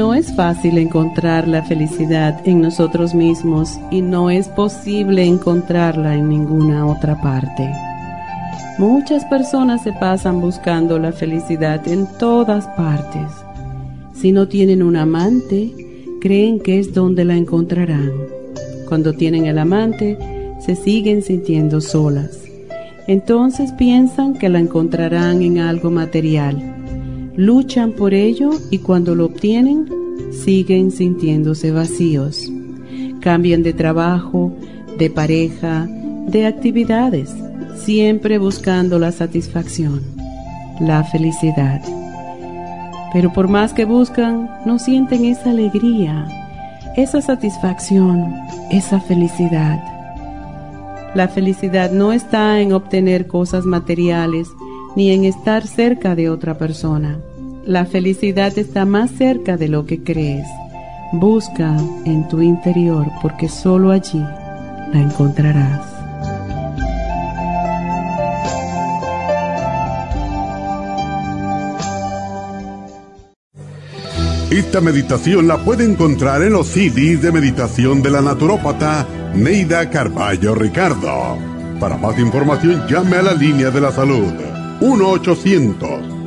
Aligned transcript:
No 0.00 0.14
es 0.14 0.34
fácil 0.34 0.78
encontrar 0.78 1.46
la 1.46 1.62
felicidad 1.62 2.40
en 2.46 2.62
nosotros 2.62 3.14
mismos 3.14 3.78
y 3.90 4.00
no 4.00 4.30
es 4.30 4.48
posible 4.48 5.26
encontrarla 5.26 6.14
en 6.14 6.30
ninguna 6.30 6.86
otra 6.86 7.20
parte. 7.20 7.70
Muchas 8.78 9.26
personas 9.26 9.82
se 9.82 9.92
pasan 9.92 10.40
buscando 10.40 10.98
la 10.98 11.12
felicidad 11.12 11.86
en 11.86 12.06
todas 12.18 12.66
partes. 12.68 13.30
Si 14.14 14.32
no 14.32 14.48
tienen 14.48 14.82
un 14.82 14.96
amante, 14.96 15.70
creen 16.18 16.60
que 16.60 16.78
es 16.78 16.94
donde 16.94 17.26
la 17.26 17.36
encontrarán. 17.36 18.10
Cuando 18.88 19.12
tienen 19.12 19.44
el 19.44 19.58
amante, 19.58 20.16
se 20.64 20.76
siguen 20.76 21.20
sintiendo 21.20 21.82
solas. 21.82 22.40
Entonces 23.06 23.70
piensan 23.72 24.32
que 24.32 24.48
la 24.48 24.60
encontrarán 24.60 25.42
en 25.42 25.58
algo 25.58 25.90
material 25.90 26.70
luchan 27.40 27.92
por 27.92 28.12
ello 28.12 28.50
y 28.70 28.78
cuando 28.78 29.14
lo 29.14 29.26
obtienen 29.26 29.88
siguen 30.30 30.90
sintiéndose 30.90 31.70
vacíos. 31.70 32.50
Cambian 33.20 33.62
de 33.62 33.72
trabajo, 33.72 34.52
de 34.98 35.10
pareja, 35.10 35.86
de 36.26 36.46
actividades, 36.46 37.34
siempre 37.76 38.38
buscando 38.38 38.98
la 38.98 39.12
satisfacción, 39.12 40.00
la 40.80 41.04
felicidad. 41.04 41.82
Pero 43.12 43.32
por 43.32 43.48
más 43.48 43.72
que 43.72 43.84
buscan, 43.84 44.48
no 44.64 44.78
sienten 44.78 45.24
esa 45.24 45.50
alegría, 45.50 46.26
esa 46.96 47.20
satisfacción, 47.20 48.32
esa 48.70 49.00
felicidad. 49.00 49.82
La 51.14 51.26
felicidad 51.26 51.90
no 51.90 52.12
está 52.12 52.60
en 52.60 52.72
obtener 52.72 53.26
cosas 53.26 53.64
materiales, 53.64 54.48
ni 54.94 55.10
en 55.10 55.24
estar 55.24 55.66
cerca 55.66 56.14
de 56.14 56.30
otra 56.30 56.56
persona. 56.56 57.18
La 57.66 57.84
felicidad 57.84 58.56
está 58.58 58.86
más 58.86 59.10
cerca 59.10 59.56
de 59.56 59.68
lo 59.68 59.84
que 59.84 60.02
crees. 60.02 60.46
Busca 61.12 61.76
en 62.06 62.26
tu 62.28 62.40
interior 62.40 63.06
porque 63.20 63.48
solo 63.48 63.90
allí 63.90 64.18
la 64.18 65.00
encontrarás. 65.00 65.82
Esta 74.50 74.80
meditación 74.80 75.46
la 75.46 75.58
puede 75.58 75.84
encontrar 75.84 76.42
en 76.42 76.54
los 76.54 76.66
CDs 76.68 77.22
de 77.22 77.30
meditación 77.30 78.02
de 78.02 78.10
la 78.10 78.20
naturópata 78.20 79.06
Neida 79.34 79.90
Carballo 79.90 80.54
Ricardo. 80.54 81.38
Para 81.78 81.96
más 81.96 82.18
información 82.18 82.86
llame 82.88 83.16
a 83.16 83.22
la 83.22 83.34
línea 83.34 83.70
de 83.70 83.80
la 83.80 83.92
salud 83.92 84.32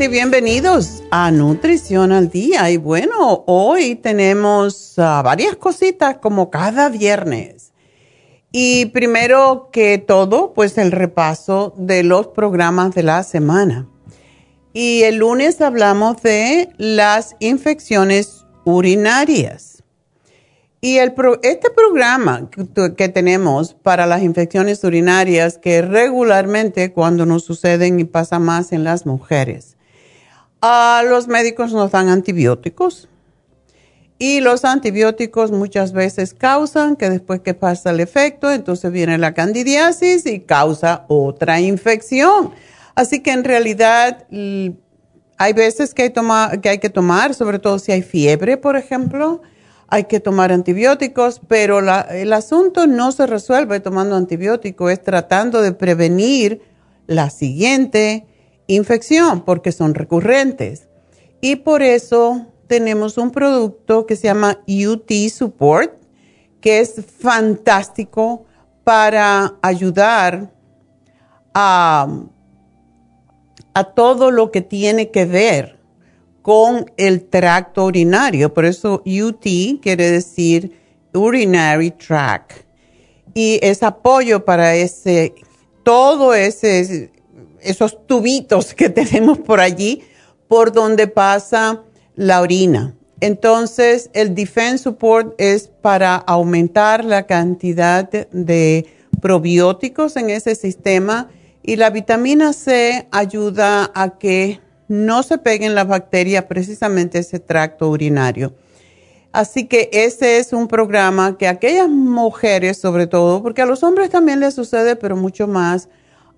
Y 0.00 0.08
bienvenidos 0.08 1.02
a 1.10 1.30
Nutrición 1.30 2.12
al 2.12 2.28
Día. 2.28 2.70
Y 2.70 2.76
bueno, 2.76 3.44
hoy 3.46 3.94
tenemos 3.94 4.98
ah, 4.98 5.22
varias 5.24 5.56
cositas 5.56 6.18
como 6.18 6.50
cada 6.50 6.88
viernes. 6.90 7.72
Y 8.52 8.86
primero 8.86 9.70
que 9.72 9.98
todo, 9.98 10.52
pues 10.52 10.76
el 10.76 10.92
repaso 10.92 11.72
de 11.78 12.02
los 12.02 12.26
programas 12.28 12.94
de 12.94 13.04
la 13.04 13.22
semana. 13.22 13.88
Y 14.72 15.02
el 15.02 15.16
lunes 15.16 15.60
hablamos 15.60 16.20
de 16.22 16.68
las 16.76 17.36
infecciones 17.38 18.44
urinarias. 18.64 19.82
Y 20.80 20.98
el 20.98 21.14
este 21.42 21.70
programa 21.70 22.50
que, 22.96 23.08
tenemos 23.08 23.74
para 23.74 24.06
las 24.06 24.22
infecciones 24.22 24.84
urinarias, 24.84 25.58
que 25.58 25.80
regularmente 25.80 26.92
cuando 26.92 27.24
nos 27.24 27.44
suceden 27.44 27.98
y 27.98 28.04
pasa 28.04 28.38
más 28.38 28.72
en 28.72 28.84
las 28.84 29.06
mujeres, 29.06 29.75
a 30.68 31.04
los 31.04 31.28
médicos 31.28 31.72
nos 31.72 31.92
dan 31.92 32.08
antibióticos. 32.08 33.08
Y 34.18 34.40
los 34.40 34.64
antibióticos 34.64 35.52
muchas 35.52 35.92
veces 35.92 36.34
causan 36.34 36.96
que 36.96 37.08
después 37.08 37.40
que 37.40 37.54
pasa 37.54 37.90
el 37.90 38.00
efecto, 38.00 38.50
entonces 38.50 38.90
viene 38.90 39.16
la 39.16 39.32
candidiasis 39.32 40.26
y 40.26 40.40
causa 40.40 41.04
otra 41.06 41.60
infección. 41.60 42.50
Así 42.96 43.20
que 43.20 43.30
en 43.30 43.44
realidad 43.44 44.26
hay 44.30 45.52
veces 45.52 45.94
que 45.94 46.02
hay, 46.02 46.58
que 46.60 46.68
hay 46.68 46.78
que 46.78 46.90
tomar, 46.90 47.34
sobre 47.34 47.60
todo 47.60 47.78
si 47.78 47.92
hay 47.92 48.02
fiebre, 48.02 48.56
por 48.56 48.76
ejemplo, 48.76 49.42
hay 49.86 50.04
que 50.04 50.18
tomar 50.18 50.50
antibióticos, 50.50 51.40
pero 51.46 51.78
el 51.78 52.32
asunto 52.32 52.88
no 52.88 53.12
se 53.12 53.28
resuelve 53.28 53.78
tomando 53.78 54.16
antibióticos, 54.16 54.90
es 54.90 55.00
tratando 55.00 55.62
de 55.62 55.70
prevenir 55.72 56.60
la 57.06 57.30
siguiente 57.30 58.26
infección 58.66 59.44
porque 59.44 59.72
son 59.72 59.94
recurrentes. 59.94 60.88
Y 61.40 61.56
por 61.56 61.82
eso 61.82 62.46
tenemos 62.66 63.18
un 63.18 63.30
producto 63.30 64.06
que 64.06 64.16
se 64.16 64.24
llama 64.24 64.58
UT 64.66 65.10
Support, 65.30 65.92
que 66.60 66.80
es 66.80 66.94
fantástico 67.18 68.44
para 68.84 69.54
ayudar 69.62 70.52
a, 71.54 72.08
a 73.74 73.84
todo 73.84 74.30
lo 74.30 74.50
que 74.50 74.62
tiene 74.62 75.10
que 75.10 75.24
ver 75.24 75.76
con 76.42 76.90
el 76.96 77.28
tracto 77.28 77.86
urinario. 77.86 78.54
Por 78.54 78.64
eso 78.64 79.02
UT 79.04 79.44
quiere 79.82 80.10
decir 80.10 80.80
Urinary 81.12 81.90
Tract. 81.90 82.52
Y 83.34 83.58
es 83.62 83.82
apoyo 83.82 84.44
para 84.44 84.74
ese, 84.76 85.34
todo 85.82 86.34
ese, 86.34 87.10
esos 87.66 88.06
tubitos 88.06 88.74
que 88.74 88.88
tenemos 88.90 89.38
por 89.38 89.60
allí, 89.60 90.02
por 90.48 90.72
donde 90.72 91.06
pasa 91.06 91.82
la 92.14 92.40
orina. 92.40 92.94
Entonces, 93.20 94.10
el 94.12 94.34
Defense 94.34 94.78
Support 94.78 95.34
es 95.38 95.68
para 95.68 96.16
aumentar 96.16 97.04
la 97.04 97.26
cantidad 97.26 98.10
de 98.10 98.86
probióticos 99.20 100.16
en 100.16 100.30
ese 100.30 100.54
sistema 100.54 101.30
y 101.62 101.76
la 101.76 101.90
vitamina 101.90 102.52
C 102.52 103.08
ayuda 103.10 103.90
a 103.94 104.18
que 104.18 104.60
no 104.88 105.22
se 105.22 105.38
peguen 105.38 105.74
las 105.74 105.88
bacterias 105.88 106.44
precisamente 106.44 107.18
ese 107.18 107.40
tracto 107.40 107.88
urinario. 107.88 108.54
Así 109.32 109.66
que 109.66 109.90
ese 109.92 110.38
es 110.38 110.52
un 110.52 110.68
programa 110.68 111.36
que 111.36 111.48
aquellas 111.48 111.88
mujeres, 111.88 112.78
sobre 112.78 113.06
todo, 113.06 113.42
porque 113.42 113.62
a 113.62 113.66
los 113.66 113.82
hombres 113.82 114.10
también 114.10 114.40
les 114.40 114.54
sucede, 114.54 114.96
pero 114.96 115.16
mucho 115.16 115.46
más 115.46 115.88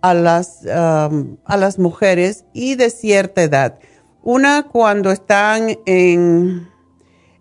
a 0.00 0.14
las, 0.14 0.60
um, 0.64 1.36
a 1.44 1.56
las 1.56 1.78
mujeres 1.78 2.44
y 2.52 2.74
de 2.74 2.90
cierta 2.90 3.42
edad. 3.42 3.78
Una 4.22 4.64
cuando 4.64 5.10
están 5.10 5.78
en, 5.86 6.68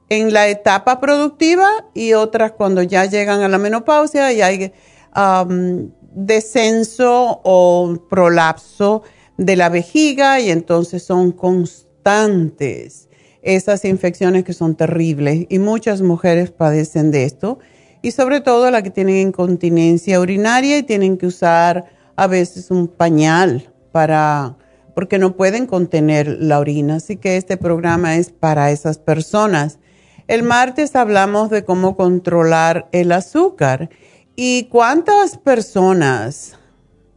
en 0.10 0.34
la 0.34 0.48
etapa 0.48 1.00
productiva 1.00 1.68
y 1.94 2.14
otras 2.14 2.54
cuando 2.54 2.82
ya 2.82 3.06
llegan 3.06 3.42
a 3.42 3.48
la 3.48 3.58
menopausia 3.58 4.32
y 4.34 4.42
hay 4.42 4.74
um, 5.16 5.92
descenso 6.02 7.42
o 7.44 7.96
prolapso 8.10 9.04
de 9.38 9.56
la 9.56 9.70
vejiga 9.70 10.40
y 10.40 10.50
entonces 10.50 11.04
son 11.04 11.32
constantes 11.32 13.08
esas 13.44 13.86
infecciones 13.86 14.44
que 14.44 14.54
son 14.54 14.76
terribles 14.76 15.46
y 15.48 15.60
muchas 15.60 16.02
mujeres 16.02 16.52
padecen 16.52 17.12
de 17.12 17.24
esto 17.24 17.60
y 18.02 18.12
sobre 18.12 18.42
todo 18.42 18.70
las 18.72 18.84
que 18.84 18.90
tienen 18.90 19.28
incontinencia 19.28 20.20
urinaria 20.20 20.78
y 20.78 20.84
tienen 20.84 21.18
que 21.18 21.28
usar 21.28 21.97
a 22.18 22.28
veces 22.28 22.70
un 22.72 22.90
pañal 22.90 23.72
para 23.94 24.58
porque 24.94 25.20
no 25.20 25.38
pueden 25.38 25.68
contener 25.68 26.38
la 26.40 26.60
orina, 26.60 26.96
así 26.96 27.18
que 27.18 27.38
este 27.38 27.56
programa 27.56 28.16
es 28.16 28.32
para 28.32 28.72
esas 28.72 28.98
personas. 28.98 29.78
El 30.28 30.42
martes 30.42 30.96
hablamos 30.96 31.52
de 31.52 31.64
cómo 31.64 31.96
controlar 31.96 32.90
el 32.92 33.12
azúcar 33.12 33.92
y 34.36 34.64
cuántas 34.72 35.38
personas 35.38 36.58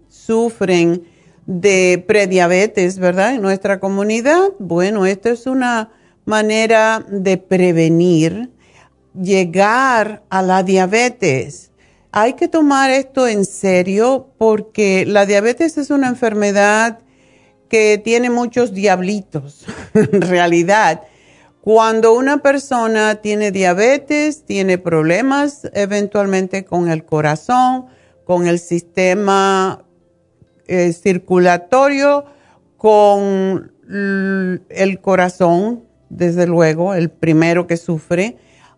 sufren 0.09 1.05
de 1.47 2.05
prediabetes, 2.07 2.99
¿verdad? 2.99 3.35
En 3.35 3.41
nuestra 3.41 3.81
comunidad. 3.81 4.51
Bueno, 4.59 5.07
esto 5.07 5.31
es 5.31 5.47
una 5.47 5.91
manera 6.27 7.03
de 7.09 7.39
prevenir 7.39 8.51
llegar 9.19 10.23
a 10.29 10.43
la 10.43 10.63
diabetes. 10.63 11.70
Hay 12.13 12.33
que 12.33 12.49
tomar 12.49 12.91
esto 12.91 13.29
en 13.29 13.45
serio 13.45 14.31
porque 14.37 15.07
la 15.07 15.27
diabetes 15.27 15.79
es 15.79 15.91
una 15.91 16.09
enfermedad 16.09 16.99
que 17.69 17.99
tiene 17.99 18.31
muchos 18.31 18.75
diablitos, 18.75 19.65
en 19.95 20.21
realidad. 20.21 21.03
Cuando 21.61 22.15
una 22.15 22.39
persona 22.39 23.17
tiene 23.17 23.53
diabetes, 23.53 24.45
tiene 24.45 24.77
problemas 24.79 25.71
eventualmente 25.73 26.65
con 26.65 26.91
el 26.91 27.05
corazón, 27.05 27.87
con 28.25 28.49
el 28.49 28.59
sistema 28.59 29.85
eh, 30.67 30.93
circulatorio, 30.93 32.25
con 32.77 33.73
el 33.89 35.01
corazón, 35.01 35.85
desde 36.09 36.47
luego, 36.47 36.95
el 36.95 37.11
primero 37.11 37.67
que 37.67 37.77
sufre, 37.77 38.37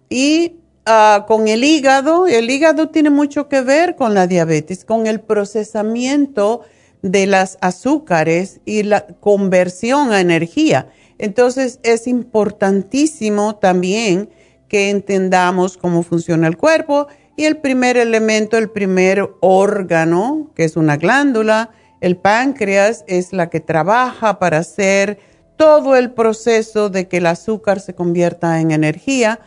y 0.08 0.62
ah, 0.87 1.25
con 1.26 1.49
el 1.49 1.64
hígado. 1.64 2.26
El 2.26 2.50
hígado 2.50 2.88
tiene 2.88 3.11
mucho 3.11 3.49
que 3.49 3.61
ver 3.61 3.96
con 3.96 4.14
la 4.14 4.26
diabetes, 4.26 4.84
con 4.84 5.06
el 5.06 5.20
procesamiento 5.20 6.62
de 7.02 7.26
las 7.26 7.58
azúcares 7.61 8.61
y 8.64 8.84
la 8.84 9.06
conversión 9.20 10.12
a 10.12 10.20
energía. 10.20 10.88
Entonces 11.19 11.81
es 11.82 12.06
importantísimo 12.06 13.56
también 13.56 14.31
que 14.69 14.90
entendamos 14.90 15.76
cómo 15.76 16.02
funciona 16.02 16.46
el 16.46 16.56
cuerpo 16.56 17.08
y 17.37 17.44
el 17.44 17.58
primer 17.58 17.96
elemento, 17.96 18.56
el 18.56 18.70
primer 18.70 19.31
órgano, 19.40 20.50
que 20.55 20.64
es 20.64 20.76
una 20.76 20.96
glándula, 20.96 21.70
el 22.00 22.17
páncreas, 22.17 23.05
es 23.06 23.32
la 23.32 23.50
que 23.50 23.61
trabaja 23.61 24.38
para 24.38 24.58
hacer 24.58 25.19
todo 25.56 25.96
el 25.96 26.12
proceso 26.12 26.88
de 26.88 27.06
que 27.08 27.19
el 27.19 27.26
azúcar 27.26 27.81
se 27.81 27.94
convierta 27.94 28.61
en 28.61 28.70
energía 28.70 29.40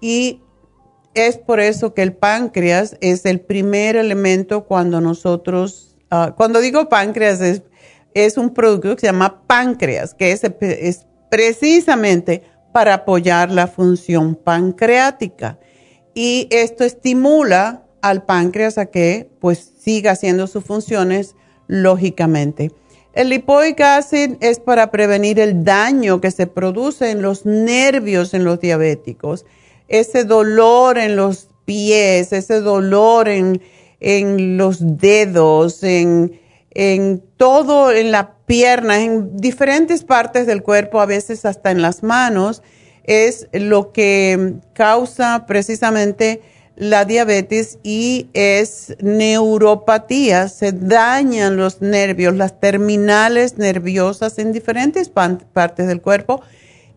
y 0.00 0.40
es 1.14 1.38
por 1.38 1.60
eso 1.60 1.94
que 1.94 2.02
el 2.02 2.14
páncreas 2.14 2.96
es 3.00 3.24
el 3.26 3.40
primer 3.40 3.96
elemento 3.96 4.64
cuando 4.64 5.00
nosotros, 5.00 5.96
ah, 6.10 6.34
cuando 6.36 6.60
digo 6.60 6.88
páncreas 6.88 7.40
es, 7.40 8.36
un 8.36 8.52
producto 8.52 8.94
que 8.94 9.00
se 9.00 9.06
llama 9.06 9.42
páncreas, 9.46 10.14
que 10.14 10.32
es, 10.32 10.42
es 10.60 11.06
precisamente 11.30 12.42
para 12.72 12.94
apoyar 12.94 13.50
la 13.50 13.66
función 13.66 14.34
pancreática. 14.34 15.58
Y 16.14 16.48
esto 16.50 16.84
estimula 16.84 17.84
al 18.02 18.24
páncreas 18.24 18.78
a 18.78 18.86
que 18.86 19.30
pues 19.40 19.72
siga 19.78 20.12
haciendo 20.12 20.46
sus 20.46 20.64
funciones 20.64 21.36
lógicamente. 21.68 22.70
El 23.14 23.28
lipoic 23.28 23.80
acid 23.80 24.36
es 24.40 24.58
para 24.58 24.90
prevenir 24.90 25.38
el 25.38 25.64
daño 25.64 26.20
que 26.20 26.30
se 26.30 26.46
produce 26.46 27.10
en 27.10 27.20
los 27.20 27.44
nervios 27.44 28.32
en 28.32 28.44
los 28.44 28.58
diabéticos, 28.58 29.44
ese 29.92 30.24
dolor 30.24 30.96
en 30.98 31.16
los 31.16 31.48
pies, 31.66 32.32
ese 32.32 32.60
dolor 32.60 33.28
en, 33.28 33.60
los 34.56 34.98
dedos, 34.98 35.82
en, 35.84 36.40
en 36.70 37.22
todo, 37.36 37.92
en 37.92 38.10
la 38.10 38.34
pierna, 38.46 39.02
en 39.02 39.36
diferentes 39.36 40.02
partes 40.02 40.46
del 40.46 40.62
cuerpo, 40.62 41.00
a 41.00 41.06
veces 41.06 41.44
hasta 41.44 41.70
en 41.70 41.82
las 41.82 42.02
manos, 42.02 42.62
es 43.04 43.48
lo 43.52 43.92
que 43.92 44.54
causa 44.72 45.44
precisamente 45.46 46.40
la 46.74 47.04
diabetes 47.04 47.78
y 47.82 48.28
es 48.32 48.96
neuropatía, 49.00 50.48
se 50.48 50.72
dañan 50.72 51.58
los 51.58 51.82
nervios, 51.82 52.34
las 52.34 52.58
terminales 52.58 53.58
nerviosas 53.58 54.38
en 54.38 54.52
diferentes 54.52 55.10
partes 55.10 55.86
del 55.86 56.00
cuerpo 56.00 56.42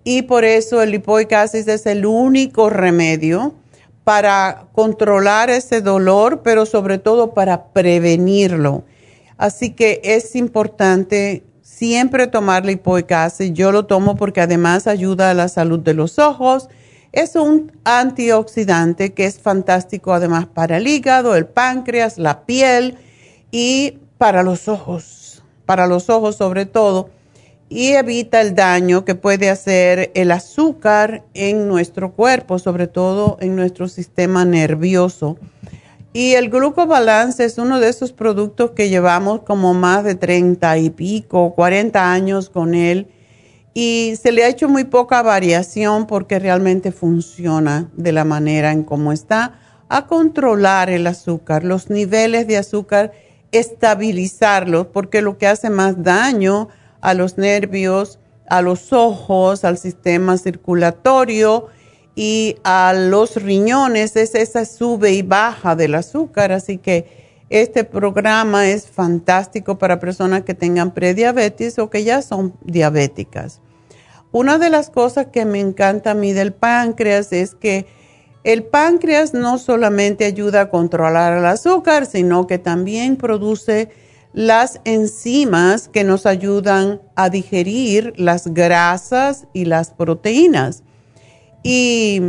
y 0.06 0.22
por 0.22 0.46
eso 0.46 0.82
el 0.84 0.92
lipoic 0.92 1.34
acid 1.34 1.68
es 1.68 1.86
el 1.88 2.06
único 2.06 2.70
remedio 2.70 3.56
para 4.04 4.68
controlar 4.72 5.50
ese 5.50 5.82
dolor, 5.82 6.44
pero 6.44 6.68
sobre 6.68 7.00
todo 7.00 7.34
para 7.34 7.74
prevenirlo. 7.74 8.84
Así 9.38 9.72
que 9.72 10.00
es 10.04 10.36
importante 10.36 11.44
siempre 11.64 12.28
tomar 12.28 12.66
lipoic 12.66 13.12
acid. 13.12 13.54
Yo 13.54 13.72
lo 13.72 13.88
tomo 13.88 14.16
porque 14.16 14.42
además 14.42 14.86
ayuda 14.86 15.32
a 15.32 15.34
la 15.34 15.48
salud 15.48 15.80
de 15.80 15.96
los 15.96 16.20
ojos, 16.20 16.70
es 17.12 17.36
un 17.36 17.72
antioxidante 17.84 19.14
que 19.14 19.26
es 19.26 19.40
fantástico 19.40 20.14
además 20.14 20.46
para 20.46 20.78
el 20.78 20.88
hígado, 20.88 21.36
el 21.36 21.48
páncreas, 21.48 22.20
la 22.20 22.46
piel 22.46 23.00
y 23.50 23.98
para 24.20 24.44
los 24.44 24.68
ojos, 24.68 25.42
para 25.66 25.88
los 25.88 26.12
ojos 26.12 26.36
sobre 26.36 26.68
todo, 26.68 27.10
y 27.70 27.94
evita 27.94 28.42
el 28.42 28.56
daño 28.56 29.06
que 29.06 29.16
puede 29.16 29.50
hacer 29.50 30.12
el 30.14 30.32
azúcar 30.32 31.24
en 31.34 31.68
nuestro 31.68 32.14
cuerpo, 32.14 32.60
sobre 32.60 32.88
todo 32.88 33.38
en 33.42 33.56
nuestro 33.56 33.88
sistema 33.88 34.46
nervioso. 34.46 35.38
Y 36.14 36.34
el 36.34 36.50
glucobalance 36.50 37.44
es 37.44 37.58
uno 37.58 37.80
de 37.80 37.90
esos 37.90 38.14
productos 38.14 38.72
que 38.72 38.90
llevamos 38.90 39.42
como 39.42 39.74
más 39.74 40.04
de 40.04 40.16
30 40.16 40.78
y 40.78 40.90
pico, 40.90 41.54
40 41.56 42.12
años 42.12 42.50
con 42.50 42.74
él 42.74 43.08
y 43.78 44.14
se 44.22 44.32
le 44.32 44.46
ha 44.46 44.48
hecho 44.48 44.70
muy 44.70 44.86
poca 44.86 45.22
variación 45.22 46.08
porque 46.08 46.40
realmente 46.40 46.94
funciona 46.94 47.92
de 47.98 48.14
la 48.14 48.24
manera 48.24 48.72
en 48.72 48.84
cómo 48.84 49.12
está 49.12 49.60
a 49.90 50.08
controlar 50.08 50.90
el 50.90 51.06
azúcar, 51.06 51.66
los 51.66 51.90
niveles 51.90 52.48
de 52.48 52.58
azúcar, 52.58 53.12
estabilizarlos, 53.52 54.88
porque 54.88 55.22
lo 55.22 55.38
que 55.38 55.48
hace 55.48 55.70
más 55.70 56.02
daño 56.02 56.70
a 57.02 57.14
los 57.14 57.38
nervios, 57.38 58.20
a 58.50 58.62
los 58.62 58.94
ojos, 58.94 59.64
al 59.64 59.78
sistema 59.78 60.38
circulatorio 60.38 61.68
y 62.16 62.58
a 62.64 62.94
los 62.94 63.36
riñones 63.36 64.16
es 64.16 64.36
esa 64.36 64.66
sube 64.66 65.12
y 65.12 65.22
baja 65.22 65.76
del 65.76 65.96
azúcar. 65.96 66.52
Así 66.52 66.78
que 66.78 67.26
Este 67.50 67.84
programa 67.84 68.68
es 68.68 68.88
fantástico 68.88 69.78
para 69.78 70.00
personas 70.00 70.44
que 70.44 70.56
tengan 70.56 70.94
prediabetes 70.94 71.78
o 71.78 71.90
que 71.90 72.04
ya 72.04 72.22
son 72.24 72.56
diabéticas. 72.64 73.62
Una 74.32 74.58
de 74.58 74.70
las 74.70 74.90
cosas 74.90 75.28
que 75.28 75.46
me 75.46 75.60
encanta 75.60 76.12
a 76.12 76.16
mí 76.16 76.34
del 76.34 76.54
páncreas 76.54 77.32
es 77.32 77.54
que 77.54 77.86
el 78.44 78.64
páncreas 78.64 79.34
no 79.34 79.58
solamente 79.60 80.26
ayuda 80.26 80.62
a 80.62 80.70
controlar 80.70 81.38
el 81.38 81.46
azúcar, 81.46 82.06
sino 82.08 82.48
que 82.48 82.58
también 82.58 83.16
produce 83.16 83.90
las 84.36 84.82
enzimas 84.84 85.88
que 85.88 86.04
nos 86.04 86.26
ayudan 86.26 87.02
a 87.16 87.30
digerir 87.30 88.14
las 88.18 88.54
grasas 88.54 89.48
y 89.54 89.64
las 89.64 89.92
proteínas. 89.92 90.84
Y 91.64 92.22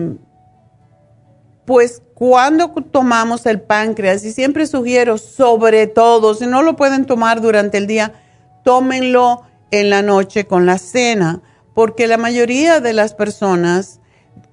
pues 1.64 2.00
cuando 2.14 2.68
tomamos 2.68 3.44
el 3.44 3.60
páncreas, 3.60 4.24
y 4.24 4.32
siempre 4.32 4.68
sugiero, 4.68 5.18
sobre 5.18 5.88
todo, 5.88 6.34
si 6.34 6.46
no 6.46 6.62
lo 6.62 6.76
pueden 6.76 7.06
tomar 7.06 7.40
durante 7.40 7.76
el 7.76 7.88
día, 7.88 8.12
tómenlo 8.62 9.42
en 9.72 9.90
la 9.90 10.02
noche 10.02 10.46
con 10.46 10.64
la 10.64 10.78
cena, 10.78 11.42
porque 11.74 12.06
la 12.06 12.18
mayoría 12.18 12.78
de 12.78 12.92
las 12.92 13.14
personas 13.14 13.98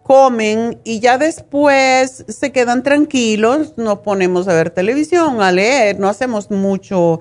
comen 0.01 0.81
y 0.83 1.01
ya 1.01 1.19
después 1.19 2.25
se 2.27 2.51
quedan 2.51 2.81
tranquilos, 2.81 3.75
nos 3.77 3.99
ponemos 3.99 4.47
a 4.47 4.53
ver 4.53 4.71
televisión, 4.71 5.39
a 5.39 5.51
leer, 5.51 5.99
no 5.99 6.09
hacemos 6.09 6.49
mucho 6.49 7.19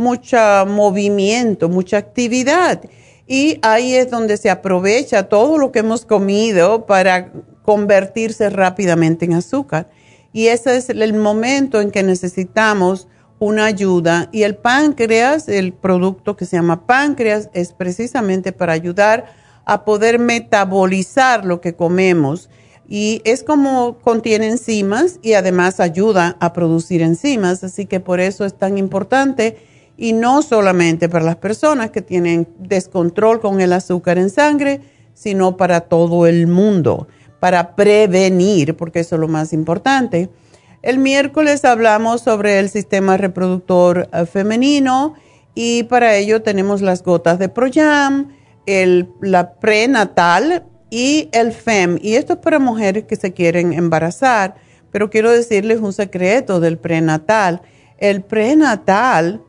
mucho 0.00 0.38
movimiento, 0.66 1.68
mucha 1.68 1.98
actividad. 1.98 2.80
Y 3.26 3.58
ahí 3.62 3.94
es 3.94 4.10
donde 4.10 4.38
se 4.38 4.50
aprovecha 4.50 5.28
todo 5.28 5.58
lo 5.58 5.70
que 5.70 5.80
hemos 5.80 6.04
comido 6.04 6.86
para 6.86 7.30
convertirse 7.62 8.50
rápidamente 8.50 9.26
en 9.26 9.34
azúcar. 9.34 9.88
Y 10.32 10.46
ese 10.48 10.76
es 10.76 10.88
el 10.88 11.14
momento 11.14 11.80
en 11.80 11.90
que 11.90 12.02
necesitamos 12.02 13.06
una 13.38 13.66
ayuda. 13.66 14.28
Y 14.32 14.42
el 14.42 14.56
páncreas, 14.56 15.48
el 15.48 15.72
producto 15.72 16.34
que 16.34 16.46
se 16.46 16.56
llama 16.56 16.86
páncreas, 16.86 17.50
es 17.52 17.72
precisamente 17.72 18.52
para 18.52 18.72
ayudar 18.72 19.26
a 19.64 19.84
poder 19.84 20.18
metabolizar 20.18 21.44
lo 21.44 21.60
que 21.60 21.74
comemos. 21.74 22.48
Y 22.88 23.22
es 23.24 23.44
como 23.44 23.98
contiene 23.98 24.48
enzimas 24.48 25.20
y 25.22 25.34
además 25.34 25.78
ayuda 25.78 26.36
a 26.40 26.52
producir 26.52 27.02
enzimas. 27.02 27.62
Así 27.62 27.86
que 27.86 28.00
por 28.00 28.18
eso 28.18 28.44
es 28.44 28.54
tan 28.54 28.78
importante 28.78 29.69
y 30.00 30.14
no 30.14 30.40
solamente 30.40 31.10
para 31.10 31.26
las 31.26 31.36
personas 31.36 31.90
que 31.90 32.00
tienen 32.00 32.48
descontrol 32.58 33.38
con 33.38 33.60
el 33.60 33.74
azúcar 33.74 34.16
en 34.16 34.30
sangre, 34.30 34.80
sino 35.12 35.58
para 35.58 35.82
todo 35.82 36.26
el 36.26 36.46
mundo, 36.46 37.06
para 37.38 37.76
prevenir, 37.76 38.78
porque 38.78 39.00
eso 39.00 39.16
es 39.16 39.20
lo 39.20 39.28
más 39.28 39.52
importante. 39.52 40.30
El 40.80 40.96
miércoles 40.98 41.66
hablamos 41.66 42.22
sobre 42.22 42.58
el 42.58 42.70
sistema 42.70 43.18
reproductor 43.18 44.08
eh, 44.10 44.24
femenino 44.24 45.16
y 45.54 45.82
para 45.82 46.16
ello 46.16 46.40
tenemos 46.40 46.80
las 46.80 47.02
gotas 47.02 47.38
de 47.38 47.50
Proyam, 47.50 48.28
el, 48.64 49.10
la 49.20 49.52
prenatal 49.56 50.64
y 50.88 51.28
el 51.32 51.52
FEM. 51.52 51.98
Y 52.00 52.14
esto 52.14 52.32
es 52.32 52.38
para 52.38 52.58
mujeres 52.58 53.04
que 53.04 53.16
se 53.16 53.34
quieren 53.34 53.74
embarazar, 53.74 54.54
pero 54.90 55.10
quiero 55.10 55.30
decirles 55.30 55.80
un 55.80 55.92
secreto 55.92 56.58
del 56.58 56.78
prenatal. 56.78 57.60
El 57.98 58.22
prenatal 58.22 59.42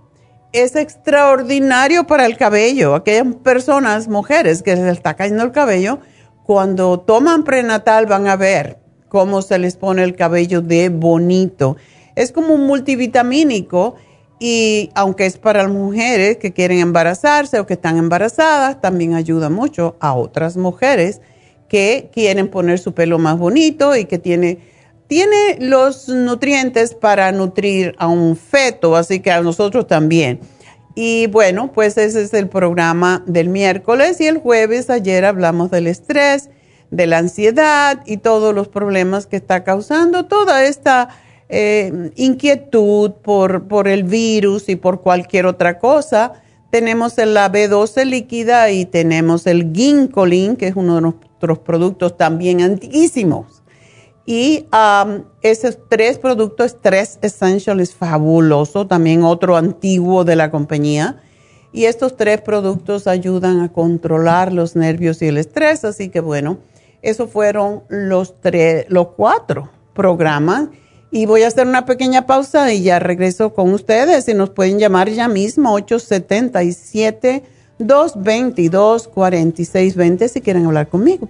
es 0.54 0.76
extraordinario 0.76 2.06
para 2.08 2.26
el 2.26 2.38
cabello. 2.38 2.96
Aquellas 2.96 3.36
personas, 3.44 4.08
mujeres 4.08 4.64
que 4.64 4.76
les 4.76 4.86
está 4.86 5.16
cayendo 5.16 5.44
el 5.44 5.52
cabello, 5.52 6.00
cuando 6.44 7.00
toman 7.00 7.44
prenatal 7.44 8.06
van 8.06 8.28
a 8.28 8.36
ver 8.36 8.78
cómo 9.08 9.42
se 9.42 9.60
les 9.60 9.76
pone 9.76 10.04
el 10.04 10.16
cabello 10.16 10.62
de 10.62 10.90
bonito. 10.90 11.78
Es 12.16 12.32
como 12.32 12.54
un 12.54 12.68
multivitamínico 12.68 13.96
y 14.40 14.90
aunque 14.96 15.26
es 15.26 15.38
para 15.38 15.64
las 15.64 15.72
mujeres 15.72 16.38
que 16.38 16.52
quieren 16.52 16.80
embarazarse 16.80 17.60
o 17.60 17.66
que 17.66 17.74
están 17.74 17.98
embarazadas, 17.98 18.82
también 18.82 19.14
ayuda 19.14 19.50
mucho 19.50 19.96
a 20.00 20.14
otras 20.14 20.58
mujeres 20.58 21.22
que 21.70 22.10
quieren 22.12 22.50
poner 22.50 22.80
su 22.80 22.94
pelo 22.94 23.18
más 23.20 23.38
bonito 23.38 23.96
y 23.96 24.06
que 24.06 24.18
tiene 24.18 24.60
tiene 25.12 25.58
los 25.60 26.08
nutrientes 26.08 26.96
para 26.96 27.34
nutrir 27.34 27.96
a 27.98 28.08
un 28.08 28.38
feto, 28.38 28.96
así 28.96 29.20
que 29.20 29.30
a 29.30 29.42
nosotros 29.42 29.86
también. 29.86 30.40
Y 30.96 31.28
bueno, 31.28 31.74
pues 31.74 31.98
ese 31.98 32.22
es 32.22 32.34
el 32.34 32.48
programa 32.48 33.22
del 33.28 33.50
miércoles 33.50 34.22
y 34.22 34.28
el 34.28 34.38
jueves 34.38 34.90
ayer 34.90 35.26
hablamos 35.26 35.70
del 35.70 35.88
estrés, 35.88 36.50
de 36.92 37.08
la 37.08 37.18
ansiedad 37.18 38.02
y 38.06 38.18
todos 38.18 38.56
los 38.56 38.70
problemas 38.70 39.28
que 39.28 39.36
está 39.36 39.66
causando 39.66 40.28
toda 40.28 40.64
esta 40.64 41.10
eh, 41.50 42.12
inquietud 42.16 43.12
por, 43.22 43.68
por 43.68 43.90
el 43.90 44.06
virus 44.06 44.70
y 44.70 44.78
por 44.78 45.02
cualquier 45.02 45.46
otra 45.46 45.78
cosa. 45.78 46.42
Tenemos 46.70 47.18
la 47.18 47.52
B12 47.52 48.06
líquida 48.06 48.72
y 48.72 48.86
tenemos 48.86 49.46
el 49.46 49.74
ginkolin, 49.74 50.56
que 50.56 50.68
es 50.68 50.76
uno 50.78 50.96
de 50.96 51.02
nuestros 51.02 51.60
productos 51.60 52.16
también 52.16 52.62
antiquísimos 52.62 53.61
y 54.26 54.68
um, 54.72 55.24
esos 55.42 55.78
tres 55.90 56.20
productos, 56.20 56.78
tres 56.80 57.18
Essential 57.22 57.80
es 57.80 57.94
fabuloso, 57.94 58.86
también 58.88 59.24
otro 59.24 59.58
antiguo 59.58 60.24
de 60.24 60.36
la 60.36 60.52
compañía. 60.52 61.22
Y 61.74 61.86
estos 61.86 62.18
tres 62.18 62.42
productos 62.42 63.08
ayudan 63.08 63.62
a 63.62 63.72
controlar 63.72 64.52
los 64.52 64.76
nervios 64.76 65.22
y 65.22 65.28
el 65.28 65.38
estrés. 65.38 65.86
Así 65.86 66.10
que 66.10 66.20
bueno, 66.20 66.60
esos 67.02 67.32
fueron 67.32 67.84
los, 67.88 68.40
tres, 68.42 68.86
los 68.90 69.08
cuatro 69.16 69.72
programas. 69.94 70.70
Y 71.10 71.26
voy 71.26 71.44
a 71.44 71.48
hacer 71.48 71.68
una 71.68 71.86
pequeña 71.86 72.26
pausa 72.26 72.72
y 72.72 72.84
ya 72.84 73.00
regreso 73.00 73.54
con 73.54 73.74
ustedes. 73.74 74.28
Y 74.28 74.34
nos 74.34 74.52
pueden 74.52 74.80
llamar 74.80 75.10
ya 75.10 75.28
mismo 75.28 75.74
877 75.74 77.44
222 77.80 79.08
4620 79.08 80.30
si 80.30 80.42
quieren 80.42 80.66
hablar 80.68 80.90
conmigo. 80.90 81.30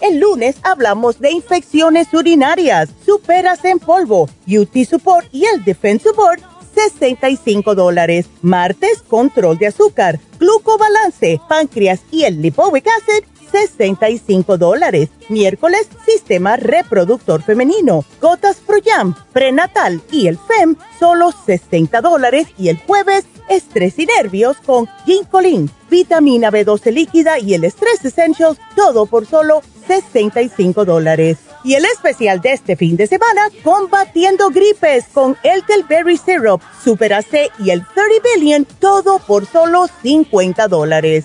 El 0.00 0.18
lunes 0.18 0.56
hablamos 0.62 1.20
de 1.20 1.30
infecciones 1.30 2.12
urinarias, 2.12 2.90
superas 3.04 3.64
en 3.64 3.78
polvo, 3.78 4.28
UT 4.46 4.84
Support 4.88 5.28
y 5.32 5.44
el 5.46 5.64
Defense 5.64 6.08
Support, 6.08 6.42
65 6.74 7.74
dólares. 7.74 8.26
Martes, 8.42 9.02
control 9.02 9.58
de 9.58 9.68
azúcar, 9.68 10.18
glucobalance, 10.38 11.40
páncreas 11.48 12.00
y 12.10 12.24
el 12.24 12.42
lipoic 12.42 12.86
acid, 12.88 13.24
65 13.54 14.58
dólares. 14.58 15.10
Miércoles, 15.28 15.88
sistema 16.04 16.56
reproductor 16.56 17.42
femenino, 17.42 18.04
gotas 18.20 18.56
Pro 18.56 18.78
Jam, 18.84 19.14
prenatal 19.32 20.02
y 20.10 20.26
el 20.26 20.38
FEM, 20.38 20.76
solo 20.98 21.32
60 21.32 22.00
dólares. 22.00 22.48
Y 22.58 22.68
el 22.68 22.78
jueves, 22.78 23.26
estrés 23.48 23.98
y 23.98 24.06
nervios 24.06 24.56
con 24.66 24.88
Ginkolin, 25.06 25.70
vitamina 25.88 26.50
B12 26.50 26.92
líquida 26.92 27.38
y 27.38 27.54
el 27.54 27.64
Stress 27.70 28.04
Essentials, 28.04 28.58
todo 28.74 29.06
por 29.06 29.26
solo 29.26 29.62
65 29.86 30.84
dólares. 30.84 31.38
Y 31.62 31.74
el 31.74 31.84
especial 31.84 32.40
de 32.40 32.52
este 32.52 32.76
fin 32.76 32.96
de 32.96 33.06
semana, 33.06 33.48
combatiendo 33.62 34.50
gripes 34.50 35.06
con 35.12 35.36
el 35.42 35.62
Berry 35.88 36.18
Syrup, 36.18 36.60
Super 36.82 37.14
AC 37.14 37.50
y 37.58 37.70
el 37.70 37.86
30 37.86 38.28
Billion, 38.34 38.66
todo 38.80 39.18
por 39.20 39.46
solo 39.46 39.86
50 40.02 40.68
dólares. 40.68 41.24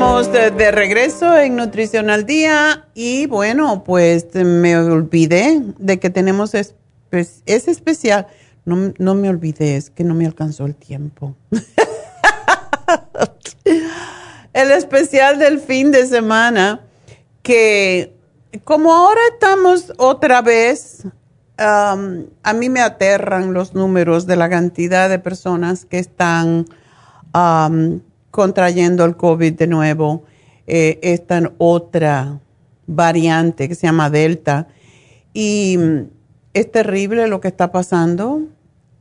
Estamos 0.00 0.32
de, 0.32 0.70
regreso 0.70 1.36
en 1.36 1.56
Nutrición 1.56 2.08
al 2.08 2.24
Día 2.24 2.86
y 2.94 3.26
bueno, 3.26 3.84
pues 3.84 4.34
me 4.34 4.74
olvidé 4.78 5.62
de 5.76 6.00
que 6.00 6.08
tenemos 6.08 6.54
es, 6.54 6.74
especial. 7.44 8.26
No, 8.64 8.94
no 8.96 9.14
me 9.14 9.28
olvidé, 9.28 9.76
es 9.76 9.90
que 9.90 10.02
no 10.02 10.14
me 10.14 10.24
alcanzó 10.24 10.64
el 10.64 10.74
tiempo. 10.74 11.36
el 14.54 14.70
especial 14.70 15.38
del 15.38 15.60
fin 15.60 15.90
de 15.90 16.06
semana 16.06 16.80
que 17.42 18.16
como 18.64 18.94
ahora 18.94 19.20
estamos 19.34 19.92
otra 19.98 20.40
vez, 20.40 21.04
a 21.58 22.54
mí 22.54 22.70
me 22.70 22.80
aterran 22.80 23.52
los 23.52 23.74
números 23.74 24.26
de 24.26 24.36
la 24.36 24.48
cantidad 24.48 25.10
de 25.10 25.18
personas 25.18 25.84
que 25.84 25.98
están 25.98 26.64
contrayendo 28.30 29.04
el 29.04 29.16
COVID 29.16 29.52
de 29.54 29.66
nuevo, 29.66 30.24
eh, 30.66 30.98
esta 31.02 31.52
otra 31.58 32.40
variante 32.86 33.68
que 33.68 33.74
se 33.74 33.86
llama 33.86 34.10
Delta. 34.10 34.68
Y 35.32 35.76
mm, 35.78 36.00
es 36.54 36.70
terrible 36.70 37.26
lo 37.28 37.40
que 37.40 37.48
está 37.48 37.72
pasando. 37.72 38.42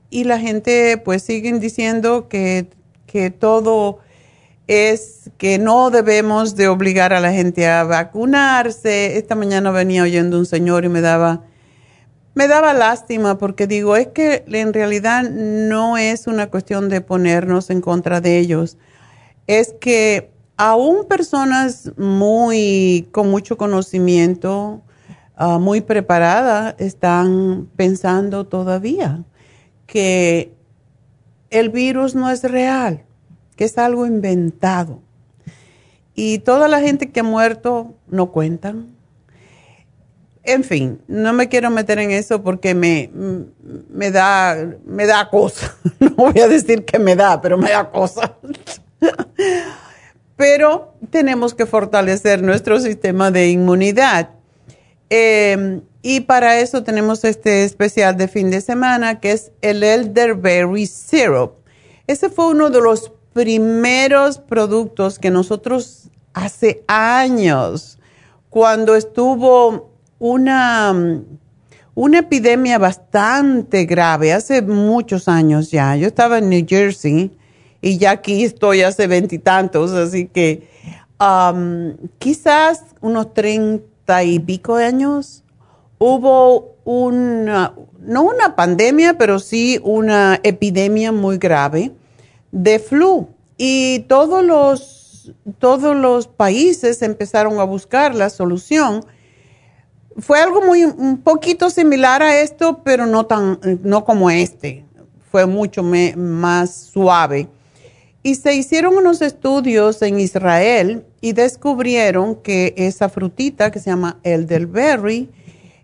Y 0.10 0.24
la 0.24 0.40
gente 0.40 0.98
pues 0.98 1.22
siguen 1.22 1.60
diciendo 1.60 2.28
que, 2.28 2.68
que 3.06 3.30
todo 3.30 4.00
es 4.68 5.32
que 5.38 5.58
no 5.58 5.90
debemos 5.90 6.56
de 6.56 6.68
obligar 6.68 7.14
a 7.14 7.20
la 7.20 7.32
gente 7.32 7.68
a 7.68 7.84
vacunarse. 7.84 9.18
Esta 9.18 9.36
mañana 9.36 9.72
venía 9.72 10.04
oyendo 10.04 10.38
un 10.38 10.46
señor 10.46 10.86
y 10.86 10.90
me 10.90 11.02
daba, 11.02 11.44
me 12.34 12.48
daba 12.48 12.74
lástima 12.74 13.38
porque 13.38 13.68
digo, 13.68 13.96
es 13.96 14.08
que 14.08 14.44
en 14.48 14.74
realidad 14.74 15.24
no 15.30 15.98
es 15.98 16.28
una 16.28 16.52
cuestión 16.52 16.90
de 16.90 17.02
ponernos 17.02 17.70
en 17.70 17.82
contra 17.82 18.22
de 18.22 18.38
ellos 18.40 18.78
es 19.50 19.74
que 19.82 20.30
aún 20.58 21.08
personas 21.08 21.92
muy 21.98 23.10
con 23.12 23.32
mucho 23.32 23.58
conocimiento, 23.58 24.84
ah, 25.36 25.58
muy 25.58 25.82
preparadas, 25.82 26.76
están 26.78 27.68
pensando 27.76 28.46
todavía 28.46 29.24
que 29.88 30.54
el 31.50 31.72
virus 31.72 32.14
no 32.14 32.30
es 32.30 32.44
real, 32.44 33.06
que 33.56 33.66
es 33.66 33.80
algo 33.80 34.06
inventado. 34.06 35.02
Y 36.14 36.38
toda 36.38 36.68
la 36.68 36.80
gente 36.80 37.10
que 37.10 37.22
ha 37.22 37.24
muerto 37.24 37.96
no 38.08 38.32
cuentan. 38.32 38.96
En 40.44 40.64
fin, 40.64 41.02
no 41.08 41.34
me 41.34 41.50
quiero 41.50 41.72
meter 41.72 41.98
en 41.98 42.12
eso 42.12 42.44
porque 42.44 42.76
me, 42.76 43.10
me 43.90 44.12
da, 44.12 44.56
me 44.86 45.08
da 45.08 45.28
cosa. 45.28 45.76
No 46.00 46.12
voy 46.12 46.40
a 46.40 46.48
decir 46.48 46.86
que 46.86 47.00
me 47.00 47.16
da, 47.16 47.42
pero 47.42 47.58
me 47.58 47.72
da 47.72 47.90
cosa. 47.90 48.36
Pero 50.36 50.94
tenemos 51.10 51.54
que 51.54 51.66
fortalecer 51.66 52.42
nuestro 52.42 52.80
sistema 52.80 53.32
de 53.32 53.50
inmunidad. 53.50 54.30
Em, 55.10 55.82
y 56.02 56.22
para 56.22 56.60
eso 56.60 56.84
tenemos 56.84 57.24
este 57.26 57.64
especial 57.64 58.16
de 58.16 58.28
fin 58.28 58.52
de 58.52 58.62
semana 58.62 59.20
que 59.20 59.32
es 59.32 59.52
el 59.62 59.84
Elderberry 59.84 60.86
Syrup. 60.86 61.54
Ese 62.08 62.30
fue 62.30 62.48
uno 62.48 62.70
de 62.70 62.82
los 62.82 63.12
primeros 63.34 64.40
productos 64.40 65.20
que 65.20 65.30
nosotros 65.30 66.10
hace 66.34 66.84
años, 66.88 68.00
cuando 68.50 68.96
estuvo 68.96 69.92
una, 70.20 71.22
una 71.96 72.20
epidemia 72.20 72.78
bastante 72.78 73.86
grave, 73.86 74.34
hace 74.34 74.62
muchos 74.62 75.28
años 75.28 75.72
ya. 75.72 75.96
Yo 75.96 76.08
estaba 76.08 76.38
en 76.38 76.50
New 76.50 76.66
Jersey 76.68 77.32
y 77.82 77.98
ya 77.98 78.12
aquí 78.12 78.44
estoy 78.44 78.82
hace 78.82 79.08
veintitantos, 79.08 79.92
así 79.92 80.28
que 80.28 80.68
quizás 82.18 82.84
unos 83.02 83.34
treinta 83.34 84.24
y 84.24 84.40
pico 84.40 84.76
años 84.76 85.44
hubo 85.98 86.76
una, 86.86 87.74
no 88.00 88.24
una 88.24 88.56
pandemia, 88.56 89.18
pero 89.18 89.40
sí 89.40 89.80
una 89.84 90.40
epidemia 90.44 91.12
muy 91.12 91.38
grave 91.38 91.92
de 92.52 92.80
flu 92.80 93.28
y 93.58 94.00
todos 94.08 94.44
los, 94.44 95.34
todos 95.60 95.96
los 95.96 96.28
países 96.28 97.02
empezaron 97.02 97.60
a 97.60 97.64
buscar 97.64 98.16
la 98.16 98.30
solución. 98.30 99.06
Fue 100.18 100.40
algo 100.40 100.62
muy, 100.62 100.84
un 100.86 101.22
poquito 101.22 101.70
similar 101.70 102.24
a 102.24 102.42
esto, 102.42 102.82
pero 102.84 103.06
no 103.06 103.26
tan, 103.26 103.60
no 103.84 104.04
como 104.04 104.30
este. 104.30 104.86
Fue 105.32 105.46
mucho 105.46 105.84
más 105.84 106.74
suave 106.74 107.48
y 108.22 108.36
se 108.36 108.54
hicieron 108.54 108.96
unos 108.96 109.22
estudios 109.22 110.02
en 110.02 110.20
Israel 110.20 111.06
y 111.22 111.34
descubrieron 111.34 112.36
que 112.36 112.74
esa 112.78 113.10
frutita 113.10 113.72
que 113.72 113.80
se 113.80 113.90
llama 113.90 114.20
elderberry 114.24 115.30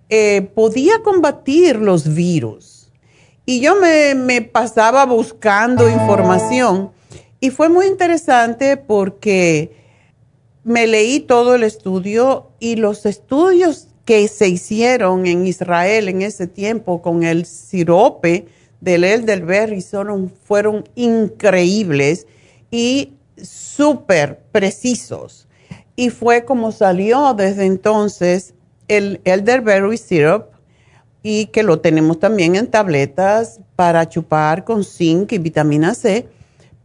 eh, 0.09 0.49
podía 0.53 1.01
combatir 1.01 1.77
los 1.77 2.13
virus. 2.13 2.91
Y 3.45 3.61
yo 3.61 3.75
me, 3.75 4.15
me 4.15 4.41
pasaba 4.41 5.05
buscando 5.05 5.89
información 5.89 6.91
y 7.39 7.51
fue 7.51 7.69
muy 7.69 7.85
interesante 7.85 8.75
porque 8.75 9.71
me 10.63 10.87
leí 10.87 11.19
todo 11.19 11.55
el 11.55 11.63
estudio 11.63 12.49
y 12.59 12.75
los 12.75 13.05
estudios 13.05 13.87
que 14.03 14.27
se 14.27 14.47
hicieron 14.47 15.25
en 15.25 15.47
Israel 15.47 16.09
en 16.09 16.21
ese 16.21 16.47
tiempo 16.47 17.01
con 17.01 17.23
el 17.23 17.45
sirope, 17.45 18.45
del 18.81 19.03
elderberry 19.03 19.81
son, 19.81 20.31
fueron 20.43 20.83
increíbles 20.95 22.27
y 22.71 23.13
súper 23.41 24.39
precisos. 24.51 25.47
Y 25.95 26.09
fue 26.09 26.45
como 26.45 26.71
salió 26.71 27.33
desde 27.33 27.65
entonces 27.65 28.53
el 28.87 29.21
elderberry 29.23 29.97
syrup 29.97 30.45
y 31.23 31.47
que 31.47 31.63
lo 31.63 31.79
tenemos 31.79 32.19
también 32.19 32.55
en 32.55 32.67
tabletas 32.67 33.59
para 33.75 34.07
chupar 34.07 34.63
con 34.63 34.83
zinc 34.83 35.31
y 35.31 35.39
vitamina 35.39 35.95
C, 35.95 36.27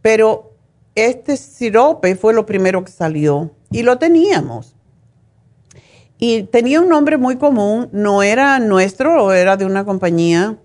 pero 0.01 0.53
este 0.95 1.37
sirope 1.37 2.15
fue 2.15 2.33
lo 2.33 2.45
primero 2.45 2.83
que 2.83 2.91
salió 2.91 3.51
y 3.69 3.83
lo 3.83 3.97
teníamos. 3.97 4.75
Y 6.17 6.43
tenía 6.43 6.81
un 6.81 6.89
nombre 6.89 7.17
muy 7.17 7.37
común, 7.37 7.89
no 7.91 8.23
era 8.23 8.59
nuestro, 8.59 9.33
era 9.33 9.57
de 9.57 9.65
una 9.65 9.85
compañía 9.85 10.57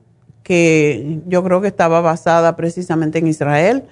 que 0.46 1.22
yo 1.26 1.42
creo 1.42 1.60
que 1.60 1.66
estaba 1.66 2.00
basada 2.00 2.54
precisamente 2.54 3.18
en 3.18 3.26
Israel. 3.26 3.82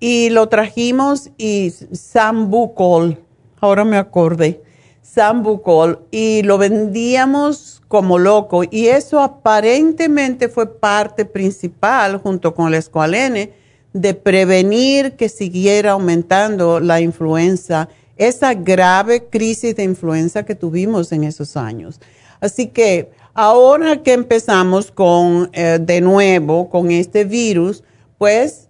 Y 0.00 0.30
lo 0.30 0.48
trajimos 0.48 1.30
y 1.38 1.70
Sambucol, 1.70 3.20
ahora 3.60 3.84
me 3.84 3.96
acordé, 3.96 4.60
Sambucol, 5.02 6.00
y 6.10 6.42
lo 6.42 6.58
vendíamos 6.58 7.80
como 7.86 8.18
loco. 8.18 8.64
Y 8.68 8.88
eso 8.88 9.20
aparentemente 9.20 10.48
fue 10.48 10.66
parte 10.80 11.24
principal, 11.24 12.18
junto 12.18 12.56
con 12.56 12.66
el 12.66 12.74
escualene, 12.74 13.52
de 13.92 14.14
prevenir 14.14 15.12
que 15.12 15.28
siguiera 15.28 15.92
aumentando 15.92 16.80
la 16.80 17.00
influenza 17.00 17.88
esa 18.16 18.54
grave 18.54 19.26
crisis 19.26 19.76
de 19.76 19.84
influenza 19.84 20.44
que 20.44 20.56
tuvimos 20.56 21.12
en 21.12 21.22
esos 21.22 21.56
años. 21.56 22.00
Así 22.40 22.66
que 22.66 23.12
ahora 23.34 24.02
que 24.02 24.12
empezamos 24.12 24.90
con, 24.90 25.50
eh, 25.52 25.78
de 25.80 26.00
nuevo, 26.00 26.70
con 26.70 26.90
este 26.90 27.24
virus, 27.24 27.82
pues 28.18 28.68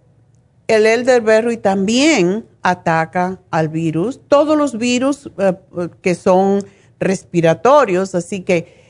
el 0.67 0.85
elderberry 0.85 1.57
también 1.57 2.45
ataca 2.63 3.39
al 3.51 3.69
virus, 3.69 4.19
todos 4.27 4.57
los 4.57 4.77
virus 4.77 5.29
eh, 5.37 5.53
que 6.01 6.15
son 6.15 6.65
respiratorios, 6.99 8.15
así 8.15 8.41
que 8.41 8.83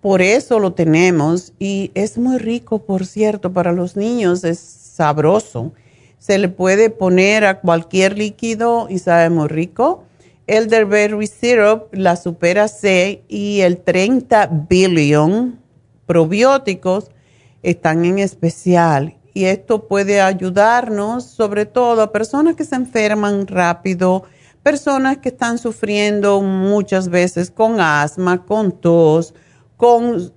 por 0.00 0.22
eso 0.22 0.60
lo 0.60 0.72
tenemos. 0.72 1.52
Y 1.58 1.90
es 1.94 2.18
muy 2.18 2.38
rico, 2.38 2.78
por 2.80 3.04
cierto, 3.04 3.52
para 3.52 3.72
los 3.72 3.96
niños, 3.96 4.44
es 4.44 4.58
sabroso. 4.58 5.72
Se 6.18 6.38
le 6.38 6.48
puede 6.48 6.90
poner 6.90 7.44
a 7.44 7.60
cualquier 7.60 8.16
líquido 8.16 8.86
y 8.88 8.98
sabe 8.98 9.30
muy 9.30 9.48
rico. 9.48 10.04
Elderberry 10.48 11.26
syrup, 11.26 11.92
la 11.92 12.16
supera 12.16 12.68
C 12.68 13.22
y 13.28 13.60
el 13.60 13.78
30 13.78 14.66
billion 14.68 15.60
probióticos 16.06 17.10
están 17.62 18.06
en 18.06 18.18
especial. 18.18 19.14
Y 19.34 19.44
esto 19.44 19.86
puede 19.86 20.22
ayudarnos 20.22 21.24
sobre 21.24 21.66
todo 21.66 22.00
a 22.00 22.12
personas 22.12 22.56
que 22.56 22.64
se 22.64 22.76
enferman 22.76 23.46
rápido, 23.46 24.24
personas 24.62 25.18
que 25.18 25.28
están 25.28 25.58
sufriendo 25.58 26.40
muchas 26.40 27.10
veces 27.10 27.50
con 27.50 27.78
asma, 27.78 28.46
con 28.46 28.72
tos, 28.72 29.34
con, 29.76 30.32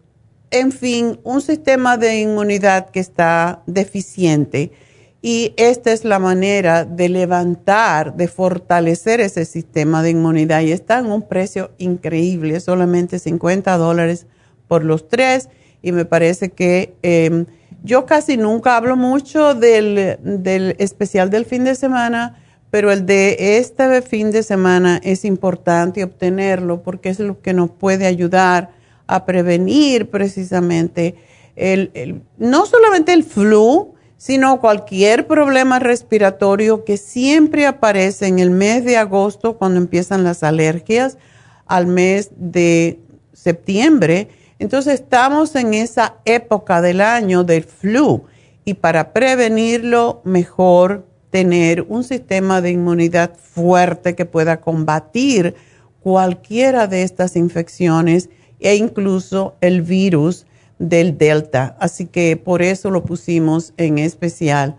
en 0.52 0.74
fin, 0.74 1.22
un 1.24 1.42
sistema 1.42 1.96
de 1.96 2.20
inmunidad 2.20 2.90
que 2.90 3.00
está 3.00 3.64
deficiente 3.66 4.74
y 5.22 5.54
esta 5.58 5.92
es 5.92 6.04
la 6.04 6.18
manera 6.18 6.84
de 6.84 7.08
levantar, 7.08 8.16
de 8.16 8.28
fortalecer 8.28 9.22
ese 9.22 9.46
sistema 9.46 10.02
de 10.02 10.10
inmunidad. 10.10 10.62
Y 10.62 10.72
está 10.72 10.98
en 10.98 11.12
un 11.12 11.22
precio 11.22 11.72
increíble, 11.78 12.60
solamente 12.60 13.20
50 13.20 13.78
dólares 13.78 14.26
por 14.68 14.84
los 14.84 15.08
tres. 15.08 15.50
Y 15.84 15.92
me 15.92 16.06
parece 16.06 16.50
que 16.50 16.96
em, 17.04 17.46
yo 17.84 18.08
casi 18.08 18.36
nunca 18.36 18.76
hablo 18.76 18.96
mucho 18.96 19.54
del, 19.54 20.18
del 20.24 20.76
especial 20.80 21.30
del 21.30 21.46
fin 21.46 21.66
de 21.66 21.76
semana, 21.76 22.40
pero 22.72 22.92
el 22.92 23.06
de 23.06 23.58
este 23.60 24.02
fin 24.02 24.32
de 24.32 24.42
semana 24.42 25.00
es 25.04 25.24
importante 25.24 26.04
obtenerlo 26.04 26.82
porque 26.82 27.10
es 27.10 27.20
lo 27.20 27.42
que 27.42 27.54
nos 27.54 27.70
puede 27.70 28.08
ayudar 28.08 28.72
a 29.06 29.26
prevenir 29.26 30.10
precisamente 30.10 31.16
el, 31.56 31.92
el, 31.94 32.24
no 32.38 32.66
solamente 32.66 33.14
el 33.14 33.24
flu, 33.24 33.94
sino 34.22 34.62
cualquier 34.62 35.26
problema 35.26 35.80
respiratorio 35.80 36.86
que 36.86 36.98
siempre 36.98 37.66
aparece 37.66 38.28
en 38.28 38.38
el 38.38 38.52
mes 38.52 38.86
de 38.86 38.96
agosto 38.96 39.58
cuando 39.58 39.80
empiezan 39.80 40.24
las 40.24 40.44
alergias 40.44 41.18
al 41.66 41.88
mes 41.88 42.30
de 42.36 43.00
septiembre. 43.34 44.28
Entonces 44.60 45.00
estamos 45.00 45.56
en 45.56 45.74
esa 45.74 46.18
época 46.26 46.84
del 46.84 47.02
año 47.02 47.44
del 47.44 47.64
flu 47.64 48.26
y 48.64 48.76
para 48.76 49.12
prevenirlo 49.12 50.22
mejor 50.24 51.08
tener 51.32 51.82
un 51.90 52.04
sistema 52.04 52.62
de 52.62 52.70
inmunidad 52.70 53.36
fuerte 53.36 54.14
que 54.14 54.26
pueda 54.26 54.62
combatir 54.62 55.56
cualquiera 56.00 56.86
de 56.86 57.02
estas 57.02 57.36
infecciones 57.36 58.30
e 58.60 58.76
incluso 58.76 59.56
el 59.62 59.82
virus 59.82 60.46
del 60.82 61.18
Delta. 61.18 61.78
Así 61.80 62.08
que 62.08 62.36
por 62.38 62.62
eso 62.62 62.92
lo 62.92 63.04
pusimos 63.04 63.74
en 63.78 63.98
especial. 64.00 64.78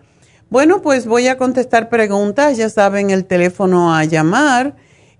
Bueno, 0.50 0.82
pues 0.82 1.06
voy 1.06 1.28
a 1.28 1.38
contestar 1.38 1.88
preguntas. 1.88 2.56
Ya 2.56 2.68
saben 2.68 3.10
el 3.10 3.24
teléfono 3.24 3.94
a 3.94 4.04
llamar. 4.04 4.74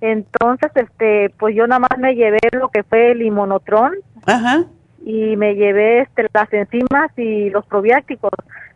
Entonces, 0.00 0.70
este, 0.74 1.30
pues 1.38 1.54
yo 1.56 1.66
nada 1.66 1.80
más 1.80 1.98
me 1.98 2.14
llevé 2.14 2.38
lo 2.52 2.68
que 2.68 2.82
fue 2.82 3.12
el 3.12 3.18
limonotrón. 3.18 3.92
Ajá. 4.26 4.64
Y 5.04 5.36
me 5.36 5.54
llevé 5.54 6.00
este, 6.00 6.26
las 6.32 6.52
enzimas 6.52 7.10
y 7.16 7.50
los 7.50 7.66
probióticos 7.66 8.32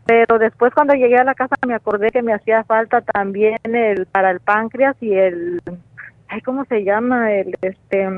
pero 0.09 0.38
después 0.38 0.73
cuando 0.73 0.95
llegué 0.95 1.19
a 1.19 1.25
la 1.25 1.35
casa 1.35 1.55
me 1.67 1.75
acordé 1.75 2.09
que 2.11 2.23
me 2.23 2.33
hacía 2.33 2.64
falta 2.64 3.03
también 3.03 3.59
el 3.62 4.07
para 4.07 4.31
el 4.31 4.41
páncreas 4.41 4.97
y 5.03 5.12
el 5.12 5.61
ay 6.29 6.41
cómo 6.41 6.64
se 6.64 6.83
llama 6.83 7.31
el 7.31 7.55
este 7.61 8.09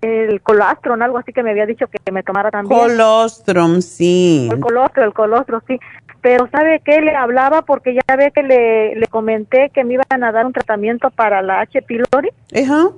el 0.00 0.40
colostrum, 0.40 1.00
algo 1.02 1.18
así 1.18 1.32
que 1.32 1.42
me 1.42 1.50
había 1.50 1.66
dicho 1.66 1.86
que 1.86 2.12
me 2.12 2.22
tomara 2.22 2.50
también. 2.50 2.78
Colostrum, 2.78 3.80
sí. 3.80 4.48
El 4.50 4.60
colostrum, 4.60 5.04
el 5.04 5.12
colostrum, 5.12 5.60
sí. 5.66 5.78
Pero 6.20 6.48
¿sabe 6.50 6.82
qué? 6.84 7.00
Le 7.00 7.14
hablaba 7.14 7.62
porque 7.62 7.94
ya 7.94 8.16
ve 8.16 8.32
que 8.34 8.42
le, 8.42 8.96
le 8.96 9.06
comenté 9.06 9.70
que 9.70 9.84
me 9.84 9.94
iban 9.94 10.24
a 10.24 10.32
dar 10.32 10.46
un 10.46 10.52
tratamiento 10.52 11.10
para 11.10 11.42
la 11.42 11.60
H. 11.60 11.80
pylori. 11.82 12.30
Ajá. 12.54 12.90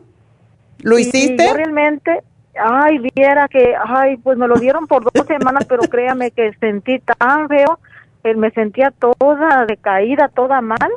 ¿Lo 0.83 0.99
hiciste? 0.99 1.47
Yo 1.47 1.55
realmente, 1.55 2.23
ay, 2.59 2.99
viera 3.15 3.49
que, 3.49 3.75
ay, 3.85 4.17
pues 4.19 4.37
me 4.39 4.49
lo 4.49 4.57
dieron 4.57 4.87
por 4.87 5.05
dos 5.05 5.27
semanas, 5.27 5.65
pero 5.69 5.83
créame 5.83 6.31
que 6.31 6.53
sentí 6.55 6.99
tan 7.01 7.49
feo, 7.49 7.79
él 8.23 8.37
me 8.37 8.51
sentía 8.51 8.91
toda 8.91 9.67
decaída, 9.67 10.29
toda 10.29 10.61
mal. 10.61 10.91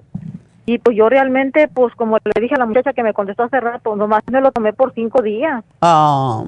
Y 0.65 0.77
pues 0.77 0.95
yo 0.95 1.09
realmente, 1.09 1.67
pues 1.67 1.93
como 1.95 2.17
le 2.23 2.41
dije 2.41 2.55
a 2.55 2.59
la 2.59 2.65
muchacha 2.65 2.93
que 2.93 3.03
me 3.03 3.13
contestó 3.13 3.43
hace 3.43 3.59
rato, 3.59 3.95
nomás 3.95 4.23
me 4.31 4.39
lo 4.39 4.51
tomé 4.51 4.71
por 4.71 4.93
cinco 4.93 5.21
días. 5.21 5.63
Ah. 5.81 6.43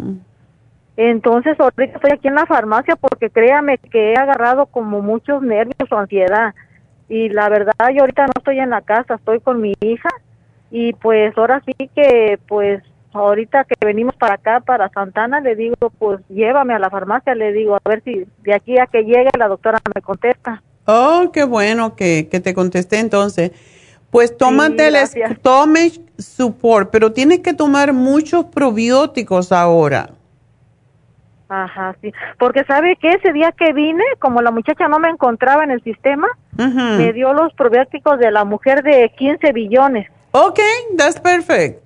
Entonces 0.97 1.59
ahorita 1.59 1.83
estoy 1.83 2.11
aquí 2.13 2.29
en 2.29 2.35
la 2.35 2.45
farmacia 2.45 2.95
porque 2.95 3.29
créame 3.29 3.77
que 3.77 4.13
he 4.13 4.15
agarrado 4.15 4.67
como 4.67 5.01
muchos 5.01 5.41
nervios 5.41 5.91
o 5.91 5.97
ansiedad. 5.97 6.55
Y 7.09 7.29
la 7.29 7.49
verdad 7.49 7.73
yo 7.93 8.01
ahorita 8.01 8.25
no 8.25 8.33
estoy 8.37 8.59
en 8.59 8.69
la 8.69 8.81
casa, 8.81 9.15
estoy 9.15 9.41
con 9.41 9.59
mi 9.61 9.73
hija. 9.81 10.09
Y 10.71 10.93
pues 10.93 11.37
ahora 11.37 11.61
sí 11.65 11.89
que 11.93 12.39
pues 12.47 12.81
ahorita 13.15 13.65
que 13.65 13.75
venimos 13.86 14.15
para 14.15 14.36
acá, 14.36 14.60
para 14.60 14.89
Santana, 14.89 15.39
le 15.39 15.56
digo, 15.56 15.75
pues 15.97 16.19
llévame 16.30 16.73
a 16.73 16.80
la 16.80 16.89
farmacia, 16.89 17.36
le 17.36 17.51
digo, 17.54 17.75
a 17.75 17.89
ver 17.89 18.04
si 18.04 18.25
de 18.43 18.54
aquí 18.54 18.78
a 18.78 18.88
que 18.88 19.04
llegue 19.04 19.30
la 19.38 19.47
doctora 19.47 19.80
me 19.93 20.01
contesta. 20.01 20.62
Oh, 20.86 21.32
qué 21.34 21.43
bueno 21.43 21.95
que, 21.95 22.28
que 22.30 22.39
te 22.39 22.54
contesté 22.54 22.99
entonces. 22.99 23.51
Pues 24.12 24.38
tómate 24.38 24.88
el 24.88 24.95
Stomach 24.95 25.93
Support, 26.17 26.89
pero 26.89 27.12
tienes 27.12 27.39
que 27.39 27.54
tomar 27.54 27.91
muchos 27.91 28.45
probióticos 28.45 29.51
ahora. 29.51 30.12
Ajá, 31.49 31.95
sí. 32.01 32.12
Porque 32.39 32.63
sabe 32.63 32.95
que 32.95 33.10
ese 33.10 33.34
día 33.34 33.51
que 33.51 33.73
vine, 33.73 34.04
como 34.19 34.41
la 34.41 34.51
muchacha 34.51 34.88
no 34.88 34.99
me 34.99 35.10
encontraba 35.10 35.63
en 35.63 35.71
el 35.71 35.84
sistema, 35.84 36.28
me 36.58 37.13
dio 37.13 37.34
los 37.34 37.54
probióticos 37.54 38.17
de 38.19 38.32
la 38.32 38.45
mujer 38.45 38.84
de 38.84 39.12
15 39.17 39.51
billones. 39.51 40.08
Ok, 40.32 40.60
that's 40.97 41.19
perfect. 41.19 41.84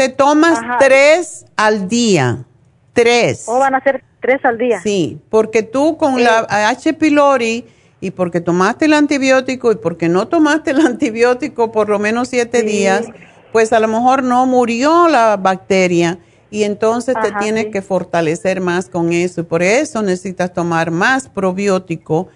Te 0.00 0.08
tomas 0.08 0.58
tres 0.78 1.44
al 1.58 1.86
día. 1.86 2.46
Tres. 2.94 3.44
¿O 3.46 3.58
van 3.58 3.74
a 3.74 3.82
ser 3.82 4.02
tres 4.22 4.42
al 4.46 4.56
día? 4.56 4.80
Sí, 4.80 5.20
porque 5.28 5.62
tú 5.62 5.98
con 5.98 6.24
la 6.24 6.46
H. 6.48 6.94
pylori 6.94 7.66
y 8.00 8.10
porque 8.10 8.40
tomaste 8.40 8.86
el 8.86 8.94
antibiótico 8.94 9.70
y 9.70 9.76
porque 9.76 10.08
no 10.08 10.26
tomaste 10.26 10.70
el 10.70 10.80
antibiótico 10.86 11.70
por 11.70 11.90
lo 11.90 11.98
menos 11.98 12.28
siete 12.28 12.62
días, 12.62 13.08
pues 13.52 13.74
a 13.74 13.78
lo 13.78 13.88
mejor 13.88 14.22
no 14.22 14.46
murió 14.46 15.06
la 15.06 15.36
bacteria 15.36 16.18
y 16.50 16.62
entonces 16.62 17.14
te 17.20 17.32
tienes 17.32 17.66
que 17.66 17.82
fortalecer 17.82 18.62
más 18.62 18.88
con 18.88 19.12
eso 19.12 19.46
por 19.46 19.62
eso 19.62 20.00
necesitas 20.00 20.54
tomar 20.54 20.90
más 20.90 21.28
probiótico. 21.28 22.28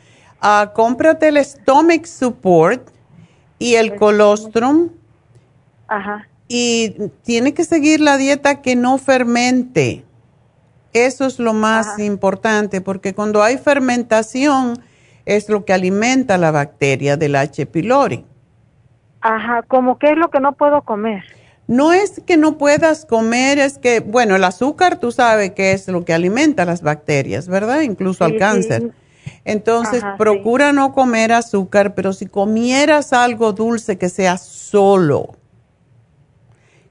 Uh, 0.42 0.70
cómprate 0.74 1.28
el 1.28 1.42
Stomach 1.42 2.04
Support 2.04 2.90
y 3.58 3.76
el 3.76 3.96
colostrum. 3.96 4.90
Ajá. 5.88 6.28
Y 6.48 6.96
tienes 7.22 7.54
que 7.54 7.64
seguir 7.64 8.00
la 8.00 8.16
dieta 8.16 8.60
que 8.62 8.76
no 8.76 8.98
fermente. 8.98 10.04
Eso 10.92 11.26
es 11.26 11.38
lo 11.38 11.52
más 11.52 11.98
importante 11.98 12.80
porque 12.80 13.14
cuando 13.14 13.42
hay 13.42 13.58
fermentación, 13.58 14.78
es 15.26 15.48
lo 15.48 15.64
que 15.64 15.72
alimenta 15.72 16.38
la 16.38 16.50
bacteria 16.50 17.16
del 17.16 17.36
H. 17.36 17.66
pylori. 17.66 18.24
Ajá, 19.20 19.62
¿cómo 19.66 19.98
qué 19.98 20.10
es 20.10 20.18
lo 20.18 20.30
que 20.30 20.40
no 20.40 20.52
puedo 20.52 20.82
comer? 20.82 21.24
No 21.66 21.94
es 21.94 22.20
que 22.26 22.36
no 22.36 22.58
puedas 22.58 23.06
comer, 23.06 23.58
es 23.58 23.78
que, 23.78 24.00
bueno, 24.00 24.36
el 24.36 24.44
azúcar 24.44 25.00
tú 25.00 25.12
sabes 25.12 25.52
que 25.52 25.72
es 25.72 25.88
lo 25.88 26.04
que 26.04 26.12
alimenta 26.12 26.66
las 26.66 26.82
bacterias, 26.82 27.48
¿verdad? 27.48 27.80
Incluso 27.80 28.24
al 28.24 28.36
cáncer. 28.36 28.92
Entonces, 29.46 30.04
procura 30.18 30.72
no 30.72 30.92
comer 30.92 31.32
azúcar, 31.32 31.94
pero 31.94 32.12
si 32.12 32.26
comieras 32.26 33.14
algo 33.14 33.54
dulce 33.54 33.96
que 33.96 34.10
sea 34.10 34.36
solo, 34.36 35.36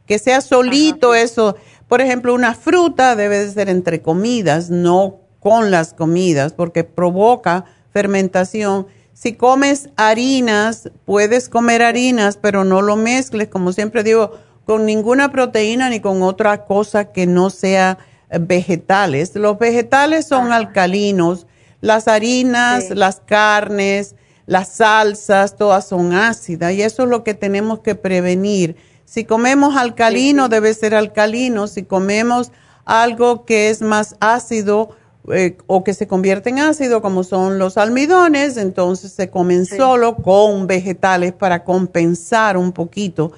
que 0.06 0.20
sea 0.20 0.42
solito 0.42 1.16
eso, 1.16 1.56
por 1.88 2.02
ejemplo, 2.02 2.34
una 2.34 2.56
fruta 2.56 3.16
debe 3.16 3.40
de 3.40 3.52
ser 3.52 3.70
entre 3.70 4.02
comidas, 4.02 4.70
no 4.70 5.20
con 5.40 5.72
las 5.72 5.94
comidas, 5.94 6.54
porque 6.54 6.84
provoca 6.84 7.66
fermentación. 7.92 8.88
Si 9.14 9.34
comes 9.34 9.90
harinas, 9.96 10.90
puedes 11.06 11.50
comer 11.50 11.84
harinas, 11.84 12.38
pero 12.38 12.64
no 12.64 12.82
lo 12.82 12.96
mezcles, 12.96 13.48
como 13.48 13.72
siempre 13.74 14.04
digo, 14.04 14.32
con 14.66 14.86
ninguna 14.86 15.32
proteína 15.32 15.90
ni 15.90 16.00
con 16.00 16.24
otra 16.24 16.66
cosa 16.66 17.12
que 17.12 17.28
no 17.28 17.50
sea 17.50 17.98
eh, 18.30 18.40
vegetales. 18.40 19.36
Los 19.36 19.60
vegetales 19.60 20.26
son 20.26 20.52
alcalinos, 20.52 21.48
las 21.82 22.08
harinas, 22.08 22.90
las 22.90 23.20
carnes, 23.20 24.16
las 24.46 24.70
salsas, 24.70 25.56
todas 25.56 25.88
son 25.88 26.14
ácidas 26.14 26.74
y 26.74 26.82
eso 26.82 27.04
es 27.04 27.10
lo 27.10 27.24
que 27.24 27.34
tenemos 27.34 27.80
que 27.80 27.96
prevenir. 27.96 28.76
Si 29.14 29.26
comemos 29.26 29.76
alcalino, 29.76 30.50
debe 30.50 30.74
ser 30.74 30.96
alcalino. 30.96 31.68
Si 31.68 31.84
comemos 31.84 32.52
algo 32.84 33.46
que 33.46 33.70
es 33.70 33.84
más 33.84 34.16
ácido, 34.20 34.90
eh, 35.32 35.56
o 35.68 35.84
que 35.84 35.94
se 35.94 36.08
convierte 36.08 36.50
en 36.50 36.58
ácido, 36.58 37.04
como 37.04 37.24
son 37.24 37.60
los 37.60 37.78
almidones, 37.78 38.58
entonces 38.58 39.12
se 39.12 39.30
comen 39.30 39.68
solo 39.68 40.16
con 40.16 40.66
vegetales 40.66 41.32
para 41.32 41.64
compensar 41.64 42.58
un 42.58 42.72
poquito. 42.72 43.34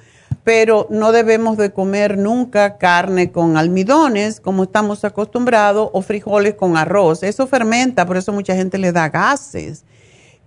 Pero 0.46 0.88
no 0.90 1.12
debemos 1.12 1.58
de 1.58 1.74
comer 1.74 2.18
nunca 2.18 2.78
carne 2.78 3.34
con 3.34 3.58
almidones, 3.58 4.40
como 4.40 4.64
estamos 4.64 5.04
acostumbrados, 5.04 5.90
o 5.92 6.02
frijoles 6.02 6.54
con 6.54 6.78
arroz. 6.78 7.22
Eso 7.22 7.48
fermenta, 7.48 8.06
por 8.06 8.16
eso 8.16 8.32
mucha 8.32 8.56
gente 8.56 8.78
le 8.78 8.94
da 8.94 9.10
gases. 9.10 9.84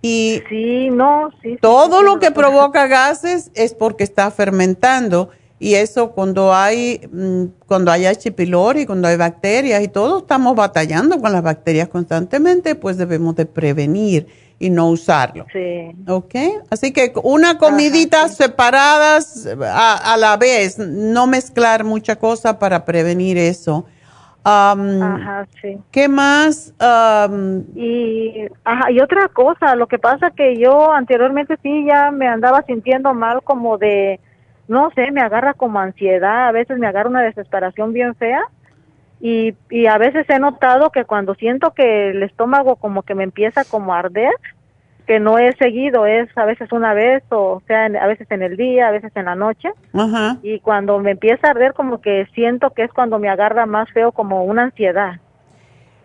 Y 0.01 0.41
sí, 0.47 0.89
no, 0.89 1.29
todo 1.61 2.03
lo 2.03 2.19
que 2.19 2.31
provoca 2.31 2.87
gases 2.87 3.51
es 3.53 3.73
porque 3.73 4.03
está 4.03 4.31
fermentando. 4.31 5.29
Y 5.61 5.75
eso 5.75 6.11
cuando 6.11 6.53
hay, 6.53 7.01
mm, 7.11 7.45
cuando 7.67 7.91
hay 7.91 8.05
H. 8.05 8.31
pylori, 8.31 8.85
cuando 8.85 9.09
hay 9.09 9.17
bacterias 9.17 9.83
y 9.83 9.89
todos 9.89 10.21
estamos 10.21 10.55
batallando 10.55 11.19
con 11.19 11.33
las 11.33 11.43
bacterias 11.43 11.89
constantemente, 11.89 12.75
pues 12.75 12.97
debemos 12.97 13.35
de 13.35 13.45
prevenir 13.45 14.27
y 14.57 14.69
no 14.69 14.89
usarlo. 14.89 15.45
Sí. 15.51 15.91
¿Ok? 16.07 16.35
Así 16.69 16.91
que 16.91 17.13
una 17.23 17.57
comidita 17.57 18.29
separadas 18.29 19.47
a, 19.61 20.15
la 20.17 20.37
vez, 20.37 20.77
no 20.77 21.27
mezclar 21.27 21.83
mucha 21.83 22.17
cosa 22.17 22.57
para 22.57 22.85
prevenir 22.85 23.37
eso. 23.37 23.85
Ajá, 24.43 25.47
sí. 25.61 25.77
¿Qué 25.91 26.07
más? 26.07 26.73
y, 27.75 28.47
ajá, 28.63 28.91
y 28.91 28.99
otra 28.99 29.27
cosa, 29.29 29.75
lo 29.75 29.87
que 29.87 29.99
pasa 29.99 30.31
que 30.31 30.57
yo 30.57 30.93
anteriormente 30.93 31.57
sí 31.61 31.85
ya 31.85 32.11
me 32.11 32.27
andaba 32.27 32.61
sintiendo 32.63 33.13
mal 33.13 33.41
como 33.43 33.77
de 33.77 34.19
no 34.69 34.91
sé, 34.91 35.11
me 35.11 35.21
agarra 35.21 35.55
como 35.55 35.79
ansiedad, 35.79 36.47
a 36.47 36.51
veces 36.51 36.77
me 36.77 36.85
agarra 36.85 37.09
una 37.09 37.23
desesperación 37.23 37.91
bien 37.91 38.13
fea 38.15 38.43
y, 39.19 39.55
y 39.69 39.87
a 39.87 39.97
veces 39.97 40.29
he 40.29 40.39
notado 40.39 40.91
que 40.91 41.05
cuando 41.05 41.33
siento 41.33 41.71
que 41.71 42.11
el 42.11 42.21
estómago 42.21 42.75
como 42.75 43.01
que 43.01 43.15
me 43.15 43.23
empieza 43.23 43.65
como 43.65 43.93
a 43.93 43.99
arder, 43.99 44.31
que 45.09 45.19
no 45.19 45.39
es 45.39 45.57
seguido, 45.57 46.05
es 46.05 46.29
a 46.37 46.45
veces 46.45 46.71
una 46.71 46.93
vez 46.93 47.23
o 47.31 47.63
sea, 47.65 47.85
a 47.85 48.05
veces 48.05 48.27
en 48.29 48.43
el 48.43 48.55
día, 48.55 48.89
a 48.89 48.91
veces 48.91 49.11
en 49.15 49.25
la 49.25 49.33
noche. 49.33 49.71
Y 50.43 50.59
cuando 50.59 50.99
me 50.99 51.09
empieza 51.09 51.47
a 51.47 51.49
arder 51.49 51.73
como 51.73 51.99
que 51.99 52.27
siento 52.35 52.69
que 52.75 52.83
es 52.83 52.93
cuando 52.93 53.17
me 53.17 53.27
agarra 53.27 53.65
más 53.65 53.89
feo 53.91 54.11
como 54.11 54.43
una 54.43 54.65
ansiedad. 54.65 55.13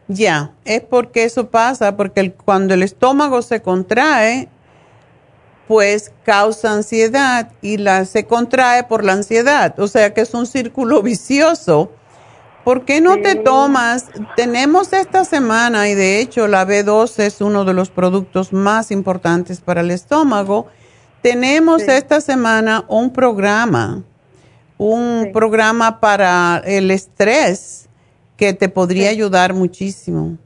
Ya, 0.09 0.53
es 0.65 0.81
porque 0.81 1.25
eso 1.25 1.51
pasa, 1.51 1.99
porque 1.99 2.33
cuando 2.33 2.73
el 2.73 2.83
estómago 2.83 3.43
se 3.43 3.61
contrae, 3.61 4.49
pues 5.69 6.11
causa 6.23 6.73
ansiedad 6.73 7.53
y 7.61 7.77
la 7.77 8.07
se 8.07 8.25
contrae 8.25 8.85
por 8.85 9.05
la 9.05 9.13
ansiedad, 9.13 9.79
o 9.81 9.87
sea 9.87 10.15
que 10.15 10.23
es 10.23 10.33
un 10.33 10.47
círculo 10.47 11.03
vicioso. 11.03 11.93
¿Por 12.65 12.87
qué 12.87 13.03
no 13.03 13.19
te 13.19 13.35
tomas? 13.35 14.11
Tenemos 14.37 14.95
esta 14.95 15.25
semana 15.25 15.89
y 15.89 15.95
de 15.95 16.21
hecho 16.21 16.49
la 16.49 16.67
B12 16.67 17.25
es 17.25 17.41
uno 17.43 17.65
de 17.67 17.75
los 17.75 17.91
productos 17.91 18.55
más 18.55 18.91
importantes 18.91 19.61
para 19.61 19.83
el 19.83 19.91
estómago. 19.91 20.69
Tenemos 21.21 21.83
esta 21.83 22.23
semana 22.23 22.85
un 22.89 23.13
programa, 23.13 24.03
un 24.79 25.31
programa 25.33 26.01
para 26.01 26.63
el 26.65 26.91
estrés 26.91 27.89
que 28.39 28.55
te 28.55 28.71
podría 28.71 29.11
ayudar 29.11 29.53
muchísimo. 29.53 30.39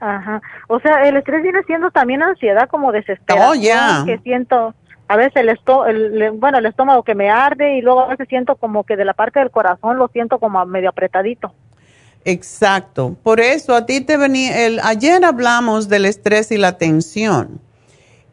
Ajá. 0.00 0.40
O 0.66 0.80
sea, 0.80 1.08
el 1.08 1.16
estrés 1.16 1.42
viene 1.42 1.62
siendo 1.64 1.90
también 1.90 2.22
ansiedad 2.22 2.68
como 2.68 2.90
desesperación. 2.90 3.50
Oh, 3.50 3.54
ya. 3.54 4.02
Que 4.04 4.18
siento 4.18 4.74
a 5.10 5.16
veces 5.16 5.34
el, 5.38 5.48
esto, 5.48 5.86
el, 5.86 6.30
bueno, 6.34 6.58
el 6.58 6.66
estómago 6.66 7.02
que 7.02 7.16
me 7.16 7.30
arde 7.30 7.76
y 7.76 7.82
luego 7.82 8.02
a 8.02 8.06
veces 8.06 8.28
siento 8.28 8.54
como 8.54 8.84
que 8.84 8.96
de 8.96 9.04
la 9.04 9.12
parte 9.12 9.40
del 9.40 9.50
corazón 9.50 9.98
lo 9.98 10.06
siento 10.06 10.38
como 10.38 10.64
medio 10.66 10.88
apretadito. 10.88 11.52
Exacto. 12.24 13.16
Por 13.24 13.40
eso 13.40 13.74
a 13.74 13.86
ti 13.86 14.02
te 14.02 14.16
venía, 14.16 14.66
el, 14.66 14.78
ayer 14.84 15.24
hablamos 15.24 15.88
del 15.88 16.04
estrés 16.04 16.52
y 16.52 16.58
la 16.58 16.78
tensión. 16.78 17.60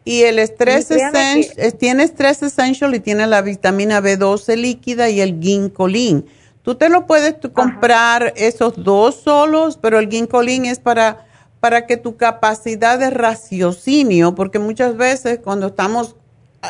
Y 0.06 0.22
el 0.22 0.38
estrés 0.38 0.92
essential, 0.92 1.74
tiene 1.80 2.04
estrés 2.04 2.44
essential 2.44 2.94
y 2.94 3.00
tiene 3.00 3.26
la 3.26 3.42
vitamina 3.42 4.00
B12 4.00 4.56
líquida 4.56 5.10
y 5.10 5.20
el 5.20 5.42
ginkolin. 5.42 6.28
Tú 6.62 6.76
te 6.76 6.90
lo 6.90 7.08
puedes 7.08 7.38
comprar 7.54 8.34
esos 8.36 8.84
dos 8.84 9.16
solos, 9.16 9.80
pero 9.82 9.98
el 9.98 10.10
ginkolin 10.10 10.66
es 10.66 10.78
para 10.78 11.26
para 11.60 11.88
que 11.88 11.98
tu 11.98 12.18
capacidad 12.18 13.00
de 13.00 13.10
raciocinio, 13.10 14.36
porque 14.36 14.60
muchas 14.60 14.96
veces 14.96 15.40
cuando 15.44 15.68
estamos 15.68 16.16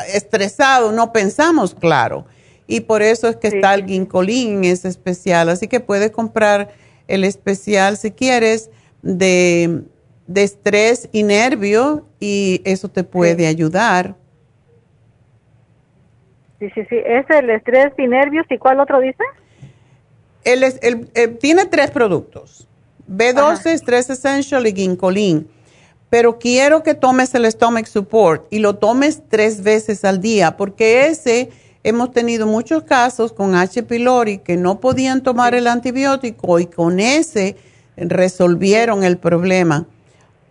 estresados 0.06 0.92
no 0.92 1.12
pensamos 1.12 1.74
claro. 1.74 2.26
Y 2.66 2.80
por 2.80 3.02
eso 3.02 3.28
es 3.28 3.36
que 3.36 3.48
está 3.48 3.74
el 3.74 3.86
ginkolín, 3.86 4.64
es 4.64 4.84
especial. 4.84 5.48
Así 5.48 5.68
que 5.68 5.80
puedes 5.80 6.10
comprar 6.10 6.68
el 7.08 7.24
especial 7.24 7.96
si 7.96 8.10
quieres 8.10 8.70
de, 9.02 9.84
estrés 10.34 11.08
y 11.12 11.22
nervio 11.22 12.06
y 12.20 12.60
eso 12.64 12.88
te 12.88 13.04
puede 13.04 13.46
ayudar. 13.46 14.14
Sí, 16.58 16.68
sí, 16.74 16.82
sí. 16.90 16.96
Es 17.04 17.24
el 17.30 17.48
estrés 17.50 17.92
y 17.96 18.06
nervios. 18.06 18.44
¿Y 18.50 18.58
cuál 18.58 18.80
otro 18.80 19.00
dice? 19.00 19.24
El, 20.44 20.62
el, 20.62 21.10
eh, 21.14 21.28
tiene 21.28 21.64
tres 21.66 21.90
productos. 21.90 22.68
B12, 23.10 23.78
Stress 23.78 24.10
Essential 24.10 24.66
y 24.66 24.74
Ginkolin. 24.74 25.48
Pero 26.10 26.38
quiero 26.38 26.82
que 26.82 26.94
tomes 26.94 27.34
el 27.34 27.50
Stomach 27.50 27.86
Support 27.86 28.46
y 28.50 28.60
lo 28.60 28.76
tomes 28.76 29.22
tres 29.28 29.62
veces 29.62 30.04
al 30.04 30.20
día, 30.20 30.56
porque 30.56 31.06
ese 31.08 31.50
hemos 31.82 32.12
tenido 32.12 32.46
muchos 32.46 32.82
casos 32.84 33.32
con 33.32 33.54
H. 33.54 33.82
pylori 33.82 34.38
que 34.38 34.56
no 34.56 34.80
podían 34.80 35.22
tomar 35.22 35.54
el 35.54 35.66
antibiótico 35.66 36.58
y 36.58 36.66
con 36.66 37.00
ese 37.00 37.56
resolvieron 37.96 39.04
el 39.04 39.18
problema. 39.18 39.86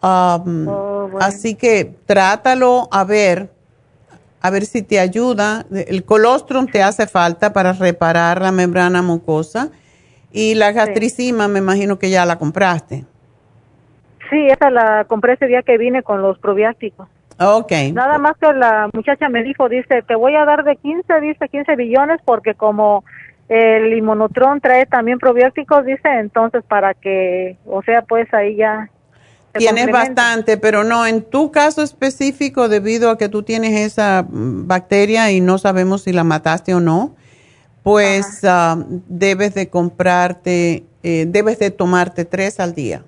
Um, 0.04 0.68
oh, 0.68 1.10
así 1.20 1.56
que 1.56 1.96
trátalo 2.06 2.88
a 2.92 3.04
ver, 3.04 3.52
a 4.42 4.50
ver 4.50 4.66
si 4.66 4.84
te 4.84 5.00
ayuda. 5.00 5.66
El 5.72 6.04
colostrum 6.04 6.68
te 6.68 6.84
hace 6.84 7.08
falta 7.08 7.52
para 7.52 7.74
reparar 7.74 8.42
la 8.42 8.52
membrana 8.52 9.02
mucosa 9.02 9.72
y 10.32 10.56
la 10.56 10.72
gastricima 10.72 11.48
me 11.48 11.60
imagino 11.60 11.98
que 11.98 12.10
ya 12.10 12.26
la 12.26 12.38
compraste. 12.38 13.06
Sí, 14.30 14.48
esa 14.48 14.70
la 14.70 15.06
compré 15.06 15.34
ese 15.34 15.48
día 15.48 15.64
que 15.64 15.78
vine 15.78 16.04
con 16.04 16.22
los 16.22 16.38
probióticos. 16.40 17.08
Ok. 17.40 17.72
Nada 17.94 18.18
más 18.18 18.36
que 18.38 18.52
la 18.52 18.90
muchacha 18.94 19.30
me 19.30 19.44
dijo, 19.44 19.70
dice, 19.70 20.02
te 20.02 20.16
voy 20.16 20.36
a 20.36 20.46
dar 20.46 20.64
de 20.64 20.76
15, 20.76 21.20
dice 21.22 21.48
15 21.50 21.76
billones 21.76 22.20
porque 22.26 22.56
como 22.56 23.04
el 23.48 23.94
inmunotron 23.94 24.60
trae 24.60 24.86
también 24.86 25.20
probióticos, 25.20 25.86
dice, 25.86 26.10
entonces 26.20 26.64
para 26.68 26.94
que, 26.94 27.58
o 27.66 27.82
sea, 27.84 28.02
pues 28.02 28.32
ahí 28.34 28.56
ya. 28.56 28.90
Tienes 29.54 29.90
bastante, 29.92 30.58
pero 30.58 30.84
no, 30.84 31.08
en 31.08 31.24
tu 31.24 31.52
caso 31.52 31.82
específico, 31.82 32.70
debido 32.70 33.10
a 33.10 33.18
que 33.18 33.30
tú 33.30 33.44
tienes 33.44 33.80
esa 33.80 34.24
mm, 34.24 34.68
bacteria 34.68 35.32
y 35.32 35.42
no 35.42 35.58
sabemos 35.58 36.04
si 36.04 36.14
la 36.14 36.24
mataste 36.24 36.76
o 36.76 36.80
no, 36.80 37.16
pues 37.82 38.44
ah, 38.44 38.78
debes 39.08 39.56
de 39.56 39.70
comprarte, 39.70 40.84
eh, 41.04 41.26
debes 41.28 41.58
de 41.60 41.72
tomarte 41.72 42.26
tres 42.26 42.60
al 42.60 42.76
día. 42.76 43.04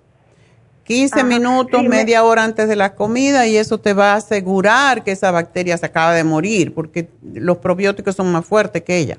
15 0.90 1.24
minutos, 1.24 1.84
media 1.84 2.24
hora 2.24 2.44
antes 2.44 2.68
de 2.68 2.76
la 2.76 2.96
comida 2.96 3.46
y 3.46 3.56
eso 3.58 3.78
te 3.78 3.94
va 3.94 4.14
a 4.14 4.16
asegurar 4.16 5.04
que 5.04 5.12
esa 5.12 5.30
bacteria 5.30 5.78
se 5.78 5.86
acaba 5.86 6.16
de 6.16 6.24
morir 6.24 6.74
porque 6.74 7.08
los 7.22 7.60
probióticos 7.60 8.16
son 8.16 8.32
más 8.32 8.44
fuertes 8.44 8.82
que 8.82 8.98
ella. 8.98 9.18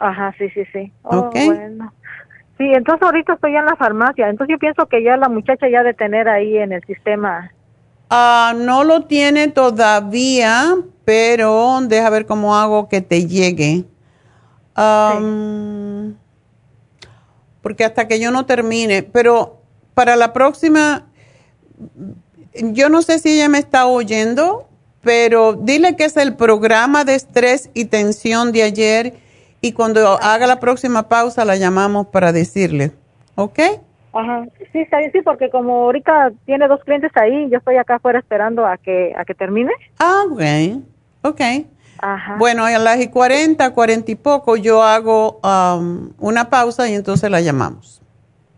Ajá, 0.00 0.34
sí, 0.36 0.50
sí, 0.50 0.64
sí. 0.72 0.92
Oh, 1.04 1.30
bueno. 1.30 1.94
Sí, 2.58 2.64
entonces 2.64 3.00
ahorita 3.00 3.34
estoy 3.34 3.54
en 3.54 3.64
la 3.64 3.76
farmacia, 3.76 4.28
entonces 4.28 4.52
yo 4.52 4.58
pienso 4.58 4.86
que 4.86 5.04
ya 5.04 5.16
la 5.16 5.28
muchacha 5.28 5.68
ya 5.68 5.84
de 5.84 5.94
tener 5.94 6.28
ahí 6.28 6.58
en 6.58 6.72
el 6.72 6.82
sistema. 6.82 7.52
Ah, 8.10 8.52
no 8.56 8.82
lo 8.82 9.04
tiene 9.04 9.46
todavía, 9.46 10.74
pero 11.04 11.78
deja 11.82 12.10
ver 12.10 12.26
cómo 12.26 12.56
hago 12.56 12.88
que 12.88 13.02
te 13.02 13.28
llegue. 13.28 13.84
Porque 17.62 17.84
hasta 17.84 18.08
que 18.08 18.18
yo 18.18 18.32
no 18.32 18.46
termine, 18.46 19.04
pero 19.04 19.59
para 19.94 20.16
la 20.16 20.32
próxima, 20.32 21.06
yo 22.54 22.88
no 22.88 23.02
sé 23.02 23.18
si 23.18 23.34
ella 23.34 23.48
me 23.48 23.58
está 23.58 23.86
oyendo, 23.86 24.68
pero 25.02 25.54
dile 25.54 25.96
que 25.96 26.04
es 26.04 26.16
el 26.16 26.34
programa 26.36 27.04
de 27.04 27.14
estrés 27.14 27.70
y 27.74 27.86
tensión 27.86 28.52
de 28.52 28.62
ayer 28.62 29.14
y 29.60 29.72
cuando 29.72 30.18
haga 30.22 30.46
la 30.46 30.60
próxima 30.60 31.08
pausa 31.08 31.44
la 31.44 31.56
llamamos 31.56 32.06
para 32.08 32.32
decirle, 32.32 32.92
¿ok? 33.34 33.58
Ajá, 34.12 34.44
sí, 34.72 34.80
está 34.80 34.98
bien, 34.98 35.12
sí, 35.12 35.20
porque 35.22 35.50
como 35.50 35.84
ahorita 35.84 36.32
tiene 36.44 36.66
dos 36.66 36.82
clientes 36.84 37.12
ahí, 37.14 37.48
yo 37.48 37.58
estoy 37.58 37.76
acá 37.76 37.96
afuera 37.96 38.18
esperando 38.18 38.66
a 38.66 38.76
que, 38.76 39.14
a 39.16 39.24
que 39.24 39.34
termine. 39.34 39.72
Ah, 39.98 40.24
ok, 40.30 40.82
ok. 41.22 41.40
Ajá. 42.02 42.36
Bueno, 42.38 42.64
a 42.64 42.78
las 42.78 43.00
y 43.00 43.08
40, 43.08 43.72
40 43.72 44.10
y 44.10 44.14
poco, 44.16 44.56
yo 44.56 44.82
hago 44.82 45.40
um, 45.44 46.10
una 46.18 46.48
pausa 46.50 46.88
y 46.88 46.94
entonces 46.94 47.30
la 47.30 47.40
llamamos. 47.40 47.99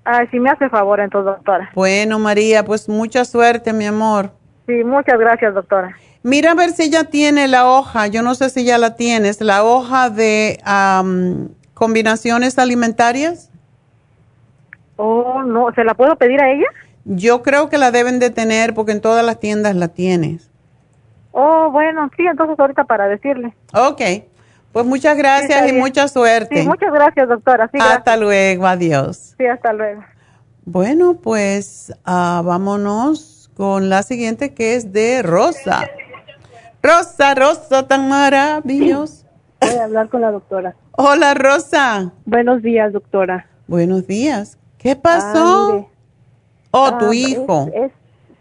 Ay, 0.05 0.27
si 0.29 0.41
me 0.41 0.51
hace 0.51 0.69
favor 0.69 1.01
entonces, 1.01 1.35
doctora. 1.37 1.71
Bueno, 1.75 2.19
María, 2.19 2.65
pues 2.65 2.89
mucha 2.89 3.25
suerte, 3.25 3.73
mi 3.73 3.87
amor. 3.87 4.31
Sí, 4.67 4.85
muchas 4.85 5.19
gracias, 5.19 5.55
doctora. 5.55 5.97
Mira 6.25 6.53
a 6.53 6.55
ver 6.55 6.71
si 6.71 6.91
ya 6.91 7.05
tiene 7.05 7.49
la 7.49 7.69
hoja, 7.69 8.07
yo 8.07 8.23
no 8.23 8.35
sé 8.35 8.51
si 8.51 8.65
ya 8.65 8.79
la 8.79 8.95
tienes, 8.95 9.41
la 9.41 9.65
hoja 9.65 10.09
de 10.09 10.61
combinaciones 11.75 12.59
alimentarias. 12.59 13.51
Oh, 14.97 15.43
no, 15.43 15.73
¿se 15.75 15.83
la 15.83 15.95
puedo 15.95 16.15
pedir 16.17 16.41
a 16.41 16.51
ella? 16.51 16.67
Yo 17.05 17.43
creo 17.43 17.69
que 17.69 17.79
la 17.79 17.91
deben 17.91 18.21
de 18.21 18.31
tener 18.31 18.75
porque 18.75 18.93
en 18.93 19.01
todas 19.01 19.25
las 19.25 19.41
tiendas 19.41 19.75
la 19.75 19.89
tienes. 19.89 20.49
Oh, 21.33 21.71
bueno, 21.73 22.09
sí, 22.17 22.25
entonces 22.25 22.57
ahorita 22.59 22.85
para 22.85 23.09
decirle. 23.09 23.53
Ok, 23.75 24.01
pues 24.73 24.87
muchas 24.87 25.17
gracias 25.17 25.69
y 25.69 25.73
mucha 25.73 26.09
suerte. 26.09 26.63
Sí, 26.63 26.69
muchas 26.69 26.93
gracias, 26.93 27.29
doctora. 27.29 27.71
hasta 27.79 28.17
luego, 28.17 28.67
adiós. 28.67 29.35
Sí, 29.39 29.47
hasta 29.47 29.73
luego. 29.73 30.03
Bueno, 30.65 31.15
pues 31.15 31.93
uh, 32.07 32.43
vámonos 32.43 33.51
con 33.57 33.89
la 33.89 34.03
siguiente 34.03 34.55
que 34.55 34.77
es 34.77 34.93
de 34.93 35.23
Rosa. 35.23 35.89
Rosa, 36.83 37.35
Rosa, 37.35 37.87
tan 37.87 38.09
maravillosa. 38.09 39.27
Voy 39.61 39.77
a 39.77 39.85
hablar 39.85 40.09
con 40.09 40.21
la 40.21 40.31
doctora. 40.31 40.75
Hola, 40.93 41.35
Rosa. 41.35 42.13
Buenos 42.25 42.63
días, 42.63 42.93
doctora. 42.93 43.47
Buenos 43.67 44.07
días. 44.07 44.59
¿Qué 44.79 44.97
pasó? 44.97 45.89
oh, 46.73 46.99
tu 46.99 47.11
ah, 47.11 47.15
hijo. 47.15 47.71
Es, 47.75 47.93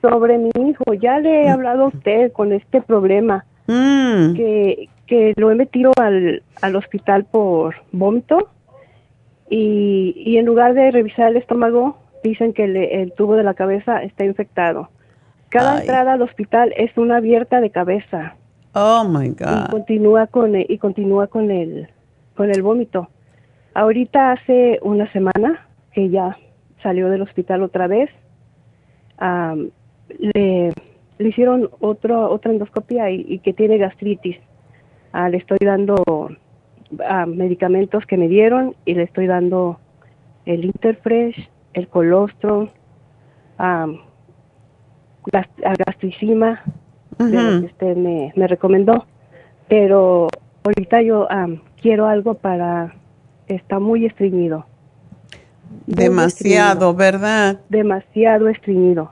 sobre 0.02 0.38
mi 0.38 0.50
hijo. 0.70 0.94
Ya 0.94 1.20
le 1.20 1.44
he 1.44 1.50
hablado 1.50 1.84
a 1.84 1.88
usted 1.88 2.32
con 2.32 2.52
este 2.52 2.82
problema. 2.82 3.46
Mm. 3.68 4.34
Que, 4.34 4.90
que 5.12 5.34
lo 5.36 5.52
he 5.52 5.56
metido 5.56 5.92
al, 6.00 6.42
al 6.62 6.76
hospital 6.78 7.26
por 7.26 7.76
vómito 7.92 8.48
y, 9.50 10.14
y, 10.16 10.38
en 10.38 10.46
lugar 10.46 10.74
de 10.74 10.90
revisar 10.90 11.32
el 11.32 11.36
estómago 11.36 11.98
dicen 12.24 12.54
que 12.54 12.64
el 12.64 13.12
tubo 13.12 13.36
de 13.36 13.44
la 13.44 13.54
cabeza 13.54 14.04
está 14.04 14.24
infectado. 14.24 14.88
Cada 15.50 15.82
entrada 15.82 16.14
al 16.14 16.22
hospital 16.22 16.74
es 16.78 16.98
una 16.98 17.18
abierta 17.18 17.60
de 17.60 17.72
cabeza. 17.72 18.36
Oh 18.74 19.04
my 19.04 19.28
God. 19.32 19.66
Y 19.68 19.72
continúa 19.72 20.28
con 20.28 20.56
el, 20.56 20.66
y 20.70 20.78
continúa 20.78 21.28
con 21.28 21.52
el 21.52 21.90
con 22.34 22.50
el 22.50 22.62
vómito. 22.62 23.10
Ahorita 23.74 24.32
hace 24.32 24.80
una 24.82 25.12
semana 25.12 25.68
que 25.92 26.10
ya 26.10 26.38
salió 26.82 27.10
del 27.10 27.24
hospital 27.24 27.64
otra 27.64 27.88
vez. 27.88 28.10
le, 29.20 30.72
le, 31.18 31.28
hicieron 31.28 31.70
otro, 31.82 32.32
otra 32.32 32.54
endoscopia 32.54 33.10
y 33.10 33.40
que 33.40 33.52
tiene 33.52 33.78
gastritis. 33.78 34.38
Ah, 35.14 35.30
le 35.30 35.38
estoy 35.38 35.60
dando 35.62 35.96
ah, 37.06 37.26
medicamentos 37.26 38.06
que 38.06 38.18
me 38.18 38.28
dieron 38.28 38.76
y 38.86 38.94
le 38.94 39.04
estoy 39.04 39.28
dando 39.28 39.80
el 40.46 40.66
Interfresh, 40.66 41.50
el 41.74 41.88
colostrum, 41.88 42.70
ah, 43.58 43.88
gastricima, 45.86 46.64
que 47.18 47.66
usted 47.66 47.96
me, 47.96 48.34
me, 48.36 48.48
recomendó. 48.48 49.06
Pero 49.68 50.28
ahorita 50.64 51.02
yo 51.02 51.28
quiero 51.82 52.08
algo 52.08 52.36
para... 52.36 52.96
Está 53.48 53.80
muy 53.80 54.06
estreñido. 54.06 54.66
Demasiado, 55.86 56.94
¿verdad? 56.94 57.60
Demasiado 57.70 58.48
estreñido. 58.48 59.12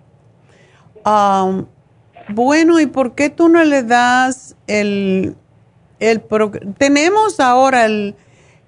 bueno, 2.30 2.80
¿y 2.80 2.88
por 2.88 3.16
qué 3.16 3.30
tú 3.30 3.50
no 3.50 3.64
le 3.64 3.84
das 3.84 4.56
el 4.68 5.36
el 6.00 6.22
tenemos 6.78 7.40
ahora 7.40 7.86
el, 7.86 8.16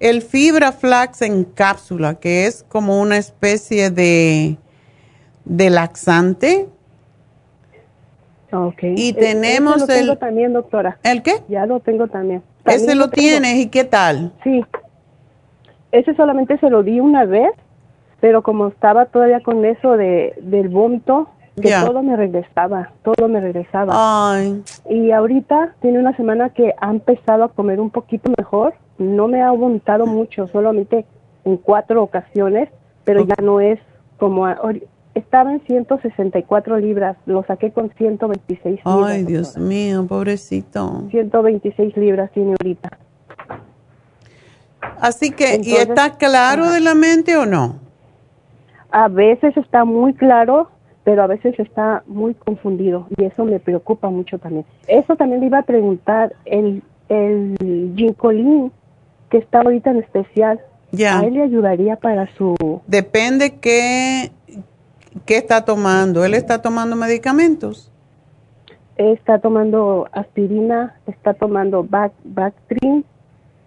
el 0.00 0.22
fibra 0.22 0.72
flax 0.72 1.22
en 1.22 1.44
cápsula, 1.44 2.16
que 2.16 2.46
es 2.46 2.64
como 2.68 3.00
una 3.00 3.16
especie 3.16 3.90
de, 3.90 4.56
de 5.44 5.70
laxante. 5.70 6.68
Ok. 8.52 8.82
Y 8.96 9.10
e-, 9.10 9.14
tenemos 9.14 9.80
lo 9.80 9.86
tengo 9.86 10.16
también, 10.16 10.52
doctora. 10.52 10.98
¿El 11.02 11.22
qué? 11.22 11.42
Ya 11.48 11.66
lo 11.66 11.80
tengo 11.80 12.08
también. 12.08 12.42
Ese 12.64 12.94
lo, 12.94 13.10
tienes, 13.10 13.56
¿y 13.56 13.68
qué 13.68 13.84
tal? 13.84 14.32
Sí. 14.44 14.64
Ese 15.90 16.14
solamente 16.14 16.58
se 16.58 16.70
lo 16.70 16.82
di 16.82 17.00
una 17.00 17.24
vez, 17.24 17.50
pero 18.20 18.42
como 18.42 18.68
estaba 18.68 19.06
todavía 19.06 19.40
con 19.40 19.64
eso 19.64 19.96
de, 19.96 20.34
del 20.40 20.68
vómito, 20.68 21.28
que 21.60 21.70
todo 21.84 22.02
me 22.02 22.16
regresaba, 22.16 22.92
todo 23.02 23.28
me 23.28 23.40
regresaba. 23.40 24.38
Y 24.88 25.10
ahorita 25.10 25.74
tiene 25.80 25.98
una 25.98 26.16
semana 26.16 26.50
que 26.50 26.74
ha 26.80 26.90
empezado 26.90 27.44
a 27.44 27.48
comer 27.48 27.80
un 27.80 27.90
poquito 27.90 28.30
mejor, 28.38 28.74
no 28.98 29.28
me 29.28 29.42
ha 29.42 29.50
vomitado 29.50 30.06
mucho, 30.06 30.48
solamente 30.48 31.04
en 31.44 31.56
cuatro 31.56 32.02
ocasiones, 32.02 32.68
pero 33.04 33.24
ya 33.24 33.34
no 33.42 33.60
es 33.60 33.78
como 34.18 34.46
estaba 35.14 35.52
en 35.52 35.60
164 35.66 36.78
libras, 36.78 37.16
lo 37.26 37.44
saqué 37.44 37.70
con 37.70 37.90
126 37.90 38.80
libras. 38.84 39.10
Ay, 39.10 39.24
Dios 39.24 39.58
mío, 39.58 40.06
pobrecito. 40.06 41.04
126 41.10 41.96
libras 41.96 42.30
tiene 42.32 42.54
ahorita. 42.60 42.98
Así 45.00 45.30
que, 45.32 45.60
¿y 45.62 45.74
está 45.74 46.16
claro 46.16 46.70
de 46.70 46.80
la 46.80 46.94
mente 46.94 47.36
o 47.36 47.44
no? 47.44 47.80
A 48.90 49.08
veces 49.08 49.56
está 49.56 49.84
muy 49.84 50.14
claro, 50.14 50.70
pero 51.04 51.22
a 51.22 51.26
veces 51.26 51.58
está 51.58 52.02
muy 52.06 52.34
confundido 52.34 53.06
y 53.16 53.24
eso 53.24 53.44
me 53.44 53.58
preocupa 53.58 54.08
mucho 54.10 54.38
también. 54.38 54.64
Eso 54.86 55.16
también 55.16 55.40
le 55.40 55.46
iba 55.46 55.58
a 55.58 55.62
preguntar, 55.62 56.34
el, 56.44 56.82
el 57.08 57.92
ginkolin 57.96 58.70
que 59.30 59.38
está 59.38 59.60
ahorita 59.60 59.90
en 59.90 59.96
especial. 59.98 60.60
Ya. 60.92 61.18
A 61.18 61.24
él 61.24 61.34
le 61.34 61.42
ayudaría 61.42 61.96
para 61.96 62.26
su... 62.36 62.54
Depende 62.86 63.58
qué, 63.58 64.30
qué 65.24 65.38
está 65.38 65.64
tomando. 65.64 66.24
¿Él 66.24 66.34
está 66.34 66.60
tomando 66.60 66.96
medicamentos? 66.96 67.90
Está 68.96 69.38
tomando 69.38 70.06
aspirina, 70.12 70.94
está 71.06 71.32
tomando 71.32 71.86
Bactrim, 72.24 73.04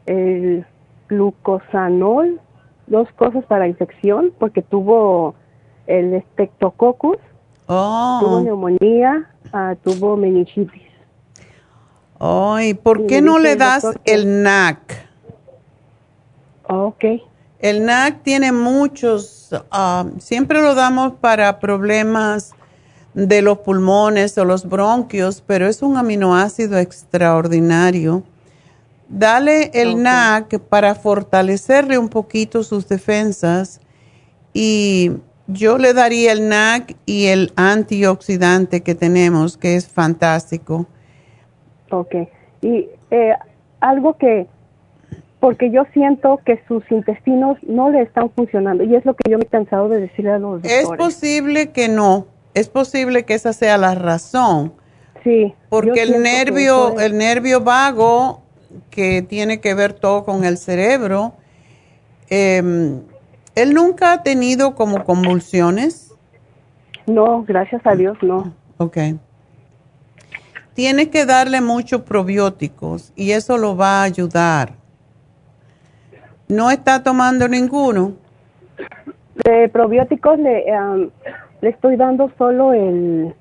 el 0.06 0.66
glucosanol, 1.10 2.40
dos 2.86 3.12
cosas 3.14 3.44
para 3.46 3.68
infección, 3.68 4.32
porque 4.38 4.62
tuvo 4.62 5.34
el 5.88 6.24
Streptococcus, 6.32 7.18
oh. 7.68 8.20
tuvo 8.22 8.42
neumonía, 8.42 9.30
uh, 9.54 9.76
tuvo 9.84 10.18
meningitis. 10.18 10.84
Ay, 12.20 12.74
¿por 12.74 13.08
qué 13.08 13.22
no 13.22 13.40
le 13.40 13.56
das 13.56 13.86
el 14.06 14.42
NAC? 14.42 15.08
Ok. 16.68 17.04
El 17.60 17.86
NAC 17.86 18.24
tiene 18.24 18.52
muchos, 18.52 19.50
ah, 19.72 20.06
siempre 20.20 20.62
lo 20.62 20.76
damos 20.76 21.14
para 21.14 21.60
problemas 21.60 22.54
de 23.14 23.42
los 23.42 23.60
pulmones 23.60 24.38
o 24.38 24.46
los 24.46 24.68
bronquios, 24.68 25.42
pero 25.46 25.68
es 25.68 25.82
un 25.82 25.98
aminoácido 25.98 26.78
extraordinario. 26.78 28.24
Dale 29.08 29.72
el 29.74 30.02
NAC 30.02 30.60
para 30.60 30.96
fortalecerle 30.96 31.98
un 31.98 32.10
poquito 32.10 32.64
sus 32.64 32.88
defensas 32.88 33.80
y 34.54 35.12
yo 35.48 35.78
le 35.78 35.94
daría 35.94 36.32
el 36.32 36.50
NAC 36.50 36.96
y 37.06 37.28
el 37.28 37.52
antioxidante 37.56 38.82
que 38.82 38.96
tenemos, 38.96 39.58
que 39.58 39.76
es 39.76 39.88
fantástico. 39.88 40.88
Ok. 41.92 42.16
Y 42.62 42.88
eh, 43.12 43.34
algo 43.80 44.18
que 44.18 44.48
porque 45.40 45.70
yo 45.70 45.84
siento 45.94 46.40
que 46.44 46.60
sus 46.68 46.84
intestinos 46.90 47.58
no 47.62 47.92
le 47.92 48.02
están 48.02 48.32
funcionando 48.32 48.84
y 48.84 48.96
es 48.96 49.06
lo 49.06 49.14
que 49.14 49.30
yo 49.30 49.38
me 49.38 49.44
he 49.44 49.48
cansado 49.48 49.90
de 49.90 50.02
decirle 50.02 50.32
a 50.32 50.40
los 50.40 50.64
doctores. 50.64 50.80
Es 50.80 50.90
posible 50.98 51.70
que 51.70 51.88
no, 51.88 52.26
es 52.56 52.68
posible 52.68 53.26
que 53.26 53.36
esa 53.36 53.54
sea 53.54 53.78
la 53.78 53.94
razón. 53.94 54.74
Sí. 55.24 55.54
Porque 55.70 56.02
el 56.02 56.24
nervio, 56.24 57.00
el 57.00 57.18
nervio 57.18 57.62
vago 57.62 58.42
que 58.90 59.22
tiene 59.22 59.60
que 59.60 59.76
ver 59.76 59.94
todo 59.94 60.24
con 60.24 60.46
el 60.46 60.58
cerebro, 60.58 61.34
em, 62.30 63.02
él 63.56 63.74
nunca 63.74 64.14
ha 64.14 64.24
tenido 64.24 64.76
como 64.76 65.04
convulsiones. 65.04 66.14
No, 67.08 67.44
gracias 67.44 67.82
a 67.86 67.96
Dios, 67.96 68.18
no. 68.22 68.54
Ok. 68.78 68.98
Tiene 70.74 71.10
que 71.10 71.26
darle 71.26 71.62
muchos 71.62 72.02
probióticos 72.02 73.14
y 73.16 73.32
eso 73.32 73.58
lo 73.58 73.78
va 73.78 74.02
a 74.02 74.04
ayudar 74.04 74.74
¿No 76.48 76.70
está 76.70 77.02
tomando 77.02 77.48
ninguno? 77.48 78.14
De 79.44 79.68
probióticos 79.70 80.38
le, 80.38 80.64
le 81.62 81.70
estoy 81.70 81.96
dando 81.96 82.32
solo 82.38 82.74
el... 82.74 83.34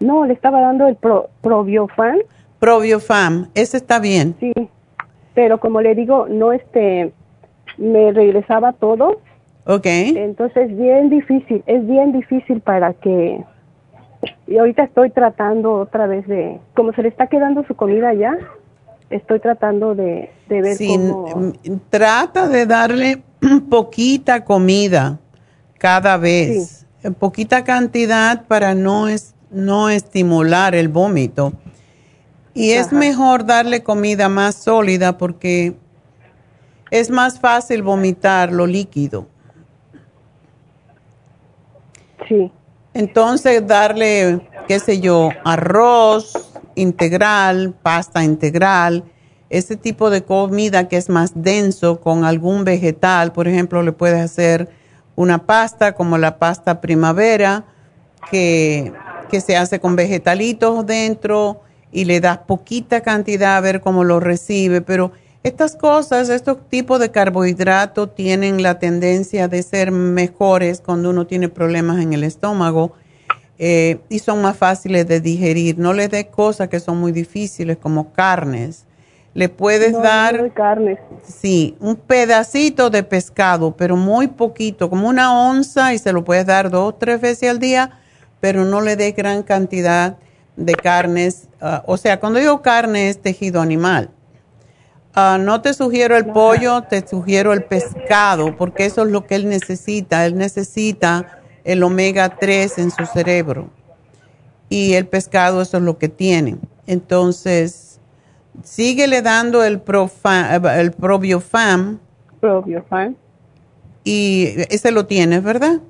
No, 0.00 0.24
le 0.24 0.32
estaba 0.32 0.60
dando 0.60 0.86
el 0.86 0.96
pro, 0.96 1.28
probiofam. 1.42 2.18
Probiofam, 2.60 3.48
ese 3.54 3.76
está 3.76 3.98
bien. 3.98 4.36
Sí, 4.40 4.52
pero 5.34 5.60
como 5.60 5.82
le 5.82 5.94
digo, 5.94 6.26
no 6.28 6.52
este, 6.52 7.12
me 7.78 8.12
regresaba 8.12 8.72
todo. 8.72 9.20
Ok. 9.64 9.86
Entonces, 9.86 10.76
bien 10.76 11.10
difícil, 11.10 11.62
es 11.66 11.86
bien 11.86 12.12
difícil 12.12 12.60
para 12.60 12.94
que... 12.94 13.44
Y 14.46 14.58
ahorita 14.58 14.82
estoy 14.82 15.10
tratando 15.10 15.74
otra 15.74 16.06
vez 16.06 16.26
de... 16.26 16.58
Como 16.74 16.92
se 16.92 17.02
le 17.02 17.08
está 17.08 17.28
quedando 17.28 17.64
su 17.64 17.76
comida 17.76 18.12
ya, 18.14 18.36
estoy 19.10 19.40
tratando 19.40 19.94
de, 19.94 20.30
ver 20.48 20.76
cómo... 20.78 21.52
Trata 21.90 22.48
de 22.48 22.66
darle 22.66 23.22
poquita 23.70 24.44
comida 24.44 25.18
cada 25.78 26.16
vez, 26.16 26.86
poquita 27.18 27.62
cantidad 27.62 28.46
para 28.46 28.74
no, 28.74 29.06
no 29.50 29.88
estimular 29.88 30.74
el 30.74 30.88
vómito. 30.88 31.52
Y 32.54 32.72
es 32.72 32.92
mejor 32.92 33.46
darle 33.46 33.84
comida 33.84 34.28
más 34.28 34.56
sólida 34.56 35.16
porque 35.16 35.76
es 36.90 37.10
más 37.10 37.38
fácil 37.38 37.82
vomitar 37.82 38.52
lo 38.52 38.66
líquido. 38.66 39.26
Sí. 42.28 42.50
Entonces 42.94 43.66
darle, 43.66 44.40
qué 44.66 44.80
sé 44.80 45.00
yo, 45.00 45.30
arroz, 45.44 46.32
integral, 46.74 47.74
pasta 47.82 48.24
integral, 48.24 49.04
ese 49.50 49.76
tipo 49.76 50.10
de 50.10 50.24
comida 50.24 50.88
que 50.88 50.96
es 50.96 51.08
más 51.08 51.32
denso 51.34 52.00
con 52.00 52.24
algún 52.24 52.64
vegetal, 52.64 53.32
por 53.32 53.48
ejemplo, 53.48 53.82
le 53.82 53.92
puedes 53.92 54.20
hacer 54.20 54.68
una 55.16 55.46
pasta 55.46 55.94
como 55.94 56.18
la 56.18 56.38
pasta 56.38 56.80
primavera, 56.80 57.64
que, 58.30 58.92
que 59.30 59.40
se 59.40 59.56
hace 59.56 59.80
con 59.80 59.96
vegetalitos 59.96 60.84
dentro 60.86 61.62
y 61.90 62.04
le 62.04 62.20
das 62.20 62.38
poquita 62.38 63.00
cantidad 63.00 63.56
a 63.56 63.60
ver 63.60 63.80
cómo 63.80 64.04
lo 64.04 64.20
recibe, 64.20 64.80
pero 64.80 65.12
estas 65.48 65.74
cosas, 65.74 66.28
estos 66.28 66.58
tipos 66.68 67.00
de 67.00 67.10
carbohidratos 67.10 68.14
tienen 68.14 68.62
la 68.62 68.78
tendencia 68.78 69.48
de 69.48 69.62
ser 69.62 69.90
mejores 69.90 70.80
cuando 70.80 71.10
uno 71.10 71.26
tiene 71.26 71.48
problemas 71.48 72.00
en 72.00 72.12
el 72.12 72.24
estómago 72.24 72.92
eh, 73.58 73.98
y 74.08 74.20
son 74.20 74.40
más 74.40 74.56
fáciles 74.56 75.08
de 75.08 75.20
digerir. 75.20 75.78
No 75.78 75.92
le 75.92 76.08
des 76.08 76.26
cosas 76.26 76.68
que 76.68 76.78
son 76.78 76.98
muy 76.98 77.12
difíciles 77.12 77.76
como 77.76 78.12
carnes. 78.12 78.84
Le 79.34 79.48
puedes 79.48 79.92
dar, 79.92 80.42
no 80.42 80.52
carnes. 80.54 80.98
sí, 81.22 81.76
un 81.80 81.96
pedacito 81.96 82.90
de 82.90 83.02
pescado, 83.02 83.76
pero 83.76 83.96
muy 83.96 84.26
poquito, 84.28 84.88
como 84.90 85.08
una 85.08 85.32
onza 85.48 85.92
y 85.94 85.98
se 85.98 86.12
lo 86.12 86.24
puedes 86.24 86.46
dar 86.46 86.70
dos 86.70 86.88
o 86.88 86.94
tres 86.94 87.20
veces 87.20 87.50
al 87.50 87.58
día, 87.58 87.98
pero 88.40 88.64
no 88.64 88.80
le 88.80 88.96
des 88.96 89.14
gran 89.14 89.42
cantidad 89.42 90.16
de 90.56 90.74
carnes. 90.74 91.48
Ah, 91.60 91.84
o 91.86 91.96
sea, 91.96 92.18
cuando 92.18 92.38
digo 92.40 92.62
carne 92.62 93.10
es 93.10 93.20
tejido 93.20 93.60
animal. 93.60 94.10
Ah, 95.20 95.36
no 95.36 95.60
te 95.60 95.74
sugiero 95.74 96.16
el 96.16 96.26
pollo, 96.26 96.82
te 96.82 97.04
sugiero 97.04 97.52
el 97.52 97.64
pescado, 97.64 98.56
porque 98.56 98.84
eso 98.84 99.02
es 99.02 99.10
lo 99.10 99.26
que 99.26 99.34
él 99.34 99.48
necesita. 99.48 100.24
Él 100.24 100.38
necesita 100.38 101.40
el 101.64 101.82
omega 101.82 102.36
3 102.36 102.78
en 102.78 102.92
su 102.92 103.04
cerebro. 103.04 103.68
Y 104.68 104.92
el 104.92 105.08
pescado 105.08 105.60
eso 105.60 105.78
es 105.78 105.82
lo 105.82 105.98
que 105.98 106.08
tiene. 106.08 106.58
Entonces, 106.86 108.00
síguele 108.62 109.20
dando 109.20 109.64
el, 109.64 109.82
el 110.76 110.92
probiofam. 110.92 111.98
Probiofam. 112.38 113.16
Y 114.04 114.54
ese 114.70 114.92
lo 114.92 115.06
tienes, 115.06 115.42
¿verdad? 115.42 115.80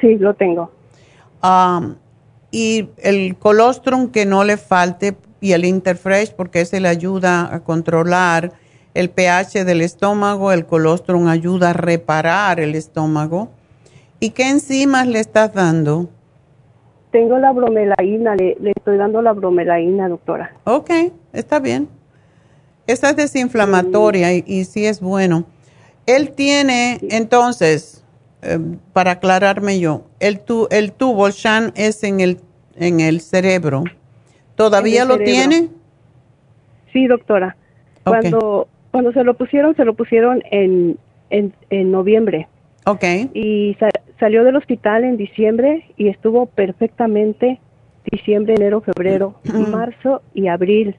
Sí, 0.00 0.16
lo 0.16 0.34
tengo. 0.34 0.72
y 2.50 2.88
el 2.96 3.36
colostrum 3.36 4.10
que 4.10 4.26
no 4.26 4.42
le 4.42 4.56
falte 4.56 5.14
y 5.40 5.52
el 5.52 5.64
Interfresh 5.64 6.32
porque 6.34 6.62
ese 6.62 6.80
le 6.80 6.88
ayuda 6.88 7.54
a 7.54 7.60
controlar 7.60 8.52
el 8.94 9.10
pH 9.10 9.64
del 9.64 9.80
estómago, 9.80 10.52
el 10.52 10.66
colostrum 10.66 11.28
ayuda 11.28 11.70
a 11.70 11.72
reparar 11.72 12.60
el 12.60 12.74
estómago 12.74 13.50
¿Y 14.22 14.30
qué 14.30 14.50
enzimas 14.50 15.06
le 15.06 15.18
estás 15.18 15.54
dando? 15.54 16.10
Tengo 17.10 17.38
la 17.38 17.52
bromelaína, 17.52 18.36
le, 18.36 18.56
estoy 18.76 18.98
dando 18.98 19.22
la 19.22 19.32
bromelaína, 19.32 20.08
doctora. 20.08 20.54
Ok, 20.64 20.90
está 21.32 21.58
bien. 21.58 21.88
Esa 22.86 23.10
es 23.10 23.16
desinflamatoria 23.16 24.32
y, 24.34 24.64
sí 24.66 24.84
es 24.84 25.00
bueno. 25.00 25.46
Él 26.06 26.32
tiene, 26.32 26.98
entonces, 27.10 28.04
eh, 28.42 28.58
para 28.92 29.12
aclararme 29.12 29.80
yo, 29.80 30.04
el, 30.20 30.40
tu, 30.40 30.68
el 30.70 30.92
tubo, 30.92 31.26
el 31.26 31.32
shan 31.32 31.72
es 31.74 32.04
en 32.04 32.20
el, 32.20 32.40
en 32.76 33.00
el 33.00 33.22
cerebro. 33.22 33.84
¿Todavía 34.60 35.06
lo 35.06 35.16
tiene? 35.18 35.68
Sí, 36.92 37.06
doctora. 37.06 37.56
Cuando, 38.04 38.68
cuando 38.90 39.12
se 39.12 39.24
lo 39.24 39.34
pusieron, 39.34 39.74
se 39.74 39.86
lo 39.86 39.94
pusieron 39.94 40.42
en, 40.50 40.98
en, 41.30 41.54
en 41.70 41.90
noviembre. 41.90 42.46
Ok. 42.84 43.04
Y 43.32 43.76
Salió 44.20 44.44
del 44.44 44.56
hospital 44.56 45.04
en 45.04 45.16
diciembre 45.16 45.86
y 45.96 46.08
estuvo 46.08 46.44
perfectamente 46.44 47.58
diciembre, 48.12 48.54
enero, 48.54 48.82
febrero, 48.82 49.36
marzo 49.70 50.20
y 50.34 50.48
abril, 50.48 50.96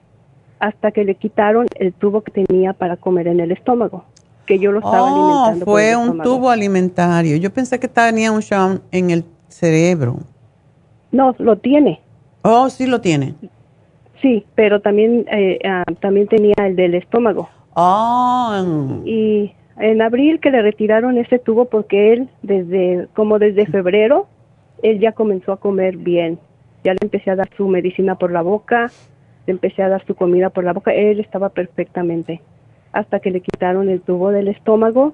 hasta 0.59 0.91
que 0.91 1.03
le 1.05 1.13
quitaron 1.13 1.67
el 1.75 1.93
tubo 1.93 2.21
que 2.21 2.31
tenía 2.31 2.73
para 2.73 2.97
comer 2.97 3.27
en 3.27 3.39
el 3.39 3.51
estómago, 3.51 4.05
que 4.47 4.57
yo 4.57 4.71
lo 4.71 4.79
estaba 4.79 5.03
oh, 5.03 5.45
alimentando. 5.45 5.65
Fue 5.65 5.95
un 5.95 6.19
tubo 6.23 6.49
alimentario. 6.49 7.37
Yo 7.37 7.53
pensé 7.53 7.79
que 7.79 7.87
tenía 7.87 8.31
un 8.31 8.41
show 8.41 8.79
en 8.91 9.11
el 9.11 9.23
cerebro. 9.49 10.17
No, 11.11 11.35
lo 11.37 11.57
tiene. 11.57 12.01
Oh, 12.43 12.69
sí 12.69 12.87
lo 12.87 13.01
tiene. 13.01 13.35
Sí, 14.21 14.45
pero 14.55 14.81
también 14.81 15.25
eh, 15.31 15.59
ah, 15.65 15.83
también 15.99 16.27
tenía 16.27 16.55
el 16.57 16.75
del 16.75 16.95
estómago. 16.95 17.49
Oh. 17.73 19.01
Y 19.05 19.53
en 19.77 20.01
abril 20.01 20.39
que 20.39 20.51
le 20.51 20.61
retiraron 20.61 21.17
ese 21.17 21.39
tubo 21.39 21.65
porque 21.65 22.13
él 22.13 22.29
desde 22.43 23.07
como 23.13 23.39
desde 23.39 23.65
febrero 23.65 24.27
él 24.83 24.99
ya 24.99 25.11
comenzó 25.13 25.51
a 25.53 25.59
comer 25.59 25.97
bien. 25.97 26.39
Ya 26.83 26.93
le 26.93 26.99
empecé 27.01 27.31
a 27.31 27.35
dar 27.35 27.49
su 27.55 27.67
medicina 27.67 28.15
por 28.15 28.31
la 28.31 28.41
boca, 28.41 28.91
le 29.45 29.51
empecé 29.51 29.83
a 29.83 29.89
dar 29.89 30.05
su 30.05 30.15
comida 30.15 30.49
por 30.49 30.63
la 30.63 30.73
boca, 30.73 30.93
él 30.93 31.19
estaba 31.19 31.49
perfectamente, 31.49 32.41
hasta 32.91 33.19
que 33.19 33.31
le 33.31 33.41
quitaron 33.41 33.89
el 33.89 34.01
tubo 34.01 34.31
del 34.31 34.47
estómago. 34.47 35.13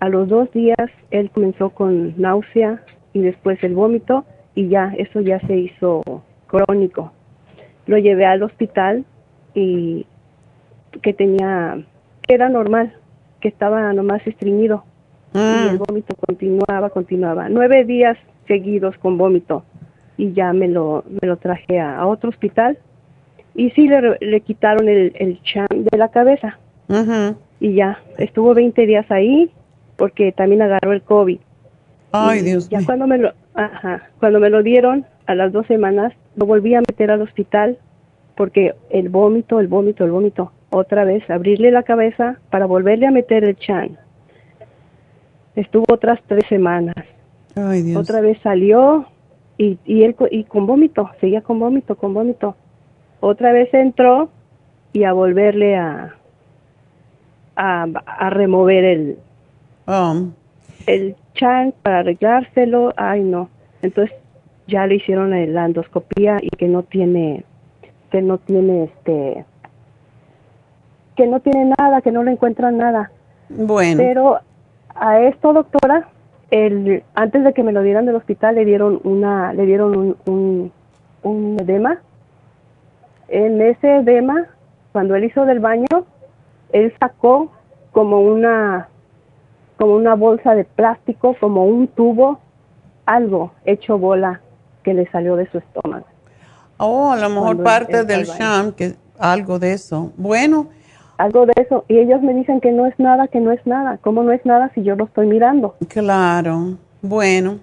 A 0.00 0.08
los 0.08 0.28
dos 0.28 0.50
días 0.52 0.90
él 1.10 1.30
comenzó 1.30 1.70
con 1.70 2.14
náusea 2.20 2.82
y 3.12 3.20
después 3.20 3.62
el 3.64 3.74
vómito 3.74 4.24
y 4.54 4.68
ya, 4.68 4.92
eso 4.98 5.20
ya 5.20 5.40
se 5.40 5.56
hizo 5.56 6.02
crónico. 6.54 7.12
Lo 7.86 7.98
llevé 7.98 8.26
al 8.26 8.42
hospital 8.42 9.04
y 9.54 10.06
que 11.02 11.12
tenía, 11.12 11.84
que 12.22 12.34
era 12.34 12.48
normal, 12.48 12.94
que 13.40 13.48
estaba 13.48 13.92
nomás 13.92 14.26
estreñido. 14.26 14.84
Y 15.34 15.68
el 15.68 15.78
vómito 15.78 16.14
continuaba, 16.14 16.90
continuaba. 16.90 17.48
Nueve 17.48 17.84
días 17.84 18.16
seguidos 18.46 18.96
con 18.98 19.18
vómito. 19.18 19.64
Y 20.16 20.32
ya 20.32 20.52
me 20.52 20.68
lo, 20.68 21.02
me 21.08 21.26
lo 21.26 21.36
traje 21.38 21.80
a, 21.80 22.06
otro 22.06 22.30
hospital. 22.30 22.78
Y 23.56 23.70
sí 23.70 23.88
le, 23.88 24.16
le 24.20 24.40
quitaron 24.42 24.88
el, 24.88 25.12
el 25.16 25.42
cham 25.42 25.66
de 25.70 25.98
la 25.98 26.08
cabeza. 26.08 26.58
Y 27.58 27.74
ya, 27.74 27.98
estuvo 28.18 28.54
20 28.54 28.86
días 28.86 29.10
ahí 29.10 29.50
porque 29.96 30.30
también 30.32 30.62
agarró 30.62 30.92
el 30.92 31.02
COVID. 31.02 31.38
Ay, 32.12 32.42
Dios 32.42 32.68
Ya 32.68 32.84
cuando 32.84 33.08
me 33.08 33.18
lo, 33.18 33.32
ajá, 33.54 34.08
cuando 34.20 34.38
me 34.38 34.50
lo 34.50 34.62
dieron, 34.62 35.04
a 35.26 35.34
las 35.34 35.52
dos 35.52 35.66
semanas, 35.66 36.12
lo 36.36 36.46
volví 36.46 36.74
a 36.74 36.80
meter 36.80 37.10
al 37.10 37.22
hospital 37.22 37.78
porque 38.36 38.74
el 38.90 39.08
vómito, 39.08 39.60
el 39.60 39.68
vómito, 39.68 40.04
el 40.04 40.10
vómito, 40.10 40.52
otra 40.70 41.04
vez, 41.04 41.28
abrirle 41.30 41.70
la 41.70 41.84
cabeza 41.84 42.38
para 42.50 42.66
volverle 42.66 43.06
a 43.06 43.10
meter 43.10 43.44
el 43.44 43.56
chan. 43.56 43.96
Estuvo 45.54 45.84
otras 45.88 46.20
tres 46.26 46.44
semanas. 46.48 46.96
Ay, 47.54 47.82
Dios. 47.82 48.00
Otra 48.00 48.20
vez 48.20 48.38
salió 48.42 49.06
y, 49.56 49.78
y 49.84 50.02
él 50.02 50.16
y 50.32 50.44
con 50.44 50.66
vómito, 50.66 51.10
seguía 51.20 51.42
con 51.42 51.60
vómito, 51.60 51.94
con 51.94 52.12
vómito. 52.12 52.56
Otra 53.20 53.52
vez 53.52 53.72
entró 53.72 54.30
y 54.92 55.04
a 55.04 55.12
volverle 55.12 55.76
a, 55.76 56.16
a, 57.54 58.30
remover 58.30 58.84
el, 58.84 59.18
um. 59.86 60.32
el 60.86 61.14
chan 61.34 61.72
para 61.82 62.00
arreglárselo. 62.00 62.92
Ay, 62.96 63.22
no. 63.22 63.48
Entonces 63.80 64.16
ya 64.66 64.86
le 64.86 64.96
hicieron 64.96 65.30
la 65.30 65.66
endoscopía 65.66 66.38
y 66.40 66.50
que 66.50 66.68
no 66.68 66.82
tiene 66.82 67.44
que 68.10 68.22
no 68.22 68.38
tiene 68.38 68.84
este 68.84 69.44
que 71.16 71.26
no 71.26 71.40
tiene 71.40 71.72
nada, 71.78 72.00
que 72.00 72.10
no 72.10 72.24
le 72.24 72.32
encuentran 72.32 72.76
nada. 72.76 73.10
Bueno. 73.48 74.02
Pero 74.02 74.40
a 74.94 75.20
esto, 75.20 75.52
doctora, 75.52 76.08
el, 76.50 77.04
antes 77.14 77.44
de 77.44 77.52
que 77.52 77.62
me 77.62 77.72
lo 77.72 77.82
dieran 77.82 78.06
del 78.06 78.16
hospital 78.16 78.56
le 78.56 78.64
dieron 78.64 79.00
una 79.04 79.52
le 79.52 79.66
dieron 79.66 79.96
un, 79.96 80.16
un, 80.26 80.72
un 81.22 81.56
edema. 81.60 82.00
En 83.28 83.60
ese 83.60 83.96
edema, 83.96 84.46
cuando 84.92 85.14
él 85.14 85.24
hizo 85.24 85.44
del 85.44 85.60
baño, 85.60 86.06
él 86.72 86.92
sacó 87.00 87.50
como 87.92 88.20
una 88.20 88.88
como 89.76 89.96
una 89.96 90.14
bolsa 90.14 90.54
de 90.54 90.64
plástico, 90.64 91.36
como 91.40 91.64
un 91.66 91.88
tubo, 91.88 92.38
algo 93.06 93.52
hecho 93.64 93.98
bola 93.98 94.40
que 94.84 94.94
le 94.94 95.10
salió 95.10 95.34
de 95.34 95.50
su 95.50 95.58
estómago. 95.58 96.06
Oh, 96.76 97.10
a 97.10 97.16
lo 97.16 97.28
mejor 97.30 97.62
parte 97.62 98.04
del 98.04 98.24
sham, 98.24 98.72
que 98.72 98.94
algo 99.18 99.58
de 99.58 99.72
eso. 99.72 100.12
Bueno. 100.16 100.68
Algo 101.18 101.46
de 101.46 101.52
eso. 101.56 101.84
Y 101.88 101.98
ellos 101.98 102.22
me 102.22 102.34
dicen 102.34 102.60
que 102.60 102.72
no 102.72 102.86
es 102.86 102.98
nada, 102.98 103.28
que 103.28 103.40
no 103.40 103.52
es 103.52 103.64
nada. 103.66 103.98
¿Cómo 103.98 104.22
no 104.22 104.32
es 104.32 104.44
nada 104.44 104.70
si 104.74 104.82
yo 104.82 104.96
lo 104.96 105.04
estoy 105.04 105.26
mirando? 105.26 105.76
Claro. 105.88 106.76
Bueno. 107.02 107.58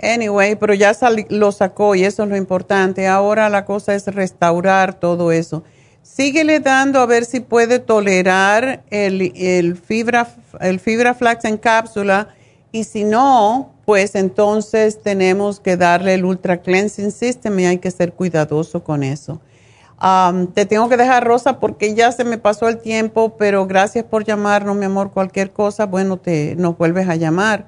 Anyway, 0.00 0.56
pero 0.56 0.74
ya 0.74 0.92
lo 1.28 1.52
sacó 1.52 1.94
y 1.94 2.04
eso 2.04 2.24
es 2.24 2.28
lo 2.28 2.36
importante. 2.36 3.06
Ahora 3.06 3.48
la 3.48 3.64
cosa 3.64 3.94
es 3.94 4.06
restaurar 4.06 4.94
todo 4.94 5.30
eso. 5.30 5.62
Síguele 6.02 6.58
dando 6.58 7.00
a 7.00 7.06
ver 7.06 7.24
si 7.24 7.40
puede 7.40 7.78
tolerar 7.78 8.82
el, 8.90 9.32
el, 9.36 9.76
fibra, 9.76 10.26
el 10.60 10.80
fibra 10.80 11.14
flax 11.14 11.44
en 11.44 11.56
cápsula 11.56 12.28
y 12.72 12.84
si 12.84 13.04
no, 13.04 13.71
pues 13.84 14.14
entonces 14.14 15.02
tenemos 15.02 15.60
que 15.60 15.76
darle 15.76 16.14
el 16.14 16.24
Ultra 16.24 16.62
Cleansing 16.62 17.10
System 17.10 17.58
y 17.58 17.66
hay 17.66 17.78
que 17.78 17.90
ser 17.90 18.12
cuidadoso 18.12 18.84
con 18.84 19.02
eso. 19.02 19.40
te 20.54 20.66
tengo 20.66 20.88
que 20.88 20.96
dejar, 20.96 21.24
Rosa, 21.24 21.58
porque 21.60 21.94
ya 21.94 22.12
se 22.12 22.24
me 22.24 22.38
pasó 22.38 22.68
el 22.68 22.78
tiempo, 22.78 23.36
pero 23.36 23.66
gracias 23.66 24.04
por 24.04 24.24
llamarnos, 24.24 24.76
mi 24.76 24.84
amor. 24.84 25.10
Cualquier 25.12 25.52
cosa, 25.52 25.86
bueno, 25.86 26.16
te 26.16 26.54
nos 26.56 26.76
vuelves 26.78 27.08
a 27.08 27.16
llamar. 27.16 27.66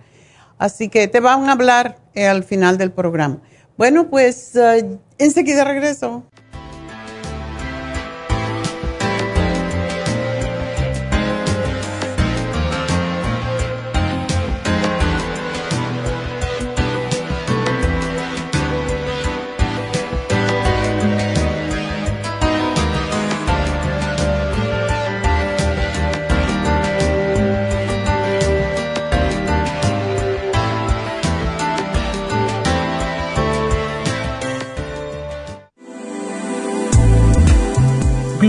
Así 0.58 0.88
que 0.88 1.08
te 1.08 1.20
van 1.20 1.48
a 1.48 1.52
hablar 1.52 1.96
eh, 2.14 2.26
al 2.26 2.44
final 2.44 2.78
del 2.78 2.92
programa. 2.92 3.40
Bueno, 3.76 4.08
pues 4.08 4.52
uh, 4.54 4.98
enseguida 5.18 5.64
regreso. 5.64 6.22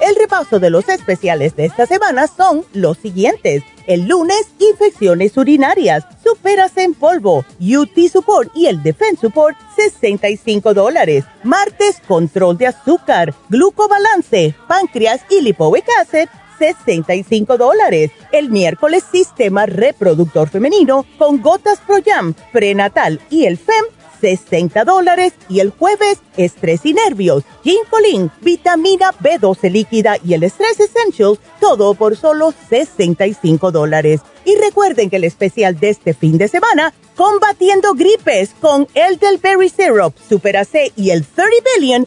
El 0.00 0.16
repaso 0.16 0.58
de 0.58 0.70
los 0.70 0.88
especiales 0.88 1.54
de 1.56 1.66
esta 1.66 1.86
semana 1.86 2.26
son 2.26 2.64
los 2.72 2.98
siguientes. 2.98 3.62
El 3.86 4.06
lunes, 4.08 4.48
infecciones 4.58 5.36
urinarias, 5.36 6.04
superas 6.24 6.76
en 6.76 6.94
polvo, 6.94 7.44
UT 7.60 8.08
Support 8.10 8.50
y 8.54 8.66
el 8.66 8.82
Defense 8.82 9.20
Support, 9.20 9.56
65 9.76 10.74
dólares. 10.74 11.24
Martes, 11.42 12.00
control 12.06 12.58
de 12.58 12.68
azúcar, 12.68 13.34
glucobalance, 13.48 14.54
páncreas 14.68 15.22
y 15.30 15.40
lipoic 15.40 15.84
acid, 16.00 16.28
65 16.58 17.58
dólares. 17.58 18.10
El 18.30 18.50
miércoles, 18.50 19.04
sistema 19.10 19.66
reproductor 19.66 20.48
femenino 20.48 21.04
con 21.18 21.42
gotas 21.42 21.80
Pro 21.80 21.96
Jam, 22.04 22.34
prenatal 22.52 23.20
y 23.30 23.46
el 23.46 23.58
FEM, 23.58 23.84
60 24.22 24.84
dólares 24.84 25.34
y 25.48 25.60
el 25.60 25.70
jueves 25.70 26.18
estrés 26.36 26.86
y 26.86 26.94
nervios, 26.94 27.42
ginkolin, 27.64 28.30
vitamina 28.40 29.10
B12 29.20 29.70
líquida 29.70 30.16
y 30.24 30.34
el 30.34 30.44
estrés 30.44 30.78
essentials, 30.80 31.40
todo 31.60 31.94
por 31.94 32.16
solo 32.16 32.54
65 32.70 33.72
dólares. 33.72 34.20
Y 34.44 34.54
recuerden 34.56 35.10
que 35.10 35.16
el 35.16 35.24
especial 35.24 35.78
de 35.78 35.90
este 35.90 36.14
fin 36.14 36.38
de 36.38 36.48
semana 36.48 36.94
combatiendo 37.16 37.94
gripes 37.94 38.50
con 38.60 38.88
el 38.94 39.18
del 39.18 39.38
Berry 39.38 39.68
Syrup, 39.68 40.14
Super 40.28 40.56
AC 40.56 40.92
y 40.96 41.10
el 41.10 41.24
30 41.24 41.52
Billion, 41.76 42.06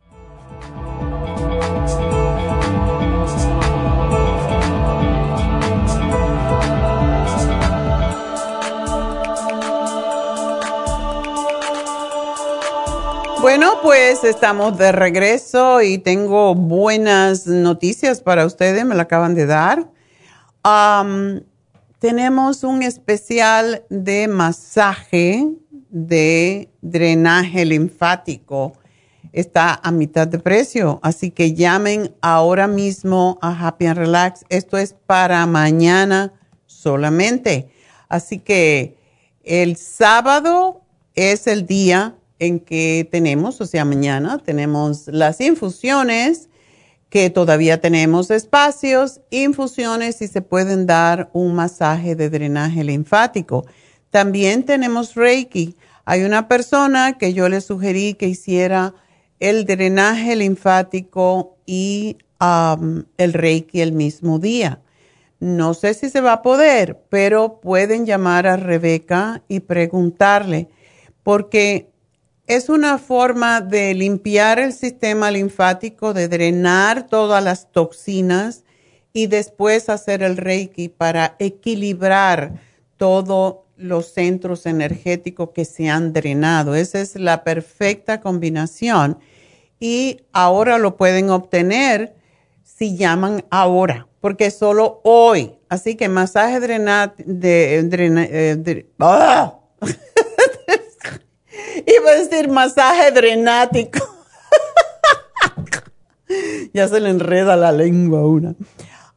Bueno, 13.41 13.79
pues 13.81 14.23
estamos 14.23 14.77
de 14.77 14.91
regreso 14.91 15.81
y 15.81 15.97
tengo 15.97 16.53
buenas 16.53 17.47
noticias 17.47 18.21
para 18.21 18.45
ustedes, 18.45 18.85
me 18.85 18.93
la 18.93 19.03
acaban 19.03 19.33
de 19.33 19.47
dar. 19.47 19.89
tenemos 21.97 22.63
un 22.63 22.83
especial 22.83 23.83
de 23.89 24.27
masaje 24.27 25.47
de 25.89 26.69
drenaje 26.81 27.65
linfático. 27.65 28.73
Está 29.33 29.79
a 29.81 29.89
mitad 29.89 30.27
de 30.27 30.37
precio, 30.37 30.99
así 31.01 31.31
que 31.31 31.55
llamen 31.55 32.13
ahora 32.21 32.67
mismo 32.67 33.39
a 33.41 33.67
Happy 33.67 33.87
and 33.87 33.97
Relax. 33.97 34.45
Esto 34.49 34.77
es 34.77 34.93
para 34.93 35.47
mañana 35.47 36.31
solamente. 36.67 37.69
Así 38.07 38.37
que 38.37 38.97
el 39.43 39.77
sábado 39.77 40.81
es 41.15 41.47
el 41.47 41.65
día 41.65 42.15
en 42.41 42.59
que 42.59 43.07
tenemos, 43.11 43.61
o 43.61 43.67
sea, 43.67 43.85
mañana 43.85 44.39
tenemos 44.39 45.07
las 45.07 45.39
infusiones, 45.41 46.49
que 47.09 47.29
todavía 47.29 47.79
tenemos 47.79 48.31
espacios, 48.31 49.21
infusiones 49.29 50.21
y 50.23 50.27
se 50.27 50.41
pueden 50.41 50.87
dar 50.87 51.29
un 51.33 51.53
masaje 51.53 52.15
de 52.15 52.31
drenaje 52.31 52.83
linfático. 52.83 53.65
También 54.09 54.63
tenemos 54.63 55.13
Reiki. 55.13 55.75
Hay 56.05 56.23
una 56.23 56.47
persona 56.47 57.17
que 57.19 57.33
yo 57.33 57.47
le 57.47 57.61
sugerí 57.61 58.15
que 58.15 58.27
hiciera 58.27 58.95
el 59.39 59.65
drenaje 59.65 60.35
linfático 60.35 61.57
y 61.65 62.17
el 63.17 63.33
Reiki 63.33 63.81
el 63.81 63.91
mismo 63.91 64.39
día. 64.39 64.81
No 65.39 65.75
sé 65.75 65.93
si 65.93 66.09
se 66.09 66.21
va 66.21 66.33
a 66.33 66.41
poder, 66.41 67.03
pero 67.09 67.59
pueden 67.61 68.05
llamar 68.07 68.47
a 68.47 68.57
Rebeca 68.57 69.43
y 69.47 69.59
preguntarle, 69.59 70.69
porque 71.23 71.90
es 72.51 72.67
una 72.67 72.97
forma 72.97 73.61
de 73.61 73.93
limpiar 73.93 74.59
el 74.59 74.73
sistema 74.73 75.31
linfático, 75.31 76.13
de 76.13 76.27
drenar 76.27 77.07
todas 77.07 77.41
las 77.41 77.71
toxinas 77.71 78.65
y 79.13 79.27
después 79.27 79.87
hacer 79.87 80.21
el 80.21 80.35
reiki 80.35 80.89
para 80.89 81.37
equilibrar 81.39 82.59
todos 82.97 83.59
los 83.77 84.07
centros 84.07 84.65
energéticos 84.65 85.51
que 85.55 85.63
se 85.63 85.87
han 85.87 86.11
drenado. 86.11 86.75
Esa 86.75 86.99
es 86.99 87.15
la 87.15 87.45
perfecta 87.45 88.19
combinación 88.19 89.17
y 89.79 90.19
ahora 90.33 90.77
lo 90.77 90.97
pueden 90.97 91.29
obtener 91.29 92.15
si 92.65 92.97
llaman 92.97 93.45
ahora, 93.49 94.09
porque 94.19 94.51
solo 94.51 94.99
hoy. 95.05 95.53
Así 95.69 95.95
que 95.95 96.09
masaje 96.09 96.59
drenat 96.59 97.15
de, 97.17 97.79
eh, 97.79 98.85
¡ah! 98.99 99.57
Iba 101.85 102.11
a 102.11 102.15
decir 102.15 102.49
masaje 102.49 103.11
drenático. 103.11 103.99
ya 106.73 106.87
se 106.87 106.99
le 106.99 107.09
enreda 107.09 107.55
la 107.55 107.71
lengua 107.71 108.25
una. 108.25 108.55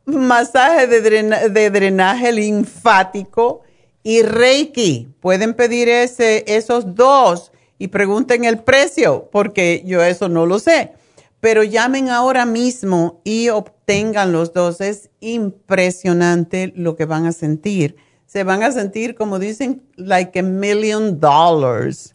Masaje 0.04 0.86
de, 0.86 1.70
drenaje 1.70 2.32
linfático 2.32 3.62
y 4.02 4.22
Reiki. 4.22 5.08
Pueden 5.20 5.54
pedir 5.54 5.88
ese, 5.88 6.44
esos 6.46 6.94
dos 6.94 7.52
y 7.78 7.88
pregunten 7.88 8.44
el 8.44 8.58
precio, 8.58 9.28
porque 9.32 9.82
yo 9.84 10.02
eso 10.02 10.28
no 10.28 10.46
lo 10.46 10.58
sé. 10.58 10.92
Pero 11.40 11.62
llamen 11.62 12.08
ahora 12.08 12.46
mismo 12.46 13.20
y 13.24 13.48
obtengan 13.48 14.32
los 14.32 14.52
dos. 14.52 14.80
Es 14.80 15.10
impresionante 15.20 16.72
lo 16.74 16.96
que 16.96 17.04
van 17.04 17.26
a 17.26 17.32
sentir. 17.32 17.96
Se 18.26 18.44
van 18.44 18.62
a 18.62 18.72
sentir, 18.72 19.14
como 19.14 19.38
dicen, 19.38 19.82
like 19.96 20.38
a 20.38 20.42
million 20.42 21.20
dollars. 21.20 22.14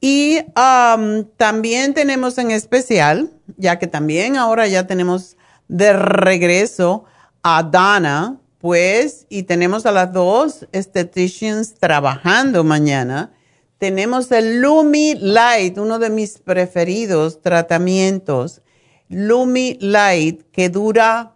Y 0.00 0.38
um, 0.56 1.24
también 1.36 1.92
tenemos 1.94 2.38
en 2.38 2.50
especial, 2.50 3.30
ya 3.56 3.78
que 3.78 3.86
también 3.86 4.36
ahora 4.36 4.66
ya 4.66 4.86
tenemos 4.86 5.36
de 5.68 5.92
regreso 5.92 7.04
a 7.42 7.62
Dana, 7.62 8.38
pues, 8.58 9.26
y 9.28 9.44
tenemos 9.44 9.86
a 9.86 9.92
las 9.92 10.12
dos 10.12 10.66
estheticians 10.72 11.74
trabajando 11.74 12.64
mañana. 12.64 13.32
Tenemos 13.78 14.30
el 14.32 14.60
Lumi 14.60 15.14
Light, 15.14 15.78
uno 15.78 15.98
de 15.98 16.10
mis 16.10 16.38
preferidos 16.38 17.40
tratamientos. 17.40 18.60
Lumi 19.08 19.78
Light, 19.80 20.42
que 20.52 20.68
dura 20.68 21.34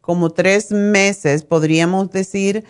como 0.00 0.30
tres 0.30 0.70
meses, 0.70 1.44
podríamos 1.44 2.10
decir, 2.10 2.64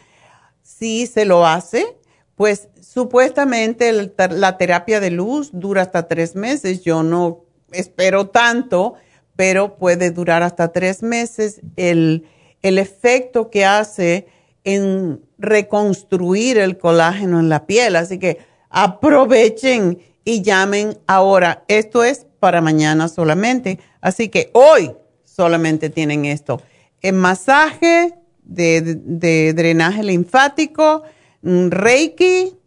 si 0.62 1.06
se 1.06 1.24
lo 1.24 1.46
hace, 1.46 1.96
pues 2.36 2.68
Supuestamente 2.92 3.90
la 3.90 4.58
terapia 4.58 5.00
de 5.00 5.10
luz 5.10 5.48
dura 5.54 5.80
hasta 5.80 6.08
tres 6.08 6.36
meses. 6.36 6.82
Yo 6.82 7.02
no 7.02 7.46
espero 7.70 8.28
tanto, 8.28 8.96
pero 9.34 9.78
puede 9.78 10.10
durar 10.10 10.42
hasta 10.42 10.72
tres 10.72 11.02
meses. 11.02 11.62
El, 11.76 12.26
el 12.60 12.76
efecto 12.76 13.48
que 13.48 13.64
hace 13.64 14.26
en 14.64 15.22
reconstruir 15.38 16.58
el 16.58 16.76
colágeno 16.76 17.40
en 17.40 17.48
la 17.48 17.64
piel. 17.64 17.96
Así 17.96 18.18
que 18.18 18.40
aprovechen 18.68 19.98
y 20.22 20.42
llamen 20.42 20.98
ahora. 21.06 21.64
Esto 21.68 22.04
es 22.04 22.26
para 22.40 22.60
mañana 22.60 23.08
solamente. 23.08 23.78
Así 24.02 24.28
que 24.28 24.50
hoy 24.52 24.92
solamente 25.24 25.88
tienen 25.88 26.26
esto. 26.26 26.60
El 27.00 27.14
masaje 27.14 28.12
de, 28.42 28.82
de 28.82 29.54
drenaje 29.54 30.02
linfático, 30.02 31.04
Reiki 31.42 32.58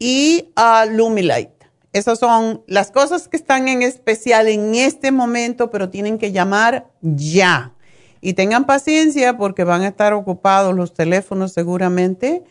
y 0.00 0.50
a 0.56 0.86
Lumilight. 0.86 1.50
Esas 1.92 2.18
son 2.18 2.64
las 2.66 2.90
cosas 2.90 3.28
que 3.28 3.36
están 3.36 3.68
en 3.68 3.82
especial 3.82 4.48
en 4.48 4.74
este 4.74 5.12
momento, 5.12 5.70
pero 5.70 5.90
tienen 5.90 6.18
que 6.18 6.32
llamar 6.32 6.88
ya. 7.02 7.74
Y 8.20 8.32
tengan 8.32 8.64
paciencia 8.64 9.36
porque 9.36 9.64
van 9.64 9.82
a 9.82 9.88
estar 9.88 10.12
ocupados 10.12 10.74
los 10.74 10.94
teléfonos 10.94 11.52
seguramente. 11.52 12.42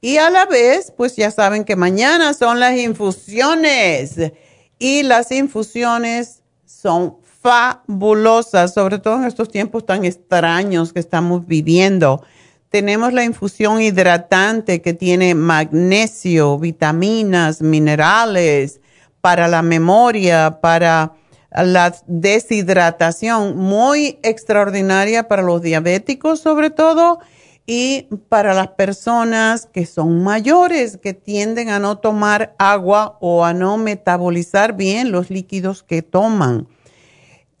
Y 0.00 0.16
a 0.16 0.30
la 0.30 0.46
vez, 0.46 0.92
pues 0.96 1.16
ya 1.16 1.30
saben 1.30 1.64
que 1.64 1.76
mañana 1.76 2.34
son 2.34 2.58
las 2.58 2.76
infusiones. 2.76 4.32
Y 4.78 5.02
las 5.02 5.30
infusiones 5.30 6.42
son 6.64 7.18
fabulosas, 7.40 8.74
sobre 8.74 8.98
todo 8.98 9.16
en 9.16 9.24
estos 9.24 9.48
tiempos 9.48 9.86
tan 9.86 10.04
extraños 10.04 10.92
que 10.92 11.00
estamos 11.00 11.46
viviendo 11.46 12.22
tenemos 12.70 13.12
la 13.12 13.24
infusión 13.24 13.80
hidratante 13.80 14.82
que 14.82 14.94
tiene 14.94 15.34
magnesio, 15.34 16.58
vitaminas, 16.58 17.62
minerales, 17.62 18.80
para 19.20 19.48
la 19.48 19.62
memoria, 19.62 20.58
para 20.60 21.14
la 21.50 21.94
deshidratación, 22.06 23.56
muy 23.56 24.18
extraordinaria 24.22 25.26
para 25.26 25.42
los 25.42 25.62
diabéticos 25.62 26.40
sobre 26.40 26.70
todo 26.70 27.18
y 27.66 28.08
para 28.28 28.54
las 28.54 28.68
personas 28.68 29.66
que 29.66 29.86
son 29.86 30.22
mayores, 30.22 30.98
que 30.98 31.14
tienden 31.14 31.70
a 31.70 31.80
no 31.80 31.98
tomar 31.98 32.54
agua 32.58 33.18
o 33.20 33.44
a 33.44 33.52
no 33.52 33.76
metabolizar 33.76 34.76
bien 34.76 35.10
los 35.10 35.30
líquidos 35.30 35.82
que 35.82 36.02
toman. 36.02 36.68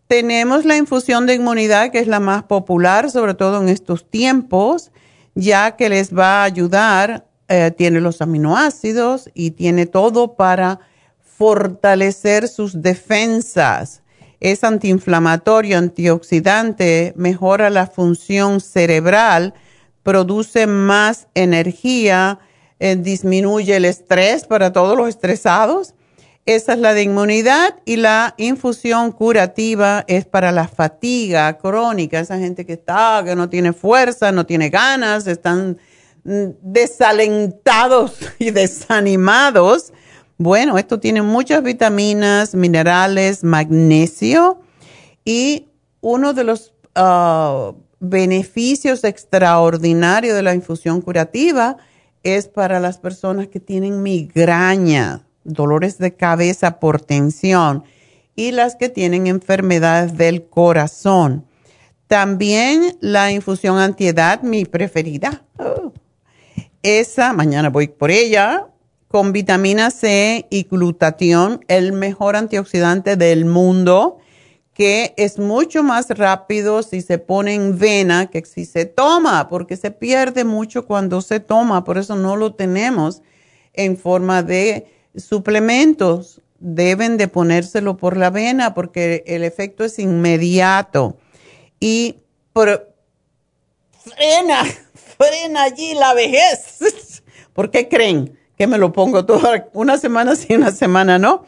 Tenemos 0.06 0.64
la 0.64 0.76
infusión 0.76 1.26
de 1.26 1.34
inmunidad, 1.34 1.90
que 1.90 1.98
es 1.98 2.06
la 2.06 2.20
más 2.20 2.44
popular, 2.44 3.10
sobre 3.10 3.34
todo 3.34 3.60
en 3.60 3.68
estos 3.68 4.08
tiempos 4.08 4.92
ya 5.36 5.76
que 5.76 5.88
les 5.88 6.12
va 6.12 6.40
a 6.40 6.44
ayudar, 6.44 7.26
eh, 7.46 7.70
tiene 7.76 8.00
los 8.00 8.20
aminoácidos 8.20 9.30
y 9.34 9.52
tiene 9.52 9.86
todo 9.86 10.34
para 10.34 10.80
fortalecer 11.22 12.48
sus 12.48 12.82
defensas. 12.82 14.02
Es 14.40 14.64
antiinflamatorio, 14.64 15.78
antioxidante, 15.78 17.12
mejora 17.16 17.70
la 17.70 17.86
función 17.86 18.60
cerebral, 18.60 19.54
produce 20.02 20.66
más 20.66 21.28
energía, 21.34 22.38
eh, 22.80 22.96
disminuye 22.96 23.76
el 23.76 23.84
estrés 23.84 24.46
para 24.46 24.72
todos 24.72 24.96
los 24.96 25.08
estresados 25.08 25.94
Esa 26.46 26.74
es 26.74 26.78
la 26.78 26.94
de 26.94 27.02
inmunidad 27.02 27.74
y 27.84 27.96
la 27.96 28.34
infusión 28.36 29.10
curativa 29.10 30.04
es 30.06 30.26
para 30.26 30.52
la 30.52 30.68
fatiga 30.68 31.58
crónica, 31.58 32.20
esa 32.20 32.38
gente 32.38 32.64
que 32.64 32.74
está, 32.74 33.20
que 33.24 33.34
no 33.34 33.48
tiene 33.48 33.72
fuerza, 33.72 34.30
no 34.30 34.46
tiene 34.46 34.70
ganas, 34.70 35.26
están 35.26 35.76
mm, 36.22 36.50
desalentados 36.62 38.18
y 38.38 38.52
desanimados. 38.52 39.92
Bueno, 40.38 40.78
esto 40.78 41.00
tiene 41.00 41.20
muchas 41.20 41.64
vitaminas, 41.64 42.54
minerales, 42.54 43.42
magnesio 43.42 44.60
y 45.24 45.66
uno 46.00 46.32
de 46.32 46.44
los 46.44 46.74
ah, 46.94 47.72
beneficios 47.98 49.02
extraordinarios 49.02 50.36
de 50.36 50.42
la 50.44 50.54
infusión 50.54 51.00
curativa 51.00 51.76
es 52.22 52.46
para 52.46 52.78
las 52.78 52.98
personas 52.98 53.48
que 53.48 53.58
tienen 53.58 54.04
migraña 54.04 55.25
dolores 55.46 55.98
de 55.98 56.14
cabeza 56.14 56.78
por 56.78 57.00
tensión 57.00 57.84
y 58.34 58.52
las 58.52 58.76
que 58.76 58.88
tienen 58.88 59.26
enfermedades 59.26 60.16
del 60.16 60.46
corazón. 60.48 61.46
También 62.06 62.96
la 63.00 63.32
infusión 63.32 63.78
antiedad, 63.78 64.42
mi 64.42 64.64
preferida. 64.64 65.42
Oh. 65.58 65.92
Esa, 66.82 67.32
mañana 67.32 67.70
voy 67.70 67.88
por 67.88 68.10
ella, 68.10 68.68
con 69.08 69.32
vitamina 69.32 69.90
C 69.90 70.46
y 70.50 70.64
glutatión, 70.64 71.64
el 71.68 71.92
mejor 71.92 72.36
antioxidante 72.36 73.16
del 73.16 73.44
mundo, 73.44 74.18
que 74.72 75.14
es 75.16 75.38
mucho 75.38 75.82
más 75.82 76.10
rápido 76.10 76.82
si 76.82 77.00
se 77.00 77.18
pone 77.18 77.54
en 77.54 77.78
vena 77.78 78.26
que 78.26 78.44
si 78.44 78.66
se 78.66 78.84
toma, 78.84 79.48
porque 79.48 79.76
se 79.76 79.90
pierde 79.90 80.44
mucho 80.44 80.86
cuando 80.86 81.22
se 81.22 81.40
toma, 81.40 81.82
por 81.82 81.96
eso 81.98 82.14
no 82.14 82.36
lo 82.36 82.54
tenemos 82.54 83.22
en 83.72 83.96
forma 83.96 84.42
de 84.42 84.86
suplementos 85.16 86.40
deben 86.58 87.16
de 87.16 87.28
ponérselo 87.28 87.96
por 87.96 88.16
la 88.16 88.30
vena 88.30 88.74
porque 88.74 89.24
el 89.26 89.44
efecto 89.44 89.84
es 89.84 89.98
inmediato. 89.98 91.16
Y 91.80 92.16
frena, 94.04 94.64
frena 95.18 95.62
allí 95.64 95.94
la 95.94 96.14
vejez. 96.14 97.22
¿Por 97.52 97.70
qué 97.70 97.88
creen 97.88 98.38
que 98.56 98.66
me 98.66 98.78
lo 98.78 98.92
pongo 98.92 99.26
toda 99.26 99.68
una 99.72 99.98
semana 99.98 100.36
sí, 100.36 100.54
una 100.54 100.70
semana 100.70 101.18
no? 101.18 101.44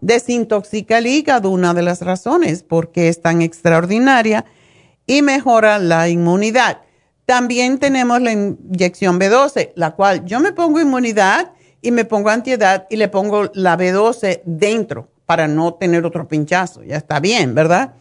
desintoxica 0.00 0.98
el 0.98 1.06
hígado, 1.06 1.50
una 1.50 1.72
de 1.72 1.82
las 1.82 2.02
razones 2.02 2.64
porque 2.64 3.06
es 3.06 3.22
tan 3.22 3.40
extraordinaria 3.40 4.44
y 5.06 5.22
mejora 5.22 5.78
la 5.78 6.08
inmunidad. 6.08 6.82
También 7.24 7.78
tenemos 7.78 8.20
la 8.20 8.32
inyección 8.32 9.20
B12, 9.20 9.70
la 9.76 9.92
cual 9.92 10.24
yo 10.24 10.40
me 10.40 10.52
pongo 10.52 10.80
inmunidad 10.80 11.52
y 11.80 11.90
me 11.90 12.04
pongo 12.04 12.28
antiedad 12.30 12.86
y 12.90 12.96
le 12.96 13.08
pongo 13.08 13.50
la 13.54 13.76
B12 13.76 14.42
dentro 14.44 15.08
para 15.26 15.46
no 15.46 15.74
tener 15.74 16.06
otro 16.06 16.26
pinchazo. 16.26 16.82
Ya 16.82 16.96
está 16.96 17.20
bien, 17.20 17.54
¿verdad? 17.54 17.94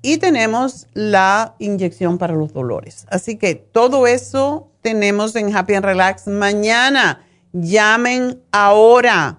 Y 0.00 0.16
tenemos 0.18 0.88
la 0.94 1.54
inyección 1.58 2.16
para 2.18 2.34
los 2.34 2.52
dolores. 2.52 3.06
Así 3.08 3.36
que 3.36 3.54
todo 3.54 4.08
eso 4.08 4.70
tenemos 4.80 5.36
en 5.36 5.54
Happy 5.54 5.74
and 5.74 5.84
Relax 5.84 6.26
mañana. 6.26 7.24
Llamen 7.52 8.42
ahora. 8.50 9.38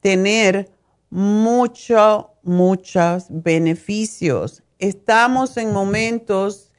tener 0.00 0.70
muchos, 1.10 2.26
muchos 2.42 3.26
beneficios. 3.28 4.62
Estamos 4.78 5.56
en 5.56 5.72
momentos 5.72 6.70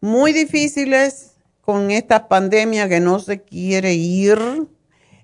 muy 0.00 0.32
difíciles 0.32 1.32
con 1.60 1.90
esta 1.90 2.28
pandemia 2.28 2.88
que 2.88 3.00
no 3.00 3.18
se 3.18 3.42
quiere 3.42 3.94
ir. 3.94 4.38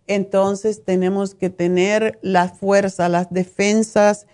Entonces 0.06 0.84
tenemos 0.84 1.34
que 1.34 1.50
tener 1.50 2.18
la 2.22 2.48
fuerza, 2.48 3.08
las 3.08 3.30
defensas 3.30 4.26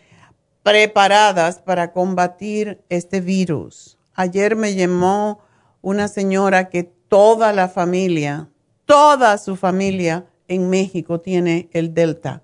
preparadas 0.68 1.60
para 1.60 1.92
combatir 1.92 2.82
este 2.90 3.22
virus. 3.22 3.96
Ayer 4.14 4.54
me 4.54 4.74
llamó 4.74 5.40
una 5.80 6.08
señora 6.08 6.68
que 6.68 6.82
toda 6.82 7.54
la 7.54 7.70
familia, 7.70 8.50
toda 8.84 9.38
su 9.38 9.56
familia 9.56 10.26
en 10.46 10.68
México 10.68 11.22
tiene 11.22 11.70
el 11.72 11.94
Delta. 11.94 12.42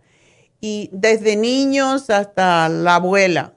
Y 0.62 0.88
desde 0.90 1.36
niños 1.36 2.08
hasta 2.08 2.70
la 2.70 2.94
abuela. 2.94 3.52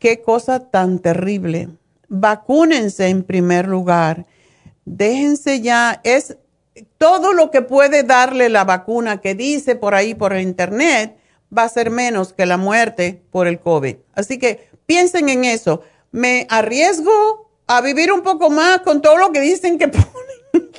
Qué 0.00 0.22
cosa 0.22 0.58
tan 0.70 0.98
terrible. 0.98 1.68
Vacúnense 2.08 3.06
en 3.06 3.22
primer 3.22 3.68
lugar. 3.68 4.26
Déjense 4.86 5.60
ya, 5.60 6.00
es 6.02 6.36
todo 6.96 7.32
lo 7.32 7.52
que 7.52 7.62
puede 7.62 8.02
darle 8.02 8.48
la 8.48 8.64
vacuna 8.64 9.20
que 9.20 9.36
dice 9.36 9.76
por 9.76 9.94
ahí 9.94 10.16
por 10.16 10.36
internet 10.36 11.17
va 11.56 11.64
a 11.64 11.68
ser 11.68 11.90
menos 11.90 12.32
que 12.32 12.46
la 12.46 12.56
muerte 12.56 13.22
por 13.30 13.46
el 13.46 13.60
COVID. 13.60 13.96
Así 14.14 14.38
que 14.38 14.68
piensen 14.86 15.28
en 15.28 15.44
eso. 15.44 15.82
¿Me 16.10 16.46
arriesgo 16.50 17.50
a 17.66 17.80
vivir 17.80 18.12
un 18.12 18.22
poco 18.22 18.50
más 18.50 18.80
con 18.80 19.02
todo 19.02 19.16
lo 19.16 19.32
que 19.32 19.40
dicen 19.40 19.78
que 19.78 19.88
ponen? 19.88 20.70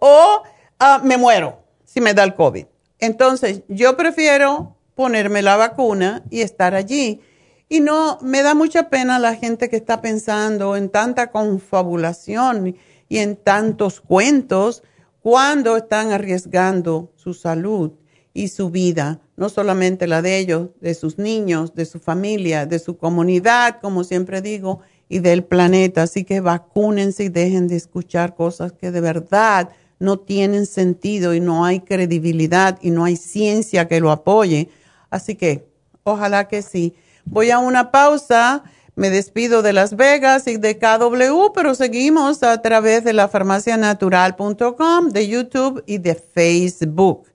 ¿O 0.00 0.42
ah, 0.78 1.00
me 1.04 1.16
muero 1.16 1.60
si 1.84 2.00
me 2.00 2.14
da 2.14 2.24
el 2.24 2.34
COVID? 2.34 2.66
Entonces, 2.98 3.62
yo 3.68 3.96
prefiero 3.96 4.76
ponerme 4.94 5.42
la 5.42 5.56
vacuna 5.56 6.24
y 6.30 6.40
estar 6.40 6.74
allí. 6.74 7.20
Y 7.68 7.80
no, 7.80 8.18
me 8.22 8.42
da 8.42 8.54
mucha 8.54 8.88
pena 8.88 9.18
la 9.18 9.34
gente 9.34 9.68
que 9.68 9.76
está 9.76 10.00
pensando 10.00 10.74
en 10.74 10.88
tanta 10.88 11.30
confabulación 11.30 12.76
y 13.08 13.18
en 13.18 13.36
tantos 13.36 14.00
cuentos 14.00 14.82
cuando 15.20 15.76
están 15.76 16.12
arriesgando 16.12 17.12
su 17.16 17.34
salud 17.34 17.92
y 18.32 18.48
su 18.48 18.70
vida 18.70 19.20
no 19.38 19.48
solamente 19.48 20.08
la 20.08 20.20
de 20.20 20.36
ellos, 20.36 20.70
de 20.80 20.94
sus 20.94 21.16
niños, 21.16 21.76
de 21.76 21.86
su 21.86 22.00
familia, 22.00 22.66
de 22.66 22.80
su 22.80 22.98
comunidad, 22.98 23.78
como 23.80 24.02
siempre 24.02 24.42
digo, 24.42 24.80
y 25.08 25.20
del 25.20 25.44
planeta. 25.44 26.02
Así 26.02 26.24
que 26.24 26.40
vacúnense 26.40 27.22
y 27.22 27.28
dejen 27.28 27.68
de 27.68 27.76
escuchar 27.76 28.34
cosas 28.34 28.72
que 28.72 28.90
de 28.90 29.00
verdad 29.00 29.68
no 30.00 30.18
tienen 30.18 30.66
sentido 30.66 31.34
y 31.34 31.40
no 31.40 31.64
hay 31.64 31.78
credibilidad 31.78 32.80
y 32.82 32.90
no 32.90 33.04
hay 33.04 33.14
ciencia 33.14 33.86
que 33.86 34.00
lo 34.00 34.10
apoye. 34.10 34.70
Así 35.08 35.36
que 35.36 35.68
ojalá 36.02 36.48
que 36.48 36.60
sí. 36.60 36.94
Voy 37.24 37.52
a 37.52 37.60
una 37.60 37.92
pausa. 37.92 38.64
Me 38.96 39.08
despido 39.08 39.62
de 39.62 39.72
Las 39.72 39.94
Vegas 39.94 40.48
y 40.48 40.56
de 40.56 40.80
KW, 40.80 41.52
pero 41.54 41.76
seguimos 41.76 42.42
a 42.42 42.60
través 42.60 43.04
de 43.04 43.12
la 43.12 43.28
farmacianatural.com, 43.28 45.10
de 45.10 45.28
YouTube 45.28 45.84
y 45.86 45.98
de 45.98 46.16
Facebook. 46.16 47.28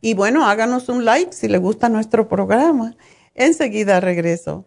Y 0.00 0.14
bueno, 0.14 0.46
háganos 0.46 0.88
un 0.88 1.04
like 1.04 1.32
si 1.32 1.48
le 1.48 1.58
gusta 1.58 1.88
nuestro 1.88 2.28
programa. 2.28 2.96
Enseguida 3.34 4.00
regreso. 4.00 4.66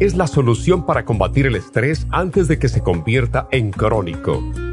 es 0.00 0.16
la 0.16 0.26
solución 0.26 0.86
para 0.86 1.04
combatir 1.04 1.46
el 1.46 1.56
estrés 1.56 2.06
antes 2.10 2.48
de 2.48 2.58
que 2.58 2.68
se 2.68 2.82
convierta 2.82 3.48
en 3.50 3.70
crónico. 3.70 4.40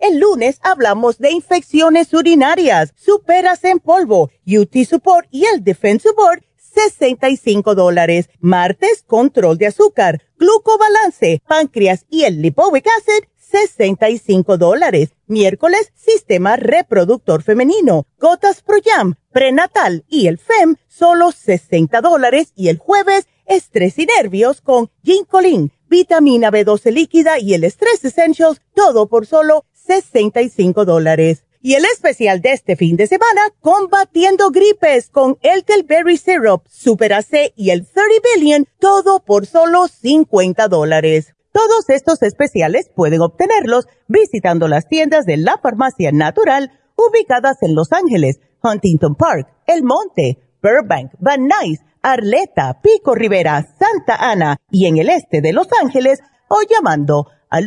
El 0.00 0.18
lunes 0.18 0.58
hablamos 0.62 1.18
de 1.18 1.30
infecciones 1.30 2.14
urinarias, 2.14 2.94
superas 2.96 3.62
en 3.64 3.80
polvo, 3.80 4.30
UT 4.46 4.74
Support 4.88 5.28
y 5.30 5.44
el 5.44 5.62
Defense 5.62 6.08
Support, 6.08 6.42
65 6.56 7.74
dólares. 7.74 8.30
Martes, 8.38 9.04
control 9.06 9.58
de 9.58 9.66
azúcar, 9.66 10.22
glucobalance, 10.38 11.42
páncreas 11.46 12.06
y 12.08 12.24
el 12.24 12.40
lipoic 12.40 12.86
acid, 12.86 13.28
65 13.36 14.56
dólares. 14.56 15.10
Miércoles, 15.26 15.92
sistema 15.94 16.56
reproductor 16.56 17.42
femenino, 17.42 18.06
gotas 18.18 18.62
Pro 18.62 18.78
Jam, 18.82 19.16
prenatal 19.32 20.06
y 20.08 20.28
el 20.28 20.38
FEM, 20.38 20.76
solo 20.88 21.30
60 21.30 22.00
dólares. 22.00 22.52
Y 22.56 22.68
el 22.68 22.78
jueves, 22.78 23.28
estrés 23.44 23.98
y 23.98 24.06
nervios 24.06 24.62
con 24.62 24.90
Ginkolin, 25.04 25.72
vitamina 25.90 26.50
B12 26.50 26.92
líquida 26.92 27.38
y 27.38 27.52
el 27.52 27.64
Stress 27.64 28.04
Essentials, 28.04 28.62
todo 28.74 29.08
por 29.08 29.26
solo 29.26 29.66
65 29.86 30.84
dólares. 30.84 31.44
Y 31.62 31.74
el 31.74 31.84
especial 31.84 32.40
de 32.40 32.52
este 32.52 32.74
fin 32.74 32.96
de 32.96 33.06
semana, 33.06 33.42
combatiendo 33.60 34.50
gripes 34.50 35.10
con 35.10 35.36
el 35.42 35.64
Berry 35.84 36.16
Syrup, 36.16 36.62
Super 36.68 37.12
AC 37.12 37.52
y 37.54 37.70
el 37.70 37.86
30 37.86 38.00
Billion, 38.34 38.66
todo 38.78 39.20
por 39.20 39.44
solo 39.46 39.86
50 39.88 40.68
dólares. 40.68 41.34
Todos 41.52 41.90
estos 41.90 42.22
especiales 42.22 42.90
pueden 42.94 43.20
obtenerlos 43.20 43.86
visitando 44.08 44.68
las 44.68 44.88
tiendas 44.88 45.26
de 45.26 45.36
la 45.36 45.58
farmacia 45.58 46.12
natural 46.12 46.70
ubicadas 46.96 47.56
en 47.62 47.74
Los 47.74 47.92
Ángeles, 47.92 48.40
Huntington 48.62 49.14
Park, 49.14 49.48
El 49.66 49.82
Monte, 49.82 50.38
Burbank, 50.62 51.12
Van 51.18 51.48
Nuys, 51.48 51.80
Arleta, 52.02 52.80
Pico 52.80 53.14
Rivera, 53.14 53.66
Santa 53.78 54.16
Ana 54.16 54.56
y 54.70 54.86
en 54.86 54.98
el 54.98 55.10
este 55.10 55.40
de 55.40 55.52
Los 55.52 55.68
Ángeles 55.82 56.20
o 56.48 56.60
llamando 56.68 57.26
al 57.48 57.66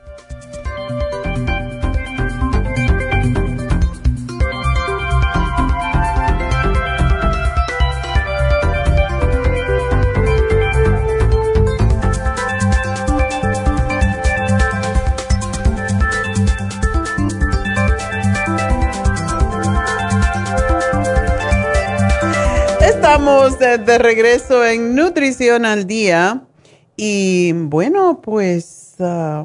Estamos 23.13 23.59
de, 23.59 23.97
regreso 23.97 24.65
en 24.65 24.95
Nutrición 24.95 25.65
al 25.65 25.85
Día. 25.85 26.43
Y 26.95 27.51
bueno, 27.51 28.21
pues 28.21 28.95
ah, 29.01 29.43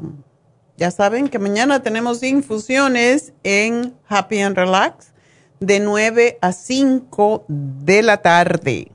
ya 0.77 0.89
saben 0.89 1.27
que 1.27 1.37
mañana 1.37 1.83
tenemos 1.83 2.23
infusiones 2.23 3.33
en 3.43 3.93
Happy 4.07 4.39
and 4.39 4.55
Relax 4.55 5.11
de 5.59 5.81
9 5.81 6.37
a 6.39 6.53
5 6.53 7.43
de 7.49 8.03
la 8.03 8.21
tarde. 8.21 8.89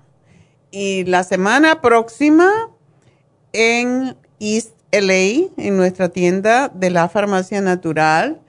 Y 0.70 1.04
la 1.04 1.22
semana 1.22 1.82
próxima 1.82 2.50
en 3.52 4.16
East 4.40 4.70
LA, 4.90 5.50
en 5.58 5.76
nuestra 5.76 6.08
tienda 6.08 6.70
de 6.70 6.88
la 6.88 7.10
Farmacia 7.10 7.60
Natural, 7.60 8.40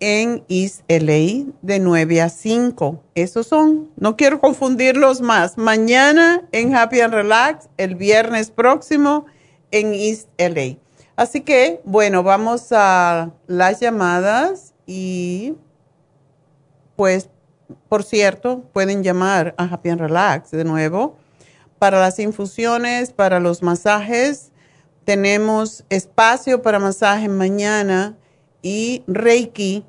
en 0.00 0.44
East 0.48 0.80
LA 0.88 1.52
de 1.62 1.78
9 1.78 2.22
a 2.22 2.30
5. 2.30 3.02
Esos 3.14 3.46
son, 3.46 3.90
no 3.96 4.16
quiero 4.16 4.40
confundirlos 4.40 5.20
más. 5.20 5.58
Mañana 5.58 6.48
en 6.52 6.74
Happy 6.74 7.00
and 7.00 7.14
Relax, 7.14 7.68
el 7.76 7.94
viernes 7.94 8.50
próximo 8.50 9.26
en 9.70 9.92
East 9.94 10.28
LA. 10.38 10.78
Así 11.16 11.42
que, 11.42 11.82
bueno, 11.84 12.22
vamos 12.22 12.68
a 12.72 13.30
las 13.46 13.78
llamadas 13.78 14.72
y 14.86 15.54
pues, 16.96 17.28
por 17.88 18.02
cierto, 18.02 18.64
pueden 18.72 19.02
llamar 19.02 19.54
a 19.58 19.64
Happy 19.64 19.90
and 19.90 20.00
Relax 20.00 20.50
de 20.50 20.64
nuevo. 20.64 21.16
Para 21.78 22.00
las 22.00 22.18
infusiones, 22.18 23.12
para 23.12 23.38
los 23.38 23.62
masajes, 23.62 24.50
tenemos 25.04 25.84
espacio 25.90 26.62
para 26.62 26.78
masaje 26.78 27.28
mañana 27.28 28.16
y 28.62 29.02
Reiki 29.06 29.84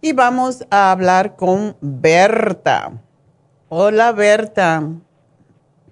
Y 0.02 0.12
vamos 0.12 0.66
a 0.70 0.92
hablar 0.92 1.36
con 1.36 1.76
Berta. 1.80 2.92
Hola, 3.68 4.12
Berta. 4.12 4.82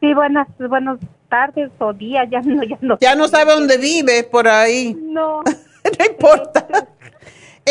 Sí, 0.00 0.14
buenas, 0.14 0.46
buenas 0.58 0.98
tardes 1.28 1.70
o 1.78 1.92
días, 1.92 2.26
ya 2.30 2.40
no, 2.40 2.64
ya 2.64 2.78
no. 2.80 2.98
Ya 3.00 3.14
no 3.14 3.28
sabe 3.28 3.54
dónde 3.54 3.76
vive 3.78 4.24
por 4.24 4.48
ahí. 4.48 4.96
No. 5.00 5.42
no 5.44 6.04
importa. 6.10 6.88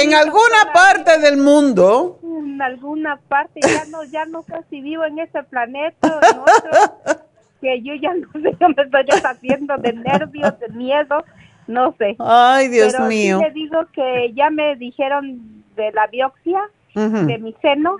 En 0.01 0.13
alguna 0.13 0.73
parte 0.73 1.19
del 1.19 1.37
mundo. 1.37 2.19
En 2.23 2.61
alguna 2.61 3.17
parte, 3.27 3.59
ya 3.61 3.85
no, 3.85 4.03
ya 4.03 4.25
no 4.25 4.43
sé 4.43 4.55
si 4.69 4.81
vivo 4.81 5.05
en 5.05 5.19
ese 5.19 5.43
planeta 5.43 6.19
que 7.61 7.81
yo 7.81 7.93
ya 7.95 8.13
no 8.13 8.31
sé, 8.33 8.55
yo 8.59 8.69
me 8.69 8.83
estoy 8.83 9.03
deshaciendo 9.05 9.77
de 9.77 9.93
nervios, 9.93 10.59
de 10.59 10.69
miedo, 10.69 11.23
no 11.67 11.95
sé. 11.97 12.15
Ay, 12.19 12.67
Dios 12.67 12.99
mío. 13.01 13.39
Sí 13.39 13.45
le 13.45 13.51
digo 13.51 13.85
que 13.93 14.33
ya 14.33 14.49
me 14.49 14.75
dijeron 14.75 15.63
de 15.75 15.91
la 15.91 16.07
biopsia 16.07 16.61
de 16.93 17.37
mi 17.37 17.53
seno, 17.61 17.97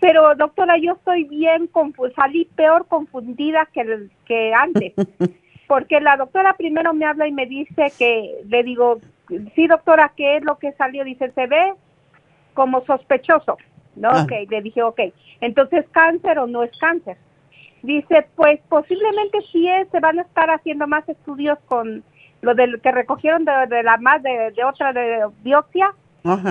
pero 0.00 0.34
doctora, 0.34 0.76
yo 0.76 0.94
estoy 0.94 1.24
bien, 1.24 1.70
salí 2.16 2.46
peor 2.56 2.86
confundida 2.88 3.68
que, 3.72 4.08
que 4.26 4.52
antes, 4.52 4.92
porque 5.68 6.00
la 6.00 6.16
doctora 6.16 6.54
primero 6.54 6.92
me 6.92 7.06
habla 7.06 7.28
y 7.28 7.32
me 7.32 7.46
dice 7.46 7.92
que, 7.96 8.42
le 8.48 8.64
digo, 8.64 9.00
sí 9.54 9.66
doctora, 9.66 10.12
¿qué 10.16 10.36
es 10.36 10.44
lo 10.44 10.58
que 10.58 10.72
salió? 10.72 11.04
Dice, 11.04 11.30
se 11.32 11.46
ve 11.46 11.74
como 12.54 12.84
sospechoso, 12.84 13.58
¿no? 13.96 14.10
Ah. 14.10 14.22
Ok, 14.22 14.32
le 14.50 14.62
dije, 14.62 14.82
ok, 14.82 15.00
entonces 15.40 15.84
cáncer 15.90 16.38
o 16.38 16.46
no 16.46 16.62
es 16.62 16.70
cáncer. 16.78 17.16
Dice, 17.82 18.26
pues 18.34 18.60
posiblemente 18.68 19.40
sí 19.52 19.68
es, 19.68 19.88
se 19.90 20.00
van 20.00 20.18
a 20.18 20.22
estar 20.22 20.48
haciendo 20.50 20.86
más 20.86 21.06
estudios 21.08 21.58
con 21.66 22.02
lo 22.40 22.54
del 22.54 22.80
que 22.80 22.92
recogieron 22.92 23.44
de, 23.44 23.82
la 23.82 23.98
más 23.98 24.22
de, 24.22 24.52
otra 24.64 24.92
de 24.92 25.26
biopsia. 25.42 25.92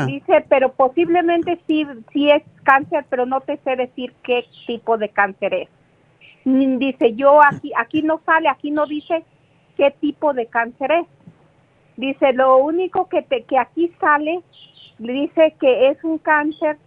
Dice, 0.06 0.46
pero 0.48 0.74
posiblemente 0.74 1.60
sí, 1.66 1.88
sí 2.12 2.30
es 2.30 2.44
cáncer, 2.62 3.06
pero 3.10 3.26
no 3.26 3.42
te 3.42 3.58
sé 3.58 3.76
decir 3.76 4.14
qué 4.22 4.46
tipo 4.68 5.00
de 5.00 5.10
cáncer 5.10 5.54
es. 5.56 5.70
Dice, 6.46 7.16
yo 7.16 7.40
aquí, 7.44 7.72
aquí 7.76 8.04
no 8.04 8.22
sale, 8.24 8.50
aquí 8.50 8.70
no 8.70 8.86
dice 8.86 9.24
qué 9.76 9.90
tipo 9.90 10.34
de 10.34 10.46
cáncer 10.46 10.92
es. 10.92 11.08
Dice, 11.98 12.34
lo 12.34 12.58
único 12.58 13.08
que, 13.08 13.22
te, 13.22 13.44
que 13.44 13.58
aquí 13.58 13.92
sale, 14.00 14.42
dice 14.98 15.56
que 15.60 15.90
es 15.90 16.04
un 16.04 16.18
cáncer 16.18 16.78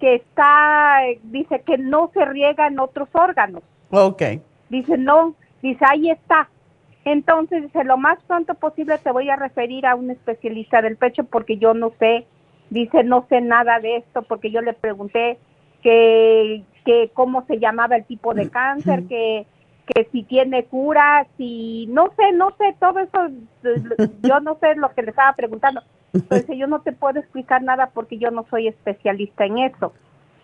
que 0.00 0.16
está, 0.16 0.98
dice 1.24 1.62
que 1.64 1.78
no 1.78 2.10
se 2.12 2.24
riega 2.24 2.66
en 2.66 2.78
otros 2.78 3.08
órganos. 3.12 3.62
Ok. 3.90 4.22
Dice, 4.68 4.98
no, 4.98 5.34
dice, 5.62 5.84
ahí 5.88 6.10
está. 6.10 6.48
Entonces, 7.04 7.62
dice, 7.62 7.84
lo 7.84 7.96
más 7.96 8.18
pronto 8.24 8.54
posible 8.54 8.98
te 8.98 9.12
voy 9.12 9.30
a 9.30 9.36
referir 9.36 9.86
a 9.86 9.94
un 9.94 10.10
especialista 10.10 10.82
del 10.82 10.96
pecho 10.96 11.24
porque 11.24 11.56
yo 11.56 11.72
no 11.72 11.92
sé, 12.00 12.26
dice, 12.70 13.04
no 13.04 13.26
sé 13.28 13.40
nada 13.40 13.78
de 13.78 13.98
esto 13.98 14.22
porque 14.22 14.50
yo 14.50 14.60
le 14.60 14.72
pregunté 14.72 15.38
que, 15.82 16.64
que 16.84 17.10
cómo 17.14 17.44
se 17.46 17.60
llamaba 17.60 17.96
el 17.96 18.04
tipo 18.04 18.34
de 18.34 18.50
cáncer, 18.50 19.04
que, 19.06 19.46
que 19.86 20.08
si 20.10 20.24
tiene 20.24 20.64
cura, 20.64 21.26
si, 21.36 21.86
no 21.88 22.12
sé, 22.16 22.32
no 22.32 22.50
sé, 22.58 22.74
todo 22.80 22.98
eso, 22.98 23.28
yo 24.22 24.40
no 24.40 24.58
sé 24.60 24.74
lo 24.74 24.92
que 24.92 25.02
le 25.02 25.10
estaba 25.10 25.32
preguntando. 25.34 25.82
Entonces, 26.12 26.56
yo 26.56 26.66
no 26.66 26.80
te 26.80 26.92
puedo 26.92 27.20
explicar 27.20 27.62
nada 27.62 27.90
porque 27.92 28.18
yo 28.18 28.30
no 28.30 28.44
soy 28.50 28.68
especialista 28.68 29.44
en 29.44 29.58
eso. 29.58 29.92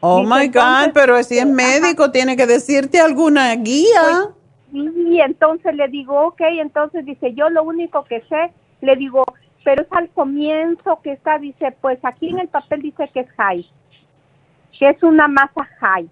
Oh 0.01 0.23
my 0.23 0.49
God, 0.49 0.93
pero 0.95 1.23
si 1.23 1.39
es 1.39 1.47
médico, 1.47 2.11
tiene 2.11 2.37
que 2.37 2.47
decirte 2.47 3.01
alguna 3.01 3.55
guía. 3.57 4.31
Pues, 4.71 4.93
y 4.97 5.21
entonces 5.21 5.75
le 5.75 5.89
digo, 5.89 6.29
ok, 6.29 6.41
entonces 6.59 7.05
dice, 7.05 7.35
yo 7.35 7.51
lo 7.51 7.63
único 7.63 8.05
que 8.05 8.21
sé, 8.23 8.53
le 8.81 8.97
digo, 8.97 9.25
pero 9.65 9.83
es 9.83 9.89
al 9.93 10.09
comienzo 10.11 11.01
que 11.03 11.13
está, 11.13 11.39
dice, 11.39 11.77
pues 11.81 11.99
aquí 12.03 12.31
en 12.31 12.41
el 12.41 12.49
papel 12.49 12.83
dice 12.83 13.09
que 13.13 13.21
es 13.21 13.31
high, 13.37 13.67
que 14.79 14.89
es 14.89 15.03
una 15.03 15.29
masa 15.29 15.65
high. 15.79 16.09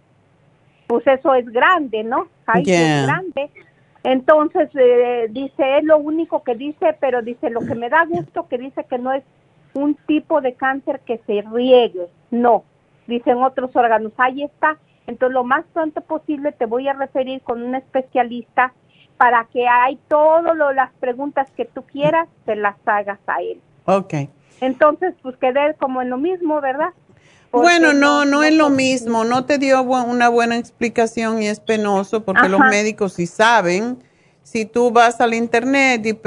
Pues 0.90 1.06
eso 1.06 1.34
es 1.34 1.48
grande, 1.48 2.02
¿no? 2.02 2.26
High 2.46 2.64
es 2.66 3.06
grande. 3.06 3.48
Entonces, 4.02 4.68
eh, 4.74 5.28
dice, 5.30 5.78
es 5.78 5.84
lo 5.84 5.98
único 5.98 6.42
que 6.42 6.56
dice, 6.56 6.96
pero 6.98 7.22
dice, 7.22 7.48
lo 7.48 7.60
que 7.60 7.76
me 7.76 7.88
da 7.88 8.04
gusto 8.06 8.48
que 8.48 8.58
dice 8.58 8.82
que 8.90 8.98
no 8.98 9.12
es 9.12 9.22
un 9.72 9.94
tipo 9.94 10.40
de 10.40 10.54
cáncer 10.54 10.98
que 11.06 11.18
se 11.28 11.42
riegue, 11.42 12.08
no 12.32 12.64
dicen 13.06 13.38
otros 13.38 13.70
órganos, 13.76 14.12
ahí 14.16 14.42
está. 14.42 14.78
Entonces, 15.06 15.32
lo 15.32 15.44
más 15.44 15.64
pronto 15.72 16.00
posible 16.00 16.50
te 16.50 16.66
voy 16.66 16.88
a 16.88 16.92
referir 16.94 17.40
con 17.42 17.62
un 17.62 17.76
especialista 17.76 18.72
para 19.16 19.46
que 19.52 19.68
hay 19.68 19.96
todas 20.08 20.56
las 20.74 20.90
preguntas 20.94 21.48
que 21.52 21.66
tú 21.66 21.82
quieras, 21.82 22.26
te 22.46 22.56
las 22.56 22.74
hagas 22.84 23.20
a 23.28 23.40
él. 23.42 23.60
Ok. 23.84 24.14
Entonces, 24.60 25.14
pues 25.22 25.36
quedé 25.36 25.74
como 25.74 26.02
en 26.02 26.10
lo 26.10 26.16
mismo, 26.16 26.60
¿verdad? 26.60 26.90
Bueno, 27.52 27.92
no, 27.92 28.24
no, 28.24 28.42
es 28.42 28.54
lo 28.54 28.70
mismo. 28.70 29.24
No 29.24 29.44
te 29.44 29.58
dio 29.58 29.82
una 29.82 30.28
buena 30.28 30.56
explicación 30.56 31.42
y 31.42 31.48
es 31.48 31.60
penoso 31.60 32.24
porque 32.24 32.48
los 32.48 32.60
médicos 32.60 33.14
sí 33.14 33.26
saben. 33.26 33.98
Si 34.42 34.64
tú 34.64 34.90
vas 34.90 35.20
al 35.20 35.34
internet 35.34 36.04
y 36.04 36.18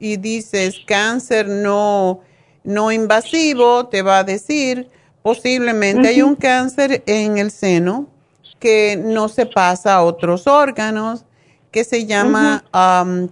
y 0.00 0.16
dices 0.16 0.76
cáncer 0.86 1.48
no, 1.48 2.20
no 2.64 2.92
invasivo, 2.92 3.86
te 3.88 4.02
va 4.02 4.18
a 4.18 4.24
decir 4.24 4.88
Posiblemente 5.28 6.08
hay 6.08 6.22
un 6.22 6.36
cáncer 6.36 7.02
en 7.04 7.36
el 7.36 7.50
seno 7.50 8.08
que 8.58 8.96
no 8.96 9.28
se 9.28 9.44
pasa 9.44 9.96
a 9.96 10.02
otros 10.02 10.46
órganos, 10.46 11.26
que 11.70 11.84
se 11.84 12.06
llama 12.06 12.64
um, 12.72 13.28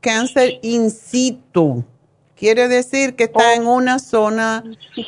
cáncer 0.00 0.58
in 0.62 0.90
situ. 0.90 1.84
Quiere 2.36 2.68
decir 2.68 3.16
que 3.16 3.24
está 3.24 3.54
en 3.54 3.66
oh. 3.66 3.74
una 3.74 3.98
zona 3.98 4.62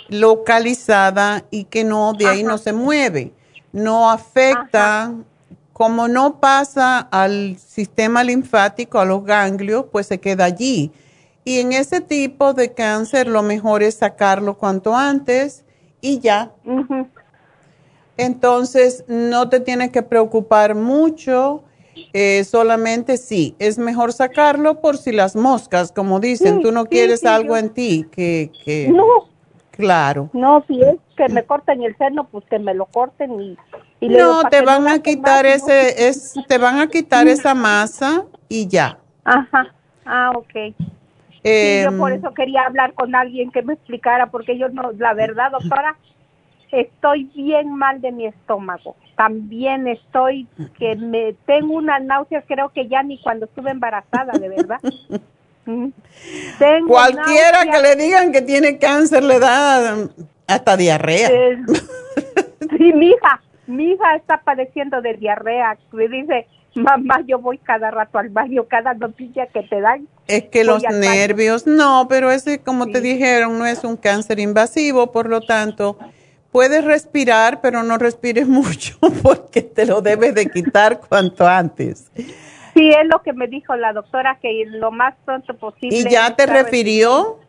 localizada 0.09 1.45
y 1.51 1.65
que 1.65 1.85
no, 1.85 2.15
de 2.15 2.27
ahí 2.27 2.43
no 2.43 2.57
se 2.57 2.73
mueve. 2.73 3.33
No 3.71 4.11
afecta, 4.11 5.15
como 5.75 6.09
no 6.09 6.41
pasa 6.41 6.99
al 6.99 7.59
sistema 7.59 8.25
linfático, 8.25 8.99
a 8.99 9.05
los 9.05 9.25
ganglios, 9.25 9.85
pues 9.93 10.07
se 10.07 10.19
queda 10.19 10.47
allí. 10.47 10.91
Y 11.45 11.61
en 11.61 11.73
ese 11.73 12.01
tipo 12.01 12.55
de 12.55 12.73
cáncer 12.73 13.29
lo 13.29 13.43
mejor 13.43 13.83
es 13.83 13.97
sacarlo 13.97 14.57
cuanto 14.57 14.97
antes 14.97 15.65
y 16.01 16.21
ya. 16.21 16.53
Entonces, 18.17 19.05
no 19.07 19.49
te 19.49 19.61
tienes 19.61 19.91
que 19.91 20.03
preocupar 20.03 20.75
mucho, 20.75 21.63
eh, 22.13 22.45
solamente 22.45 23.17
sí, 23.17 23.55
es 23.59 23.79
mejor 23.79 24.13
sacarlo 24.13 24.81
por 24.81 24.97
si 24.97 25.13
las 25.13 25.37
moscas, 25.37 25.93
como 25.93 26.21
dicen, 26.21 26.61
tú 26.63 26.73
no 26.73 26.87
quieres 26.87 27.25
algo 27.25 27.57
en 27.57 27.71
ti 27.71 28.07
que, 28.11 28.51
que... 28.65 28.89
No. 28.89 29.29
Claro. 29.71 30.29
No, 30.33 30.65
si 30.67 30.83
es 30.83 30.97
que 31.17 31.29
me 31.29 31.45
corten 31.45 31.83
el 31.85 31.97
seno, 31.99 32.27
pues 32.29 32.45
que 32.47 32.59
me 32.59 32.75
lo 32.75 32.87
corten 32.87 33.41
y... 33.41 34.09
no, 34.09 34.43
te 34.45 34.63
van 34.63 34.89
a 34.89 35.01
quitar 35.01 35.47
ese, 35.47 36.09
es, 36.09 36.35
te 36.49 36.59
van 36.59 36.81
a 36.81 36.89
quitar 36.89 37.29
esa 37.29 37.55
masa 37.55 38.25
y 38.49 38.67
ya. 38.67 38.99
Ajá, 39.25 39.73
ah, 40.05 40.33
ok 40.35 40.75
yo 41.45 41.97
por 41.97 42.13
em, 42.13 42.19
eso 42.19 42.35
quería 42.35 42.63
hablar 42.67 42.95
con 42.95 43.15
alguien 43.15 43.51
que 43.51 43.63
me 43.63 43.75
explicara, 43.75 44.31
porque 44.31 44.59
yo 44.59 44.69
no, 44.69 44.93
la 44.93 45.15
verdad, 45.15 45.53
doctora, 45.53 45.97
estoy 46.73 47.25
bien 47.35 47.75
mal 47.75 48.01
de 48.01 48.13
mi 48.13 48.27
estómago. 48.27 48.97
También 49.17 49.89
estoy 49.89 50.47
que 50.79 50.97
me 50.97 51.35
tengo 51.47 51.75
una 51.75 51.99
náusea, 51.99 52.43
creo 52.43 52.71
que 52.71 52.89
ya 52.89 53.03
ni 53.03 53.19
cuando 53.21 53.47
estuve 53.47 53.71
embarazada, 53.71 54.33
de 54.39 54.49
verdad. 54.49 54.81
Mm. 55.67 55.91
Cualquiera 56.87 57.67
que 57.71 57.83
le 57.83 57.97
digan 57.97 58.33
que 58.33 58.41
tiene 58.41 58.79
cáncer 58.79 59.23
le 59.23 59.39
da 59.39 60.09
hasta 60.47 60.77
diarrea. 60.79 61.29
sí, 62.79 62.93
mi 62.95 63.11
hija, 63.11 63.43
mi 63.67 63.93
hija 63.93 64.17
está 64.17 64.41
padeciendo 64.41 65.03
de 65.03 65.15
diarrea. 65.15 65.77
Me 65.93 66.09
dice, 66.09 66.47
mamá, 66.75 67.23
yo 67.27 67.39
voy 67.39 67.59
cada 67.59 67.91
rato 67.91 68.19
al 68.19 68.31
baño, 68.31 68.65
cada 68.65 68.95
noticia 68.95 69.47
que 69.47 69.63
te 69.63 69.81
dan. 69.81 70.09
Es 70.27 70.45
que 70.45 70.65
los 70.65 70.83
nervios, 70.83 71.67
no, 71.67 72.07
pero 72.09 72.31
ese, 72.31 72.61
como 72.61 72.87
te 72.87 73.01
dijeron, 73.01 73.59
no 73.59 73.67
es 73.67 73.85
un 73.85 73.97
cáncer 73.97 74.39
invasivo, 74.39 75.13
por 75.13 75.29
lo 75.29 75.41
tanto, 75.43 75.99
puedes 76.53 76.85
respirar, 76.85 77.61
pero 77.61 77.83
no 77.83 77.99
respires 77.99 78.47
mucho 78.49 78.97
porque 79.23 79.63
te 79.63 79.87
lo 79.87 80.01
debes 80.01 80.35
de 80.35 80.47
quitar 80.47 81.01
cuanto 81.01 81.47
antes. 81.47 82.11
Sí, 82.75 82.91
es 82.91 83.07
lo 83.11 83.23
que 83.23 83.33
me 83.33 83.49
dijo 83.49 83.75
la 83.77 83.93
doctora, 83.93 84.39
que 84.41 84.65
lo 84.67 84.91
más 84.91 85.15
pronto 85.25 85.57
posible. 85.57 85.99
¿Y 85.99 86.05
ya 86.09 86.35
te 86.37 86.47
refirió? 86.47 87.41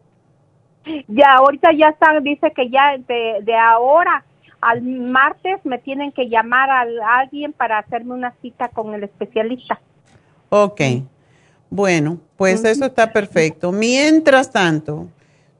Ya, 1.08 1.34
ahorita 1.34 1.72
ya 1.74 1.90
están, 1.90 2.24
dice 2.24 2.52
que 2.56 2.70
ya 2.70 2.98
de, 2.98 3.40
de 3.44 3.56
ahora 3.56 4.24
al 4.62 4.82
martes 4.82 5.60
me 5.64 5.78
tienen 5.78 6.12
que 6.12 6.30
llamar 6.30 6.70
a, 6.70 6.86
alguien 7.20 7.54
para 7.54 7.78
hacerme 7.78 8.14
una 8.14 8.34
cita 8.42 8.70
con 8.70 8.94
el 8.94 9.04
especialista. 9.04 9.80
Ok, 10.50 10.82
bueno, 11.70 12.18
pues 12.36 12.64
eso 12.66 12.86
está 12.86 13.14
perfecto. 13.14 13.72
Mientras 13.72 14.52
tanto, 14.52 15.08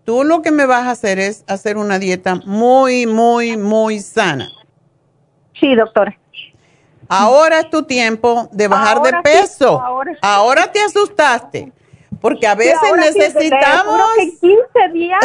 tú 0.10 0.24
lo 0.24 0.42
que 0.42 0.50
me 0.50 0.66
vas 0.66 0.88
a 0.88 0.90
hacer 0.90 1.20
es 1.20 1.44
hacer 1.46 1.78
una 1.78 2.00
dieta 2.00 2.34
muy, 2.44 3.06
muy, 3.06 3.58
muy 3.58 4.00
sana. 4.00 4.50
Sí, 5.54 5.76
doctora. 5.76 6.18
Ahora 7.08 7.60
es 7.60 7.70
tu 7.70 7.84
tiempo 7.84 8.50
de 8.52 8.68
bajar 8.68 9.04
de 9.04 9.14
peso. 9.22 9.80
ahora, 10.24 10.72
te 10.72 10.82
asustaste, 10.82 11.72
porque 12.20 12.48
a 12.48 12.56
veces 12.56 12.92
necesitamos... 12.98 14.02
que 14.18 14.32
15 14.32 14.94
días 14.94 15.20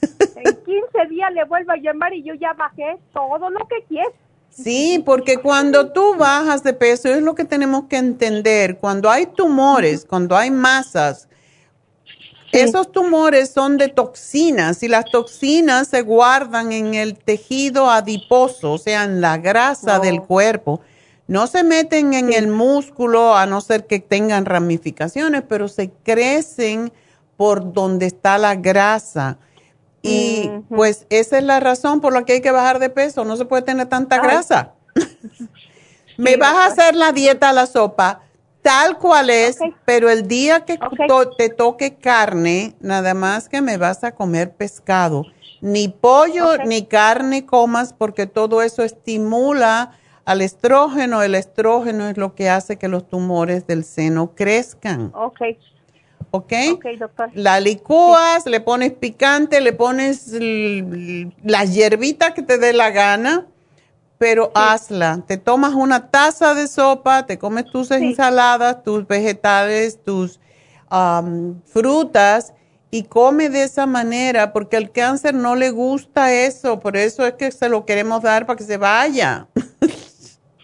en 0.36 0.44
15 0.44 1.06
días 1.10 1.32
le 1.32 1.44
vuelvo 1.46 1.72
a 1.72 1.76
llamar 1.76 2.14
y 2.14 2.22
yo 2.22 2.34
ya 2.34 2.52
bajé 2.52 2.96
todo 3.12 3.50
lo 3.50 3.66
que 3.66 3.82
quiero. 3.88 4.12
Sí, 4.50 5.02
porque 5.04 5.38
cuando 5.38 5.90
tú 5.90 6.14
bajas 6.14 6.62
de 6.62 6.74
peso, 6.74 7.08
es 7.08 7.22
lo 7.22 7.34
que 7.34 7.44
tenemos 7.44 7.86
que 7.88 7.96
entender, 7.96 8.78
cuando 8.78 9.10
hay 9.10 9.26
tumores, 9.26 10.04
cuando 10.08 10.36
hay 10.36 10.52
masas, 10.52 11.27
esos 12.52 12.90
tumores 12.92 13.50
son 13.50 13.76
de 13.76 13.88
toxinas 13.88 14.82
y 14.82 14.88
las 14.88 15.04
toxinas 15.06 15.88
se 15.88 16.02
guardan 16.02 16.72
en 16.72 16.94
el 16.94 17.16
tejido 17.16 17.90
adiposo, 17.90 18.72
o 18.72 18.78
sea, 18.78 19.04
en 19.04 19.20
la 19.20 19.36
grasa 19.38 19.98
del 19.98 20.22
cuerpo. 20.22 20.80
No 21.26 21.46
se 21.46 21.62
meten 21.62 22.14
en 22.14 22.32
el 22.32 22.48
músculo 22.48 23.36
a 23.36 23.44
no 23.44 23.60
ser 23.60 23.86
que 23.86 24.00
tengan 24.00 24.46
ramificaciones, 24.46 25.42
pero 25.46 25.68
se 25.68 25.90
crecen 25.90 26.90
por 27.36 27.72
donde 27.72 28.06
está 28.06 28.38
la 28.38 28.54
grasa. 28.54 29.38
Y 30.00 30.50
pues 30.68 31.06
esa 31.10 31.38
es 31.38 31.44
la 31.44 31.60
razón 31.60 32.00
por 32.00 32.14
la 32.14 32.24
que 32.24 32.34
hay 32.34 32.40
que 32.40 32.50
bajar 32.50 32.78
de 32.78 32.88
peso. 32.88 33.24
No 33.24 33.36
se 33.36 33.44
puede 33.44 33.62
tener 33.62 33.88
tanta 33.88 34.18
grasa. 34.20 34.72
Me 36.16 36.36
vas 36.36 36.54
a 36.54 36.66
hacer 36.66 36.96
la 36.96 37.12
dieta 37.12 37.50
a 37.50 37.52
la 37.52 37.66
sopa 37.66 38.22
tal 38.68 38.98
cual 38.98 39.30
es, 39.30 39.58
pero 39.86 40.10
el 40.10 40.28
día 40.28 40.66
que 40.66 40.78
te 41.38 41.48
toque 41.48 41.94
carne, 41.94 42.74
nada 42.80 43.14
más 43.14 43.48
que 43.48 43.62
me 43.62 43.78
vas 43.78 44.04
a 44.04 44.12
comer 44.12 44.52
pescado. 44.52 45.24
Ni 45.62 45.88
pollo 45.88 46.58
ni 46.66 46.84
carne 46.84 47.46
comas 47.46 47.94
porque 47.94 48.26
todo 48.26 48.60
eso 48.60 48.82
estimula 48.82 49.92
al 50.26 50.42
estrógeno. 50.42 51.22
El 51.22 51.34
estrógeno 51.34 52.10
es 52.10 52.18
lo 52.18 52.34
que 52.34 52.50
hace 52.50 52.76
que 52.76 52.88
los 52.88 53.08
tumores 53.08 53.66
del 53.66 53.84
seno 53.84 54.34
crezcan. 54.34 55.12
Ok. 55.14 55.40
¿ok? 56.30 56.52
doctor. 56.98 57.30
La 57.32 57.60
licúas, 57.60 58.44
le 58.44 58.60
pones 58.60 58.92
picante, 58.92 59.62
le 59.62 59.72
pones 59.72 60.30
las 61.42 61.74
hierbitas 61.74 62.32
que 62.32 62.42
te 62.42 62.58
dé 62.58 62.74
la 62.74 62.90
gana, 62.90 63.46
pero 64.18 64.50
hazla. 64.54 65.22
Te 65.26 65.38
tomas 65.38 65.74
una 65.74 66.10
taza 66.10 66.54
de 66.54 66.66
sopa, 66.66 67.24
te 67.24 67.38
comes 67.38 67.66
tus 67.66 67.90
ensaladas, 67.92 68.82
tus 68.82 69.06
vegetales, 69.06 70.02
tus 70.04 70.40
frutas 71.66 72.52
y 72.90 73.04
come 73.04 73.50
de 73.50 73.62
esa 73.62 73.86
manera 73.86 74.52
porque 74.52 74.76
al 74.76 74.90
cáncer 74.90 75.34
no 75.34 75.54
le 75.54 75.70
gusta 75.70 76.32
eso, 76.32 76.80
por 76.80 76.96
eso 76.96 77.26
es 77.26 77.34
que 77.34 77.50
se 77.50 77.68
lo 77.68 77.84
queremos 77.84 78.22
dar 78.22 78.46
para 78.46 78.56
que 78.56 78.64
se 78.64 78.78
vaya. 78.78 79.46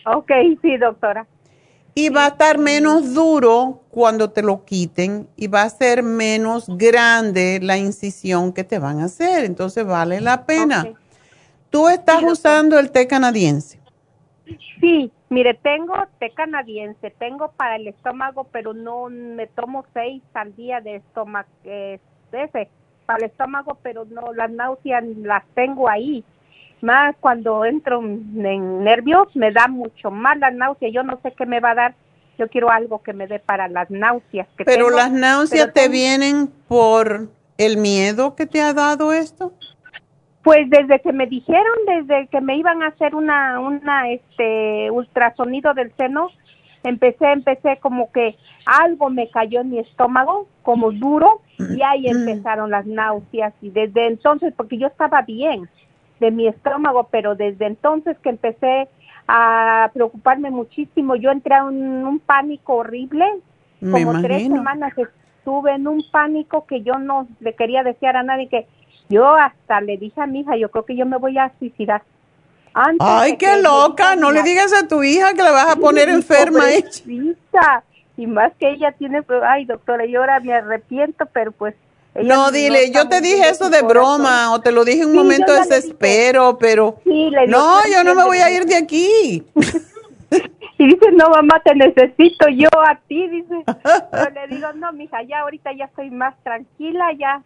ok, 0.07 0.31
sí, 0.63 0.77
doctora. 0.79 1.27
Y 1.97 2.09
va 2.09 2.25
a 2.25 2.29
estar 2.29 2.59
menos 2.59 3.15
duro 3.15 3.83
cuando 3.91 4.31
te 4.31 4.43
lo 4.43 4.65
quiten 4.65 5.29
y 5.37 5.47
va 5.47 5.63
a 5.63 5.71
ser 5.71 6.03
menos 6.03 6.67
grande 6.67 7.61
la 7.63 7.79
incisión 7.79 8.53
que 8.53 8.65
te 8.65 8.81
van 8.81 8.99
a 8.99 9.05
hacer. 9.05 9.45
Entonces 9.45 9.87
vale 9.87 10.21
la 10.21 10.45
pena. 10.45 10.89
¿Tú 11.75 11.89
estás 11.89 12.23
usando 12.23 12.79
el 12.79 12.93
té 12.93 13.09
canadiense? 13.09 13.81
Sí, 14.81 15.11
mire, 15.29 15.55
tengo 15.55 15.95
té 16.21 16.31
canadiense, 16.31 17.11
tengo 17.19 17.51
para 17.51 17.75
el 17.75 17.89
estómago, 17.89 18.45
pero 18.45 18.73
no 18.75 19.09
me 19.09 19.49
tomo 19.49 19.85
seis 19.93 20.23
al 20.35 20.55
día 20.55 20.81
de 20.81 20.95
estómago, 20.95 21.49
eh, 21.65 21.99
ese, 22.31 22.69
para 23.07 23.19
el 23.19 23.25
estómago, 23.25 23.77
pero 23.83 24.05
no, 24.05 24.33
las 24.35 24.53
náuseas 24.53 25.03
las 25.17 25.43
tengo 25.57 25.89
ahí 25.89 26.23
más 26.81 27.17
cuando 27.19 27.65
entro 27.65 27.99
en 28.01 28.85
nervios 28.85 29.35
me 29.35 29.51
da 29.51 29.67
mucho 29.67 30.13
más 30.13 30.39
la 30.39 30.53
náusea. 30.53 30.91
Yo 30.91 31.03
no 31.03 31.19
sé 31.25 31.33
qué 31.33 31.45
me 31.45 31.59
va 31.59 31.73
a 31.73 31.75
dar. 31.75 31.95
Yo 32.39 32.47
quiero 32.47 32.71
algo 32.71 33.03
que 33.03 33.13
me 33.13 33.27
dé 33.27 33.41
para 33.41 33.67
las 33.67 33.91
náuseas 33.91 34.47
que 34.57 34.65
Pero 34.65 34.91
las 34.91 35.11
náuseas 35.11 35.73
te 35.73 35.89
vienen 35.89 36.47
por 36.69 37.31
el 37.59 37.79
miedo 37.79 38.37
que 38.37 38.47
te 38.47 38.61
ha 38.61 38.73
dado 38.73 39.13
esto? 39.13 39.53
Pues 40.45 40.69
desde 40.69 41.01
que 41.01 41.13
me 41.13 41.27
dijeron, 41.27 41.75
desde 41.87 42.29
que 42.29 42.41
me 42.41 42.57
iban 42.57 42.83
a 42.83 42.89
hacer 42.89 43.15
una, 43.15 43.59
una, 43.59 44.11
este, 44.11 44.91
ultrasonido 44.91 45.75
del 45.75 45.93
seno, 45.97 46.29
empecé, 46.83 47.33
empecé 47.33 47.79
como 47.79 48.13
que 48.13 48.37
algo 48.67 49.11
me 49.11 49.31
cayó 49.31 49.63
en 49.63 49.71
mi 49.71 49.79
estómago, 49.79 50.47
como 50.63 50.93
duro, 50.93 51.41
y 51.59 51.81
ahí 51.83 52.03
mm. 52.03 52.29
empezaron 52.29 52.71
las 52.71 52.85
náuseas. 52.85 53.55
Y 53.63 53.71
desde 53.71 54.07
entonces, 54.07 54.53
porque 54.55 54.77
yo 54.77 54.87
estaba 54.87 55.23
bien, 55.23 55.69
de 56.21 56.31
mi 56.31 56.47
estómago, 56.47 57.09
pero 57.11 57.35
desde 57.35 57.67
entonces 57.67 58.19
que 58.19 58.31
empecé 58.31 58.89
a 59.27 59.91
preocuparme 59.95 60.51
muchísimo, 60.51 61.17
yo 61.17 61.31
entré 61.31 61.57
en 61.57 62.07
un, 62.07 62.19
pánico 62.21 62.75
horrible, 62.75 63.27
como 63.81 64.21
tres 64.23 64.43
semanas 64.43 64.93
estuve 64.97 65.75
en 65.75 65.87
un 65.89 66.03
pánico 66.11 66.67
que 66.67 66.83
yo 66.83 66.95
no 66.99 67.27
le 67.41 67.55
quería 67.55 67.83
desear 67.83 68.17
a 68.17 68.23
nadie, 68.23 68.49
que 68.49 68.67
yo 69.09 69.35
hasta 69.35 69.81
le 69.81 69.97
dije 69.97 70.21
a 70.21 70.27
mi 70.27 70.41
hija, 70.41 70.57
yo 70.57 70.71
creo 70.71 70.85
que 70.85 70.97
yo 70.97 71.07
me 71.07 71.19
voy 71.19 71.39
a 71.39 71.53
suicidar. 71.59 72.03
Ay, 72.99 73.37
qué 73.37 73.57
loca, 73.63 74.17
no 74.17 74.33
le 74.33 74.43
digas 74.43 74.73
a 74.73 74.89
tu 74.89 75.05
hija 75.05 75.35
que 75.35 75.43
la 75.43 75.53
vas 75.53 75.69
a 75.69 75.77
poner 75.77 76.09
enferma. 76.09 76.65
Y 78.17 78.27
más 78.27 78.53
que 78.59 78.71
ella 78.71 78.93
tiene, 78.93 79.23
ay 79.45 79.65
doctora, 79.65 80.07
yo 80.07 80.21
ahora 80.21 80.41
me 80.41 80.53
arrepiento, 80.53 81.27
pero 81.27 81.53
pues 81.53 81.75
no, 82.23 82.53
dile, 82.53 82.93
yo 82.93 83.09
te 83.09 83.21
dije 83.21 83.49
eso 83.49 83.71
de 83.71 83.83
broma 83.83 84.53
o 84.53 84.61
te 84.61 84.71
lo 84.71 84.85
dije 84.85 85.03
en 85.03 85.09
un 85.09 85.17
momento 85.17 85.53
de 85.53 85.61
desespero, 85.61 86.59
pero 86.59 87.01
no, 87.49 87.81
yo 87.93 88.05
no 88.05 88.15
me 88.15 88.25
voy 88.25 88.39
a 88.39 88.51
ir 88.51 88.67
de 88.67 88.77
aquí. 88.77 89.45
y 90.79 90.87
dice, 90.87 91.11
no, 91.13 91.31
mamá, 91.31 91.61
te 91.65 91.75
necesito 91.75 92.49
yo 92.49 92.69
a 92.87 92.97
ti, 93.09 93.29
dice. 93.29 93.65
Pero 94.13 94.31
le 94.31 94.55
digo, 94.55 94.73
no, 94.75 94.93
mija, 94.93 95.23
ya 95.23 95.41
ahorita 95.41 95.73
ya 95.73 95.87
estoy 95.87 96.11
más 96.11 96.35
tranquila, 96.45 97.13
ya. 97.19 97.43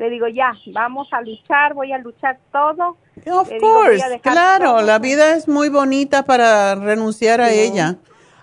Le 0.00 0.08
digo, 0.08 0.26
ya, 0.28 0.54
vamos 0.72 1.08
a 1.12 1.20
luchar, 1.20 1.74
voy 1.74 1.92
a 1.92 1.98
luchar 1.98 2.38
todo. 2.50 2.96
Of 3.30 3.50
course, 3.60 4.20
claro, 4.22 4.80
la 4.80 4.98
vida 4.98 5.34
es 5.34 5.46
muy 5.46 5.68
bonita 5.68 6.22
para 6.24 6.74
renunciar 6.74 7.42
a 7.42 7.50
ella. 7.50 7.96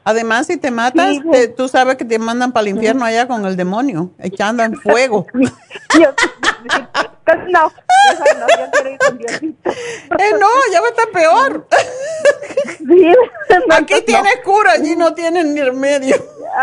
Además, 0.04 0.46
si 0.46 0.58
te 0.58 0.70
matas, 0.70 1.18
tú 1.58 1.68
sabes 1.68 1.96
que 1.96 2.06
te 2.06 2.20
mandan 2.20 2.52
para 2.52 2.62
el 2.62 2.76
infierno 2.76 3.04
allá 3.06 3.28
con 3.28 3.44
el 3.44 3.56
demonio, 3.56 4.12
echando 4.20 4.62
en 4.62 4.76
fuego. 4.84 5.26
no, 5.34 6.04
no, 7.50 7.72
yo 8.60 8.72
quiero 8.72 8.90
ir 8.92 9.00
con 9.00 9.18
Diosito. 9.18 9.72
Eh, 10.20 10.32
no, 10.40 10.48
ya 10.72 10.80
va 10.80 10.88
a 10.88 10.90
estar 10.92 11.10
peor. 11.10 11.68
Aquí 13.72 13.96
tienes 14.06 14.38
cura, 14.46 14.74
allí 14.74 14.96
no 14.96 15.16
tienen 15.16 15.56
ni 15.56 15.62
remedio. 15.62 16.16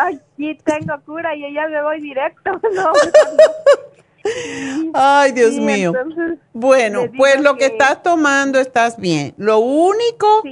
Aquí 0.07 0.57
tengo 0.65 0.95
cura 1.05 1.35
y 1.35 1.45
allá 1.47 1.69
me 1.69 1.83
voy 1.83 2.01
directo. 2.01 2.53
No, 2.75 2.93
Ay, 4.95 5.33
Dios 5.33 5.55
mío. 5.55 5.93
bueno, 6.53 7.11
pues 7.17 7.41
lo 7.41 7.57
que... 7.57 7.67
estás 7.67 8.03
tomando 8.03 8.59
estás 8.59 8.97
bien. 8.97 9.35
Lo 9.37 9.59
único 9.59 10.43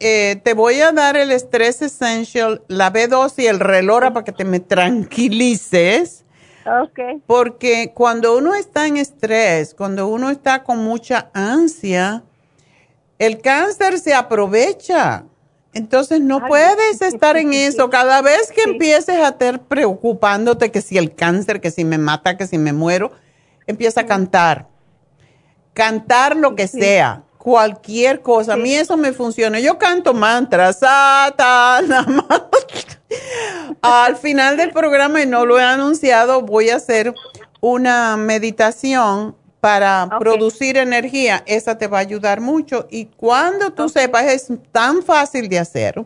eh, 0.00 0.40
te 0.42 0.54
voy 0.54 0.80
a 0.80 0.92
dar 0.92 1.16
el 1.16 1.30
Stress 1.30 1.82
Essential, 1.82 2.62
la 2.68 2.92
B2 2.92 3.34
y 3.38 3.46
el 3.46 3.60
Relora 3.60 4.12
para 4.12 4.24
que 4.24 4.32
te 4.32 4.44
me 4.44 4.58
tranquilices. 4.60 6.24
Ok. 6.66 7.22
Porque 7.26 7.92
cuando 7.94 8.36
uno 8.36 8.54
está 8.54 8.86
en 8.86 8.96
estrés, 8.96 9.74
cuando 9.74 10.08
uno 10.08 10.30
está 10.30 10.64
con 10.64 10.78
mucha 10.78 11.30
ansia, 11.34 12.24
el 13.18 13.40
cáncer 13.40 13.98
se 13.98 14.14
aprovecha. 14.14 15.24
Entonces 15.74 16.20
no 16.20 16.46
puedes 16.46 17.00
estar 17.00 17.36
en 17.36 17.54
eso. 17.54 17.88
Cada 17.88 18.20
vez 18.20 18.52
que 18.52 18.62
empieces 18.62 19.16
a 19.16 19.28
estar 19.28 19.62
preocupándote 19.62 20.70
que 20.70 20.82
si 20.82 20.98
el 20.98 21.14
cáncer, 21.14 21.60
que 21.60 21.70
si 21.70 21.84
me 21.84 21.98
mata, 21.98 22.36
que 22.36 22.46
si 22.46 22.58
me 22.58 22.72
muero, 22.72 23.12
empieza 23.66 24.02
a 24.02 24.06
cantar. 24.06 24.68
Cantar 25.72 26.36
lo 26.36 26.54
que 26.54 26.68
sea 26.68 27.24
cualquier 27.42 28.22
cosa. 28.22 28.52
A 28.52 28.56
mí 28.56 28.72
eso 28.72 28.96
me 28.96 29.12
funciona. 29.12 29.58
Yo 29.58 29.76
canto 29.76 30.14
mantras, 30.14 30.78
Al 33.82 34.16
final 34.16 34.56
del 34.56 34.70
programa, 34.70 35.22
y 35.22 35.26
no 35.26 35.44
lo 35.44 35.58
he 35.58 35.64
anunciado, 35.64 36.42
voy 36.42 36.70
a 36.70 36.76
hacer 36.76 37.12
una 37.60 38.16
meditación 38.16 39.34
para 39.62 40.08
producir 40.18 40.76
energía. 40.76 41.44
Esa 41.46 41.78
te 41.78 41.86
va 41.86 41.98
a 41.98 42.00
ayudar 42.00 42.40
mucho. 42.40 42.88
Y 42.90 43.04
cuando 43.04 43.72
tú 43.72 43.88
sepas, 43.88 44.24
es 44.24 44.48
tan 44.72 45.04
fácil 45.04 45.48
de 45.48 45.60
hacer. 45.60 46.04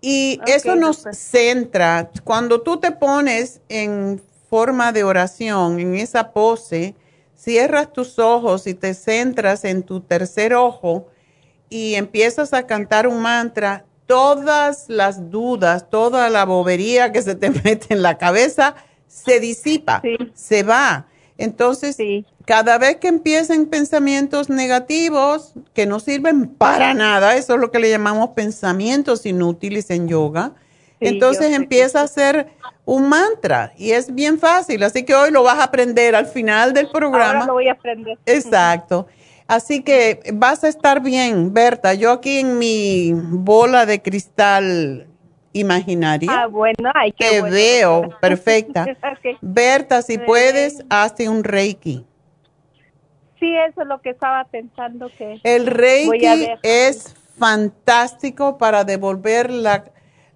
Y 0.00 0.40
eso 0.46 0.74
nos 0.74 1.04
centra. 1.12 2.10
Cuando 2.24 2.62
tú 2.62 2.78
te 2.78 2.90
pones 2.90 3.60
en 3.68 4.22
forma 4.48 4.90
de 4.90 5.04
oración, 5.04 5.80
en 5.80 5.96
esa 5.96 6.32
pose, 6.32 6.94
cierras 7.36 7.92
tus 7.92 8.18
ojos 8.18 8.66
y 8.66 8.72
te 8.72 8.94
centras 8.94 9.66
en 9.66 9.82
tu 9.82 10.00
tercer 10.00 10.54
ojo 10.54 11.08
y 11.68 11.96
empiezas 11.96 12.54
a 12.54 12.66
cantar 12.66 13.06
un 13.06 13.20
mantra, 13.20 13.84
todas 14.06 14.86
las 14.88 15.30
dudas, 15.30 15.90
toda 15.90 16.30
la 16.30 16.46
bobería 16.46 17.12
que 17.12 17.20
se 17.20 17.34
te 17.34 17.50
mete 17.64 17.92
en 17.92 18.00
la 18.00 18.16
cabeza 18.16 18.76
se 19.08 19.40
disipa, 19.40 20.00
se 20.32 20.62
va. 20.62 21.06
Entonces, 21.36 21.96
cada 22.44 22.78
vez 22.78 22.96
que 22.96 23.08
empiecen 23.08 23.66
pensamientos 23.66 24.48
negativos 24.48 25.52
que 25.74 25.86
no 25.86 26.00
sirven 26.00 26.48
para 26.48 26.94
nada, 26.94 27.36
eso 27.36 27.54
es 27.54 27.60
lo 27.60 27.70
que 27.70 27.78
le 27.78 27.90
llamamos 27.90 28.30
pensamientos 28.30 29.26
inútiles 29.26 29.90
en 29.90 30.08
yoga, 30.08 30.52
entonces 31.00 31.52
empieza 31.52 32.00
a 32.00 32.04
hacer 32.04 32.48
un 32.84 33.08
mantra 33.08 33.72
y 33.76 33.92
es 33.92 34.14
bien 34.14 34.38
fácil, 34.38 34.82
así 34.82 35.04
que 35.04 35.14
hoy 35.14 35.30
lo 35.30 35.42
vas 35.42 35.58
a 35.58 35.64
aprender 35.64 36.14
al 36.14 36.26
final 36.26 36.72
del 36.72 36.88
programa. 36.88 37.32
Ahora 37.32 37.46
lo 37.46 37.52
voy 37.54 37.68
a 37.68 37.72
aprender. 37.72 38.18
Exacto. 38.26 39.06
Así 39.48 39.82
que 39.82 40.20
vas 40.32 40.64
a 40.64 40.68
estar 40.68 41.02
bien, 41.02 41.52
Berta. 41.52 41.94
Yo 41.94 42.12
aquí 42.12 42.38
en 42.38 42.58
mi 42.58 43.12
bola 43.12 43.84
de 43.84 44.00
cristal 44.00 45.08
imaginaria. 45.52 46.30
Ah, 46.32 46.46
bueno, 46.46 46.90
ay, 46.94 47.12
qué 47.12 47.28
Te 47.28 47.42
veo, 47.42 48.08
perfecta. 48.20 48.86
Berta, 49.40 50.02
si 50.02 50.18
puedes, 50.18 50.84
hazte 50.88 51.28
un 51.28 51.44
Reiki. 51.44 52.06
Sí, 53.42 53.56
eso 53.56 53.82
es 53.82 53.88
lo 53.88 54.00
que 54.00 54.10
estaba 54.10 54.44
pensando 54.44 55.10
que... 55.18 55.40
El 55.42 55.66
Reiki 55.66 56.48
es 56.62 57.12
fantástico 57.36 58.56
para 58.56 58.84
devolver 58.84 59.50
la, 59.50 59.82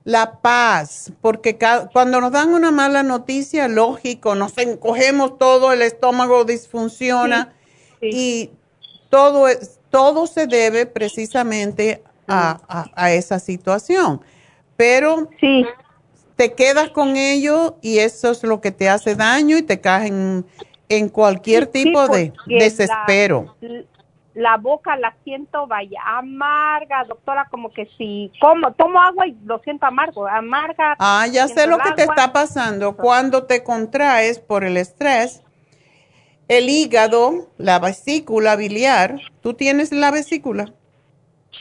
la 0.03 0.41
paz, 0.41 1.13
porque 1.21 1.57
cuando 1.93 2.21
nos 2.21 2.33
dan 2.33 2.53
una 2.53 2.73
mala 2.73 3.05
noticia, 3.05 3.69
lógico, 3.69 4.35
nos 4.35 4.59
encogemos 4.59 5.39
todo, 5.39 5.73
el 5.73 5.83
estómago 5.83 6.45
disfunciona 6.45 7.55
y 8.03 8.51
todo, 9.09 9.47
todo 9.91 10.27
se 10.27 10.49
debe 10.49 10.85
precisamente 10.87 12.03
a, 12.27 12.91
a 12.93 13.13
esa 13.13 13.39
situación. 13.39 14.21
Pero 14.77 15.29
sí. 15.39 15.65
te 16.35 16.55
quedas 16.55 16.91
con 16.91 17.17
ello 17.17 17.77
y 17.83 17.99
eso 17.99 18.33
es 18.33 18.43
lo 18.43 18.61
que 18.61 18.73
te 18.73 18.89
hace 18.89 19.15
daño 19.15 19.57
y 19.57 19.63
te 19.63 19.81
caes 19.81 20.11
en, 20.11 20.45
cualquier 21.09 21.67
tipo 21.67 22.09
de 22.09 22.33
desespero. 22.47 23.57
La, 24.35 24.59
boca 24.59 24.97
la 24.97 25.15
siento, 25.25 25.67
vaya, 25.67 25.99
amarga, 26.05 27.05
doctora, 27.05 27.49
como 27.51 27.73
que 27.73 27.89
si 27.97 28.31
como, 28.41 28.73
tomo 28.75 29.01
agua 29.01 29.27
y 29.27 29.37
lo 29.45 29.59
siento 29.61 29.87
amargo, 29.87 30.27
amarga. 30.27 30.95
Ah, 30.99 31.27
ya 31.31 31.49
sé 31.49 31.67
lo 31.67 31.79
que 31.79 31.93
te 31.93 32.03
está 32.03 32.33
pasando. 32.33 32.97
Cuando 32.97 33.45
te 33.45 33.63
contraes 33.65 34.39
por 34.39 34.65
el 34.65 34.77
estrés, 34.77 35.43
el 36.49 36.69
hígado, 36.69 37.49
la 37.57 37.79
vesícula 37.79 38.57
biliar, 38.57 39.17
¿tú 39.41 39.55
tienes 39.55 39.91
la 39.91 40.11
vesícula? 40.11 40.73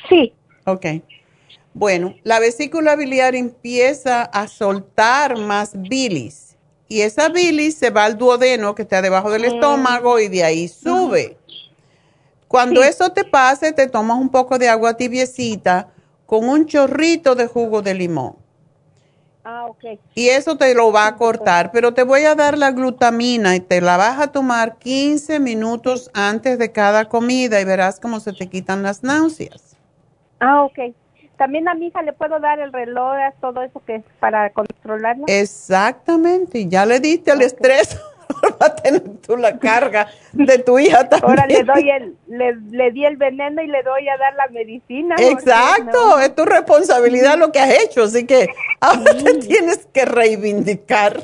Sí. 0.10 0.34
Ok 0.66 0.86
bueno, 1.76 2.16
la 2.24 2.40
vesícula 2.40 2.96
biliar 2.96 3.36
empieza 3.36 4.24
a 4.24 4.48
soltar 4.48 5.38
más 5.38 5.74
bilis 5.76 6.45
y 6.88 7.02
esa 7.02 7.30
bilis 7.30 7.76
se 7.76 7.90
va 7.90 8.06
al 8.06 8.18
duodeno 8.18 8.76
que 8.76 8.84
está 8.84 9.02
debajo 9.02 9.32
del 9.32 9.46
estómago 9.46 10.20
y 10.20 10.28
de 10.28 10.44
ahí 10.44 10.68
sube. 10.68 11.38
Cuando 12.48 12.84
eso 12.84 13.12
te 13.12 13.24
pase, 13.24 13.74
te 13.74 13.88
tomas 13.88 14.18
un 14.18 14.30
poco 14.30 14.58
de 14.58 14.70
agua 14.70 14.96
tibiecita 14.96 15.90
con 16.26 16.48
un 16.48 16.66
chorrito 16.68 17.36
de 17.36 17.48
jugo 17.48 17.82
de 17.82 17.96
limón. 17.96 18.36
Ah, 19.44 19.66
ok. 19.68 20.00
Y 20.16 20.30
eso 20.30 20.58
te 20.58 20.74
lo 20.74 20.92
va 20.92 21.06
a 21.06 21.16
cortar, 21.18 21.72
pero 21.72 21.94
te 21.94 22.04
voy 22.04 22.24
a 22.24 22.34
dar 22.34 22.58
la 22.58 22.72
glutamina 22.72 23.56
y 23.56 23.60
te 23.60 23.80
la 23.80 23.96
vas 23.96 24.20
a 24.20 24.32
tomar 24.32 24.78
15 24.78 25.40
minutos 25.40 26.10
antes 26.14 26.58
de 26.58 26.72
cada 26.72 27.06
comida 27.06 27.62
y 27.62 27.66
verás 27.66 28.00
cómo 28.00 28.20
se 28.20 28.34
te 28.34 28.48
quitan 28.48 28.82
las 28.82 29.04
náuseas. 29.04 29.78
Ah, 30.40 30.64
ok. 30.64 30.96
También 31.38 31.68
a 31.68 31.74
mi 31.74 31.88
hija 31.88 32.02
le 32.02 32.14
puedo 32.14 32.40
dar 32.40 32.60
el 32.60 32.72
reloj, 32.72 33.16
todo 33.42 33.62
eso 33.62 33.82
que 33.86 33.96
es 33.96 34.04
para 34.20 34.50
controlarla. 34.52 35.26
Exactamente, 35.28 36.68
ya 36.68 36.86
le 36.86 37.00
diste 37.00 37.32
el 37.32 37.42
estrés. 37.42 38.00
va 38.62 38.68
a 38.68 38.76
tener 38.76 39.02
tú 39.26 39.38
la 39.38 39.58
carga 39.58 40.08
de 40.34 40.60
tu 40.60 40.80
hija 40.80 41.08
también. 41.08 41.30
Ahora 41.40 41.48
le 41.48 41.64
doy 41.64 41.90
el, 41.90 42.18
le, 42.72 42.92
di 42.92 43.06
el 43.06 43.18
veneno 43.18 43.62
y 43.62 43.68
le 43.68 43.84
doy 43.84 44.08
a 44.08 44.18
dar 44.18 44.34
la 44.36 44.48
medicina. 44.48 45.16
Exacto, 45.18 46.20
es 46.20 46.36
tu 46.36 46.46
responsabilidad 46.46 47.38
lo 47.38 47.52
que 47.52 47.60
has 47.60 47.84
hecho, 47.84 48.04
así 48.04 48.26
que 48.26 48.48
ahora 48.80 49.14
te 49.14 49.34
tienes 49.48 49.88
que 49.92 50.06
reivindicar. 50.06 51.22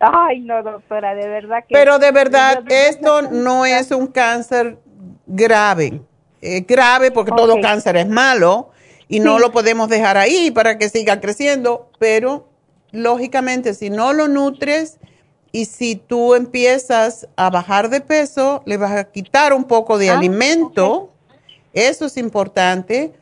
Ay, 0.00 0.40
no, 0.40 0.62
doctora, 0.62 1.14
de 1.14 1.28
verdad 1.28 1.64
que. 1.66 1.74
Pero 1.74 1.98
de 1.98 2.12
verdad, 2.12 2.62
esto 2.68 3.22
no 3.22 3.66
es 3.66 3.90
un 3.90 4.06
cáncer 4.06 4.78
grave. 5.26 6.00
grave 6.40 7.10
porque 7.10 7.32
todo 7.32 7.60
cáncer 7.60 7.96
es 7.96 8.08
malo, 8.08 8.70
y 9.08 9.20
no 9.20 9.38
lo 9.38 9.52
podemos 9.52 9.88
dejar 9.88 10.16
ahí 10.16 10.50
para 10.50 10.78
que 10.78 10.88
siga 10.88 11.20
creciendo, 11.20 11.90
pero 11.98 12.48
lógicamente 12.92 13.74
si 13.74 13.90
no 13.90 14.12
lo 14.12 14.28
nutres 14.28 14.98
y 15.50 15.64
si 15.64 15.96
tú 15.96 16.34
empiezas 16.34 17.26
a 17.36 17.48
bajar 17.48 17.88
de 17.88 18.02
peso, 18.02 18.62
le 18.66 18.76
vas 18.76 18.92
a 18.92 19.04
quitar 19.04 19.54
un 19.54 19.64
poco 19.64 19.96
de 19.96 20.10
ah, 20.10 20.18
alimento, 20.18 21.10
eso 21.72 22.06
es 22.06 22.16
importante. 22.18 23.14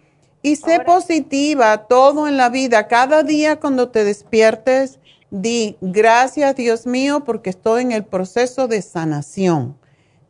Y 0.43 0.57
sé 0.57 0.81
positiva, 0.81 1.87
todo 1.87 2.29
en 2.29 2.37
la 2.37 2.49
vida, 2.49 2.89
cada 2.89 3.23
día 3.23 3.59
cuando 3.59 3.89
te 3.89 4.05
despiertes, 4.05 4.99
di 5.31 5.77
gracias 5.81 6.55
Dios 6.57 6.87
mío 6.87 7.25
porque 7.25 7.51
estoy 7.51 7.83
en 7.83 7.93
el 7.93 8.05
proceso 8.05 8.69
de 8.69 8.83
sanación 8.83 9.77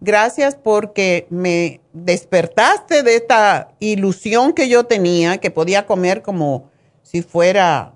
Gracias 0.01 0.55
porque 0.55 1.27
me 1.31 1.81
despertaste 1.93 3.03
de 3.03 3.17
esta 3.17 3.69
ilusión 3.81 4.53
que 4.53 4.69
yo 4.69 4.85
tenía, 4.85 5.39
que 5.39 5.51
podía 5.51 5.87
comer 5.87 6.23
como 6.23 6.71
si 7.03 7.23
fuera, 7.23 7.93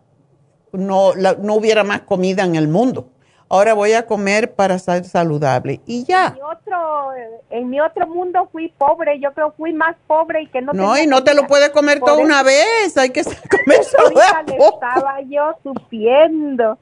no, 0.73 1.15
no 1.15 1.55
hubiera 1.55 1.85
más 1.85 2.03
comida 2.03 2.45
en 2.45 2.57
el 2.57 2.69
mundo. 2.69 3.11
Ahora 3.53 3.75
voy 3.75 3.95
a 3.95 4.07
comer 4.07 4.55
para 4.55 4.79
ser 4.79 5.05
saludable 5.05 5.81
y 5.85 6.05
ya. 6.05 6.29
En 6.29 6.35
mi 6.35 6.41
otro, 6.41 7.13
en 7.51 7.69
mi 7.69 7.81
otro 7.81 8.07
mundo 8.07 8.49
fui 8.53 8.69
pobre, 8.79 9.19
yo 9.19 9.33
creo 9.33 9.53
fui 9.57 9.73
más 9.73 9.97
pobre 10.07 10.43
y 10.43 10.47
que 10.47 10.63
no. 10.63 10.73
No, 10.73 10.97
y 10.97 11.09
no 11.09 11.25
te 11.25 11.35
lo 11.35 11.49
puedes 11.49 11.71
comer 11.71 11.99
toda 11.99 12.19
una 12.19 12.45
vez, 12.45 12.97
hay 12.97 13.11
que 13.11 13.25
comer 13.51 13.83
solo 13.83 14.21
Estaba 14.47 15.21
yo 15.23 15.53
supiendo, 15.65 16.79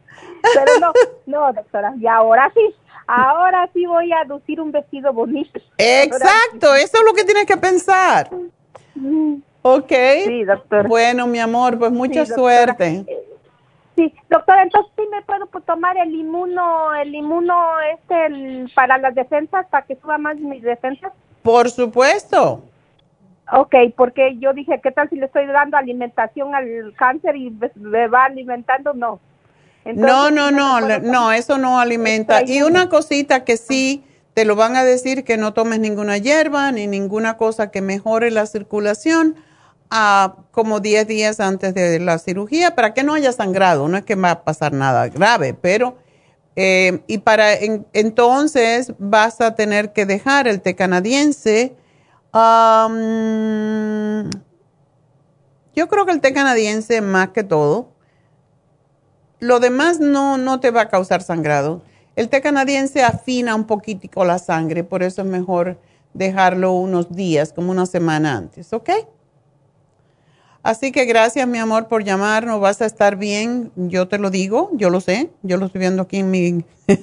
pero 0.55 0.79
no, 0.79 0.93
no, 1.25 1.53
doctora, 1.55 1.95
y 1.99 2.07
ahora 2.07 2.53
sí, 2.55 2.75
ahora 3.09 3.69
sí 3.73 3.87
voy 3.87 4.13
a 4.13 4.23
lucir 4.25 4.61
un 4.61 4.71
vestido 4.71 5.13
bonito. 5.13 5.59
Exacto, 5.79 6.75
eso 6.75 6.99
es 6.99 7.05
lo 7.05 7.15
que 7.15 7.25
tienes 7.25 7.47
que 7.47 7.57
pensar. 7.57 8.31
Ok. 9.63 9.93
Sí, 10.25 10.45
doctor. 10.45 10.87
Bueno, 10.87 11.27
mi 11.27 11.41
amor, 11.41 11.79
pues 11.79 11.91
mucha 11.91 12.27
suerte. 12.27 13.05
Sí, 13.97 14.15
doctora, 14.31 14.63
entonces 14.63 14.93
sí 14.97 15.03
me 15.11 15.23
puedo 15.23 15.47
tomar 15.67 15.97
el 15.97 16.15
inmuno, 16.15 16.95
el 16.95 17.13
inmuno 17.15 17.57
este 17.95 18.67
para 18.75 18.97
las 18.99 19.15
defensas, 19.15 19.67
para 19.69 19.87
que 19.87 19.97
suba 19.97 20.19
más 20.19 20.37
mis 20.37 20.63
defensas. 20.63 21.13
Por 21.43 21.71
supuesto. 21.71 22.63
Ok, 23.51 23.75
porque 23.97 24.37
yo 24.39 24.53
dije, 24.53 24.79
¿qué 24.83 24.93
tal 24.93 25.09
si 25.09 25.17
le 25.17 25.27
estoy 25.27 25.47
dando 25.47 25.79
alimentación 25.79 26.55
al 26.55 26.95
cáncer 26.97 27.35
y 27.37 27.51
me 27.75 28.07
va 28.07 28.27
alimentando? 28.27 28.93
No 28.93 29.19
no, 29.85 30.31
no, 30.31 30.51
no, 30.51 30.81
no, 31.01 31.33
eso 31.33 31.59
no 31.59 31.81
alimenta. 31.81 32.43
Y 32.45 32.63
una 32.63 32.89
cosita 32.89 33.45
que 33.45 33.57
sí 33.57 34.05
te 34.35 34.45
lo 34.45 34.55
van 34.55 34.77
a 34.77 34.85
decir 34.85 35.25
que 35.25 35.37
no 35.37 35.53
tomes 35.53 35.81
ninguna 35.81 36.19
hierba 36.19 36.71
ni 36.71 36.87
ninguna 36.87 37.37
cosa 37.37 37.71
que 37.71 37.81
mejore 37.81 38.31
la 38.31 38.47
circulación 38.47 39.37
a 39.91 40.37
como 40.53 40.81
10 40.81 41.07
días 41.07 41.41
antes 41.41 41.75
de 41.75 41.99
la 41.99 42.19
cirugía 42.19 42.75
para 42.75 42.95
que 42.95 43.03
no 43.03 43.15
haya 43.15 43.33
sangrado. 43.33 43.89
No 43.89 43.97
es 43.97 44.05
que 44.05 44.15
va 44.15 44.31
a 44.31 44.45
pasar 44.45 44.73
nada 44.73 45.09
grave, 45.09 45.55
pero 45.55 45.97
eh, 46.55 47.03
y 47.07 47.19
para 47.19 47.55
entonces 47.55 48.93
vas 48.99 49.41
a 49.41 49.55
tener 49.55 49.93
que 49.93 50.07
dejar 50.07 50.49
el 50.49 50.61
té 50.61 50.75
canadiense. 50.75 51.75
yo 55.75 55.89
creo 55.89 56.07
que 56.07 56.13
el 56.13 56.21
té 56.21 56.33
canadiense 56.33 57.01
más 57.01 57.31
que 57.31 57.43
todo 57.45 57.98
lo 59.41 59.61
demás 59.61 60.01
no, 60.01 60.39
no 60.39 60.61
te 60.61 60.71
va 60.71 60.83
a 60.83 60.89
causar 60.89 61.23
sangrado. 61.23 61.83
El 62.17 62.29
té 62.29 62.41
canadiense 62.41 63.03
afina 63.03 63.55
un 63.55 63.65
poquitico 63.65 64.25
la 64.25 64.39
sangre, 64.39 64.83
por 64.85 65.03
eso 65.03 65.23
es 65.23 65.29
mejor 65.29 65.79
dejarlo 66.15 66.73
unos 66.73 67.15
días, 67.15 67.53
como 67.53 67.71
una 67.71 67.87
semana 67.87 68.37
antes, 68.37 68.73
¿ok? 68.73 68.91
Así 70.63 70.91
que 70.91 71.05
gracias, 71.05 71.47
mi 71.47 71.59
amor, 71.59 71.87
por 71.87 72.03
llamarnos. 72.03 72.61
Vas 72.61 72.83
a 72.83 72.87
estar 72.87 73.17
bien, 73.17 73.71
yo 73.77 74.09
te 74.09 74.19
lo 74.19 74.31
digo, 74.31 74.71
yo 74.73 74.91
lo 74.91 75.01
sé, 75.01 75.31
yo 75.43 75.57
lo 75.57 75.67
estoy 75.67 75.79
viendo 75.79 76.03
aquí 76.03 76.19
en 76.19 76.31
mi, 76.31 76.65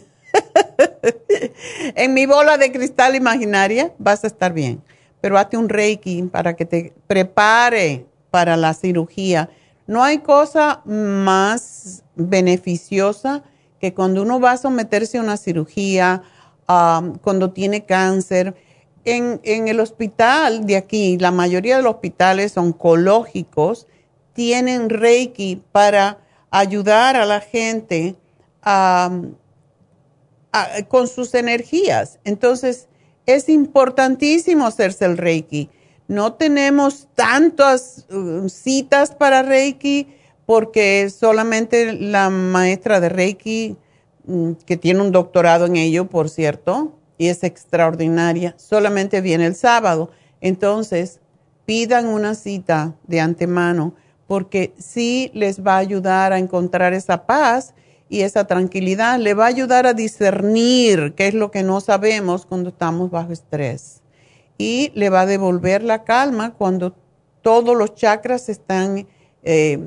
en 1.96 2.14
mi 2.14 2.26
bola 2.26 2.58
de 2.58 2.72
cristal 2.72 3.16
imaginaria, 3.16 3.94
vas 3.98 4.26
a 4.26 4.28
estar 4.28 4.52
bien. 4.52 4.82
Pero 5.22 5.38
hazte 5.38 5.56
un 5.56 5.70
reiki 5.70 6.24
para 6.24 6.56
que 6.56 6.66
te 6.66 6.94
prepare 7.08 8.06
para 8.30 8.58
la 8.58 8.74
cirugía 8.74 9.50
no 9.88 10.04
hay 10.04 10.20
cosa 10.20 10.82
más 10.86 12.04
beneficiosa 12.16 13.44
que 13.80 13.94
cuando 13.94 14.22
uno 14.22 14.40
va 14.40 14.52
a 14.52 14.58
someterse 14.58 15.18
a 15.18 15.22
una 15.22 15.38
cirugía, 15.38 16.24
cuando 16.66 17.52
tiene 17.52 17.86
cáncer. 17.86 18.56
En, 19.04 19.40
el 19.44 19.80
hospital 19.80 20.66
de 20.66 20.78
aquí, 20.78 21.18
la 21.20 21.32
mayoría 21.32 21.78
de 21.78 21.84
los 21.84 21.96
hospitales 21.96 22.58
oncológicos 22.58 23.88
tienen 24.34 24.90
Reiki 24.90 25.62
para 25.72 26.20
ayudar 26.50 27.16
a 27.16 27.26
la 27.26 27.40
gente 27.40 28.16
con 30.88 31.08
sus 31.08 31.36
energías. 31.36 32.20
Entonces, 32.24 32.88
es 33.28 33.50
importantísimo 33.50 34.66
hacerse 34.66 35.06
el 35.06 35.18
Reiki. 35.18 35.70
No 36.08 36.34
tenemos 36.34 37.08
tantas 37.16 38.06
uh, 38.12 38.48
citas 38.48 39.12
para 39.12 39.42
Reiki 39.42 40.08
porque 40.46 41.10
solamente 41.10 41.94
la 41.94 42.30
maestra 42.30 43.00
de 43.00 43.10
Reiki, 43.10 43.78
mm, 44.26 44.52
que 44.66 44.78
tiene 44.78 45.02
un 45.02 45.12
doctorado 45.12 45.66
en 45.66 45.76
ello, 45.76 46.08
por 46.08 46.30
cierto, 46.30 46.94
y 47.18 47.28
es 47.28 47.44
extraordinaria. 47.44 48.56
Solamente 48.58 49.22
viene 49.22 49.46
el 49.46 49.56
sábado. 49.56 50.12
Entonces, 50.42 51.20
pidan 51.66 52.08
una 52.08 52.36
cita 52.36 52.96
de 53.08 53.20
antemano 53.20 53.96
porque 54.28 54.74
sí 54.78 55.32
les 55.34 55.64
va 55.66 55.76
a 55.76 55.80
ayudar 55.80 56.34
a 56.34 56.40
encontrar 56.40 56.94
esa 56.94 57.26
paz 57.26 57.74
y 58.10 58.22
esa 58.22 58.46
tranquilidad. 58.46 59.20
Le 59.20 59.34
va 59.34 59.46
a 59.46 59.50
ayudar 59.50 59.88
a 59.88 59.94
discernir 59.94 61.14
qué 61.16 61.28
es 61.28 61.34
lo 61.34 61.52
que 61.52 61.64
no 61.64 61.82
sabemos 61.82 62.46
cuando 62.46 62.70
estamos 62.70 63.12
bajo 63.12 63.32
estrés. 63.32 64.02
Y 64.58 64.92
le 64.96 65.10
va 65.10 65.22
a 65.22 65.26
devolver 65.26 65.84
la 65.84 66.04
calma 66.04 66.54
cuando 66.54 66.96
todos 67.42 67.76
los 67.76 67.94
chakras 67.94 68.50
están, 68.50 69.08
eh, 69.44 69.80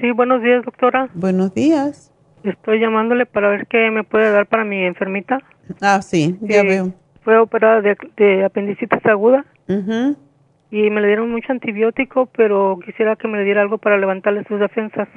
Sí, 0.00 0.12
buenos 0.12 0.40
días, 0.40 0.64
doctora. 0.64 1.08
Buenos 1.14 1.52
días. 1.52 2.12
Estoy 2.44 2.78
llamándole 2.78 3.26
para 3.26 3.48
ver 3.48 3.66
qué 3.66 3.90
me 3.90 4.04
puede 4.04 4.30
dar 4.30 4.46
para 4.46 4.64
mi 4.64 4.84
enfermita. 4.84 5.40
Ah, 5.80 6.00
sí, 6.00 6.38
ya 6.42 6.62
veo. 6.62 6.94
Fue 7.24 7.36
operada 7.38 7.80
de, 7.80 8.44
apendicitis 8.44 9.04
aguda. 9.04 9.44
Y 9.66 10.90
me 10.90 11.00
le 11.00 11.08
dieron 11.08 11.32
mucho 11.32 11.50
antibiótico, 11.50 12.26
pero 12.26 12.78
quisiera 12.86 13.16
que 13.16 13.26
me 13.26 13.38
le 13.38 13.44
diera 13.44 13.62
algo 13.62 13.78
para 13.78 13.98
levantarle 13.98 14.44
sus 14.44 14.60
defensas. 14.60 15.08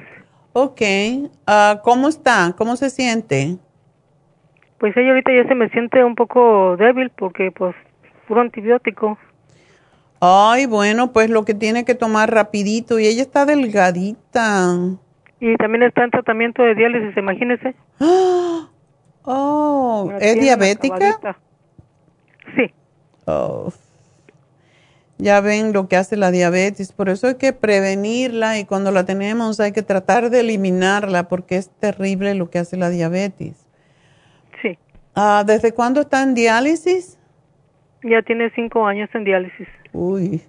Ok. 0.54 0.80
Uh, 1.46 1.80
¿Cómo 1.84 2.08
está? 2.08 2.52
¿Cómo 2.58 2.74
se 2.74 2.90
siente? 2.90 3.58
Pues 4.80 4.96
ella 4.96 5.10
ahorita 5.10 5.30
ya 5.32 5.46
se 5.46 5.54
me 5.54 5.68
siente 5.68 6.02
un 6.02 6.16
poco 6.16 6.76
débil 6.76 7.10
porque, 7.10 7.52
pues, 7.52 7.76
puro 8.26 8.40
antibiótico. 8.40 9.16
Ay, 10.20 10.66
bueno, 10.66 11.12
pues 11.12 11.30
lo 11.30 11.44
que 11.44 11.54
tiene 11.54 11.84
que 11.84 11.94
tomar 11.94 12.32
rapidito 12.32 12.98
y 12.98 13.06
ella 13.06 13.22
está 13.22 13.44
delgadita. 13.44 14.74
Y 15.40 15.56
también 15.56 15.82
está 15.82 16.04
en 16.04 16.10
tratamiento 16.10 16.62
de 16.62 16.74
diálisis, 16.74 17.16
imagínese. 17.16 17.74
Oh, 19.28 20.08
¿es 20.20 20.40
diabética? 20.40 21.36
Sí. 22.54 22.72
Oh. 23.24 23.72
Ya 25.18 25.40
ven 25.40 25.72
lo 25.72 25.88
que 25.88 25.96
hace 25.96 26.16
la 26.16 26.30
diabetes, 26.30 26.92
por 26.92 27.08
eso 27.08 27.26
hay 27.26 27.34
que 27.34 27.52
prevenirla 27.52 28.58
y 28.58 28.66
cuando 28.66 28.92
la 28.92 29.04
tenemos 29.04 29.58
hay 29.58 29.72
que 29.72 29.82
tratar 29.82 30.30
de 30.30 30.40
eliminarla 30.40 31.26
porque 31.26 31.56
es 31.56 31.70
terrible 31.80 32.34
lo 32.34 32.50
que 32.50 32.60
hace 32.60 32.76
la 32.76 32.88
diabetes. 32.88 33.66
Sí. 34.62 34.78
Ah, 35.16 35.42
¿Desde 35.44 35.72
cuándo 35.72 36.02
está 36.02 36.22
en 36.22 36.34
diálisis? 36.34 37.18
Ya 38.04 38.22
tiene 38.22 38.50
cinco 38.54 38.86
años 38.86 39.08
en 39.14 39.24
diálisis. 39.24 39.66
Uy. 39.96 40.42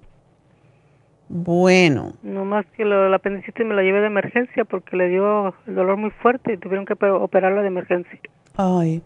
Bueno. 1.30 2.14
No 2.22 2.44
más 2.44 2.65
que 2.76 2.84
la 2.84 3.15
apendicitis 3.15 3.65
me 3.65 3.76
la 3.76 3.82
llevé 3.82 4.02
de 4.02 4.07
emergencia 4.07 4.65
porque 4.65 4.98
le 4.98 5.07
dio 5.07 5.56
el 5.65 5.76
dolor 5.76 5.95
muy 5.95 6.11
fuerte 6.11 6.53
y 6.53 6.57
tuvieron 6.57 6.86
que 6.86 6.94
operarla 6.94 7.61
de 7.61 7.68
emergencia. 7.68 8.19
Ay. 8.57 9.02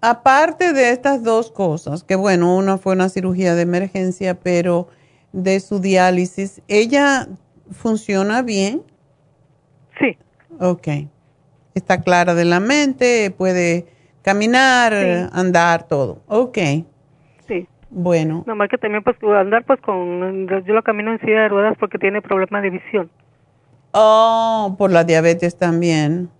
Aparte 0.00 0.72
de 0.72 0.90
estas 0.90 1.22
dos 1.22 1.50
cosas, 1.50 2.04
que 2.04 2.14
bueno, 2.14 2.56
una 2.56 2.78
fue 2.78 2.94
una 2.94 3.10
cirugía 3.10 3.54
de 3.54 3.62
emergencia, 3.62 4.34
pero 4.40 4.88
de 5.32 5.60
su 5.60 5.78
diálisis, 5.78 6.62
¿ella 6.66 7.28
funciona 7.70 8.40
bien? 8.40 8.82
Sí. 10.00 10.16
Ok. 10.58 10.88
Está 11.74 12.00
clara 12.00 12.34
de 12.34 12.46
la 12.46 12.60
mente, 12.60 13.30
puede 13.30 13.86
caminar, 14.22 14.94
andar, 15.32 15.86
todo. 15.86 16.22
Ok. 16.28 16.58
Bueno. 17.90 18.44
Nomás 18.46 18.68
que 18.68 18.78
también 18.78 19.02
pues 19.02 19.16
andar 19.22 19.64
pues 19.64 19.80
con, 19.80 20.48
yo 20.48 20.74
lo 20.74 20.82
camino 20.82 21.12
en 21.12 21.20
silla 21.20 21.42
de 21.42 21.48
ruedas 21.48 21.76
porque 21.78 21.98
tiene 21.98 22.20
problemas 22.20 22.62
de 22.62 22.70
visión. 22.70 23.10
Oh, 23.92 24.74
por 24.78 24.90
la 24.90 25.04
diabetes 25.04 25.56
también. 25.56 26.30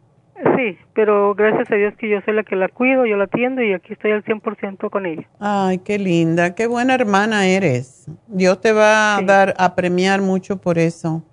Sí, 0.57 0.79
pero 0.95 1.35
gracias 1.35 1.71
a 1.71 1.75
Dios 1.75 1.95
que 1.99 2.09
yo 2.09 2.21
soy 2.25 2.35
la 2.35 2.45
que 2.45 2.55
la 2.55 2.69
cuido, 2.69 3.07
yo 3.07 3.17
la 3.17 3.25
atiendo 3.25 3.63
y 3.63 3.73
aquí 3.73 3.93
estoy 3.93 4.13
al 4.13 4.25
100% 4.25 4.89
con 4.91 5.07
ella. 5.07 5.27
Ay, 5.41 5.79
qué 5.79 5.99
linda, 5.99 6.55
qué 6.55 6.67
buena 6.67 6.95
hermana 6.95 7.47
eres. 7.47 8.07
Dios 8.29 8.61
te 8.61 8.73
va 8.73 9.17
a 9.17 9.23
dar 9.23 9.55
a 9.59 9.75
premiar 9.75 10.21
mucho 10.21 10.61
por 10.61 10.79
eso. 10.79 11.25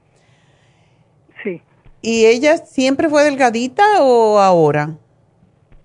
Sí. 1.43 1.61
¿Y 2.01 2.25
ella 2.25 2.57
siempre 2.57 3.09
fue 3.09 3.23
delgadita 3.23 3.83
o 4.01 4.39
ahora? 4.39 4.95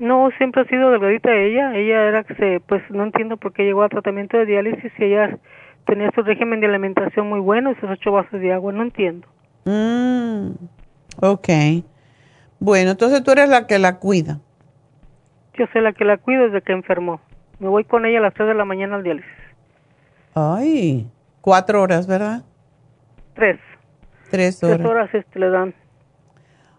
No, 0.01 0.31
siempre 0.39 0.63
ha 0.63 0.65
sido 0.65 0.91
delgadita 0.91 1.31
ella. 1.31 1.77
Ella 1.77 2.09
era 2.09 2.25
que 2.25 2.35
se, 2.35 2.61
pues 2.61 2.83
no 2.89 3.05
entiendo 3.05 3.37
por 3.37 3.53
qué 3.53 3.65
llegó 3.65 3.83
a 3.83 3.89
tratamiento 3.91 4.39
de 4.39 4.47
diálisis 4.47 4.91
y 4.99 5.05
ella 5.05 5.39
tenía 5.87 6.11
su 6.15 6.23
régimen 6.23 6.61
de 6.61 6.69
alimentación 6.69 7.29
muy 7.29 7.39
bueno 7.39 7.71
y 7.71 7.75
sus 7.75 7.91
ocho 7.91 8.11
vasos 8.11 8.41
de 8.41 8.51
agua. 8.51 8.73
No 8.73 8.83
entiendo. 8.83 9.29
Mm, 9.67 10.53
ok. 11.21 11.49
Bueno, 12.59 12.93
entonces 12.93 13.23
tú 13.23 13.33
eres 13.33 13.51
la 13.51 13.67
que 13.67 13.79
la 13.79 13.99
cuida. 13.99 14.41
Yo 15.53 15.67
soy 15.71 15.83
la 15.83 15.93
que 15.93 16.07
la 16.07 16.17
cuido 16.17 16.45
desde 16.45 16.63
que 16.63 16.73
enfermó. 16.73 17.21
Me 17.59 17.69
voy 17.69 17.85
con 17.85 18.07
ella 18.07 18.21
a 18.21 18.23
las 18.23 18.33
tres 18.33 18.49
de 18.49 18.55
la 18.55 18.65
mañana 18.65 18.97
al 18.97 19.03
diálisis. 19.03 19.31
Ay, 20.35 21.11
cuatro 21.43 21.83
horas, 21.83 22.07
¿verdad? 22.07 22.43
Tres. 23.35 23.61
Tres 24.31 24.65
horas. 24.65 24.79
Tres 24.79 24.89
horas 24.89 25.15
este, 25.15 25.39
le 25.39 25.51
dan. 25.51 25.75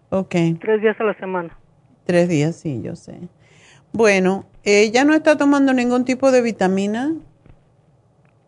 Ok. 0.09 0.35
Tres 0.59 0.81
días 0.81 0.99
a 0.99 1.03
la 1.03 1.13
semana. 1.19 1.55
Tres 2.11 2.27
días, 2.27 2.57
sí, 2.57 2.81
yo 2.83 2.97
sé. 2.97 3.13
Bueno, 3.93 4.43
¿ella 4.65 5.05
no 5.05 5.13
está 5.13 5.37
tomando 5.37 5.73
ningún 5.73 6.03
tipo 6.03 6.29
de 6.29 6.41
vitamina? 6.41 7.13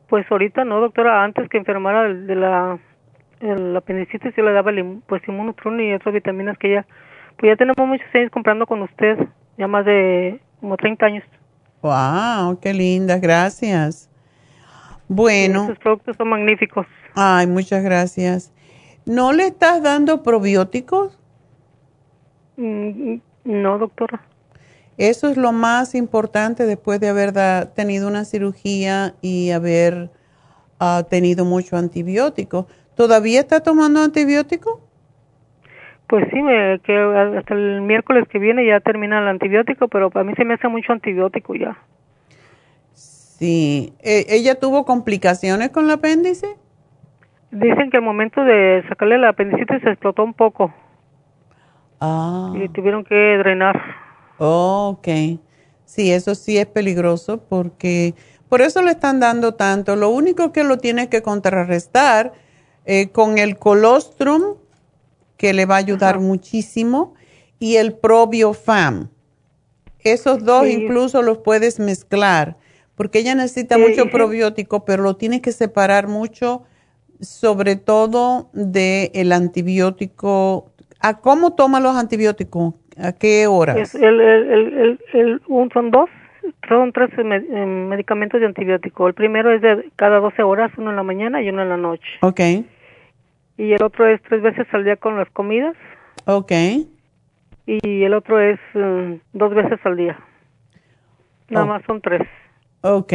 Pues 0.10 0.30
ahorita 0.30 0.66
no, 0.66 0.82
doctora. 0.82 1.24
Antes 1.24 1.48
que 1.48 1.60
enfermara 1.60 2.14
de 2.14 2.36
la, 2.36 2.78
el 3.40 3.74
apendicitis, 3.74 4.36
yo 4.36 4.44
le 4.44 4.52
daba 4.52 4.72
el, 4.72 5.00
pues 5.08 5.22
inmunotron 5.30 5.80
y 5.80 5.94
otras 5.94 6.14
vitaminas 6.14 6.58
que 6.58 6.74
ya... 6.74 6.86
Pues 7.38 7.54
ya 7.54 7.56
tenemos 7.56 7.88
muchos 7.88 8.06
años 8.14 8.32
comprando 8.32 8.68
con 8.68 8.82
usted, 8.82 9.18
ya 9.58 9.70
más 9.70 9.86
de 9.86 10.42
como 10.60 10.76
30 10.76 11.06
años. 11.06 11.24
¡Wow! 11.82 12.60
¡Qué 12.60 12.74
linda! 12.74 13.18
Gracias. 13.18 14.10
Bueno. 15.08 15.68
Sus 15.68 15.80
productos 15.80 16.18
son 16.18 16.28
magníficos. 16.28 16.86
Ay, 17.16 17.48
muchas 17.48 17.82
gracias. 17.82 18.52
¿No 19.06 19.32
le 19.32 19.48
estás 19.48 19.82
dando 19.82 20.22
probióticos? 20.22 21.18
Mm, 22.58 23.20
no, 23.44 23.78
doctora. 23.78 24.22
Eso 24.98 25.30
es 25.30 25.38
lo 25.38 25.52
más 25.52 25.96
importante 25.96 26.66
después 26.66 27.00
de 27.00 27.10
haber 27.10 27.34
tenido 27.74 28.08
una 28.08 28.26
cirugía 28.26 29.16
y 29.22 29.52
haber 29.52 30.10
ah, 30.80 31.04
tenido 31.10 31.46
mucho 31.46 31.78
antibiótico. 31.78 32.68
¿Todavía 32.96 33.40
está 33.40 33.62
tomando 33.62 34.02
antibiótico? 34.02 34.82
Pues 36.08 36.26
sí, 36.32 36.40
que 36.84 36.96
hasta 37.40 37.56
el 37.56 37.82
miércoles 37.82 38.28
que 38.30 38.38
viene 38.38 38.68
ya 38.68 38.80
termina 38.82 39.20
el 39.20 39.28
antibiótico, 39.28 39.88
pero 39.88 40.12
para 40.12 40.24
mí 40.24 40.34
se 40.36 40.46
me 40.46 40.54
hace 40.54 40.68
mucho 40.68 40.94
antibiótico 40.94 41.56
ya. 41.56 41.76
Sí. 42.94 43.94
¿E 44.00 44.26
¿Ella 44.30 44.60
tuvo 44.60 44.86
complicaciones 44.86 45.70
con 45.70 45.86
el 45.86 45.92
apéndice? 45.92 46.48
Dicen 47.50 47.90
que 47.90 47.98
al 47.98 48.04
momento 48.04 48.44
de 48.44 48.84
sacarle 48.90 49.16
el 49.16 49.26
apendicitis 49.26 49.82
se 49.82 49.90
explotó 49.90 50.24
un 50.24 50.34
poco. 50.34 50.72
Ah. 52.06 52.52
Y 52.54 52.68
tuvieron 52.68 53.06
que 53.06 53.16
drenar. 53.16 53.80
Oh, 54.38 54.98
ok. 54.98 55.40
Sí, 55.86 56.12
eso 56.12 56.36
sí 56.36 56.58
es 56.58 56.66
peligroso 56.66 57.38
porque 57.48 58.14
por 58.50 58.62
eso 58.62 58.82
le 58.82 58.92
están 58.92 59.22
dando 59.22 59.54
tanto. 59.54 59.96
Lo 59.96 60.10
único 60.10 60.52
que 60.52 60.66
lo 60.66 60.80
tiene 60.80 61.08
que 61.08 61.22
contrarrestar 61.22 62.34
eh, 62.86 63.08
con 63.12 63.38
el 63.38 63.58
colostrum, 63.58 64.58
que 65.38 65.54
le 65.54 65.66
va 65.66 65.76
a 65.76 65.78
ayudar 65.78 66.20
muchísimo, 66.20 67.14
y 67.58 67.78
el 67.78 67.94
probiofam. 67.94 69.10
Esos 70.00 70.44
dos 70.44 70.68
incluso 70.68 71.22
los 71.22 71.38
puedes 71.38 71.80
mezclar, 71.80 72.58
porque 72.96 73.20
ella 73.20 73.34
necesita 73.34 73.78
mucho 73.78 74.08
probiótico, 74.12 74.84
pero 74.84 75.04
lo 75.04 75.16
tienes 75.16 75.40
que 75.40 75.54
separar 75.54 76.10
mucho, 76.10 76.64
sobre 77.22 77.78
todo 77.78 78.50
del 78.52 79.10
el 79.14 79.32
antibiótico 79.32 80.73
¿A 81.04 81.20
cómo 81.20 81.54
toma 81.54 81.82
los 81.82 81.98
antibióticos? 81.98 82.76
¿A 82.98 83.12
qué 83.12 83.46
horas? 83.46 83.94
el, 83.94 84.22
el, 84.22 85.00
el, 85.14 85.42
son 85.74 85.92
dos, 85.92 86.10
son 86.70 86.94
tres 86.94 87.10
eh, 87.18 87.66
medicamentos 87.66 88.40
de 88.40 88.46
antibiótico. 88.46 89.10
El 89.10 89.14
primero 89.14 89.52
es 89.52 89.62
de 89.62 89.92
cada 89.98 90.20
12 90.20 90.44
horas, 90.44 90.72
uno 90.78 90.92
en 90.92 90.96
la 90.96 91.04
mañana 91.04 91.42
y 91.42 91.50
uno 91.50 91.62
en 91.62 91.70
la 91.70 91.76
noche. 91.76 92.08
Ok. 92.22 92.40
Y 93.58 93.74
el 93.74 93.84
otro 93.84 94.08
es 94.08 94.22
tres 94.24 94.42
veces 94.42 94.66
al 94.72 94.86
día 94.86 94.96
con 94.96 95.18
las 95.18 95.30
comidas. 95.32 95.76
Ok. 96.26 96.54
y 97.66 98.04
el 98.04 98.14
otro 98.14 98.40
es 98.40 98.60
mm, 98.74 99.16
dos 99.34 99.54
veces 99.54 99.80
al 99.84 99.98
día. 99.98 100.18
Nada 101.50 101.66
oh. 101.66 101.68
más 101.68 101.84
son 101.86 102.00
tres. 102.00 102.22
Ok. 102.80 103.14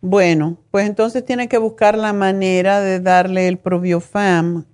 Bueno, 0.00 0.56
pues 0.70 0.86
entonces 0.86 1.22
tiene 1.22 1.48
que 1.48 1.58
buscar 1.58 1.98
la 1.98 2.14
manera 2.14 2.80
de 2.80 3.00
darle 3.00 3.48
el 3.48 3.58
probiofam 3.58 4.64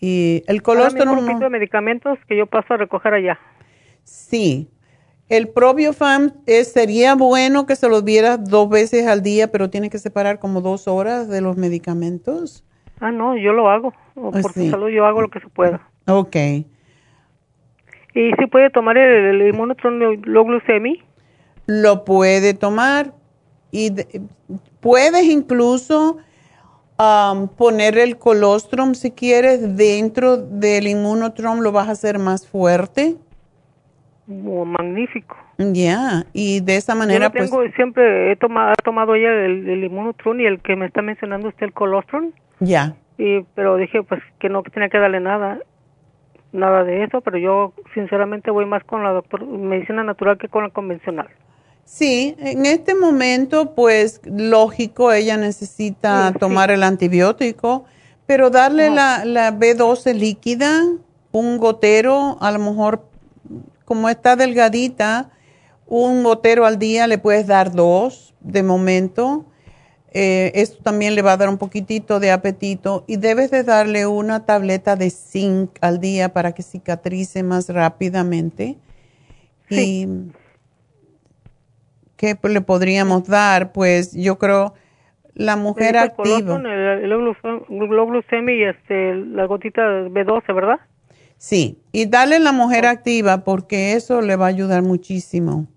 y 0.00 0.44
el 0.46 0.62
colostrum. 0.62 1.18
Un 1.18 1.38
de 1.40 1.48
medicamentos 1.50 2.18
que 2.28 2.36
yo 2.36 2.46
paso 2.46 2.74
a 2.74 2.76
recoger 2.76 3.14
allá. 3.14 3.38
Sí. 4.04 4.68
El 5.28 5.48
probiofam 5.48 6.32
sería 6.64 7.14
bueno 7.14 7.66
que 7.66 7.76
se 7.76 7.88
lo 7.88 8.00
diera 8.00 8.38
dos 8.38 8.70
veces 8.70 9.06
al 9.06 9.22
día, 9.22 9.52
pero 9.52 9.68
tiene 9.68 9.90
que 9.90 9.98
separar 9.98 10.38
como 10.38 10.62
dos 10.62 10.88
horas 10.88 11.28
de 11.28 11.42
los 11.42 11.56
medicamentos. 11.56 12.64
Ah, 13.00 13.12
no, 13.12 13.36
yo 13.36 13.52
lo 13.52 13.68
hago. 13.68 13.92
Ah, 14.16 14.30
por 14.42 14.52
salud 14.52 14.88
yo 14.88 15.04
hago 15.04 15.20
lo 15.20 15.28
que 15.28 15.40
se 15.40 15.48
pueda. 15.48 15.86
Ok. 16.06 16.36
¿Y 18.14 18.32
si 18.38 18.46
puede 18.50 18.70
tomar 18.70 18.96
el, 18.96 19.42
el 19.42 19.52
glucemi? 19.52 21.02
Lo 21.66 22.04
puede 22.04 22.54
tomar 22.54 23.12
y 23.70 23.92
puedes 24.80 25.24
incluso 25.24 26.18
um, 26.98 27.48
poner 27.48 27.98
el 27.98 28.18
colostrum 28.18 28.94
si 28.94 29.10
quieres 29.10 29.76
dentro 29.76 30.36
del 30.36 30.86
inmunotron, 30.88 31.62
lo 31.62 31.72
vas 31.72 31.88
a 31.88 31.92
hacer 31.92 32.18
más 32.18 32.46
fuerte. 32.46 33.16
Oh, 34.28 34.64
magnífico. 34.64 35.36
Ya, 35.56 36.24
y 36.32 36.60
de 36.60 36.76
esa 36.76 36.94
manera 36.94 37.32
Yo 37.32 37.50
pues 37.50 37.74
siempre 37.74 38.30
he 38.30 38.36
tomado, 38.36 38.74
tomado 38.84 39.16
ya 39.16 39.30
el, 39.30 39.68
el 39.68 39.90
y 40.40 40.46
el 40.46 40.60
que 40.60 40.76
me 40.76 40.86
está 40.86 41.02
mencionando 41.02 41.48
usted, 41.48 41.66
el 41.66 41.72
colostrum. 41.72 42.32
Ya. 42.60 42.94
Y, 43.16 43.42
pero 43.54 43.76
dije 43.76 44.02
pues 44.02 44.22
que 44.38 44.48
no 44.48 44.62
tenía 44.62 44.88
que 44.88 44.98
darle 44.98 45.20
nada 45.20 45.58
nada 46.52 46.84
de 46.84 47.04
eso, 47.04 47.20
pero 47.20 47.38
yo 47.38 47.72
sinceramente 47.94 48.50
voy 48.50 48.66
más 48.66 48.84
con 48.84 49.02
la 49.02 49.12
doctor, 49.12 49.46
medicina 49.46 50.02
natural 50.02 50.38
que 50.38 50.48
con 50.48 50.64
la 50.64 50.70
convencional. 50.70 51.28
Sí, 51.90 52.36
en 52.38 52.66
este 52.66 52.94
momento, 52.94 53.74
pues 53.74 54.20
lógico, 54.24 55.10
ella 55.12 55.36
necesita 55.36 56.34
tomar 56.38 56.70
el 56.70 56.82
antibiótico, 56.82 57.84
pero 58.26 58.50
darle 58.50 58.90
la, 58.90 59.24
la 59.24 59.58
B12 59.58 60.14
líquida, 60.14 60.84
un 61.32 61.56
gotero, 61.56 62.36
a 62.40 62.52
lo 62.52 62.58
mejor 62.58 63.08
como 63.86 64.10
está 64.10 64.36
delgadita, 64.36 65.30
un 65.86 66.22
gotero 66.22 66.66
al 66.66 66.78
día 66.78 67.06
le 67.06 67.16
puedes 67.16 67.46
dar 67.46 67.72
dos 67.72 68.34
de 68.40 68.62
momento 68.62 69.46
eh, 70.10 70.52
esto 70.54 70.82
también 70.82 71.14
le 71.14 71.22
va 71.22 71.32
a 71.32 71.36
dar 71.36 71.48
un 71.48 71.58
poquitito 71.58 72.18
de 72.18 72.30
apetito 72.30 73.04
y 73.06 73.16
debes 73.16 73.50
de 73.50 73.62
darle 73.62 74.06
una 74.06 74.46
tableta 74.46 74.96
de 74.96 75.10
zinc 75.10 75.76
al 75.82 76.00
día 76.00 76.32
para 76.32 76.52
que 76.52 76.62
cicatrice 76.62 77.42
más 77.42 77.68
rápidamente. 77.68 78.78
Sí. 79.68 80.06
¿Y 80.06 80.08
qué 82.18 82.36
le 82.42 82.60
podríamos 82.60 83.26
dar? 83.26 83.72
Pues 83.72 84.12
yo 84.12 84.36
creo 84.36 84.74
la 85.34 85.56
mujer 85.56 85.96
activa. 85.96 86.56
El, 86.56 86.66
el, 86.66 87.12
y 88.48 88.62
este, 88.64 89.14
la 89.14 89.46
gotita 89.46 89.82
B12, 89.82 90.54
¿verdad? 90.54 90.80
Sí, 91.38 91.78
y 91.92 92.06
dale 92.06 92.40
la 92.40 92.52
mujer 92.52 92.84
activa 92.84 93.44
porque 93.44 93.92
eso 93.92 94.20
le 94.20 94.34
va 94.34 94.46
a 94.46 94.48
ayudar 94.48 94.82
muchísimo. 94.82 95.68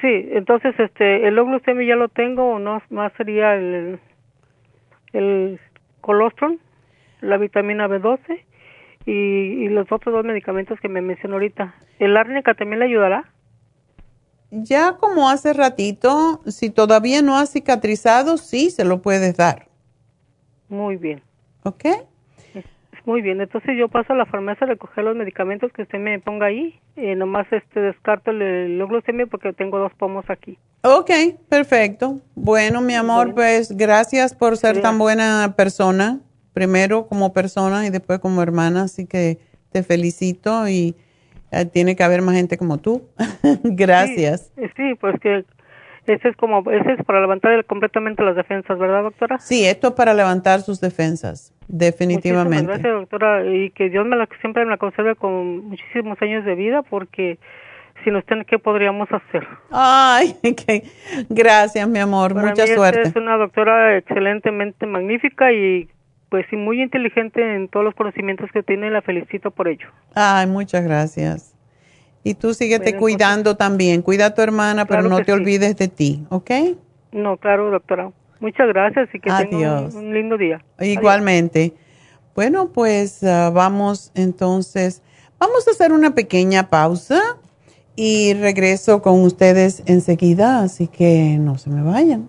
Sí, 0.00 0.28
entonces 0.32 0.74
este 0.78 1.26
el 1.26 1.38
oglucemia 1.38 1.88
ya 1.88 1.96
lo 1.96 2.08
tengo 2.08 2.54
o 2.54 2.58
no 2.58 2.80
más 2.88 3.12
sería 3.16 3.56
el 3.56 3.98
el 5.12 5.60
colostrum, 6.00 6.58
la 7.20 7.36
vitamina 7.36 7.88
B12 7.88 8.20
y, 9.06 9.10
y, 9.10 9.68
los 9.68 9.90
otros 9.90 10.14
dos 10.14 10.24
medicamentos 10.24 10.78
que 10.80 10.88
me 10.88 11.00
mencionó 11.00 11.34
ahorita. 11.34 11.74
¿El 11.98 12.16
árnica 12.16 12.54
también 12.54 12.78
le 12.78 12.86
ayudará? 12.86 13.24
Ya 14.50 14.96
como 14.96 15.28
hace 15.28 15.52
ratito, 15.52 16.40
si 16.46 16.70
todavía 16.70 17.22
no 17.22 17.36
ha 17.36 17.46
cicatrizado, 17.46 18.38
sí 18.38 18.70
se 18.70 18.84
lo 18.84 19.02
puedes 19.02 19.36
dar. 19.36 19.68
Muy 20.68 20.96
bien. 20.96 21.22
¿Ok? 21.64 21.84
Muy 23.08 23.22
bien, 23.22 23.40
entonces 23.40 23.70
yo 23.78 23.88
paso 23.88 24.12
a 24.12 24.16
la 24.16 24.26
farmacia 24.26 24.66
a 24.66 24.68
recoger 24.68 25.02
los 25.02 25.16
medicamentos 25.16 25.72
que 25.72 25.80
usted 25.80 25.98
me 25.98 26.18
ponga 26.18 26.46
ahí. 26.46 26.78
Eh, 26.96 27.16
nomás 27.16 27.46
este 27.50 27.80
descarto 27.80 28.30
el, 28.30 28.42
el 28.42 29.28
porque 29.30 29.54
tengo 29.54 29.78
dos 29.78 29.92
pomos 29.94 30.28
aquí. 30.28 30.58
Ok, 30.82 31.10
perfecto. 31.48 32.20
Bueno, 32.34 32.82
mi 32.82 32.94
amor, 32.94 33.34
pues 33.34 33.74
gracias 33.74 34.34
por 34.34 34.58
ser 34.58 34.82
tan 34.82 34.98
buena 34.98 35.54
persona. 35.56 36.20
Primero 36.52 37.06
como 37.06 37.32
persona 37.32 37.86
y 37.86 37.90
después 37.90 38.18
como 38.18 38.42
hermana. 38.42 38.82
Así 38.82 39.06
que 39.06 39.38
te 39.72 39.82
felicito 39.82 40.68
y 40.68 40.94
tiene 41.72 41.96
que 41.96 42.02
haber 42.02 42.22
más 42.22 42.34
gente 42.34 42.58
como 42.58 42.78
tú. 42.78 43.08
gracias. 43.64 44.52
Sí, 44.56 44.64
sí, 44.76 44.94
pues 45.00 45.18
que 45.20 45.44
ese 46.06 46.28
es 46.28 46.36
como, 46.36 46.68
ese 46.70 46.94
es 46.94 47.04
para 47.04 47.20
levantar 47.20 47.64
completamente 47.66 48.22
las 48.22 48.36
defensas, 48.36 48.78
¿verdad, 48.78 49.02
doctora? 49.02 49.38
Sí, 49.38 49.66
esto 49.66 49.88
es 49.88 49.94
para 49.94 50.14
levantar 50.14 50.60
sus 50.60 50.80
defensas, 50.80 51.54
definitivamente. 51.68 52.66
gracias, 52.66 52.92
doctora, 52.92 53.44
y 53.46 53.70
que 53.70 53.90
Dios 53.90 54.06
me 54.06 54.16
la, 54.16 54.28
siempre 54.40 54.64
me 54.64 54.70
la 54.70 54.78
conserve 54.78 55.16
con 55.16 55.68
muchísimos 55.68 56.20
años 56.22 56.44
de 56.44 56.54
vida, 56.54 56.82
porque 56.82 57.38
sin 58.04 58.16
usted, 58.16 58.46
¿qué 58.46 58.58
podríamos 58.58 59.08
hacer? 59.10 59.46
Ay, 59.70 60.34
qué 60.66 60.84
gracias, 61.28 61.86
mi 61.88 61.98
amor, 61.98 62.34
mucha 62.34 62.66
suerte. 62.66 63.02
es 63.02 63.16
una 63.16 63.36
doctora 63.36 63.96
excelentemente 63.98 64.86
magnífica 64.86 65.52
y 65.52 65.88
pues 66.28 66.46
sí, 66.50 66.56
muy 66.56 66.82
inteligente 66.82 67.56
en 67.56 67.68
todos 67.68 67.84
los 67.84 67.94
conocimientos 67.94 68.50
que 68.52 68.62
tiene, 68.62 68.90
la 68.90 69.02
felicito 69.02 69.50
por 69.50 69.68
ello. 69.68 69.88
Ay, 70.14 70.46
muchas 70.46 70.84
gracias. 70.84 71.54
Y 72.22 72.34
tú 72.34 72.52
síguete 72.52 72.96
cuidando 72.96 73.56
también. 73.56 74.02
Cuida 74.02 74.26
a 74.26 74.34
tu 74.34 74.42
hermana, 74.42 74.84
pero 74.84 75.02
no 75.02 75.24
te 75.24 75.32
olvides 75.32 75.76
de 75.76 75.88
ti, 75.88 76.26
¿ok? 76.28 76.50
No, 77.12 77.36
claro, 77.36 77.70
doctora. 77.70 78.10
Muchas 78.40 78.68
gracias 78.68 79.08
y 79.14 79.20
que 79.20 79.30
tenga 79.30 79.80
un, 79.82 80.14
lindo 80.14 80.36
día. 80.36 80.62
Igualmente. 80.80 81.72
Bueno, 82.34 82.70
pues 82.72 83.24
ah, 83.24 83.50
vamos 83.50 84.12
entonces, 84.14 85.02
vamos 85.40 85.66
a 85.66 85.72
hacer 85.72 85.92
una 85.92 86.14
pequeña 86.14 86.68
pausa 86.68 87.20
y 87.96 88.34
regreso 88.34 89.02
con 89.02 89.22
ustedes 89.22 89.82
enseguida, 89.86 90.60
así 90.60 90.86
que 90.86 91.36
no 91.40 91.58
se 91.58 91.70
me 91.70 91.82
vayan. 91.82 92.28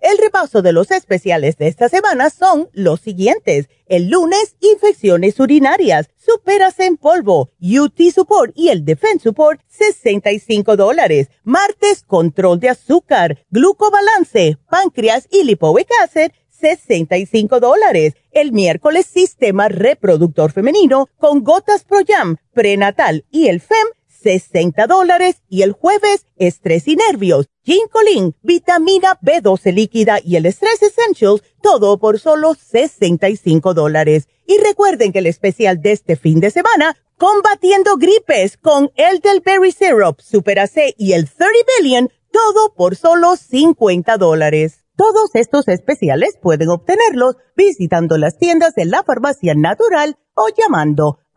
El 0.00 0.16
repaso 0.18 0.62
de 0.62 0.72
los 0.72 0.92
especiales 0.92 1.56
de 1.56 1.66
esta 1.66 1.88
semana 1.88 2.30
son 2.30 2.68
los 2.72 3.00
siguientes. 3.00 3.68
El 3.86 4.08
lunes, 4.08 4.54
infecciones 4.60 5.40
urinarias, 5.40 6.08
superas 6.16 6.78
en 6.78 6.96
polvo, 6.96 7.50
UT 7.60 8.00
Support 8.14 8.52
y 8.54 8.68
el 8.68 8.84
Defense 8.84 9.24
Support, 9.24 9.60
65 9.66 10.76
dólares. 10.76 11.28
Martes, 11.42 12.04
control 12.06 12.60
de 12.60 12.68
azúcar, 12.68 13.44
glucobalance, 13.50 14.56
páncreas 14.70 15.26
y 15.32 15.42
lipoic 15.42 15.88
acid, 16.04 16.30
65 16.48 17.58
dólares. 17.58 18.14
El 18.30 18.52
miércoles, 18.52 19.04
sistema 19.06 19.68
reproductor 19.68 20.52
femenino 20.52 21.08
con 21.18 21.42
gotas 21.42 21.82
Pro 21.82 21.98
Jam, 22.06 22.36
prenatal 22.52 23.24
y 23.32 23.48
el 23.48 23.60
FEM, 23.60 23.88
60 24.22 24.86
dólares. 24.86 25.42
Y 25.48 25.62
el 25.62 25.72
jueves, 25.72 26.26
estrés 26.36 26.88
y 26.88 26.96
nervios, 26.96 27.48
ginkolin, 27.62 28.34
vitamina 28.42 29.18
B12 29.20 29.72
líquida 29.72 30.18
y 30.22 30.36
el 30.36 30.46
Stress 30.46 30.82
Essentials, 30.82 31.42
todo 31.62 31.98
por 31.98 32.18
solo 32.18 32.54
65 32.54 33.74
dólares. 33.74 34.28
Y 34.46 34.58
recuerden 34.58 35.12
que 35.12 35.18
el 35.18 35.26
especial 35.26 35.80
de 35.80 35.92
este 35.92 36.16
fin 36.16 36.40
de 36.40 36.50
semana, 36.50 36.96
combatiendo 37.16 37.96
gripes 37.96 38.56
con 38.56 38.90
el 38.96 39.20
del 39.20 39.40
Berry 39.40 39.72
Syrup, 39.72 40.20
Super 40.20 40.60
AC 40.60 40.94
y 40.96 41.12
el 41.12 41.28
30 41.28 41.52
Billion, 41.80 42.10
todo 42.32 42.74
por 42.74 42.96
solo 42.96 43.36
50 43.36 44.16
dólares. 44.16 44.84
Todos 44.96 45.30
estos 45.34 45.68
especiales 45.68 46.36
pueden 46.42 46.70
obtenerlos 46.70 47.36
visitando 47.56 48.18
las 48.18 48.36
tiendas 48.36 48.74
de 48.74 48.84
la 48.84 49.04
farmacia 49.04 49.54
natural 49.54 50.16
o 50.34 50.48
llamando 50.48 51.18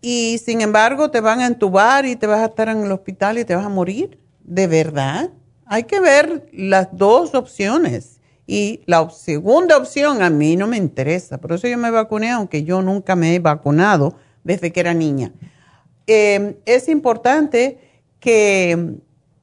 y 0.00 0.40
sin 0.42 0.62
embargo 0.62 1.10
te 1.10 1.20
van 1.20 1.40
a 1.40 1.46
entubar 1.46 2.06
y 2.06 2.16
te 2.16 2.26
vas 2.26 2.40
a 2.40 2.46
estar 2.46 2.70
en 2.70 2.82
el 2.84 2.92
hospital 2.92 3.36
y 3.36 3.44
te 3.44 3.54
vas 3.54 3.66
a 3.66 3.68
morir? 3.68 4.18
¿De 4.40 4.66
verdad? 4.66 5.28
Hay 5.66 5.84
que 5.84 6.00
ver 6.00 6.48
las 6.52 6.88
dos 6.92 7.34
opciones. 7.34 8.21
Y 8.52 8.82
la 8.84 9.08
segunda 9.08 9.78
opción 9.78 10.22
a 10.22 10.28
mí 10.28 10.56
no 10.56 10.66
me 10.66 10.76
interesa. 10.76 11.38
Por 11.38 11.52
eso 11.52 11.68
yo 11.68 11.78
me 11.78 11.90
vacuné, 11.90 12.30
aunque 12.30 12.64
yo 12.64 12.82
nunca 12.82 13.16
me 13.16 13.34
he 13.34 13.38
vacunado 13.38 14.14
desde 14.44 14.72
que 14.72 14.80
era 14.80 14.92
niña. 14.92 15.32
Eh, 16.06 16.60
es 16.66 16.88
importante 16.90 17.78
que 18.20 18.98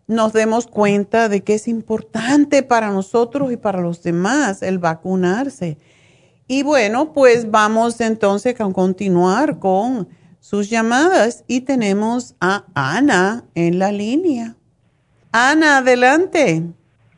nos 0.06 0.32
demos 0.34 0.68
cuenta 0.68 1.28
de 1.28 1.44
que 1.44 1.56
es 1.56 1.68
importante 1.68 2.62
para 2.62 2.92
nosotros 2.92 3.52
y 3.52 3.58
para 3.58 3.82
los 3.82 4.04
demás 4.04 4.62
el 4.62 4.78
vacunarse. 4.78 5.80
Y 6.48 6.62
bueno, 6.62 7.12
pues 7.12 7.50
vamos 7.50 8.02
entonces 8.02 8.62
a 8.62 8.72
continuar 8.72 9.58
con 9.58 10.08
sus 10.40 10.70
llamadas 10.70 11.44
y 11.48 11.62
tenemos 11.62 12.36
a 12.40 12.66
Ana 12.76 13.46
en 13.56 13.80
la 13.80 13.92
línea. 13.92 14.56
Ana, 15.32 15.80
adelante. 15.80 16.64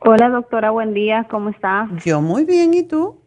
Hola 0.03 0.30
doctora, 0.30 0.72
buen 0.72 0.95
día, 0.95 1.28
¿cómo 1.30 1.52
está? 1.52 1.88
Yo 2.03 2.22
muy 2.22 2.44
bien, 2.44 2.73
¿y 2.73 2.82
tú? 2.82 3.22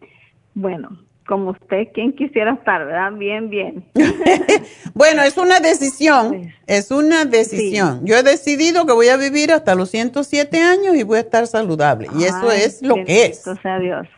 Bueno, 0.55 0.99
como 1.25 1.51
usted, 1.51 1.87
quien 1.95 2.13
quisiera 2.17 2.55
estar, 2.55 2.85
¿verdad? 2.85 3.13
Bien, 3.13 3.49
bien. 3.49 3.85
bueno, 4.93 5.23
es 5.23 5.37
una 5.37 5.61
decisión, 5.61 6.53
es 6.67 6.91
una 6.91 7.27
decisión. 7.27 8.05
Yo 8.05 8.17
he 8.17 8.25
decidido 8.25 8.87
que 8.87 8.93
voy 8.93 9.07
a 9.07 9.17
vivir 9.17 9.53
hasta 9.53 9.77
los 9.77 9.91
107 9.91 10.61
años 10.63 10.97
y 10.97 11.05
voy 11.05 11.19
a 11.19 11.21
estar 11.21 11.47
saludable. 11.47 12.09
Y 12.19 12.25
eso 12.25 12.51
es 12.51 12.83
lo 12.83 12.97
que 12.97 13.27
es. 13.27 13.45
sea 13.63 13.79
Dios. 13.79 14.09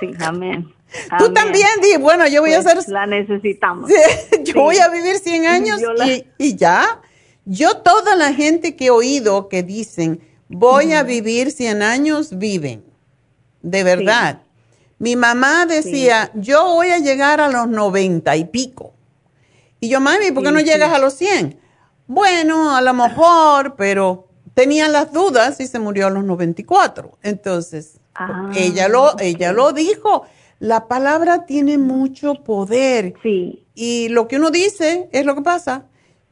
Sí, 0.00 0.10
amén. 0.18 0.68
Tú 1.16 1.32
también, 1.32 1.68
di, 1.80 1.96
bueno, 1.96 2.26
yo 2.26 2.40
voy 2.40 2.54
a 2.54 2.60
pues, 2.60 2.74
hacer... 2.74 2.92
La 2.92 3.06
necesitamos. 3.06 3.88
yo 4.42 4.54
voy 4.54 4.78
a 4.78 4.88
vivir 4.88 5.14
100 5.18 5.46
años 5.46 5.80
y, 6.04 6.26
y, 6.38 6.56
ya. 6.56 7.02
Yo 7.44 7.76
toda 7.82 8.16
la 8.16 8.32
gente 8.32 8.74
que 8.74 8.86
he 8.86 8.90
oído 8.90 9.48
que 9.48 9.62
dicen, 9.62 10.27
voy 10.48 10.92
a 10.92 11.02
vivir 11.02 11.50
100 11.50 11.82
años, 11.82 12.38
viven. 12.38 12.84
De 13.62 13.84
verdad. 13.84 14.42
Mi 14.98 15.14
mamá 15.14 15.66
decía, 15.66 16.30
yo 16.34 16.74
voy 16.74 16.88
a 16.88 16.98
llegar 16.98 17.40
a 17.40 17.48
los 17.48 17.68
90 17.68 18.36
y 18.36 18.44
pico. 18.46 18.94
Y 19.80 19.88
yo, 19.88 20.00
mami, 20.00 20.32
¿por 20.32 20.42
qué 20.42 20.50
no 20.50 20.60
llegas 20.60 20.92
a 20.92 20.98
los 20.98 21.14
100? 21.14 21.58
Bueno, 22.08 22.74
a 22.74 22.80
lo 22.80 22.94
mejor, 22.94 23.76
pero 23.76 24.26
tenía 24.54 24.88
las 24.88 25.12
dudas 25.12 25.60
y 25.60 25.68
se 25.68 25.78
murió 25.78 26.08
a 26.08 26.10
los 26.10 26.24
94. 26.24 27.18
Entonces, 27.22 28.00
ah, 28.14 28.50
ella, 28.56 28.88
lo, 28.88 29.16
ella 29.20 29.52
lo 29.52 29.72
dijo. 29.72 30.24
La 30.58 30.88
palabra 30.88 31.46
tiene 31.46 31.78
mucho 31.78 32.42
poder. 32.42 33.14
Sí. 33.22 33.66
Y 33.74 34.08
lo 34.08 34.26
que 34.26 34.36
uno 34.36 34.50
dice 34.50 35.08
es 35.12 35.24
lo 35.24 35.36
que 35.36 35.42
pasa. 35.42 35.84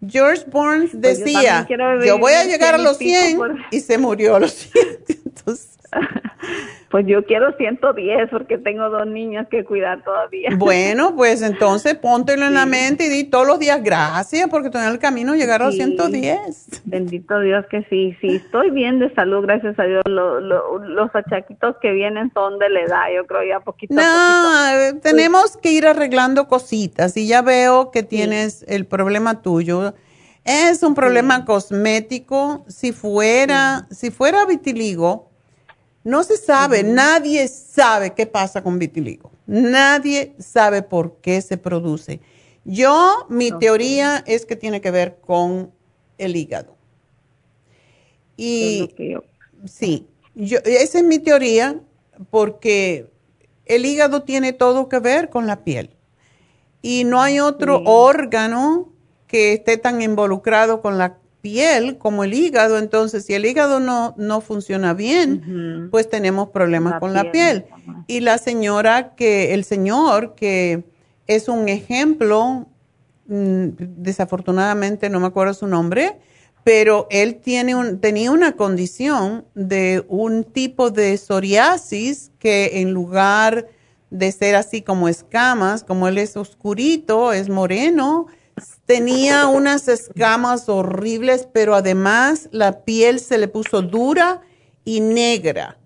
George 0.09 0.45
Burns 0.47 0.91
pues 0.93 1.19
decía, 1.19 1.67
yo, 2.05 2.19
voy 2.19 2.33
a 2.33 2.45
llegar 2.45 2.75
a 2.75 2.79
los 2.79 2.99
100 2.99 3.39
y 3.71 3.81
se 3.81 3.99
murió 3.99 4.37
a 4.37 4.41
los 4.41 4.53
100. 4.53 4.87
Entonces, 5.27 5.69
pues 6.97 7.07
yo 7.07 7.27
quiero 7.27 7.55
110 7.59 8.31
porque 8.31 8.57
tengo 8.57 8.89
dos 8.89 9.07
niñas 9.07 9.49
que 9.51 9.67
cuidar 9.67 10.03
todavía. 10.03 10.49
Bueno, 10.57 11.15
pues 11.15 11.43
entonces 11.43 11.95
póntelo 11.97 12.47
en 12.47 12.55
la 12.55 12.65
mente 12.65 13.05
y 13.05 13.09
di 13.11 13.25
todos 13.25 13.47
los 13.47 13.59
días 13.59 13.83
gracias 13.85 14.49
porque 14.49 14.69
estoy 14.69 14.81
en 14.81 14.93
el 14.93 14.99
camino 14.99 15.33
a 15.33 15.37
llegar 15.37 15.61
a 15.61 15.67
los 15.67 15.75
110. 15.75 16.85
Bendito 16.87 17.39
Dios 17.41 17.67
que 17.71 17.83
sí, 17.91 18.17
sí, 18.23 18.37
estoy 18.37 18.71
bien 18.71 18.99
de 18.99 19.13
salud, 19.13 19.43
gracias 19.43 19.79
a 19.79 19.83
Dios. 19.83 20.05
los 20.07 21.15
achaquitos 21.15 21.77
que 21.83 21.93
vienen 21.93 22.33
son 22.33 22.59
de 22.59 22.71
la 22.71 22.81
edad, 22.81 23.03
yo 23.15 23.27
creo 23.27 23.43
ya 23.47 23.61
poquito 23.61 23.93
no, 23.93 24.01
a 24.03 24.73
poquito. 24.79 25.03
tenemos 25.03 25.59
que 25.59 25.73
ir 25.73 25.87
arreglando 25.87 26.49
cositas 26.49 27.15
y 27.19 27.27
ya 27.27 27.43
veo 27.43 27.91
que 27.91 28.05
tienes 28.05 28.65
el 28.69 28.87
problema 28.87 29.43
tuyo. 29.43 29.93
Es 30.47 30.83
un 30.83 30.95
problema 30.95 31.45
cosmético. 31.45 32.65
Si 32.69 32.93
fuera, 32.93 33.87
si 33.91 34.11
fuera 34.11 34.47
vitiligo, 34.47 35.26
no 36.07 36.23
se 36.23 36.37
sabe, 36.37 36.85
nadie 36.85 37.49
sabe 37.49 38.15
qué 38.15 38.27
pasa 38.27 38.63
con 38.63 38.79
vitiligo. 38.79 39.33
Nadie 39.45 40.37
sabe 40.39 40.83
por 40.83 41.17
qué 41.17 41.43
se 41.43 41.59
produce. 41.59 42.21
Yo, 42.65 43.27
mi 43.29 43.51
teoría 43.51 44.23
es 44.25 44.47
que 44.47 44.55
tiene 44.55 44.81
que 44.81 44.93
ver 44.93 45.19
con 45.21 45.73
el 46.17 46.37
hígado. 46.37 46.77
Y 48.37 48.95
sí, 49.65 50.07
yo, 50.37 50.59
esa 50.65 50.99
es 50.99 51.05
mi 51.05 51.19
teoría 51.19 51.81
porque 52.31 53.11
el 53.65 53.85
hígado 53.85 54.23
tiene 54.23 54.53
todo 54.53 54.89
que 54.89 55.01
ver 55.01 55.29
con 55.29 55.49
la 55.49 55.65
piel. 55.65 55.91
Y 56.83 57.03
no 57.03 57.21
hay 57.21 57.41
otro 57.41 57.83
órgano 57.85 58.93
que 59.27 59.55
esté 59.55 59.77
tan 59.77 60.01
involucrado 60.01 60.81
con 60.83 60.99
la 60.99 61.19
piel 61.47 61.97
como 61.97 62.25
el 62.25 62.35
hígado. 62.35 62.77
Entonces, 62.77 63.25
si 63.25 63.35
el 63.35 63.47
hígado 63.47 63.79
no, 63.79 64.15
no 64.19 64.41
funciona 64.41 64.95
bien, 64.95 65.89
pues 65.93 66.11
tenemos 66.11 66.49
problemas 66.49 66.99
con 66.99 67.13
la 67.13 67.31
piel. 67.31 67.67
Y 68.09 68.19
la 68.19 68.39
señora 68.39 69.15
que, 69.15 69.55
el 69.55 69.63
señor 69.63 70.35
que 70.35 70.83
es 71.29 71.49
un 71.49 71.69
ejemplo, 71.69 72.67
mm, 73.29 73.67
desafortunadamente 73.79 75.09
no 75.09 75.21
me 75.21 75.29
acuerdo 75.29 75.55
su 75.55 75.69
nombre, 75.69 76.19
pero 76.65 77.07
él 77.11 77.37
tiene 77.37 77.77
un, 77.77 78.01
tenía 78.01 78.33
una 78.33 78.57
condición 78.57 79.45
de 79.55 80.05
un 80.09 80.43
tipo 80.43 80.91
de 80.91 81.17
psoriasis 81.17 82.33
que 82.41 82.81
en 82.81 82.93
lugar 82.93 83.69
de 84.11 84.33
ser 84.33 84.57
así 84.57 84.83
como 84.83 85.09
escamas, 85.09 85.85
como 85.85 86.09
él 86.09 86.19
es 86.19 86.37
oscurito, 86.37 87.33
es 87.33 87.49
moreno, 87.49 88.27
Tenía 88.87 89.49
unas 89.49 89.89
escamas 89.89 90.69
horribles, 90.69 91.49
pero 91.53 91.75
además 91.75 92.49
la 92.53 92.85
piel 92.85 93.19
se 93.19 93.37
le 93.37 93.49
puso 93.49 93.83
dura 93.83 94.43
y 94.85 95.01
negra. 95.01 95.77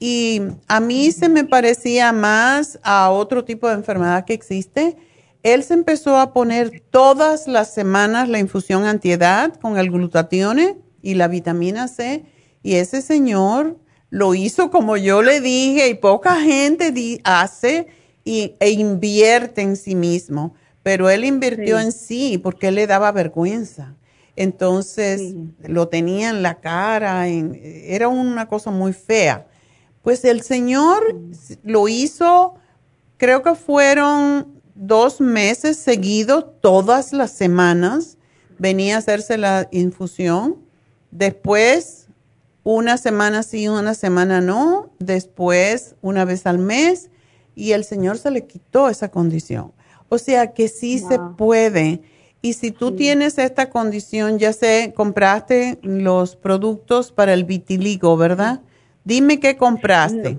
Y 0.00 0.42
a 0.66 0.80
mí 0.80 1.12
se 1.12 1.28
me 1.28 1.44
parecía 1.44 2.10
más 2.10 2.80
a 2.82 3.10
otro 3.10 3.44
tipo 3.44 3.68
de 3.68 3.74
enfermedad 3.74 4.24
que 4.24 4.34
existe. 4.34 4.96
Él 5.44 5.62
se 5.62 5.74
empezó 5.74 6.16
a 6.16 6.32
poner 6.32 6.82
todas 6.90 7.46
las 7.46 7.72
semanas 7.72 8.28
la 8.28 8.40
infusión 8.40 8.86
antiedad 8.86 9.54
con 9.60 9.78
el 9.78 9.92
glutatione 9.92 10.78
y 11.00 11.14
la 11.14 11.28
vitamina 11.28 11.86
C. 11.86 12.24
Y 12.64 12.74
ese 12.74 13.02
señor 13.02 13.78
lo 14.10 14.34
hizo 14.34 14.72
como 14.72 14.96
yo 14.96 15.22
le 15.22 15.40
dije 15.40 15.88
y 15.88 15.94
poca 15.94 16.40
gente 16.40 17.20
hace 17.22 17.86
y, 18.24 18.56
e 18.58 18.70
invierte 18.70 19.62
en 19.62 19.76
sí 19.76 19.94
mismo 19.94 20.54
pero 20.82 21.10
él 21.10 21.24
invirtió 21.24 21.78
en 21.78 21.92
sí 21.92 22.38
porque 22.38 22.68
él 22.68 22.76
le 22.76 22.86
daba 22.86 23.12
vergüenza. 23.12 23.94
Entonces 24.34 25.34
lo 25.62 25.88
tenía 25.88 26.30
en 26.30 26.42
la 26.42 26.60
cara, 26.60 27.28
era 27.28 28.08
una 28.08 28.48
cosa 28.48 28.70
muy 28.70 28.92
fea. 28.92 29.46
Pues 30.02 30.24
el 30.24 30.42
Señor 30.42 31.16
lo 31.62 31.86
hizo, 31.88 32.54
creo 33.18 33.42
que 33.42 33.54
fueron 33.54 34.60
dos 34.74 35.20
meses 35.20 35.76
seguidos, 35.76 36.46
todas 36.60 37.12
las 37.12 37.30
semanas, 37.30 38.16
venía 38.58 38.96
a 38.96 38.98
hacerse 38.98 39.38
la 39.38 39.68
infusión. 39.70 40.56
Después, 41.10 42.06
una 42.64 42.96
semana 42.96 43.42
sí, 43.42 43.68
una 43.68 43.94
semana 43.94 44.40
no. 44.40 44.90
Después, 44.98 45.94
una 46.00 46.24
vez 46.24 46.46
al 46.46 46.58
mes. 46.58 47.10
Y 47.54 47.72
el 47.72 47.84
Señor 47.84 48.18
se 48.18 48.30
le 48.30 48.46
quitó 48.46 48.88
esa 48.88 49.10
condición. 49.10 49.72
O 50.12 50.18
sea 50.18 50.52
que 50.52 50.68
sí 50.68 50.98
se 50.98 51.18
puede. 51.38 52.02
Y 52.42 52.52
si 52.52 52.70
tú 52.70 52.94
tienes 52.94 53.38
esta 53.38 53.70
condición, 53.70 54.38
ya 54.38 54.52
sé, 54.52 54.92
compraste 54.94 55.78
los 55.82 56.36
productos 56.36 57.10
para 57.10 57.32
el 57.32 57.44
vitiligo, 57.44 58.18
¿verdad? 58.18 58.60
Dime 59.04 59.40
qué 59.40 59.56
compraste. 59.56 60.36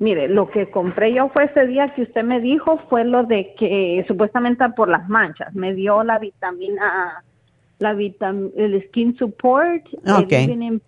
Mire, 0.00 0.26
lo 0.26 0.50
que 0.50 0.68
compré 0.68 1.14
yo 1.14 1.28
fue 1.28 1.44
ese 1.44 1.64
día 1.68 1.94
que 1.94 2.02
usted 2.02 2.24
me 2.24 2.40
dijo, 2.40 2.80
fue 2.90 3.04
lo 3.04 3.22
de 3.22 3.54
que 3.56 4.04
supuestamente 4.08 4.68
por 4.70 4.88
las 4.88 5.08
manchas, 5.08 5.54
me 5.54 5.74
dio 5.74 6.02
la 6.02 6.18
vitamina, 6.18 7.22
la 7.78 7.92
vitam 7.94 8.50
el 8.56 8.84
Skin 8.88 9.16
Support, 9.16 9.84
el 10.04 10.82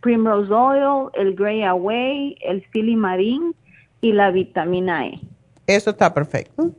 Primrose 0.00 0.50
Oil, 0.54 1.10
el 1.12 1.34
Grey 1.34 1.64
Away, 1.64 2.38
el 2.40 2.64
Silimarín 2.72 3.54
y 4.00 4.12
la 4.12 4.30
vitamina 4.30 5.08
E. 5.08 5.20
Eso 5.66 5.90
está 5.90 6.14
perfecto 6.14 6.72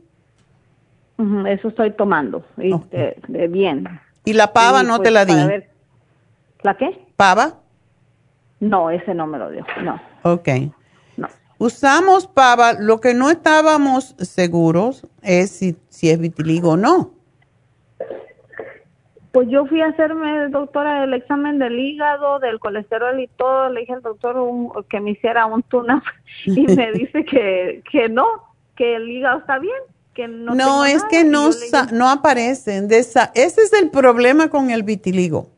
eso 1.48 1.68
estoy 1.68 1.90
tomando, 1.92 2.44
bien. 2.56 4.00
¿Y 4.24 4.32
la 4.34 4.52
pava 4.52 4.82
no 4.82 4.98
te 4.98 5.10
pues, 5.10 5.14
la 5.14 5.24
di? 5.24 5.64
¿La 6.62 6.76
qué? 6.76 7.06
¿Pava? 7.16 7.54
No, 8.60 8.90
ese 8.90 9.14
no 9.14 9.26
me 9.26 9.38
lo 9.38 9.50
dio, 9.50 9.64
no. 9.82 10.00
Ok. 10.22 10.48
No. 11.16 11.28
Usamos 11.58 12.26
pava, 12.28 12.74
lo 12.74 13.00
que 13.00 13.14
no 13.14 13.30
estábamos 13.30 14.14
seguros 14.18 15.06
es 15.22 15.50
si, 15.50 15.76
si 15.88 16.10
es 16.10 16.20
vitiligo 16.20 16.72
o 16.72 16.76
no. 16.76 17.10
Pues 19.32 19.48
yo 19.48 19.66
fui 19.66 19.80
a 19.80 19.88
hacerme, 19.88 20.48
doctora, 20.48 21.04
el 21.04 21.14
examen 21.14 21.58
del 21.58 21.78
hígado, 21.78 22.38
del 22.38 22.60
colesterol 22.60 23.18
y 23.20 23.26
todo. 23.28 23.70
Le 23.70 23.80
dije 23.80 23.92
al 23.92 24.02
doctor 24.02 24.36
que 24.88 25.00
me 25.00 25.12
hiciera 25.12 25.46
un 25.46 25.62
tuna 25.64 26.02
y 26.46 26.62
me 26.62 26.92
dice 26.94 27.24
que, 27.24 27.82
que 27.90 28.08
no, 28.08 28.26
que 28.76 28.96
el 28.96 29.08
hígado 29.08 29.40
está 29.40 29.58
bien 29.58 29.80
no. 30.26 30.84
es 30.84 31.04
que 31.04 31.24
no, 31.24 31.50
no 31.92 32.10
aparecen. 32.10 32.90
ese 32.90 33.30
es 33.34 33.72
el 33.72 33.90
problema 33.90 34.48
con 34.48 34.70
el 34.70 34.82
vitiligo. 34.82 35.50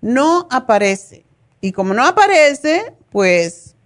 No 0.00 0.48
aparece. 0.50 1.26
Y 1.60 1.72
como 1.72 1.92
no 1.92 2.06
aparece, 2.06 2.94
pues 3.10 3.76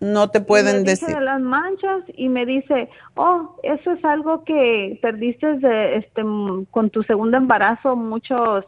no 0.00 0.30
te 0.30 0.40
pueden 0.40 0.84
decir. 0.84 1.08
de 1.08 1.20
las 1.20 1.40
manchas 1.40 2.04
y 2.14 2.28
me 2.28 2.44
dice, 2.46 2.88
oh, 3.14 3.56
eso 3.62 3.92
es 3.92 4.04
algo 4.04 4.44
que 4.44 4.98
perdiste 5.02 5.54
de, 5.58 5.96
este, 5.96 6.22
con 6.70 6.90
tu 6.90 7.02
segundo 7.02 7.36
embarazo, 7.36 7.96
muchos 7.96 8.64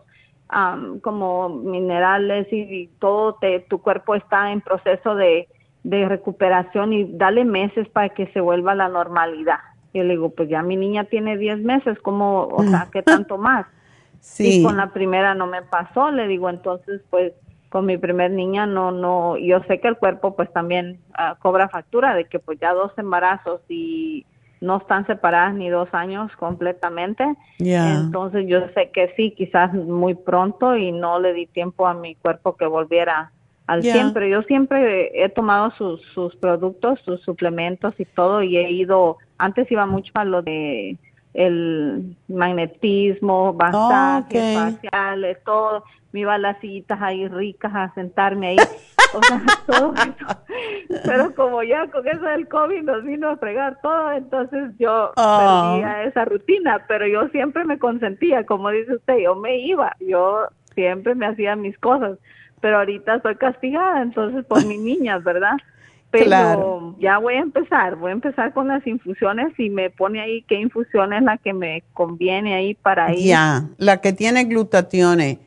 como 1.03 1.51
minerales 1.51 2.49
y, 2.51 2.89
todo, 2.99 3.35
te, 3.35 3.61
tu 3.61 3.83
cuerpo 3.83 4.15
está 4.15 4.51
en 4.51 4.63
proceso 4.63 5.15
de, 5.15 5.47
de 5.85 6.09
recuperación 6.09 6.95
y 6.95 7.05
dale 7.05 7.45
meses 7.45 7.87
para 7.91 8.09
que 8.09 8.29
se 8.29 8.41
vuelva 8.41 8.73
a 8.73 8.77
la 8.77 8.89
normalidad. 8.89 9.59
Y 10.01 10.05
le 10.05 10.15
digo, 10.15 10.31
pues 10.31 10.49
ya 10.49 10.63
mi 10.63 10.77
niña 10.77 11.05
tiene 11.05 11.37
10 11.37 11.61
meses, 11.61 11.99
¿cómo, 12.01 12.47
o 12.47 12.63
sea, 12.63 12.89
qué 12.93 13.03
tanto 13.05 13.39
más? 13.39 13.67
Sí. 14.21 14.61
Y 14.61 14.63
con 14.63 14.77
la 14.77 14.93
primera 14.93 15.35
no 15.35 15.47
me 15.47 15.63
pasó, 15.63 16.11
le 16.11 16.27
digo, 16.27 16.51
entonces, 16.51 17.01
pues 17.11 17.33
con 17.69 17.87
mi 17.87 17.99
primer 17.99 18.31
niña 18.31 18.67
no, 18.67 18.91
no, 18.91 19.37
yo 19.37 19.61
sé 19.65 19.81
que 19.81 19.89
el 19.89 19.97
cuerpo 19.97 20.35
pues 20.35 20.51
también 20.53 21.01
ah, 21.15 21.37
cobra 21.41 21.69
factura 21.69 22.15
de 22.15 22.25
que 22.25 22.39
pues 22.39 22.59
ya 22.59 22.73
dos 22.73 22.93
embarazos 22.97 23.61
y 23.69 24.25
no 24.61 24.79
están 24.79 25.07
separadas 25.07 25.55
ni 25.55 25.69
dos 25.69 25.89
años 25.93 26.33
completamente. 26.37 27.25
Entonces 27.59 28.47
yo 28.49 28.61
sé 28.75 28.91
que 28.93 29.13
sí, 29.17 29.33
quizás 29.37 29.73
muy 29.73 30.15
pronto 30.15 30.77
y 30.77 30.93
no 30.93 31.21
le 31.21 31.33
di 31.33 31.47
tiempo 31.47 31.87
a 31.87 31.95
mi 31.95 32.15
cuerpo 32.17 32.57
que 32.57 32.67
volviera 32.67 33.33
al 33.69 33.83
siempre. 33.83 34.29
Yo 34.29 34.43
siempre 34.43 35.25
he 35.25 35.29
tomado 35.29 35.71
sus, 35.73 36.03
sus 36.15 36.35
productos, 36.37 36.99
sus 37.05 37.21
suplementos 37.21 37.95
y 37.99 38.05
todo 38.05 38.43
y 38.43 38.57
he 38.57 38.71
ido 38.71 39.19
antes 39.39 39.71
iba 39.71 39.87
mucho 39.87 40.11
a 40.15 40.25
lo 40.25 40.43
de 40.43 40.99
el 41.35 42.17
magnetismo, 42.27 43.53
masajes 43.53 44.59
faciales, 44.59 45.39
todo. 45.45 45.85
Me 46.11 46.21
iba 46.21 46.35
a 46.35 46.39
las 46.39 46.59
sillitas 46.59 47.01
ahí 47.01 47.29
ricas 47.29 47.73
a 47.75 47.95
sentarme 47.95 48.49
ahí. 48.49 48.57
O 49.15 49.23
sea, 49.23 49.43
todo 49.67 49.95
eso. 49.95 51.01
Pero 51.07 51.35
como 51.35 51.63
ya 51.63 51.91
con 51.91 52.07
eso 52.07 52.21
del 52.21 52.47
COVID 52.47 52.83
nos 52.83 53.05
vino 53.05 53.31
a 53.31 53.39
fregar 53.39 53.79
todo, 53.81 54.13
entonces 54.13 54.75
yo 54.79 55.13
oh. 55.17 55.79
perdía 55.81 56.03
esa 56.03 56.27
rutina. 56.27 56.85
Pero 56.89 57.07
yo 57.07 57.27
siempre 57.29 57.65
me 57.65 57.79
consentía, 57.79 58.45
como 58.45 58.69
dice 58.69 58.97
usted, 58.97 59.17
yo 59.17 59.35
me 59.35 59.61
iba, 59.61 59.97
yo 60.01 60.49
siempre 60.75 61.15
me 61.15 61.25
hacía 61.25 61.57
mis 61.57 61.79
cosas. 61.79 62.19
Pero 62.61 62.79
ahorita 62.79 63.17
estoy 63.17 63.37
castigada, 63.37 64.03
entonces 64.03 64.45
por 64.45 64.65
mis 64.67 64.81
niñas, 64.81 65.23
¿verdad? 65.25 65.57
Pero 66.11 66.97
ya 66.99 67.19
voy 67.19 67.35
a 67.35 67.41
empezar, 67.41 67.97
voy 67.97 68.11
a 68.11 68.15
empezar 68.15 68.55
con 68.55 68.69
las 68.69 68.87
infusiones 68.87 69.53
y 69.59 69.69
me 69.69 69.91
pone 69.91 70.23
ahí 70.23 70.43
qué 70.49 70.55
infusión 70.55 71.13
es 71.13 71.23
la 71.23 71.37
que 71.37 71.53
me 71.53 71.83
conviene 71.93 72.55
ahí 72.55 72.75
para 72.75 73.15
ir. 73.15 73.27
Ya, 73.27 73.69
la 73.77 74.01
que 74.01 74.15
tiene 74.15 74.45
glutatione. 74.45 75.39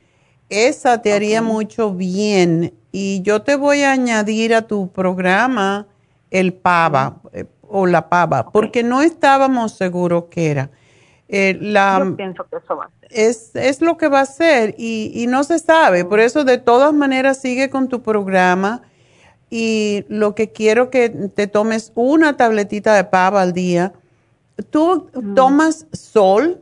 Esa 0.50 1.02
te 1.02 1.14
haría 1.14 1.42
mucho 1.42 1.94
bien 1.94 2.74
y 2.92 3.22
yo 3.24 3.42
te 3.42 3.56
voy 3.56 3.82
a 3.82 3.94
añadir 3.94 4.54
a 4.54 4.62
tu 4.62 4.92
programa 4.92 5.88
el 6.30 6.54
pava 6.54 7.22
eh, 7.34 7.46
o 7.62 7.88
la 7.88 8.10
pava, 8.10 8.52
porque 8.52 8.84
no 8.84 9.02
estábamos 9.02 9.78
seguros 9.78 10.26
qué 10.30 10.52
era. 10.52 10.70
Eh, 11.34 11.58
la, 11.62 12.04
yo 12.04 12.18
pienso 12.18 12.44
que 12.44 12.58
eso 12.58 12.76
va 12.76 12.86
a 12.86 12.90
ser. 13.00 13.10
Es, 13.10 13.56
es 13.56 13.82
lo 13.82 13.96
que 13.98 14.10
va 14.10 14.20
a 14.20 14.26
ser 14.26 14.76
y, 14.78 15.14
y 15.16 15.28
no 15.28 15.46
se 15.46 15.60
sabe, 15.60 16.04
por 16.04 16.20
eso 16.20 16.44
de 16.44 16.58
todas 16.58 16.94
maneras 16.94 17.40
sigue 17.40 17.70
con 17.70 17.88
tu 17.88 18.02
programa 18.02 18.82
y 19.50 20.06
lo 20.08 20.36
que 20.36 20.52
quiero 20.52 20.90
que 20.90 21.10
te 21.10 21.48
tomes 21.48 21.92
una 21.96 22.38
tabletita 22.38 22.96
de 22.96 23.04
pava 23.04 23.42
al 23.42 23.54
día. 23.54 23.94
¿Tú 24.70 25.10
tomas 25.36 25.88
sol? 25.92 26.62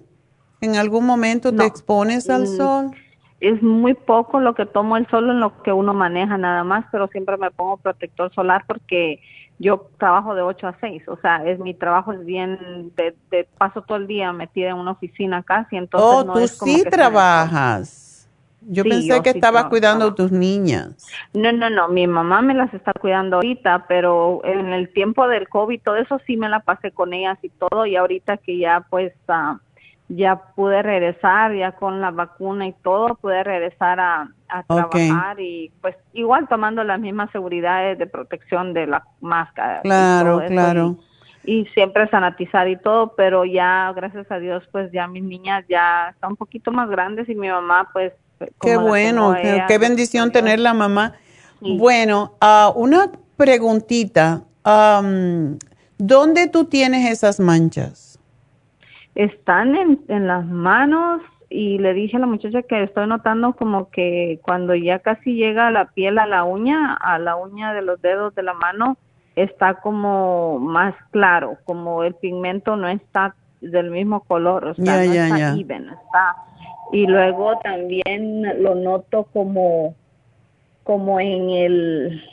¿En 0.62 0.76
algún 0.76 1.06
momento 1.06 1.54
te 1.54 1.66
expones 1.66 2.30
al 2.30 2.44
mm, 2.44 2.58
sol? 2.58 2.91
Es 3.40 3.62
muy 3.62 3.94
poco 3.94 4.40
lo 4.40 4.56
que 4.56 4.66
tomo 4.66 4.98
el 4.98 5.08
sol 5.08 5.30
en 5.30 5.40
lo 5.40 5.62
que 5.64 5.72
uno 5.72 5.94
maneja 5.94 6.38
nada 6.38 6.64
más, 6.64 6.86
pero 6.91 7.08
siempre 7.08 7.38
me 7.38 7.52
pongo 7.52 7.78
protector 7.78 8.34
solar 8.34 8.66
porque 8.68 9.22
yo 9.60 9.90
trabajo 9.98 10.36
de 10.36 10.41
8 10.41 10.68
a 10.68 10.77
6, 10.80 11.03
o 11.10 11.18
sea, 11.18 11.45
es 11.45 11.60
mi 11.60 11.73
trabajo 11.73 12.14
es 12.14 12.26
bien, 12.26 12.91
de, 12.95 13.48
paso 13.57 13.81
todo 13.81 13.98
el 13.98 14.07
día 14.07 14.31
metida 14.31 14.69
en 14.69 14.77
una 14.77 14.91
oficina 14.91 15.44
casi, 15.44 15.76
entonces 15.76 16.30
oh, 16.30 16.34
tú 16.34 16.48
sí 16.48 16.84
trabajas. 16.90 18.06
Yo 18.61 18.84
pensé 18.84 19.22
que 19.22 19.30
estaba 19.30 19.69
cuidando 19.69 20.07
a 20.07 20.15
tus 20.15 20.31
niñas. 20.31 21.07
No, 21.34 21.52
no, 21.52 21.69
no, 21.69 21.88
mi 21.88 22.07
mamá 22.07 22.41
me 22.41 22.53
las 22.53 22.73
está 22.73 22.94
cuidando 22.94 23.38
ahorita, 23.38 23.86
pero 23.88 24.41
en 24.44 24.73
el 24.73 24.91
tiempo 24.91 25.27
del 25.27 25.48
COVID, 25.48 25.81
todo 25.81 25.95
eso 25.95 26.19
sí 26.26 26.38
me 26.38 26.49
la 26.49 26.60
pasé 26.61 26.91
con 26.91 27.14
ellas 27.14 27.38
y 27.41 27.49
todo, 27.49 27.86
y 27.86 27.95
ahorita 27.95 28.38
que 28.38 28.57
ya 28.57 28.86
pues 28.90 29.14
uh, 29.27 29.57
ya 30.10 30.38
pude 30.56 30.81
regresar, 30.84 31.53
ya 31.53 31.73
con 31.73 31.99
la 31.99 32.11
vacuna 32.11 32.68
y 32.68 32.73
todo, 32.84 33.15
pude 33.15 33.44
regresar 33.44 33.99
a, 33.99 34.30
trabajar 34.68 35.40
y 35.40 35.72
pues 35.82 35.96
igual 36.14 36.48
tomando 36.48 36.84
las 36.84 37.00
mismas 37.00 37.32
seguridades 37.32 37.98
de 37.98 38.08
protección 38.08 38.74
de 38.74 38.88
la 38.88 39.04
máscara. 39.22 39.82
Claro, 39.82 40.42
claro. 40.48 40.98
Y, 41.46 41.66
siempre 41.68 42.08
sanatizar 42.10 42.68
y 42.68 42.78
todo, 42.78 43.16
pero 43.16 43.46
ya, 43.46 43.92
gracias 43.96 44.30
a 44.32 44.40
Dios, 44.40 44.64
pues 44.72 44.92
ya 44.92 45.08
mis 45.08 45.24
niñas 45.24 45.66
ya 45.68 46.10
están 46.10 46.32
un 46.32 46.38
poquito 46.38 46.72
más 46.72 46.90
grandes 46.90 47.28
y 47.30 47.36
mi 47.36 47.50
mamá 47.50 47.90
pues 47.92 48.14
Qué 48.62 48.78
bueno, 48.78 49.36
qué, 49.68 49.78
bendición 49.78 50.32
tener 50.32 50.60
la 50.60 50.74
mamá. 50.74 51.14
Bueno, 51.60 52.36
uh, 52.42 52.72
una 52.80 53.12
preguntita. 53.36 54.44
¿Dónde 55.98 56.48
tú 56.48 56.66
tienes 56.66 57.12
esas 57.12 57.40
manchas? 57.40 58.20
Están 59.16 59.76
en, 59.76 60.00
en 60.08 60.28
las 60.28 60.46
manos 60.46 61.22
y 61.50 61.80
le 61.80 61.94
dije 61.94 62.18
a 62.18 62.20
la 62.20 62.28
muchacha 62.28 62.62
que 62.62 62.84
estoy 62.84 63.08
notando 63.08 63.54
como 63.54 63.90
que 63.90 64.40
cuando 64.44 64.76
ya 64.76 65.00
casi 65.00 65.34
llega 65.34 65.72
la 65.72 65.86
piel 65.86 66.20
a 66.20 66.28
la 66.28 66.44
uña, 66.44 66.94
a 66.94 67.18
la 67.18 67.36
uña 67.36 67.74
de 67.74 67.82
los 67.82 68.02
dedos 68.02 68.36
de 68.36 68.44
la 68.44 68.54
mano, 68.54 68.98
está 69.36 69.76
como 69.76 70.60
más 70.60 70.94
claro, 71.12 71.58
como 71.66 72.04
el 72.04 72.14
pigmento 72.14 72.76
no 72.76 72.88
está 72.88 73.36
del 73.62 73.90
mismo 73.90 74.22
color, 74.22 74.66
o 74.66 74.74
sea, 74.76 74.86
no 74.86 75.02
está 75.02 75.56
even, 75.56 75.90
está. 75.90 76.36
Y 76.92 77.08
luego 77.08 77.58
también 77.60 78.64
lo 78.64 78.76
noto 78.76 79.26
como 79.34 79.96
como 80.84 81.20
en 81.20 81.50
el 81.50 82.24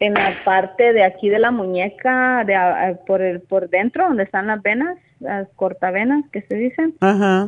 en 0.00 0.14
la 0.14 0.34
parte 0.44 0.92
de 0.92 1.04
aquí 1.04 1.28
de 1.28 1.38
la 1.38 1.50
muñeca 1.50 2.44
de 2.44 2.98
por 3.06 3.22
el 3.22 3.40
por 3.40 3.70
dentro 3.70 4.08
donde 4.08 4.24
están 4.24 4.48
las 4.48 4.60
venas 4.60 4.98
las 5.22 5.48
cortavenas 5.56 6.24
que 6.30 6.42
se 6.42 6.56
dicen 6.56 6.94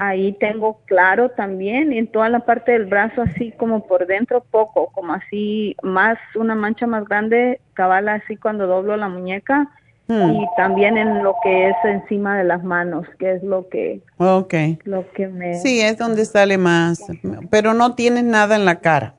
ahí 0.00 0.32
tengo 0.40 0.80
claro 0.86 1.30
también 1.30 1.92
y 1.92 1.98
en 1.98 2.06
toda 2.06 2.28
la 2.28 2.40
parte 2.40 2.72
del 2.72 2.86
brazo 2.86 3.22
así 3.22 3.52
como 3.52 3.86
por 3.86 4.06
dentro 4.06 4.44
poco 4.50 4.90
como 4.92 5.12
así 5.12 5.76
más 5.82 6.18
una 6.34 6.54
mancha 6.54 6.86
más 6.86 7.04
grande 7.04 7.60
cabala 7.74 8.14
así 8.14 8.36
cuando 8.36 8.66
doblo 8.66 8.96
la 8.96 9.08
muñeca 9.08 9.70
Hmm. 10.06 10.34
y 10.34 10.46
también 10.58 10.98
en 10.98 11.24
lo 11.24 11.34
que 11.42 11.70
es 11.70 11.76
encima 11.82 12.36
de 12.36 12.44
las 12.44 12.62
manos, 12.62 13.06
que 13.18 13.32
es 13.32 13.42
lo 13.42 13.70
que, 13.70 14.02
okay. 14.18 14.78
lo 14.84 15.10
que 15.12 15.28
me... 15.28 15.54
Sí, 15.54 15.80
es 15.80 15.96
donde 15.96 16.26
sale 16.26 16.58
más, 16.58 17.02
pero 17.50 17.72
no 17.72 17.94
tienes 17.94 18.24
nada 18.24 18.54
en 18.56 18.66
la 18.66 18.80
cara. 18.80 19.14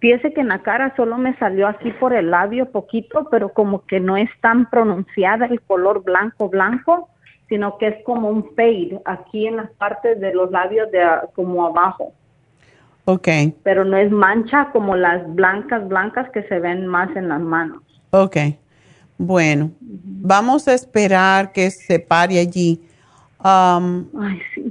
Fíjese 0.00 0.32
que 0.32 0.40
en 0.40 0.48
la 0.48 0.62
cara 0.62 0.94
solo 0.96 1.18
me 1.18 1.36
salió 1.36 1.66
así 1.66 1.90
por 1.92 2.14
el 2.14 2.30
labio 2.30 2.70
poquito, 2.70 3.28
pero 3.30 3.50
como 3.50 3.84
que 3.84 4.00
no 4.00 4.16
es 4.16 4.30
tan 4.40 4.70
pronunciada 4.70 5.44
el 5.46 5.60
color 5.60 6.02
blanco 6.02 6.48
blanco, 6.48 7.10
sino 7.48 7.78
que 7.78 7.88
es 7.88 8.04
como 8.04 8.28
un 8.28 8.44
fade 8.54 9.00
aquí 9.04 9.46
en 9.46 9.56
las 9.56 9.70
partes 9.72 10.20
de 10.20 10.34
los 10.34 10.50
labios 10.50 10.90
de 10.90 11.00
como 11.34 11.66
abajo. 11.66 12.12
Ok. 13.04 13.28
Pero 13.62 13.84
no 13.84 13.96
es 13.96 14.10
mancha 14.10 14.70
como 14.70 14.94
las 14.94 15.34
blancas 15.34 15.88
blancas 15.88 16.30
que 16.30 16.42
se 16.42 16.58
ven 16.58 16.86
más 16.86 17.14
en 17.16 17.28
las 17.28 17.40
manos. 17.40 17.82
Ok. 18.10 18.36
Bueno, 19.16 19.70
vamos 19.80 20.68
a 20.68 20.74
esperar 20.74 21.52
que 21.52 21.70
se 21.70 21.98
pare 21.98 22.38
allí. 22.38 22.80
Um, 23.42 24.06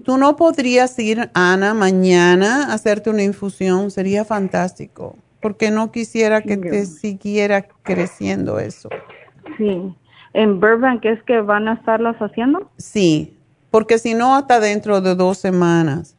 Tú 0.03 0.17
no 0.17 0.35
podrías 0.35 0.97
ir, 0.99 1.29
Ana, 1.33 1.73
mañana 1.73 2.67
a 2.67 2.73
hacerte 2.73 3.09
una 3.09 3.23
infusión, 3.23 3.91
sería 3.91 4.23
fantástico, 4.23 5.15
porque 5.41 5.71
no 5.71 5.91
quisiera 5.91 6.41
que 6.41 6.57
te 6.57 6.85
siguiera 6.85 7.63
creciendo 7.83 8.59
eso. 8.59 8.89
Sí. 9.57 9.95
¿En 10.33 10.59
Burbank 10.59 11.05
es 11.05 11.21
que 11.23 11.41
van 11.41 11.67
a 11.67 11.73
estarlas 11.73 12.17
haciendo? 12.17 12.69
Sí, 12.77 13.37
porque 13.71 13.97
si 13.97 14.13
no, 14.13 14.35
hasta 14.35 14.59
dentro 14.59 15.01
de 15.01 15.15
dos 15.15 15.37
semanas. 15.37 16.15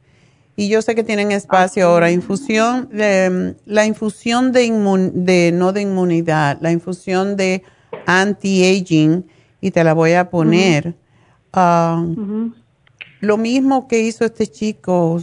Y 0.56 0.68
yo 0.68 0.82
sé 0.82 0.96
que 0.96 1.04
tienen 1.04 1.30
espacio 1.30 1.86
ah, 1.86 1.92
ahora. 1.92 2.10
Infusión, 2.10 2.88
em, 2.92 3.54
la 3.64 3.86
infusión 3.86 4.50
de, 4.50 4.68
de, 5.14 5.52
no 5.52 5.72
de 5.72 5.82
inmunidad, 5.82 6.58
la 6.60 6.72
infusión 6.72 7.36
de 7.36 7.62
anti-aging 8.06 9.24
y 9.60 9.70
te 9.70 9.84
la 9.84 9.94
voy 9.94 10.14
a 10.14 10.30
poner. 10.30 10.96
Ah, 11.52 12.04
lo 13.20 13.36
mismo 13.36 13.88
que 13.88 14.02
hizo 14.02 14.24
este 14.24 14.46
chico 14.46 15.20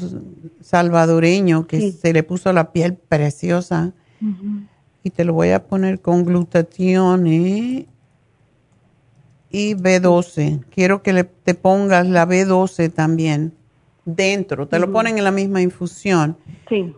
salvadoreño 0.62 1.68
que 1.68 1.92
se 1.92 2.14
le 2.14 2.24
puso 2.24 2.52
la 2.54 2.72
piel 2.72 2.96
preciosa. 2.96 3.94
Y 5.04 5.10
te 5.12 5.24
lo 5.24 5.34
voy 5.34 5.50
a 5.50 5.68
poner 5.68 6.00
con 6.00 6.24
glutatión 6.24 7.28
y 9.56 9.74
B12. 9.74 10.66
Quiero 10.70 11.02
que 11.02 11.14
le, 11.14 11.24
te 11.24 11.54
pongas 11.54 12.06
la 12.06 12.28
B12 12.28 12.92
también 12.92 13.54
dentro. 14.04 14.68
Te 14.68 14.80
lo 14.80 14.92
ponen 14.92 15.18
en 15.18 15.24
la 15.24 15.32
misma 15.32 15.62
infusión. 15.62 16.36
Sí. 16.68 16.94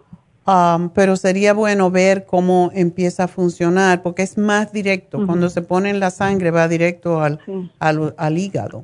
Um, 0.47 0.89
pero 0.89 1.17
sería 1.17 1.53
bueno 1.53 1.91
ver 1.91 2.25
cómo 2.25 2.71
empieza 2.73 3.25
a 3.25 3.27
funcionar, 3.27 4.01
porque 4.01 4.23
es 4.23 4.39
más 4.39 4.71
directo. 4.71 5.23
Cuando 5.27 5.49
se 5.49 5.61
pone 5.61 5.91
en 5.91 5.99
la 5.99 6.09
sangre 6.09 6.49
va 6.49 6.67
directo 6.67 7.21
al, 7.21 7.39
al, 7.79 8.38
hígado. 8.39 8.84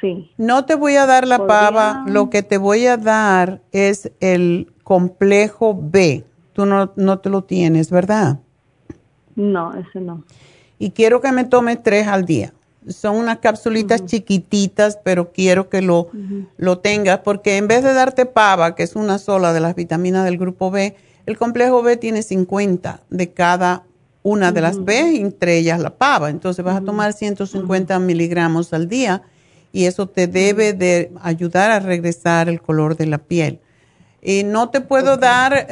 Sí. 0.00 0.30
No 0.36 0.66
te 0.66 0.76
voy 0.76 0.94
a 0.94 1.06
dar 1.06 1.26
la 1.26 1.48
pava, 1.48 2.04
lo 2.06 2.30
que 2.30 2.44
te 2.44 2.58
voy 2.58 2.86
a 2.86 2.96
dar 2.96 3.60
es 3.72 4.12
el 4.20 4.72
complejo 4.84 5.76
B. 5.76 6.24
Tú 6.52 6.64
no, 6.64 6.92
no 6.94 7.18
te 7.18 7.28
lo 7.28 7.42
tienes, 7.42 7.90
¿verdad? 7.90 8.38
No, 9.34 9.74
ese 9.74 10.00
no. 10.00 10.22
Y 10.78 10.90
quiero 10.90 11.20
que 11.20 11.32
me 11.32 11.44
tomes 11.44 11.82
tres 11.82 12.06
al 12.06 12.24
día. 12.24 12.52
Son 12.88 13.16
unas 13.16 13.38
capsulitas 13.38 14.04
chiquititas, 14.04 14.98
pero 15.02 15.32
quiero 15.32 15.68
que 15.68 15.82
lo, 15.82 16.10
lo 16.56 16.78
tengas, 16.78 17.18
porque 17.20 17.56
en 17.56 17.66
vez 17.66 17.82
de 17.82 17.92
darte 17.92 18.26
pava, 18.26 18.76
que 18.76 18.84
es 18.84 18.94
una 18.94 19.18
sola 19.18 19.52
de 19.52 19.60
las 19.60 19.74
vitaminas 19.74 20.24
del 20.24 20.38
grupo 20.38 20.70
B, 20.70 20.94
el 21.26 21.36
complejo 21.36 21.82
B 21.82 21.96
tiene 21.96 22.22
50 22.22 23.00
de 23.10 23.32
cada 23.32 23.82
una 24.22 24.52
de 24.52 24.60
las 24.60 24.84
B, 24.84 25.20
entre 25.20 25.58
ellas 25.58 25.80
la 25.80 25.90
pava. 25.90 26.30
Entonces 26.30 26.64
vas 26.64 26.76
a 26.76 26.84
tomar 26.84 27.12
150 27.12 27.98
miligramos 27.98 28.72
al 28.72 28.88
día 28.88 29.22
y 29.72 29.84
eso 29.84 30.08
te 30.08 30.26
debe 30.26 30.72
de 30.72 31.12
ayudar 31.22 31.70
a 31.70 31.80
regresar 31.80 32.48
el 32.48 32.60
color 32.60 32.96
de 32.96 33.06
la 33.06 33.18
piel. 33.18 33.60
Y 34.22 34.42
no 34.44 34.70
te 34.70 34.80
puedo 34.80 35.16
dar, 35.16 35.68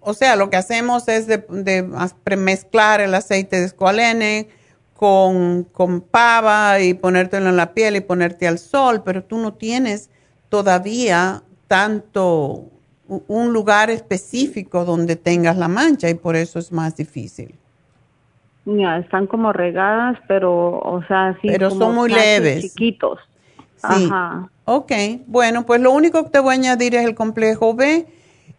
o 0.00 0.14
sea, 0.14 0.36
lo 0.36 0.48
que 0.48 0.56
hacemos 0.56 1.06
es 1.08 1.26
de, 1.26 1.38
de 1.48 2.36
mezclar 2.36 3.00
el 3.00 3.14
aceite 3.14 3.60
de 3.60 3.66
escualene, 3.66 4.48
con, 4.94 5.64
con 5.64 6.00
pava 6.00 6.80
y 6.80 6.94
ponértelo 6.94 7.50
en 7.50 7.56
la 7.56 7.74
piel 7.74 7.96
y 7.96 8.00
ponerte 8.00 8.48
al 8.48 8.58
sol, 8.58 9.02
pero 9.04 9.22
tú 9.22 9.38
no 9.38 9.52
tienes 9.52 10.10
todavía 10.48 11.42
tanto 11.68 12.70
un 13.06 13.52
lugar 13.52 13.90
específico 13.90 14.84
donde 14.84 15.16
tengas 15.16 15.58
la 15.58 15.68
mancha 15.68 16.08
y 16.08 16.14
por 16.14 16.36
eso 16.36 16.58
es 16.58 16.72
más 16.72 16.96
difícil. 16.96 17.54
Ya, 18.64 18.96
están 18.96 19.26
como 19.26 19.52
regadas, 19.52 20.18
pero, 20.26 20.78
o 20.78 21.02
sea, 21.06 21.36
sí. 21.42 21.48
Pero 21.48 21.70
son 21.70 21.94
muy 21.94 22.10
leves. 22.10 22.62
Chiquitos. 22.62 23.18
Sí. 23.76 24.08
Ajá. 24.10 24.48
Ok, 24.64 24.92
bueno, 25.26 25.66
pues 25.66 25.80
lo 25.80 25.92
único 25.92 26.24
que 26.24 26.30
te 26.30 26.38
voy 26.38 26.54
a 26.54 26.58
añadir 26.58 26.94
es 26.94 27.04
el 27.04 27.14
complejo 27.14 27.74
B 27.74 28.06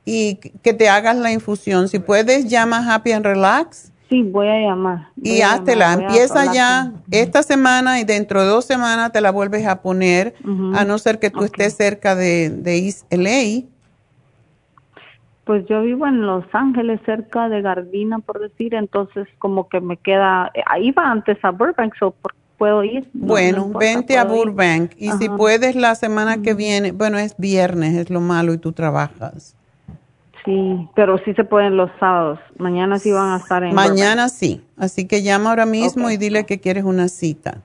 y 0.06 0.36
que 0.36 0.74
te 0.74 0.90
hagas 0.90 1.18
la 1.18 1.32
infusión. 1.32 1.88
Si 1.88 2.00
puedes, 2.00 2.48
llama 2.48 2.94
Happy 2.94 3.12
and 3.12 3.26
Relax 3.26 3.92
Sí, 4.10 4.22
voy 4.22 4.48
a 4.48 4.60
llamar. 4.60 5.08
y 5.16 5.42
háztela, 5.42 5.94
empieza 5.94 6.54
ya 6.54 6.92
esta 7.10 7.42
semana 7.42 8.00
y 8.00 8.04
dentro 8.04 8.42
de 8.42 8.48
dos 8.48 8.66
semanas 8.66 9.12
te 9.12 9.20
la 9.20 9.32
vuelves 9.32 9.66
a 9.66 9.82
poner, 9.82 10.36
a 10.76 10.86
no 10.86 10.98
ser 11.00 11.18
que 11.18 11.32
tú 11.32 11.44
estés 11.44 11.76
cerca 11.76 12.16
de, 12.16 12.52
de 12.52 12.78
East 12.78 13.12
LA. 13.12 13.68
Pues 15.44 15.66
yo 15.68 15.82
vivo 15.82 16.06
en 16.06 16.22
Los 16.22 16.46
Ángeles, 16.54 17.00
cerca 17.06 17.50
de 17.50 17.62
Gardina, 17.62 18.20
por 18.20 18.40
decir, 18.40 18.76
entonces 18.76 19.28
como 19.40 19.70
que 19.70 19.82
me 19.82 19.98
queda, 19.98 20.52
ahí 20.68 20.92
va 20.92 21.10
antes 21.10 21.44
a 21.44 21.50
Burbank, 21.50 21.96
so 21.98 22.14
puedo 22.58 22.84
ir. 22.84 23.08
bueno, 23.14 23.70
vente 23.70 24.18
a 24.18 24.24
Burbank 24.24 24.92
y 24.98 25.12
si 25.12 25.30
puedes 25.30 25.76
la 25.76 25.96
semana 25.96 26.42
que 26.42 26.54
viene, 26.54 26.92
bueno, 26.92 27.18
es 27.18 27.36
viernes, 27.38 27.96
es 27.96 28.10
lo 28.10 28.22
malo 28.22 28.54
y 28.54 28.58
tú 28.58 28.72
trabajas. 28.72 29.56
Sí, 30.46 30.88
pero 30.96 31.18
sí 31.26 31.34
se 31.34 31.44
pueden 31.44 31.76
los 31.76 31.90
sábados. 32.00 32.40
Mañana 32.58 33.00
sí 33.00 33.12
van 33.12 33.32
a 33.32 33.38
estar 33.38 33.64
en. 33.64 33.74
Mañana 33.74 34.30
sí. 34.30 34.62
Así 34.78 35.08
que 35.08 35.24
llama 35.24 35.50
ahora 35.50 35.66
mismo 35.66 36.12
y 36.12 36.18
dile 36.18 36.46
que 36.46 36.60
quieres 36.60 36.84
una 36.84 37.08
cita. 37.08 37.62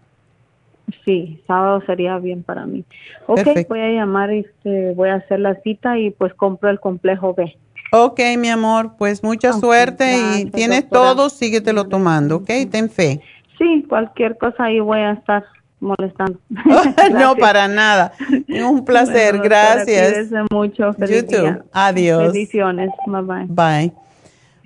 Sí, 1.05 1.43
sábado 1.47 1.83
sería 1.87 2.19
bien 2.19 2.43
para 2.43 2.67
mí. 2.67 2.85
Ok, 3.27 3.69
voy 3.69 3.81
a 3.81 3.91
llamar 3.91 4.33
y 4.33 4.41
este, 4.41 4.93
voy 4.95 5.11
a 5.11 5.17
hacer 5.17 5.41
la 5.41 5.55
cita 5.61 5.99
y 5.99 6.11
pues 6.11 6.35
compro 6.35 6.71
el 6.71 6.81
complejo 6.81 7.35
B. 7.35 7.55
Ok, 7.93 8.21
mi 8.39 8.49
amor, 8.49 8.93
pues 8.97 9.23
mucha 9.23 9.53
suerte 9.53 10.39
y 10.39 10.45
tienes 10.47 10.89
todo, 10.89 11.29
síguetelo 11.29 11.87
tomando, 11.87 12.37
¿ok? 12.37 12.51
Ten 12.71 12.89
fe. 12.89 13.21
Sí, 13.61 13.85
cualquier 13.87 14.39
cosa 14.39 14.65
ahí 14.65 14.81
voy 14.81 15.01
a 15.01 15.13
estar 15.13 15.45
molestando. 15.81 16.39
no, 17.13 17.37
para 17.37 17.69
nada. 17.69 18.13
Un 18.49 18.85
placer, 18.87 19.39
gracias. 19.39 20.31
mucho. 20.51 20.95
Feliz 20.95 21.27
Adiós. 21.73 22.33
Bendiciones. 22.33 22.91
Bye 23.07 23.23
bye. 23.23 23.47
Bye. 23.49 23.93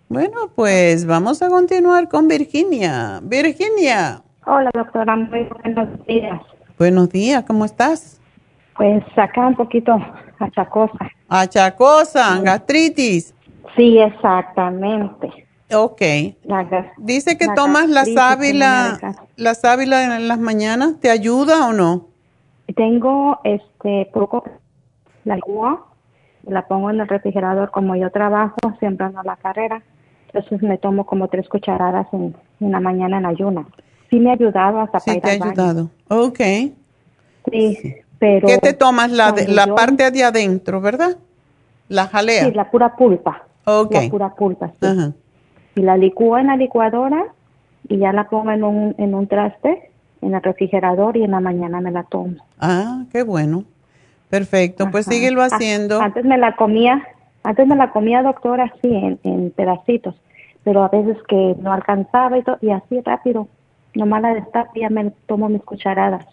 Bueno, 0.08 0.48
pues 0.54 1.06
vamos 1.06 1.42
a 1.42 1.48
continuar 1.48 2.08
con 2.08 2.28
Virginia. 2.28 3.18
Virginia. 3.22 4.22
Hola, 4.46 4.70
doctora. 4.72 5.16
Muy 5.16 5.48
buenos 5.62 6.06
días. 6.06 6.40
Buenos 6.78 7.10
días, 7.10 7.44
¿cómo 7.44 7.64
estás? 7.64 8.20
Pues 8.76 9.02
acá 9.16 9.48
un 9.48 9.56
poquito 9.56 9.96
achacosa. 10.38 11.10
Achacosa, 11.28 12.40
gastritis. 12.42 13.34
Sí, 13.74 13.98
exactamente. 13.98 15.43
Ok. 15.72 16.02
Dice 16.98 17.38
que 17.38 17.46
tomas 17.54 17.88
la 17.88 18.04
sábila, 18.04 18.98
la 19.36 19.54
sábila 19.54 20.16
en 20.16 20.28
las 20.28 20.38
mañanas. 20.38 21.00
¿Te 21.00 21.10
ayuda 21.10 21.68
o 21.68 21.72
no? 21.72 22.08
Tengo 22.76 23.40
este 23.44 24.10
poco 24.12 24.44
la 25.24 25.34
agua, 25.34 25.86
la 26.46 26.66
pongo 26.66 26.90
en 26.90 27.00
el 27.00 27.08
refrigerador 27.08 27.70
como 27.70 27.96
yo 27.96 28.10
trabajo, 28.10 28.56
siempre 28.78 29.06
ando 29.06 29.22
la 29.22 29.36
carrera. 29.36 29.82
Entonces 30.26 30.62
me 30.62 30.78
tomo 30.78 31.06
como 31.06 31.28
tres 31.28 31.48
cucharadas 31.48 32.06
en, 32.12 32.34
la 32.60 32.80
mañana 32.80 33.18
en 33.18 33.26
ayuna. 33.26 33.66
Sí 34.10 34.18
me 34.18 34.30
ha 34.30 34.34
ayudado 34.34 34.80
hasta 34.80 35.00
sí 35.00 35.20
te 35.20 35.30
ha 35.30 35.32
ayudado. 35.32 35.90
Ok. 36.08 36.40
Sí, 37.50 37.94
pero... 38.18 38.48
¿Qué 38.48 38.58
te 38.58 38.72
tomas? 38.72 39.10
La, 39.10 39.34
la 39.48 39.74
parte 39.74 40.10
de 40.10 40.24
adentro, 40.24 40.80
¿verdad? 40.80 41.16
La 41.88 42.06
jalea. 42.06 42.44
Sí, 42.44 42.52
la 42.52 42.70
pura 42.70 42.96
pulpa. 42.96 43.44
Ok. 43.64 43.92
La 43.92 44.10
pura 44.10 44.34
pulpa, 44.34 44.68
sí. 44.68 44.86
Ajá 44.86 45.12
y 45.74 45.82
la 45.82 45.96
licúo 45.96 46.38
en 46.38 46.48
la 46.48 46.56
licuadora 46.56 47.26
y 47.88 47.98
ya 47.98 48.12
la 48.12 48.28
pongo 48.28 48.50
en 48.50 48.64
un, 48.64 48.94
en 48.98 49.14
un 49.14 49.26
traste, 49.26 49.90
en 50.22 50.34
el 50.34 50.42
refrigerador 50.42 51.16
y 51.16 51.24
en 51.24 51.32
la 51.32 51.40
mañana 51.40 51.80
me 51.80 51.90
la 51.90 52.04
tomo. 52.04 52.36
Ah, 52.58 53.04
qué 53.12 53.22
bueno. 53.22 53.64
Perfecto, 54.30 54.90
pues 54.90 55.06
síguelo 55.06 55.42
ah, 55.42 55.48
haciendo. 55.50 56.00
Antes 56.00 56.24
me 56.24 56.38
la 56.38 56.56
comía, 56.56 57.02
antes 57.42 57.66
me 57.66 57.76
la 57.76 57.90
comía 57.90 58.22
doctora 58.22 58.64
así 58.64 58.92
en, 58.94 59.18
en 59.22 59.50
pedacitos, 59.50 60.14
pero 60.64 60.82
a 60.82 60.88
veces 60.88 61.16
que 61.28 61.54
no 61.60 61.72
alcanzaba 61.72 62.38
y, 62.38 62.42
todo, 62.42 62.58
y 62.60 62.70
así 62.70 63.00
rápido, 63.02 63.48
nomás 63.94 64.22
la 64.22 64.34
destapo 64.34 64.70
y 64.74 64.80
ya 64.80 64.90
me 64.90 65.12
tomo 65.26 65.48
mis 65.48 65.62
cucharadas. 65.62 66.26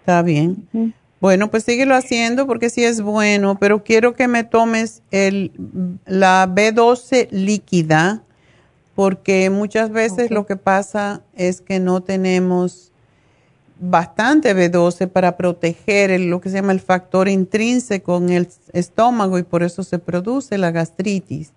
Está 0.00 0.22
bien. 0.22 0.66
Bueno, 1.20 1.50
pues 1.50 1.64
síguelo 1.64 1.94
haciendo 1.94 2.46
porque 2.46 2.70
sí 2.70 2.82
es 2.84 3.02
bueno, 3.02 3.58
pero 3.58 3.84
quiero 3.84 4.14
que 4.14 4.26
me 4.26 4.44
tomes 4.44 5.02
el, 5.10 5.52
la 6.06 6.48
B12 6.48 7.28
líquida 7.30 8.22
porque 9.00 9.48
muchas 9.48 9.90
veces 9.90 10.30
lo 10.30 10.44
que 10.44 10.56
pasa 10.56 11.22
es 11.34 11.62
que 11.62 11.80
no 11.80 12.02
tenemos 12.02 12.92
bastante 13.78 14.54
B12 14.54 15.08
para 15.08 15.38
proteger 15.38 16.20
lo 16.20 16.42
que 16.42 16.50
se 16.50 16.56
llama 16.56 16.72
el 16.72 16.80
factor 16.80 17.26
intrínseco 17.26 18.18
en 18.18 18.28
el 18.28 18.48
estómago 18.74 19.38
y 19.38 19.42
por 19.42 19.62
eso 19.62 19.84
se 19.84 19.98
produce 19.98 20.58
la 20.58 20.70
gastritis. 20.70 21.54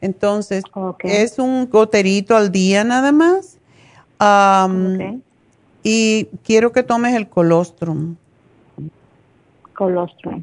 Entonces, 0.00 0.64
es 1.00 1.38
un 1.38 1.68
goterito 1.68 2.34
al 2.34 2.50
día 2.50 2.84
nada 2.84 3.12
más. 3.12 3.58
Y 5.82 6.28
quiero 6.42 6.72
que 6.72 6.82
tomes 6.82 7.14
el 7.14 7.28
colostrum. 7.28 8.16
Colostrum. 9.74 10.42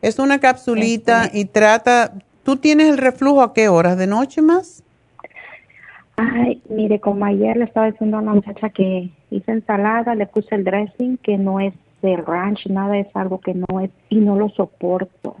Es 0.00 0.18
una 0.18 0.40
capsulita 0.40 1.26
este. 1.26 1.38
y 1.38 1.44
trata, 1.44 2.14
¿tú 2.44 2.56
tienes 2.56 2.88
el 2.88 2.96
reflujo 2.96 3.42
a 3.42 3.52
qué 3.52 3.68
horas? 3.68 3.98
¿De 3.98 4.06
noche 4.06 4.40
más? 4.40 4.82
Ay, 6.16 6.62
mire, 6.70 6.98
como 6.98 7.24
ayer 7.26 7.56
le 7.56 7.64
estaba 7.64 7.90
diciendo 7.90 8.18
a 8.18 8.22
la 8.22 8.32
muchacha 8.32 8.70
que 8.70 9.10
hice 9.30 9.52
ensalada, 9.52 10.14
le 10.14 10.26
puse 10.26 10.54
el 10.54 10.64
dressing, 10.64 11.18
que 11.18 11.36
no 11.36 11.60
es 11.60 11.74
de 12.00 12.16
ranch, 12.16 12.66
nada 12.68 12.96
es 12.98 13.08
algo 13.14 13.40
que 13.40 13.54
no 13.54 13.80
es, 13.80 13.90
y 14.08 14.16
no 14.16 14.36
lo 14.36 14.48
soporto. 14.50 15.36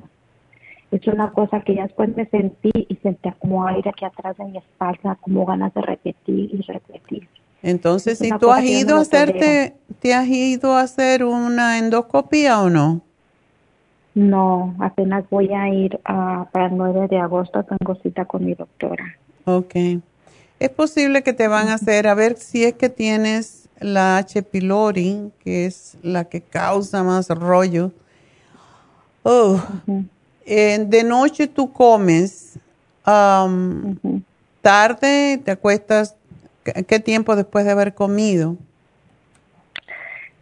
Es 0.90 1.06
una 1.06 1.30
cosa 1.30 1.60
que 1.60 1.74
ya 1.74 1.84
después 1.84 2.14
me 2.14 2.26
sentí 2.26 2.70
y 2.74 2.94
sentía 2.96 3.34
como 3.38 3.66
aire 3.66 3.90
aquí 3.90 4.04
atrás 4.04 4.36
de 4.36 4.44
mi 4.44 4.58
espalda, 4.58 5.16
como 5.20 5.46
ganas 5.46 5.72
de 5.74 5.80
repetir 5.80 6.54
y 6.54 6.60
repetir. 6.62 7.28
Entonces, 7.62 8.18
si 8.18 8.30
tú 8.38 8.50
has 8.50 8.62
ido 8.62 8.96
a 8.96 9.00
hacerte, 9.00 9.74
¿te 9.98 10.14
has 10.14 10.28
ido 10.28 10.74
a 10.74 10.82
hacer 10.82 11.24
una 11.24 11.78
endoscopia 11.78 12.62
o 12.62 12.70
no? 12.70 13.00
No, 14.14 14.74
apenas 14.78 15.28
voy 15.30 15.52
a 15.52 15.68
ir 15.68 15.98
a, 16.04 16.46
para 16.52 16.66
el 16.66 16.76
9 16.76 17.08
de 17.08 17.18
agosto, 17.18 17.64
tengo 17.64 17.94
cita 17.96 18.24
con 18.24 18.44
mi 18.44 18.54
doctora. 18.54 19.04
Okay. 19.44 20.00
Es 20.58 20.70
posible 20.70 21.22
que 21.22 21.34
te 21.34 21.48
van 21.48 21.68
a 21.68 21.74
hacer, 21.74 22.06
a 22.06 22.14
ver 22.14 22.36
si 22.36 22.64
es 22.64 22.74
que 22.74 22.88
tienes 22.88 23.68
la 23.78 24.16
H. 24.18 24.42
pylori, 24.42 25.30
que 25.44 25.66
es 25.66 25.98
la 26.02 26.24
que 26.24 26.40
causa 26.40 27.02
más 27.02 27.28
rollo. 27.28 27.92
Oh. 29.22 29.60
de 30.46 31.04
noche 31.04 31.48
tú 31.48 31.72
comes, 31.72 32.58
tarde 34.62 35.40
te 35.44 35.50
acuestas, 35.50 36.16
¿qué 36.86 37.00
tiempo 37.00 37.34
después 37.34 37.64
de 37.64 37.72
haber 37.72 37.94
comido? 37.94 38.56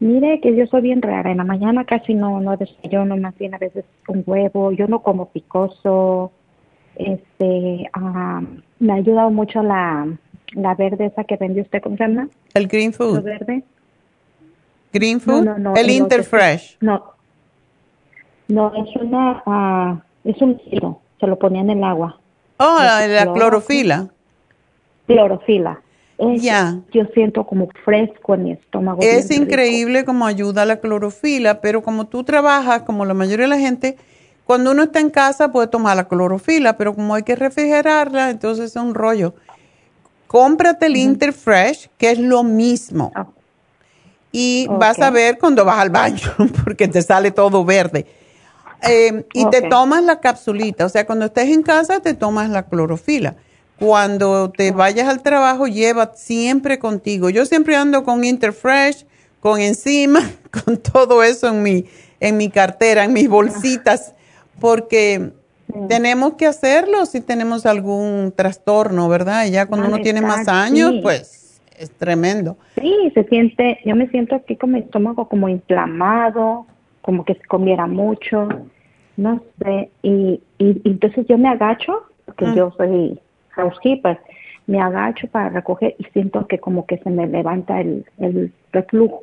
Mire 0.01 0.41
que 0.41 0.55
yo 0.55 0.67
soy 0.67 0.83
bien 0.83 1.01
rara, 1.01 1.31
en 1.31 1.39
la 1.39 1.45
mañana 1.45 1.87
casi 1.87 2.13
no, 2.13 2.41
no 2.41 2.59
desayuno, 2.59 3.17
más 3.17 3.37
bien 3.39 3.55
a 3.55 3.59
veces 3.59 3.87
un 4.07 4.23
huevo, 4.27 4.71
yo 4.73 4.87
no 4.87 5.03
como 5.03 5.31
picoso, 5.31 6.31
este, 6.97 7.91
me 8.85 8.93
ha 8.93 8.97
ayudado 8.97 9.31
mucho 9.31 9.63
la, 9.63 10.07
la 10.53 10.75
verde 10.75 11.07
esa 11.07 11.25
que 11.25 11.37
vendió 11.37 11.63
usted, 11.63 11.83
¿cómo 11.83 11.97
se 11.97 12.07
llama? 12.07 12.29
El 12.53 12.69
Green 12.69 12.93
Food. 12.93 13.17
¿El 13.17 13.23
verde? 13.23 13.65
¿Green 14.93 15.21
Food? 15.21 15.45
No, 15.45 15.59
no, 15.59 15.75
el, 15.75 15.91
Interfresh. 15.91 16.77
No, 16.81 17.15
no, 18.49 18.73
es 18.75 18.95
una, 18.97 19.43
uh, 19.47 20.29
es 20.29 20.41
un 20.41 20.59
tiro, 20.59 21.01
se 21.19 21.27
lo 21.27 21.39
ponía 21.39 21.63
en 21.63 21.71
el 21.71 21.83
agua. 21.83 22.21
Oh, 22.59 22.79
la, 22.79 23.33
clorofila. 23.33 24.09
Clorofila. 25.07 25.81
ya. 26.37 26.79
Yo 26.93 27.07
siento 27.15 27.45
como 27.45 27.69
fresco 27.85 28.35
en 28.35 28.45
mi 28.45 28.53
estómago. 28.53 29.01
Es 29.03 29.31
increíble 29.31 30.05
como 30.05 30.27
ayuda 30.27 30.65
la 30.65 30.79
clorofila, 30.79 31.61
pero 31.61 31.83
como 31.83 32.07
tú 32.07 32.23
trabajas, 32.23 32.83
como 32.83 33.05
la 33.05 33.15
mayoría 33.15 33.47
de 33.47 33.51
la 33.51 33.59
gente, 33.59 33.97
cuando 34.47 34.73
uno 34.73 34.85
está 34.85 35.01
en 35.01 35.11
casa 35.11 35.51
puede 35.51 35.69
tomar 35.69 35.97
la 35.97 36.07
clorofila, 36.07 36.77
pero 36.77 36.95
como 36.95 37.15
hay 37.15 37.23
que 37.23 37.35
refrigerarla, 37.35 38.31
entonces 38.31 38.71
es 38.71 38.77
un 38.77 38.95
rollo. 38.95 39.35
Cómprate 40.27 40.87
el 40.87 40.97
Interfresh, 40.97 41.89
que 41.97 42.11
es 42.11 42.19
lo 42.19 42.43
mismo. 42.43 43.13
Ah. 43.15 43.27
Y 44.33 44.67
vas 44.69 44.99
a 44.99 45.11
ver 45.11 45.39
cuando 45.39 45.65
vas 45.65 45.79
al 45.79 45.91
baño, 45.91 46.31
porque 46.65 46.89
te 46.89 47.01
sale 47.01 47.31
todo 47.31 47.65
verde. 47.65 48.07
Eh, 48.83 49.25
y 49.33 49.49
te 49.49 49.63
tomas 49.63 50.03
la 50.03 50.21
capsulita, 50.21 50.85
o 50.85 50.89
sea, 50.91 51.07
cuando 51.07 51.27
estés 51.27 51.49
en 51.49 51.63
casa 51.63 52.01
te 52.01 52.13
tomas 52.13 52.51
la 52.51 52.65
clorofila. 52.65 53.37
Cuando 53.79 54.51
te 54.51 54.73
vayas 54.73 55.09
al 55.09 55.23
trabajo, 55.23 55.67
lleva 55.67 56.13
siempre 56.15 56.79
contigo. 56.79 57.31
Yo 57.31 57.47
siempre 57.47 57.77
ando 57.77 58.05
con 58.05 58.25
Interfresh, 58.25 59.07
con 59.41 59.61
enzima, 59.61 60.21
con 60.65 60.77
todo 60.77 61.23
eso 61.23 61.49
en 61.49 61.63
mi, 61.63 61.87
en 62.21 62.37
mi 62.37 62.51
cartera, 62.51 63.05
en 63.05 63.15
mis 63.15 63.29
bolsitas 63.29 64.14
porque 64.61 65.33
tenemos 65.89 66.35
que 66.35 66.47
hacerlo 66.47 67.07
si 67.07 67.21
tenemos 67.21 67.67
algún 67.67 68.33
trastorno, 68.35 69.09
¿verdad? 69.09 69.47
Y 69.47 69.53
ya 69.53 69.67
cuando 69.67 69.89
uno 69.89 69.99
tiene 69.99 70.21
más 70.21 70.49
años, 70.49 70.95
pues 71.03 71.61
es 71.79 71.91
tremendo. 71.91 72.57
Sí, 72.81 73.11
se 73.15 73.25
siente, 73.25 73.79
yo 73.85 73.97
me 73.97 74.09
siento 74.09 74.37
aquí 74.37 74.57
con 74.57 74.73
mi 74.73 74.81
estómago 74.81 75.29
como 75.29 75.49
inflamado, 75.49 76.67
como 77.03 77.25
que 77.25 77.35
se 77.35 77.43
comiera 77.43 77.87
mucho, 77.87 78.49
no 79.17 79.43
sé, 79.63 79.91
y, 80.03 80.41
y, 80.59 80.81
entonces 80.85 81.27
yo 81.29 81.39
me 81.39 81.49
agacho, 81.49 82.05
porque 82.25 82.47
ah. 82.47 82.55
yo 82.57 82.73
soy 82.77 83.21
housekeeper, 83.51 84.21
me 84.67 84.81
agacho 84.81 85.29
para 85.29 85.51
recoger 85.51 85.95
y 85.99 86.05
siento 86.13 86.47
que 86.47 86.59
como 86.59 86.87
que 86.87 86.99
se 86.99 87.11
me 87.11 87.27
levanta 87.27 87.81
el, 87.81 88.07
el 88.19 88.53
reflujo. 88.73 89.23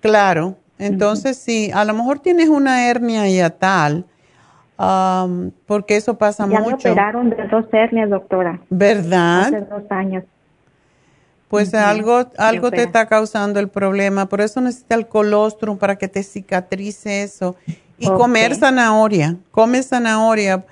Claro, 0.00 0.56
entonces 0.78 1.36
sí, 1.36 1.70
a 1.74 1.84
lo 1.84 1.94
mejor 1.94 2.20
tienes 2.20 2.48
una 2.48 2.88
hernia 2.88 3.28
yatal, 3.28 4.04
um, 4.78 5.50
porque 5.66 5.96
eso 5.96 6.16
pasa 6.16 6.46
ya 6.48 6.60
mucho. 6.60 6.70
me 6.70 6.90
operaron 6.92 7.30
de 7.30 7.46
dos 7.48 7.66
hernias, 7.72 8.10
doctora. 8.10 8.60
¿Verdad? 8.70 9.46
Hace 9.46 9.60
dos 9.62 9.82
años. 9.90 10.24
Pues 11.48 11.74
algo, 11.74 12.26
algo 12.38 12.70
te 12.70 12.82
está 12.82 13.06
causando 13.06 13.60
el 13.60 13.68
problema, 13.68 14.26
por 14.26 14.40
eso 14.40 14.60
necesitas 14.60 14.98
el 14.98 15.06
colostrum 15.06 15.78
para 15.78 15.96
que 15.96 16.08
te 16.08 16.22
cicatrice 16.24 17.22
eso. 17.22 17.54
Y 17.98 18.08
comer 18.08 18.54
zanahoria, 18.56 19.36
come 19.52 19.82
zanahoria 19.82 20.64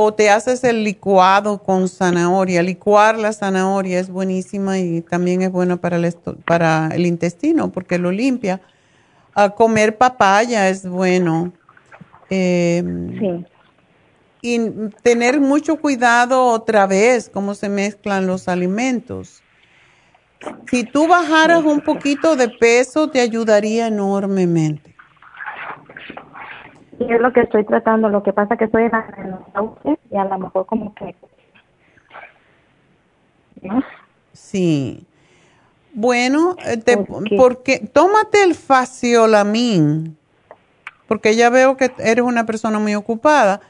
o 0.00 0.14
te 0.14 0.30
haces 0.30 0.62
el 0.62 0.84
licuado 0.84 1.60
con 1.60 1.88
zanahoria. 1.88 2.62
Licuar 2.62 3.18
la 3.18 3.32
zanahoria 3.32 3.98
es 3.98 4.10
buenísima 4.10 4.78
y 4.78 5.00
también 5.00 5.42
es 5.42 5.50
bueno 5.50 5.78
para 5.78 5.96
el, 5.96 6.14
para 6.46 6.90
el 6.94 7.04
intestino 7.04 7.72
porque 7.72 7.98
lo 7.98 8.12
limpia. 8.12 8.60
A 9.34 9.50
comer 9.50 9.96
papaya 9.96 10.68
es 10.68 10.86
bueno. 10.86 11.52
Em, 12.30 13.18
sí. 13.18 13.46
Y 14.40 14.58
tener 15.02 15.40
mucho 15.40 15.76
cuidado 15.80 16.46
otra 16.46 16.86
vez 16.86 17.28
cómo 17.28 17.54
se 17.54 17.68
mezclan 17.68 18.26
los 18.26 18.48
alimentos. 18.48 19.42
Si 20.70 20.84
tú 20.84 21.08
bajaras 21.08 21.64
un 21.64 21.80
poquito 21.80 22.36
de 22.36 22.48
peso, 22.48 23.10
te 23.10 23.20
ayudaría 23.20 23.88
enormemente. 23.88 24.94
Y 26.98 27.12
es 27.12 27.20
lo 27.20 27.32
que 27.32 27.40
estoy 27.40 27.64
tratando. 27.64 28.08
Lo 28.08 28.22
que 28.22 28.32
pasa 28.32 28.56
que 28.56 28.64
estoy 28.64 28.84
en 28.84 28.92
la 28.92 29.06
y 30.10 30.16
a 30.16 30.24
lo 30.24 30.38
mejor 30.38 30.66
como 30.66 30.94
que... 30.94 31.14
Sí. 34.32 35.06
Bueno, 35.94 36.56
eh, 36.64 36.80
porque 37.36 37.78
tómate 37.78 38.42
el 38.44 38.54
faciolamin, 38.54 40.16
porque 41.08 41.34
ya 41.34 41.50
veo 41.50 41.76
que 41.76 41.90
eres 41.98 42.24
una 42.24 42.46
persona 42.46 42.78
muy 42.78 42.94
ocupada. 42.94 43.60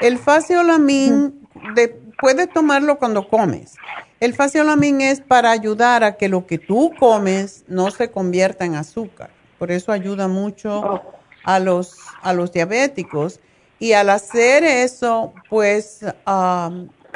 El 0.00 0.18
faciolamin 0.18 1.48
de, 1.74 1.88
puedes 2.20 2.52
tomarlo 2.52 2.98
cuando 2.98 3.26
comes. 3.26 3.74
El 4.20 4.34
faciolamin 4.34 5.00
es 5.00 5.20
para 5.20 5.50
ayudar 5.50 6.04
a 6.04 6.16
que 6.16 6.28
lo 6.28 6.46
que 6.46 6.58
tú 6.58 6.92
comes 7.00 7.64
no 7.66 7.90
se 7.90 8.10
convierta 8.10 8.64
en 8.64 8.76
azúcar. 8.76 9.30
Por 9.58 9.72
eso 9.72 9.90
ayuda 9.90 10.28
mucho 10.28 10.80
oh. 10.80 11.02
a 11.42 11.58
los, 11.58 11.96
a 12.22 12.32
los 12.32 12.52
diabéticos. 12.52 13.40
Y 13.80 13.94
al 13.94 14.10
hacer 14.10 14.62
eso, 14.62 15.32
pues 15.48 16.04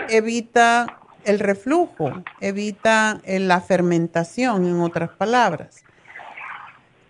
evita 0.09 0.98
el 1.24 1.39
reflujo, 1.39 2.24
evita 2.40 3.20
eh, 3.24 3.39
la 3.39 3.61
fermentación, 3.61 4.65
en 4.65 4.81
otras 4.81 5.11
palabras. 5.11 5.85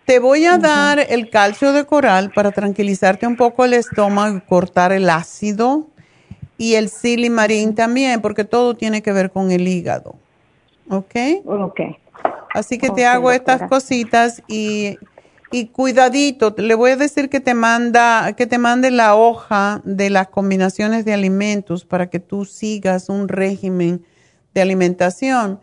Te 0.07 0.19
voy 0.19 0.45
a 0.45 0.57
dar 0.57 1.05
el 1.09 1.29
calcio 1.29 1.73
de 1.73 1.83
coral 1.83 2.31
para 2.33 2.51
tranquilizarte 2.51 3.27
un 3.27 3.35
poco 3.35 3.65
el 3.65 3.73
estómago 3.73 4.37
y 4.37 4.39
cortar 4.39 4.93
el 4.93 5.09
ácido 5.09 5.87
y 6.57 6.75
el 6.75 6.87
silimarín 6.87 7.75
también, 7.75 8.21
porque 8.21 8.45
todo 8.45 8.73
tiene 8.73 9.01
que 9.01 9.11
ver 9.11 9.31
con 9.31 9.51
el 9.51 9.67
hígado. 9.67 10.15
¿Ok? 10.89 11.13
Ok. 11.45 11.81
Así 12.53 12.77
que 12.77 12.89
te 12.89 13.05
hago 13.05 13.33
estas 13.33 13.63
cositas 13.67 14.41
y, 14.47 14.97
y, 15.51 15.67
cuidadito, 15.67 16.55
le 16.57 16.73
voy 16.73 16.91
a 16.91 16.95
decir 16.95 17.29
que 17.29 17.41
te 17.41 17.53
manda, 17.53 18.31
que 18.31 18.47
te 18.47 18.57
mande 18.57 18.91
la 18.91 19.13
hoja 19.13 19.81
de 19.83 20.09
las 20.09 20.29
combinaciones 20.29 21.03
de 21.03 21.13
alimentos 21.13 21.83
para 21.83 22.09
que 22.09 22.21
tú 22.21 22.45
sigas 22.45 23.09
un 23.09 23.27
régimen 23.27 24.05
de 24.53 24.61
alimentación. 24.61 25.59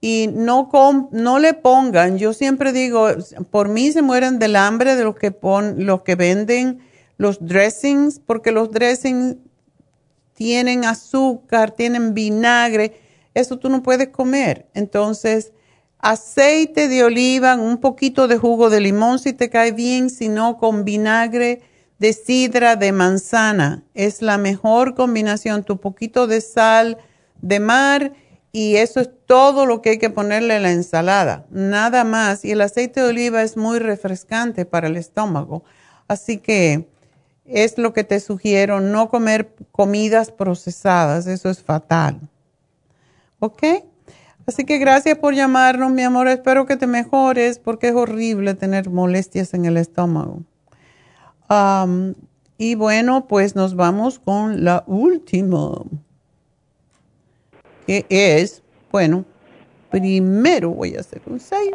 Y 0.00 0.28
no, 0.32 0.68
no 1.10 1.38
le 1.38 1.54
pongan, 1.54 2.18
yo 2.18 2.32
siempre 2.32 2.72
digo, 2.72 3.08
por 3.50 3.68
mí 3.68 3.92
se 3.92 4.02
mueren 4.02 4.38
del 4.38 4.56
hambre 4.56 4.94
de 4.94 5.04
los 5.04 5.16
que, 5.16 5.30
pon, 5.30 5.86
los 5.86 6.02
que 6.02 6.14
venden 6.14 6.80
los 7.16 7.44
dressings, 7.44 8.20
porque 8.20 8.52
los 8.52 8.70
dressings 8.70 9.36
tienen 10.34 10.84
azúcar, 10.84 11.70
tienen 11.70 12.12
vinagre, 12.12 13.00
eso 13.34 13.58
tú 13.58 13.68
no 13.70 13.82
puedes 13.82 14.08
comer. 14.08 14.66
Entonces, 14.74 15.52
aceite 15.98 16.88
de 16.88 17.04
oliva, 17.04 17.56
un 17.56 17.78
poquito 17.78 18.28
de 18.28 18.36
jugo 18.36 18.70
de 18.70 18.80
limón 18.80 19.18
si 19.18 19.32
te 19.32 19.50
cae 19.50 19.72
bien, 19.72 20.10
si 20.10 20.28
no 20.28 20.58
con 20.58 20.84
vinagre 20.84 21.62
de 21.98 22.12
sidra 22.12 22.76
de 22.76 22.92
manzana. 22.92 23.82
Es 23.94 24.20
la 24.20 24.36
mejor 24.36 24.94
combinación, 24.94 25.64
tu 25.64 25.78
poquito 25.78 26.26
de 26.26 26.40
sal 26.42 26.98
de 27.40 27.60
mar 27.60 28.12
y 28.56 28.76
eso 28.76 29.00
es 29.00 29.10
todo 29.26 29.66
lo 29.66 29.82
que 29.82 29.90
hay 29.90 29.98
que 29.98 30.08
ponerle 30.08 30.54
a 30.54 30.60
la 30.60 30.72
ensalada, 30.72 31.44
nada 31.50 32.04
más. 32.04 32.42
Y 32.42 32.52
el 32.52 32.62
aceite 32.62 33.02
de 33.02 33.10
oliva 33.10 33.42
es 33.42 33.58
muy 33.58 33.78
refrescante 33.78 34.64
para 34.64 34.86
el 34.86 34.96
estómago. 34.96 35.62
Así 36.08 36.38
que 36.38 36.88
es 37.44 37.76
lo 37.76 37.92
que 37.92 38.02
te 38.02 38.18
sugiero, 38.18 38.80
no 38.80 39.10
comer 39.10 39.54
comidas 39.72 40.32
procesadas, 40.32 41.26
eso 41.26 41.50
es 41.50 41.62
fatal. 41.62 42.18
¿Ok? 43.40 43.62
Así 44.46 44.64
que 44.64 44.78
gracias 44.78 45.18
por 45.18 45.34
llamarnos, 45.34 45.92
mi 45.92 46.00
amor. 46.00 46.26
Espero 46.26 46.64
que 46.64 46.78
te 46.78 46.86
mejores 46.86 47.58
porque 47.58 47.88
es 47.88 47.94
horrible 47.94 48.54
tener 48.54 48.88
molestias 48.88 49.52
en 49.52 49.66
el 49.66 49.76
estómago. 49.76 50.44
y 52.56 52.74
bueno, 52.74 53.26
pues 53.28 53.54
nos 53.54 53.76
vamos 53.76 54.18
con 54.18 54.64
la 54.64 54.82
última, 54.86 55.82
que 57.86 58.04
es, 58.08 58.62
bueno, 58.90 59.24
primero 59.90 60.70
voy 60.70 60.96
a 60.96 61.00
hacer 61.00 61.22
un 61.26 61.38
6 61.38 61.70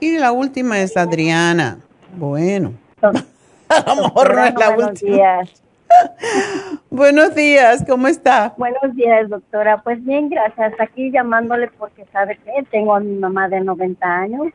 y 0.00 0.18
la 0.18 0.32
última 0.32 0.80
es 0.80 0.96
Adriana. 0.96 1.78
Bueno. 2.16 2.72
A 3.02 3.94
lo 3.94 4.02
mejor 4.02 4.34
no 4.34 4.44
es 4.44 4.54
la 4.54 4.74
buenos 4.74 5.00
Días. 5.00 5.62
buenos 6.90 7.34
días, 7.34 7.84
¿cómo 7.86 8.06
está? 8.06 8.54
Buenos 8.56 8.94
días, 8.94 9.28
doctora. 9.28 9.82
Pues 9.82 10.02
bien, 10.04 10.28
gracias. 10.28 10.72
Aquí 10.78 11.10
llamándole 11.10 11.68
porque 11.78 12.04
sabe 12.12 12.38
que 12.38 12.64
tengo 12.70 12.94
a 12.94 13.00
mi 13.00 13.16
mamá 13.16 13.48
de 13.48 13.60
90 13.60 14.06
años 14.06 14.48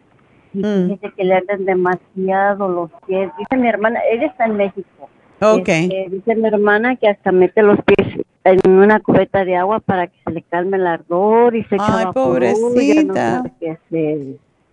y 0.54 0.66
mm. 0.66 0.88
dice 0.90 1.12
que 1.16 1.24
le 1.24 1.36
arden 1.36 1.66
demasiado 1.66 2.68
los 2.68 2.90
pies. 3.06 3.30
Dice 3.38 3.58
mi 3.58 3.68
hermana, 3.68 4.00
ella 4.10 4.28
está 4.28 4.46
en 4.46 4.56
México. 4.56 5.10
Ok. 5.42 5.68
Este, 5.68 6.08
dice 6.10 6.36
mi 6.36 6.48
hermana 6.48 6.96
que 6.96 7.10
hasta 7.10 7.32
mete 7.32 7.62
los 7.62 7.80
pies 7.84 8.25
en 8.46 8.72
una 8.72 9.00
cubeta 9.00 9.44
de 9.44 9.56
agua 9.56 9.80
para 9.80 10.08
que 10.08 10.18
se 10.24 10.32
le 10.32 10.44
calme 10.44 10.78
el 10.78 10.86
ardor 10.86 11.56
y 11.56 11.64
se 11.64 11.78
Ay, 11.80 12.06
pobrecita. 12.14 13.44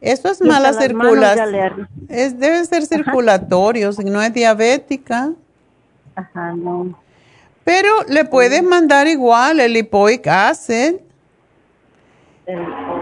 Eso 0.00 0.28
es 0.28 0.42
mala 0.42 0.74
circulación. 0.74 1.88
Es, 2.08 2.38
debe 2.38 2.64
ser 2.66 2.84
circulatorio, 2.84 3.92
si 3.92 4.04
no 4.04 4.20
es 4.20 4.34
diabética. 4.34 5.32
Ajá, 6.14 6.52
no. 6.52 6.98
Pero 7.64 7.88
le 8.08 8.26
puedes 8.26 8.62
mandar 8.62 9.06
igual 9.06 9.58
el 9.58 9.72
lipoic 9.72 10.26
acid. 10.26 10.96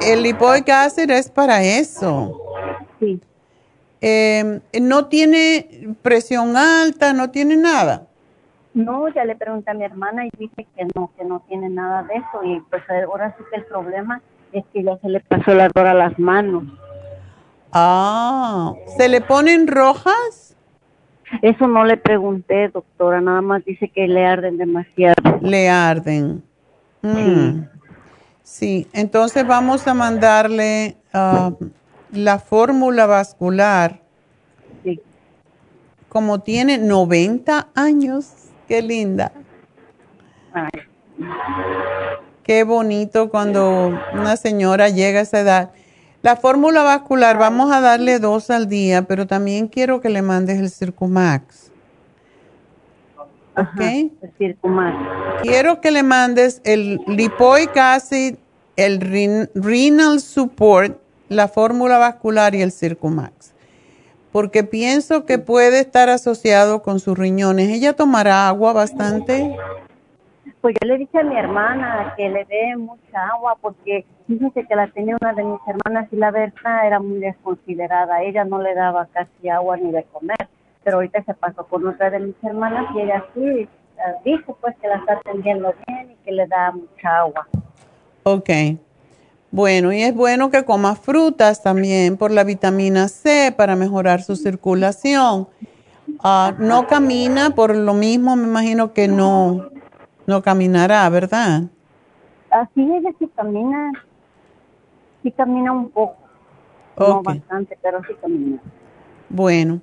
El 0.06 0.22
lipoic 0.22 0.68
acid 0.68 1.10
es 1.10 1.30
para 1.30 1.64
eso. 1.64 2.38
Sí. 3.00 3.20
Em, 4.00 4.60
no 4.80 5.06
tiene 5.06 5.96
presión 6.02 6.56
alta, 6.56 7.12
no 7.12 7.30
tiene 7.30 7.56
nada. 7.56 8.06
No, 8.84 9.08
ya 9.08 9.24
le 9.24 9.36
pregunté 9.36 9.70
a 9.70 9.74
mi 9.74 9.84
hermana 9.84 10.26
y 10.26 10.30
dice 10.38 10.66
que 10.76 10.86
no, 10.94 11.10
que 11.16 11.24
no 11.24 11.40
tiene 11.48 11.68
nada 11.68 12.02
de 12.04 12.14
eso. 12.14 12.44
Y 12.44 12.60
pues 12.70 12.82
ahora 12.88 13.34
sí 13.36 13.44
que 13.50 13.56
el 13.56 13.64
problema 13.66 14.20
es 14.52 14.64
que 14.72 14.82
ya 14.82 14.96
se 14.98 15.08
le 15.08 15.20
pasó 15.20 15.52
el 15.52 15.60
ardor 15.60 15.86
a 15.86 15.94
las 15.94 16.18
manos. 16.18 16.64
Ah, 17.72 18.72
¿se 18.96 19.08
le 19.08 19.20
ponen 19.20 19.66
rojas? 19.66 20.56
Eso 21.42 21.68
no 21.68 21.84
le 21.84 21.96
pregunté, 21.96 22.68
doctora, 22.68 23.20
nada 23.20 23.40
más 23.40 23.64
dice 23.64 23.88
que 23.88 24.08
le 24.08 24.26
arden 24.26 24.58
demasiado. 24.58 25.38
Le 25.40 25.68
arden. 25.68 26.42
Mm. 27.02 27.64
Sí. 28.42 28.86
entonces 28.92 29.46
vamos 29.46 29.86
a 29.86 29.94
mandarle 29.94 30.96
ah, 31.14 31.52
la 32.10 32.38
fórmula 32.40 33.06
vascular. 33.06 34.00
Sí. 34.82 35.00
Como 36.08 36.40
tiene 36.40 36.78
90 36.78 37.68
años, 37.74 38.39
qué 38.70 38.82
linda. 38.82 39.32
Qué 42.44 42.62
bonito 42.62 43.28
cuando 43.28 43.98
una 44.12 44.36
señora 44.36 44.88
llega 44.88 45.18
a 45.18 45.22
esa 45.22 45.40
edad. 45.40 45.70
La 46.22 46.36
fórmula 46.36 46.84
vascular, 46.84 47.36
vamos 47.36 47.72
a 47.72 47.80
darle 47.80 48.20
dos 48.20 48.48
al 48.48 48.68
día, 48.68 49.02
pero 49.02 49.26
también 49.26 49.66
quiero 49.66 50.00
que 50.00 50.08
le 50.08 50.22
mandes 50.22 50.60
el 50.60 50.70
Circumax. 50.70 51.72
¿Ok? 53.56 53.80
el 53.80 54.32
Circumax. 54.38 54.96
Quiero 55.42 55.80
que 55.80 55.90
le 55.90 56.04
mandes 56.04 56.60
el 56.64 57.00
lipoic 57.08 57.76
acid, 57.76 58.36
el 58.76 59.00
renal 59.52 60.20
support, 60.20 60.96
la 61.28 61.48
fórmula 61.48 61.98
vascular 61.98 62.54
y 62.54 62.62
el 62.62 62.70
Circumax. 62.70 63.52
Porque 64.32 64.62
pienso 64.64 65.26
que 65.26 65.38
puede 65.38 65.80
estar 65.80 66.08
asociado 66.08 66.82
con 66.82 67.00
sus 67.00 67.18
riñones. 67.18 67.68
¿Ella 67.68 67.94
tomará 67.94 68.48
agua 68.48 68.72
bastante? 68.72 69.56
Pues 70.60 70.76
yo 70.80 70.88
le 70.88 70.98
dije 70.98 71.18
a 71.18 71.22
mi 71.22 71.36
hermana 71.36 72.14
que 72.16 72.28
le 72.28 72.44
dé 72.44 72.76
mucha 72.76 73.28
agua 73.32 73.56
porque 73.60 74.04
fíjese 74.26 74.66
que 74.66 74.76
la 74.76 74.88
tenía 74.88 75.16
una 75.20 75.32
de 75.32 75.42
mis 75.42 75.60
hermanas 75.66 76.08
y 76.12 76.16
la 76.16 76.30
verdad 76.30 76.86
era 76.86 77.00
muy 77.00 77.18
desconsiderada. 77.18 78.22
Ella 78.22 78.44
no 78.44 78.60
le 78.60 78.74
daba 78.74 79.06
casi 79.06 79.48
agua 79.48 79.78
ni 79.78 79.90
de 79.90 80.04
comer, 80.12 80.48
pero 80.84 80.96
ahorita 80.96 81.22
se 81.24 81.34
pasó 81.34 81.64
con 81.64 81.86
otra 81.86 82.10
de 82.10 82.20
mis 82.20 82.36
hermanas 82.44 82.86
y 82.94 83.00
ella 83.00 83.24
sí 83.34 83.40
eh, 83.40 83.68
dijo 84.24 84.56
pues 84.60 84.76
que 84.80 84.88
la 84.88 84.96
está 84.96 85.14
atendiendo 85.14 85.74
bien 85.86 86.10
y 86.12 86.24
que 86.24 86.32
le 86.32 86.46
da 86.46 86.72
mucha 86.72 87.18
agua. 87.18 87.48
Ok. 88.24 88.50
Bueno, 89.52 89.92
y 89.92 90.02
es 90.02 90.14
bueno 90.14 90.50
que 90.50 90.64
coma 90.64 90.94
frutas 90.94 91.62
también 91.62 92.16
por 92.16 92.30
la 92.30 92.44
vitamina 92.44 93.08
C 93.08 93.52
para 93.56 93.74
mejorar 93.74 94.22
su 94.22 94.36
circulación. 94.36 95.48
Ah, 96.22 96.54
no 96.58 96.86
camina 96.86 97.50
por 97.50 97.74
lo 97.74 97.94
mismo, 97.94 98.36
me 98.36 98.44
imagino 98.44 98.92
que 98.92 99.08
no, 99.08 99.70
no 100.26 100.42
caminará, 100.42 101.08
¿verdad? 101.08 101.62
Así 102.50 102.82
ella 102.82 103.10
sí 103.18 103.28
camina, 103.34 103.92
sí 105.22 105.30
camina 105.32 105.72
un 105.72 105.88
poco, 105.90 106.16
no 106.96 107.22
bastante, 107.22 107.76
pero 107.82 108.00
sí 108.06 108.14
camina. 108.20 108.58
Bueno, 109.28 109.80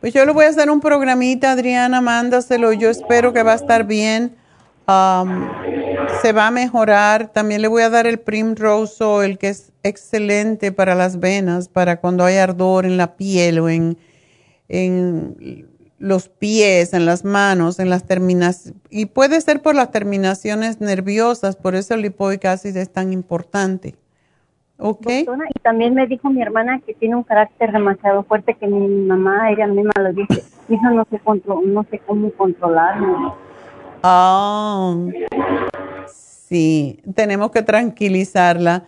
pues 0.00 0.14
yo 0.14 0.24
le 0.24 0.32
voy 0.32 0.44
a 0.44 0.48
hacer 0.48 0.70
un 0.70 0.80
programita, 0.80 1.52
Adriana, 1.52 2.00
mándaselo, 2.00 2.72
yo 2.72 2.88
espero 2.88 3.32
que 3.32 3.42
va 3.42 3.52
a 3.52 3.56
estar 3.56 3.84
bien, 3.84 4.36
se 4.86 6.32
va 6.32 6.48
a 6.48 6.50
mejorar, 6.50 7.28
también 7.28 7.62
le 7.62 7.68
voy 7.68 7.82
a 7.82 7.90
dar 7.90 8.06
el 8.06 8.18
Primrose 8.18 9.04
el 9.24 9.38
que 9.38 9.48
es 9.48 9.72
excelente 9.82 10.72
para 10.72 10.94
las 10.94 11.20
venas, 11.20 11.68
para 11.68 12.00
cuando 12.00 12.24
hay 12.24 12.36
ardor 12.36 12.86
en 12.86 12.96
la 12.96 13.16
piel 13.16 13.60
o 13.60 13.68
en, 13.68 13.96
en 14.68 15.66
los 15.98 16.28
pies, 16.28 16.92
en 16.94 17.06
las 17.06 17.24
manos, 17.24 17.78
en 17.78 17.90
las 17.90 18.04
terminaciones, 18.06 18.80
y 18.90 19.06
puede 19.06 19.40
ser 19.40 19.62
por 19.62 19.74
las 19.74 19.90
terminaciones 19.90 20.80
nerviosas, 20.80 21.56
por 21.56 21.74
eso 21.74 21.94
el 21.94 22.02
lipoic 22.02 22.44
acid 22.46 22.76
es 22.76 22.90
tan 22.90 23.12
importante. 23.12 23.94
¿Ok? 24.82 25.06
y 25.10 25.60
también 25.60 25.92
me 25.92 26.06
dijo 26.06 26.30
mi 26.30 26.40
hermana 26.40 26.80
que 26.86 26.94
tiene 26.94 27.14
un 27.14 27.22
carácter 27.22 27.70
demasiado 27.70 28.22
fuerte 28.22 28.54
que 28.54 28.66
mi 28.66 28.88
mamá, 29.06 29.50
ella 29.50 29.66
misma 29.66 29.92
lo 30.00 30.10
dice, 30.14 30.42
hija 30.70 30.90
no 30.90 31.04
sé, 31.10 31.20
no 31.66 31.84
sé 31.90 32.00
cómo 32.06 32.30
controlarlo. 32.32 33.36
Ah, 34.02 34.94
sí, 36.08 37.00
tenemos 37.14 37.50
que 37.50 37.62
tranquilizarla. 37.62 38.84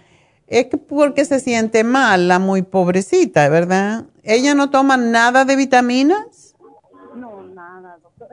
Es 0.47 0.67
porque 0.89 1.25
se 1.25 1.41
siente 1.41 1.85
mal, 1.85 2.29
la 2.29 2.39
muy 2.39 2.63
pobrecita, 2.63 3.49
¿verdad? 3.49 4.05
¿Ella 4.23 4.55
no 4.55 4.71
toma 4.71 4.97
nada 4.97 5.45
de 5.45 5.57
vitaminas? 5.57 6.53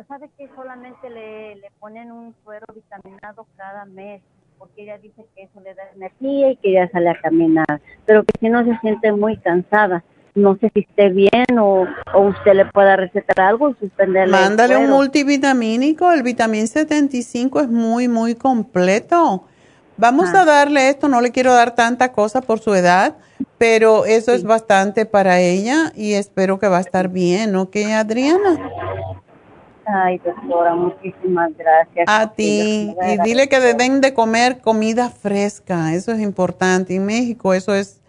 sabe 0.08 0.30
que 0.38 0.50
solamente 0.56 1.10
le, 1.10 1.56
le 1.56 1.72
ponen 1.80 2.12
un 2.12 2.34
suero 2.44 2.66
vitaminado 2.74 3.46
cada 3.56 3.86
mes, 3.86 4.22
porque 4.58 4.84
ella 4.84 4.98
dice 4.98 5.26
que 5.36 5.44
eso 5.44 5.60
le 5.62 5.74
da 5.76 5.84
energía 5.96 6.52
y 6.52 6.58
que 6.58 6.72
ella 6.72 6.90
sale 6.92 7.10
a 7.10 7.22
caminar, 7.22 7.80
pero 8.06 8.24
que 8.24 8.34
si 8.40 8.50
no 8.50 8.64
se 8.66 8.78
siente 8.80 9.12
muy 9.12 9.38
cansada. 9.38 10.04
No 10.40 10.58
sé 10.58 10.72
si 10.74 10.82
esté 10.82 11.10
bien 11.10 11.60
o, 11.60 11.86
o 12.14 12.20
usted 12.22 12.54
le 12.54 12.66
pueda 12.66 12.96
recetar 12.96 13.42
algo 13.42 13.70
y 13.70 13.76
suspenderle. 13.76 14.32
Mándale 14.32 14.78
un 14.78 14.90
multivitamínico, 14.90 16.12
el 16.12 16.24
vitamín 16.24 16.68
75 16.68 17.62
es 17.62 17.70
muy, 17.70 18.08
muy 18.08 18.36
completo. 18.36 19.46
Vamos 20.00 20.34
a 20.34 20.46
darle 20.46 20.88
esto, 20.88 21.10
no 21.10 21.20
le 21.20 21.32
quiero 21.32 21.54
dar 21.54 21.76
tanta 21.76 22.14
cosa 22.14 22.40
por 22.40 22.60
su 22.60 22.74
edad, 22.74 23.18
pero 23.58 24.06
eso 24.06 24.32
es 24.32 24.46
bastante 24.46 25.06
para 25.06 25.42
ella 25.42 25.92
y 25.94 26.14
espero 26.14 26.58
que 26.58 26.70
va 26.70 26.78
a 26.78 26.82
estar 26.82 27.10
bien, 27.10 27.54
¿ok, 27.58 27.76
Adriana? 27.94 28.58
Ay, 29.86 30.20
doctora, 30.20 30.74
muchísimas 30.74 31.52
gracias. 31.58 32.06
A 32.08 32.32
ti. 32.32 32.96
Y 33.10 33.22
dile 33.24 33.50
que 33.50 33.60
deben 33.60 34.00
de 34.00 34.14
comer 34.14 34.60
comida 34.62 35.10
fresca, 35.10 35.94
eso 35.94 36.14
es 36.14 36.22
importante. 36.22 36.96
En 36.96 37.06
México 37.06 37.54
eso 37.54 37.76
es 37.76 38.02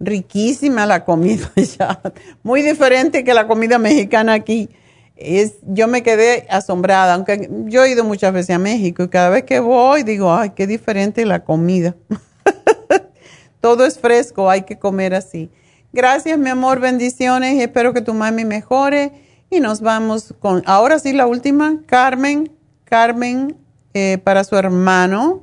riquísima 0.00 0.86
la 0.86 1.04
comida 1.04 1.50
ya, 1.78 2.00
muy 2.42 2.62
diferente 2.62 3.24
que 3.24 3.34
la 3.34 3.46
comida 3.46 3.78
mexicana 3.78 4.34
aquí. 4.34 4.68
Es, 5.16 5.54
yo 5.66 5.88
me 5.88 6.04
quedé 6.04 6.46
asombrada, 6.48 7.14
aunque 7.14 7.50
yo 7.64 7.82
he 7.82 7.90
ido 7.90 8.04
muchas 8.04 8.32
veces 8.32 8.54
a 8.54 8.58
México 8.60 9.02
y 9.02 9.08
cada 9.08 9.30
vez 9.30 9.42
que 9.42 9.58
voy 9.58 10.04
digo, 10.04 10.32
ay, 10.32 10.50
qué 10.50 10.68
diferente 10.68 11.26
la 11.26 11.42
comida. 11.42 11.96
Todo 13.60 13.84
es 13.84 13.98
fresco, 13.98 14.48
hay 14.48 14.62
que 14.62 14.78
comer 14.78 15.14
así. 15.14 15.50
Gracias, 15.92 16.38
mi 16.38 16.50
amor, 16.50 16.78
bendiciones 16.78 17.60
espero 17.60 17.92
que 17.92 18.00
tu 18.00 18.14
mami 18.14 18.44
mejore 18.44 19.10
y 19.50 19.58
nos 19.58 19.80
vamos 19.80 20.34
con, 20.38 20.62
ahora 20.66 21.00
sí, 21.00 21.12
la 21.12 21.26
última, 21.26 21.80
Carmen, 21.86 22.52
Carmen 22.84 23.56
eh, 23.94 24.18
para 24.22 24.44
su 24.44 24.56
hermano. 24.56 25.42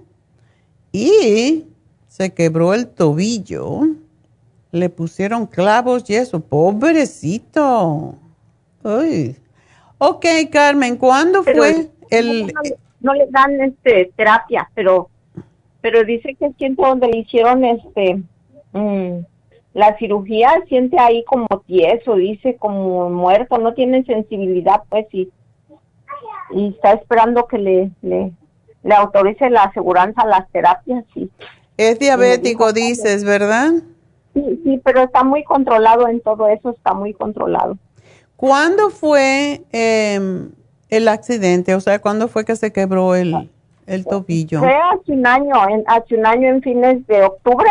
Y 0.91 1.65
se 2.07 2.33
quebró 2.33 2.73
el 2.73 2.87
tobillo. 2.87 3.81
Le 4.75 4.89
pusieron 4.89 5.47
clavos 5.47 6.09
y 6.09 6.15
eso. 6.15 6.41
Pobrecito. 6.41 8.15
Uy. 8.83 9.35
Ok, 9.97 10.25
Carmen, 10.51 10.97
¿cuándo 10.97 11.43
fue 11.43 11.89
el...? 12.09 12.51
No, 12.99 13.13
le 13.13 13.27
dan 13.29 13.61
este 13.61 14.11
terapia, 14.15 14.69
pero 14.73 15.09
pero 15.79 16.03
dice 16.03 16.35
que 16.35 16.51
siente 16.57 16.81
donde 16.81 17.07
le 17.07 17.19
hicieron 17.19 17.63
este 17.63 18.23
mm, 18.73 19.19
la 19.75 19.97
cirugía 19.97 20.49
siente 20.67 20.97
ahí 20.97 21.23
como 21.25 21.47
tieso, 21.67 22.15
dice 22.15 22.55
como 22.55 23.09
muerto, 23.09 23.57
no 23.57 23.73
tiene 23.73 24.03
sensibilidad, 24.05 24.83
pues, 24.89 25.05
y, 25.11 25.29
y 26.51 26.69
está 26.69 26.93
esperando 26.93 27.45
que 27.45 27.57
le, 27.57 27.91
le, 28.01 28.31
le 28.83 28.95
autorice 28.95 29.49
la 29.49 29.63
aseguranza 29.63 30.25
las 30.25 30.49
terapias, 30.51 31.03
sí. 31.13 31.29
Es 31.77 31.99
diabético, 31.99 32.71
dices, 32.71 33.25
¿verdad? 33.25 33.73
Sí, 34.35 34.61
sí, 34.65 34.81
pero 34.83 35.03
está 35.03 35.23
muy 35.23 35.45
controlado 35.45 36.09
en 36.09 36.19
todo 36.19 36.49
eso, 36.49 36.71
está 36.71 36.93
muy 36.93 37.13
controlado. 37.13 37.77
¿Cuándo 38.35 38.89
fue 38.89 39.63
em, 39.71 40.51
el 40.89 41.07
accidente? 41.07 41.73
O 41.73 41.79
sea, 41.79 41.99
¿cuándo 41.99 42.27
fue 42.27 42.43
que 42.43 42.57
se 42.57 42.73
quebró 42.73 43.15
el, 43.15 43.49
el 43.87 44.05
tobillo? 44.05 44.59
Fue 44.59 44.75
hace 44.75 45.13
un 45.13 45.25
año, 45.25 45.53
en, 45.69 45.85
hace 45.87 46.15
un 46.15 46.25
año 46.25 46.49
en 46.49 46.61
fines 46.61 47.07
de 47.07 47.23
octubre. 47.23 47.69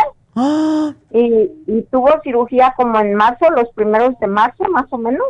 Y, 1.12 1.82
tuvo 1.91 2.09
cirugía 2.23 2.74
como 2.77 2.99
en 2.99 3.15
marzo, 3.15 3.51
los 3.51 3.69
primeros 3.74 4.19
de 4.19 4.27
marzo 4.27 4.65
más 4.70 4.86
o 4.91 4.97
menos. 4.97 5.27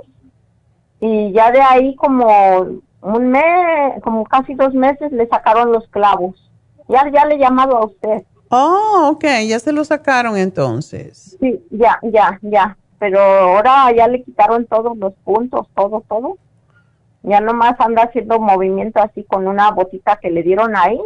Y 1.01 1.33
ya 1.33 1.51
de 1.51 1.61
ahí 1.61 1.97
como 1.97 2.81
un 3.03 3.29
mes, 3.29 4.03
como 4.03 4.25
casi 4.25 4.55
dos 4.55 4.73
meses 4.73 5.11
le 5.11 5.27
sacaron 5.27 5.73
los 5.73 5.87
clavos. 5.89 6.51
Ya, 6.89 7.11
ya 7.11 7.27
le 7.27 7.35
he 7.35 7.39
llamado 7.39 7.77
a 7.77 7.87
usted. 7.87 8.23
Oh, 8.57 9.11
ok, 9.13 9.25
ya 9.47 9.59
se 9.59 9.73
lo 9.73 9.85
sacaron 9.85 10.37
entonces. 10.37 11.37
Sí, 11.41 11.61
ya, 11.71 11.99
ya, 12.03 12.39
ya. 12.43 12.77
Pero 12.99 13.21
ahora 13.21 13.93
ya 13.93 14.07
le 14.09 14.23
quitaron 14.23 14.67
todos 14.67 14.97
los 14.97 15.13
puntos, 15.25 15.67
todo, 15.75 16.03
todo. 16.09 16.39
Ya 17.23 17.41
nomás 17.41 17.75
anda 17.81 18.05
haciendo 18.05 18.39
movimiento 18.39 19.01
así 19.01 19.25
con 19.25 19.49
una 19.49 19.71
botita 19.71 20.19
que 20.21 20.31
le 20.31 20.43
dieron 20.43 20.77
ahí 20.77 21.01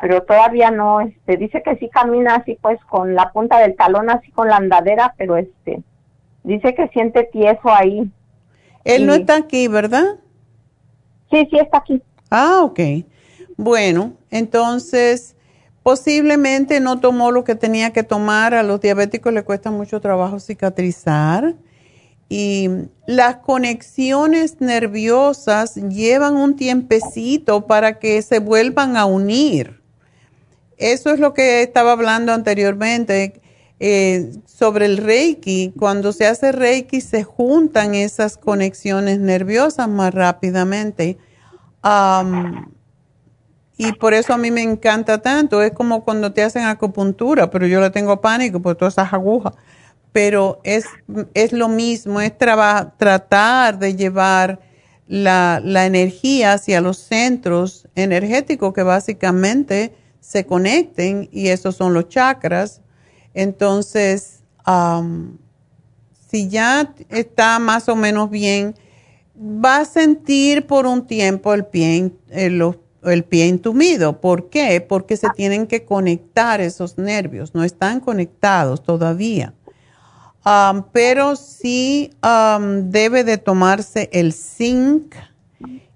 pero 0.00 0.22
todavía 0.22 0.70
no, 0.70 1.02
este, 1.02 1.36
dice 1.36 1.62
que 1.62 1.76
sí 1.76 1.88
camina 1.90 2.36
así 2.36 2.56
pues 2.60 2.80
con 2.86 3.14
la 3.14 3.32
punta 3.32 3.58
del 3.58 3.76
talón 3.76 4.08
así 4.08 4.30
con 4.32 4.48
la 4.48 4.56
andadera, 4.56 5.14
pero 5.18 5.36
este, 5.36 5.82
dice 6.42 6.74
que 6.74 6.88
siente 6.88 7.24
tieso 7.24 7.68
ahí. 7.68 8.10
Él 8.84 9.06
no 9.06 9.12
está 9.12 9.36
aquí, 9.36 9.68
¿verdad? 9.68 10.16
Sí, 11.30 11.46
sí 11.50 11.58
está 11.58 11.78
aquí. 11.78 12.02
Ah, 12.30 12.62
ok. 12.62 12.80
Bueno, 13.58 14.14
entonces 14.30 15.36
posiblemente 15.90 16.80
no 16.80 17.00
tomó 17.00 17.30
lo 17.30 17.44
que 17.44 17.54
tenía 17.54 17.92
que 17.92 18.02
tomar. 18.02 18.54
A 18.54 18.62
los 18.62 18.80
diabéticos 18.80 19.32
le 19.32 19.42
cuesta 19.44 19.70
mucho 19.70 20.00
trabajo 20.00 20.40
cicatrizar. 20.40 21.54
Y 22.28 22.68
las 23.06 23.36
conexiones 23.36 24.60
nerviosas 24.60 25.74
llevan 25.74 26.36
un 26.36 26.56
tiempecito 26.56 27.66
para 27.66 27.98
que 27.98 28.22
se 28.22 28.38
vuelvan 28.38 28.96
a 28.96 29.04
unir 29.04 29.80
eso 30.80 31.10
es 31.10 31.20
lo 31.20 31.34
que 31.34 31.62
estaba 31.62 31.92
hablando 31.92 32.32
anteriormente 32.32 33.40
eh, 33.78 34.32
sobre 34.46 34.86
el 34.86 34.96
Reiki. 34.96 35.74
Cuando 35.78 36.12
se 36.12 36.26
hace 36.26 36.52
Reiki 36.52 37.02
se 37.02 37.22
juntan 37.22 37.94
esas 37.94 38.38
conexiones 38.38 39.20
nerviosas 39.20 39.88
más 39.88 40.14
rápidamente. 40.14 41.18
Y 43.82 43.92
por 43.92 44.12
eso 44.12 44.34
a 44.34 44.36
mí 44.36 44.50
me 44.50 44.60
encanta 44.60 45.22
tanto. 45.22 45.62
Es 45.62 45.72
como 45.72 46.04
cuando 46.04 46.34
te 46.34 46.42
hacen 46.42 46.64
acupuntura, 46.64 47.50
pero 47.50 47.66
yo 47.66 47.80
le 47.80 47.88
tengo 47.88 48.20
pánico 48.20 48.60
por 48.60 48.76
todas 48.76 48.92
esas 48.92 49.10
agujas. 49.10 49.54
Pero 50.12 50.60
es, 50.64 50.84
es 51.32 51.54
lo 51.54 51.66
mismo, 51.70 52.20
es 52.20 52.36
tratar 52.36 53.78
de 53.78 53.96
llevar 53.96 54.60
la, 55.08 55.62
la 55.64 55.86
energía 55.86 56.52
hacia 56.52 56.82
los 56.82 56.98
centros 56.98 57.88
energéticos 57.94 58.74
que 58.74 58.82
básicamente 58.82 59.94
se 60.20 60.44
conecten 60.44 61.30
y 61.32 61.48
esos 61.48 61.74
son 61.74 61.94
los 61.94 62.10
chakras. 62.10 62.82
Entonces, 63.32 64.40
si 66.28 66.48
ya 66.48 66.92
está 67.08 67.58
más 67.58 67.88
o 67.88 67.96
menos 67.96 68.28
bien, 68.28 68.74
va 69.34 69.78
a 69.78 69.84
sentir 69.86 70.66
por 70.66 70.86
un 70.86 71.06
tiempo 71.06 71.54
el 71.54 71.64
pie, 71.64 72.12
eh, 72.28 72.50
los, 72.50 72.76
el 73.04 73.24
pie 73.24 73.48
entumido. 73.48 74.20
¿Por 74.20 74.48
qué? 74.48 74.80
Porque 74.80 75.16
se 75.16 75.28
tienen 75.30 75.66
que 75.66 75.84
conectar 75.84 76.60
esos 76.60 76.98
nervios, 76.98 77.54
no 77.54 77.64
están 77.64 78.00
conectados 78.00 78.82
todavía. 78.82 79.54
Um, 80.44 80.84
pero 80.90 81.36
sí 81.36 82.12
um, 82.22 82.90
debe 82.90 83.24
de 83.24 83.36
tomarse 83.36 84.08
el 84.12 84.32
zinc 84.32 85.14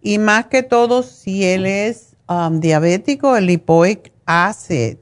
y 0.02 0.18
más 0.18 0.46
que 0.46 0.62
todo 0.62 1.02
si 1.02 1.44
él 1.44 1.64
es 1.64 2.14
um, 2.28 2.60
diabético, 2.60 3.36
el 3.36 3.46
lipoic 3.46 4.12
acid 4.26 4.98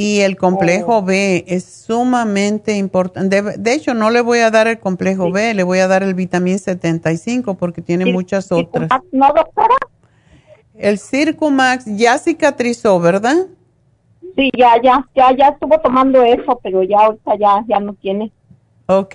y 0.00 0.20
el 0.20 0.36
complejo 0.36 0.98
oh. 0.98 1.02
B 1.02 1.44
es 1.46 1.64
sumamente 1.64 2.76
importante. 2.76 3.42
De, 3.42 3.72
hecho, 3.74 3.92
no 3.92 4.10
le 4.10 4.22
voy 4.22 4.38
a 4.38 4.50
dar 4.50 4.66
el 4.66 4.78
complejo 4.78 5.30
B, 5.30 5.52
le 5.52 5.62
voy 5.62 5.80
a 5.80 5.88
dar 5.88 6.02
el 6.02 6.14
vitamina 6.14 6.56
75 6.56 7.54
porque 7.54 7.82
tiene 7.82 8.10
muchas 8.10 8.50
otras. 8.50 8.88
¿No, 9.12 9.26
doctora? 9.34 9.76
El 10.80 10.98
Circumax 10.98 11.84
ya 11.86 12.18
cicatrizó, 12.18 12.98
¿verdad? 13.00 13.46
Sí, 14.36 14.50
ya, 14.56 14.80
ya, 14.82 15.06
ya, 15.14 15.36
ya 15.36 15.48
estuvo 15.48 15.78
tomando 15.80 16.22
eso, 16.22 16.58
pero 16.62 16.82
ya 16.82 16.98
ahorita 16.98 17.36
ya, 17.38 17.64
ya 17.68 17.80
no 17.80 17.94
tiene. 17.94 18.32
Ok. 18.86 19.14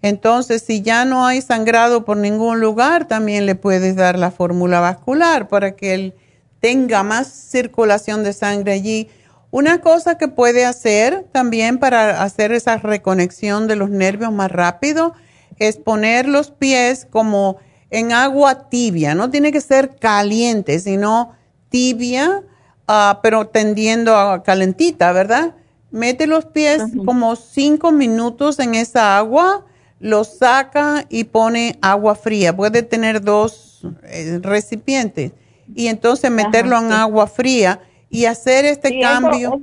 Entonces, 0.00 0.62
si 0.62 0.82
ya 0.82 1.04
no 1.04 1.26
hay 1.26 1.40
sangrado 1.42 2.04
por 2.04 2.16
ningún 2.16 2.60
lugar, 2.60 3.08
también 3.08 3.46
le 3.46 3.56
puedes 3.56 3.96
dar 3.96 4.18
la 4.18 4.30
fórmula 4.30 4.80
vascular 4.80 5.48
para 5.48 5.74
que 5.74 5.94
él 5.94 6.14
tenga 6.60 7.02
más 7.02 7.26
circulación 7.26 8.22
de 8.22 8.32
sangre 8.32 8.72
allí 8.72 9.08
una 9.50 9.80
cosa 9.80 10.18
que 10.18 10.28
puede 10.28 10.66
hacer 10.66 11.24
también 11.32 11.78
para 11.78 12.22
hacer 12.22 12.52
esa 12.52 12.76
reconexión 12.76 13.66
de 13.66 13.76
los 13.76 13.88
nervios 13.88 14.30
más 14.30 14.52
rápido 14.52 15.14
es 15.58 15.78
poner 15.78 16.28
los 16.28 16.50
pies 16.50 17.06
como 17.10 17.56
en 17.90 18.12
agua 18.12 18.68
tibia. 18.68 19.14
No 19.14 19.30
tiene 19.30 19.52
que 19.52 19.60
ser 19.60 19.96
caliente, 19.96 20.78
sino 20.78 21.32
tibia, 21.68 22.42
ah, 22.86 23.20
pero 23.22 23.46
tendiendo 23.46 24.16
a 24.16 24.42
calentita, 24.42 25.12
¿verdad? 25.12 25.54
Mete 25.90 26.26
los 26.26 26.44
pies 26.44 26.82
como 27.06 27.34
cinco 27.36 27.92
minutos 27.92 28.58
en 28.58 28.74
esa 28.74 29.16
agua, 29.16 29.64
los 30.00 30.38
saca 30.38 31.06
y 31.08 31.24
pone 31.24 31.78
agua 31.80 32.14
fría. 32.14 32.54
Puede 32.54 32.82
tener 32.82 33.22
dos 33.22 33.86
eh, 34.04 34.38
recipientes 34.42 35.32
y 35.74 35.86
entonces 35.86 36.30
meterlo 36.30 36.78
en 36.78 36.92
agua 36.92 37.26
fría 37.26 37.80
y 38.10 38.26
hacer 38.26 38.66
este 38.66 39.00
cambio. 39.00 39.62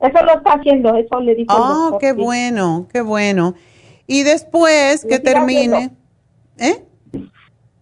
Eso, 0.00 0.24
lo 0.24 0.34
está 0.34 0.54
haciendo, 0.54 0.96
eso 0.96 1.20
le 1.20 1.34
dijo. 1.34 1.54
Oh, 1.54 1.98
qué 2.00 2.12
bueno, 2.12 2.88
qué 2.92 3.02
bueno. 3.02 3.54
Y 4.06 4.22
después 4.24 5.04
que 5.04 5.20
termine, 5.20 5.90
¿eh? 6.58 6.84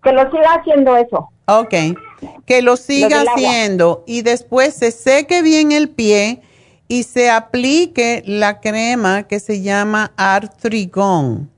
Que 0.03 0.12
lo 0.12 0.31
siga 0.31 0.55
haciendo 0.55 0.97
eso. 0.97 1.31
Ok, 1.47 1.75
que 2.45 2.62
lo 2.62 2.77
siga 2.77 3.23
haciendo 3.23 4.05
y 4.07 4.23
después 4.23 4.75
se 4.75 4.91
seque 4.91 5.41
bien 5.41 5.73
el 5.73 5.89
pie 5.89 6.43
y 6.89 7.05
se 7.05 7.31
aplique 7.31 8.23
la 8.27 8.61
crema 8.61 9.23
que 9.23 9.41
se 9.41 9.62
llama 9.62 10.12
Artrigón, 10.16 11.51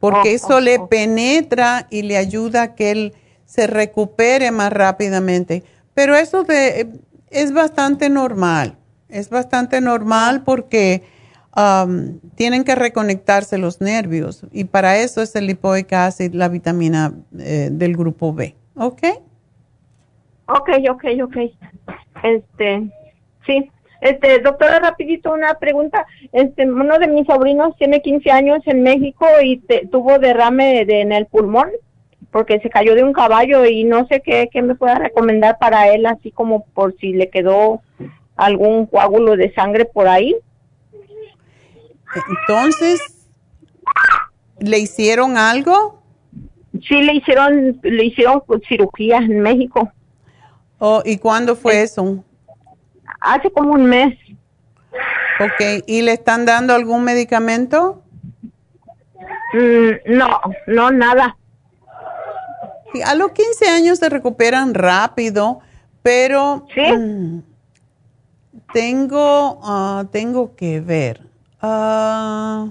porque 0.00 0.34
eso 0.34 0.60
le 0.60 0.80
penetra 0.80 1.86
y 1.90 2.02
le 2.02 2.16
ayuda 2.16 2.62
a 2.62 2.74
que 2.74 2.90
él 2.90 3.14
se 3.44 3.66
recupere 3.66 4.50
más 4.50 4.72
rápidamente. 4.72 5.62
Pero 5.94 6.16
eso 6.16 6.42
de, 6.42 6.88
es 7.30 7.52
bastante 7.52 8.08
normal, 8.08 8.76
es 9.08 9.30
bastante 9.30 9.80
normal 9.80 10.42
porque 10.42 11.04
um, 11.56 12.20
tienen 12.34 12.64
que 12.64 12.74
reconectarse 12.74 13.58
los 13.58 13.80
nervios 13.80 14.46
y 14.52 14.64
para 14.64 14.98
eso 14.98 15.22
es 15.22 15.34
el 15.36 15.46
lipoic 15.46 15.92
acid, 15.92 16.34
la 16.34 16.48
vitamina 16.48 17.14
eh, 17.38 17.68
del 17.72 17.96
grupo 17.96 18.32
B, 18.32 18.54
¿ok? 18.76 19.02
Ok, 20.46 20.70
ok, 20.90 21.04
ok. 21.24 21.36
Este, 22.22 22.90
sí. 23.46 23.70
Este, 24.00 24.38
doctora, 24.40 24.78
rapidito 24.78 25.32
una 25.32 25.54
pregunta. 25.54 26.06
Este, 26.32 26.70
uno 26.70 26.98
de 26.98 27.08
mis 27.08 27.26
sobrinos 27.26 27.74
tiene 27.78 28.02
15 28.02 28.30
años 28.30 28.58
en 28.66 28.82
México 28.82 29.26
y 29.42 29.62
tuvo 29.90 30.18
derrame 30.18 30.82
en 30.82 31.12
el 31.12 31.26
pulmón 31.26 31.70
porque 32.30 32.60
se 32.60 32.68
cayó 32.68 32.94
de 32.94 33.02
un 33.02 33.14
caballo 33.14 33.64
y 33.64 33.84
no 33.84 34.06
sé 34.08 34.20
qué 34.20 34.50
me 34.62 34.74
pueda 34.74 34.96
recomendar 34.96 35.58
para 35.58 35.88
él, 35.88 36.04
así 36.04 36.30
como 36.30 36.66
por 36.74 36.94
si 36.98 37.14
le 37.14 37.30
quedó 37.30 37.80
algún 38.36 38.86
coágulo 38.86 39.36
de 39.36 39.52
sangre 39.54 39.86
por 39.86 40.06
ahí. 40.06 40.36
Entonces, 42.28 43.00
¿le 44.60 44.78
hicieron 44.78 45.36
algo? 45.36 46.02
Sí, 46.86 47.02
le 47.02 47.14
hicieron, 47.14 47.78
le 47.82 48.04
hicieron 48.04 48.42
cirugía 48.68 49.18
en 49.18 49.40
México. 49.40 49.90
Oh, 50.78 51.02
¿y 51.04 51.18
cuándo 51.18 51.56
fue 51.56 51.82
eso? 51.82 52.22
Hace 53.20 53.50
como 53.50 53.72
un 53.72 53.86
mes. 53.86 54.16
Ok, 55.40 55.84
¿y 55.86 56.02
le 56.02 56.12
están 56.12 56.44
dando 56.44 56.74
algún 56.74 57.04
medicamento? 57.04 58.02
Mm, 59.54 60.16
no, 60.16 60.40
no, 60.66 60.90
nada 60.90 61.36
a 63.04 63.14
los 63.14 63.32
15 63.32 63.68
años 63.68 63.98
se 63.98 64.08
recuperan 64.08 64.74
rápido, 64.74 65.60
pero 66.02 66.66
mm, 66.76 67.38
tengo, 68.72 69.60
ah, 69.62 70.04
tengo 70.10 70.54
que 70.54 70.80
ver. 70.80 71.20
Ah, 71.60 72.70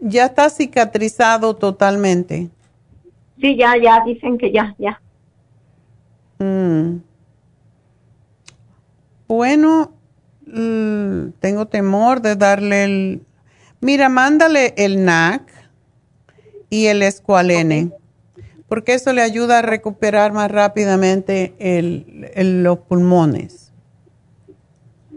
ya 0.00 0.26
está 0.26 0.50
cicatrizado 0.50 1.54
totalmente. 1.56 2.48
Sí, 3.40 3.56
ya, 3.56 3.76
ya, 3.76 4.02
dicen 4.04 4.38
que 4.38 4.52
ya, 4.52 4.74
ya. 4.78 5.00
Mm. 6.38 7.00
Bueno, 9.28 9.92
mm, 10.46 11.30
tengo 11.40 11.66
temor 11.66 12.20
de 12.20 12.36
darle 12.36 12.84
el... 12.84 13.22
Mira, 13.80 14.08
mándale 14.08 14.74
el 14.76 15.04
NAC 15.04 15.42
y 16.70 16.86
el 16.86 17.02
escualene, 17.02 17.90
porque 18.68 18.94
eso 18.94 19.12
le 19.12 19.22
ayuda 19.22 19.58
a 19.58 19.62
recuperar 19.62 20.32
más 20.32 20.50
rápidamente 20.50 21.54
el, 21.58 22.62
los 22.62 22.78
pulmones. 22.78 23.72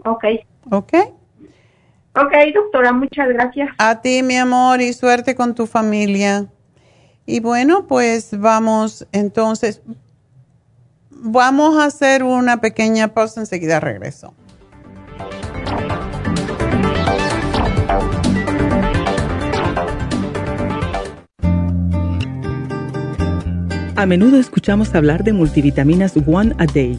Ok. 0.04 0.24
Ok. 0.70 0.92
Ok, 2.16 2.32
doctora, 2.54 2.92
muchas 2.92 3.28
gracias. 3.28 3.68
A 3.78 4.00
ti, 4.00 4.22
mi 4.22 4.36
amor, 4.36 4.80
y 4.80 4.92
suerte 4.92 5.34
con 5.34 5.54
tu 5.54 5.66
familia. 5.66 6.46
Y 7.26 7.40
bueno, 7.40 7.86
pues 7.86 8.38
vamos 8.38 9.06
entonces, 9.12 9.82
vamos 11.10 11.78
a 11.78 11.84
hacer 11.84 12.24
una 12.24 12.60
pequeña 12.60 13.08
pausa, 13.08 13.40
enseguida 13.40 13.78
regreso. 13.78 14.34
A 23.94 24.06
menudo 24.06 24.38
escuchamos 24.38 24.94
hablar 24.94 25.24
de 25.24 25.34
multivitaminas 25.34 26.14
One 26.26 26.54
a 26.58 26.64
Day, 26.64 26.98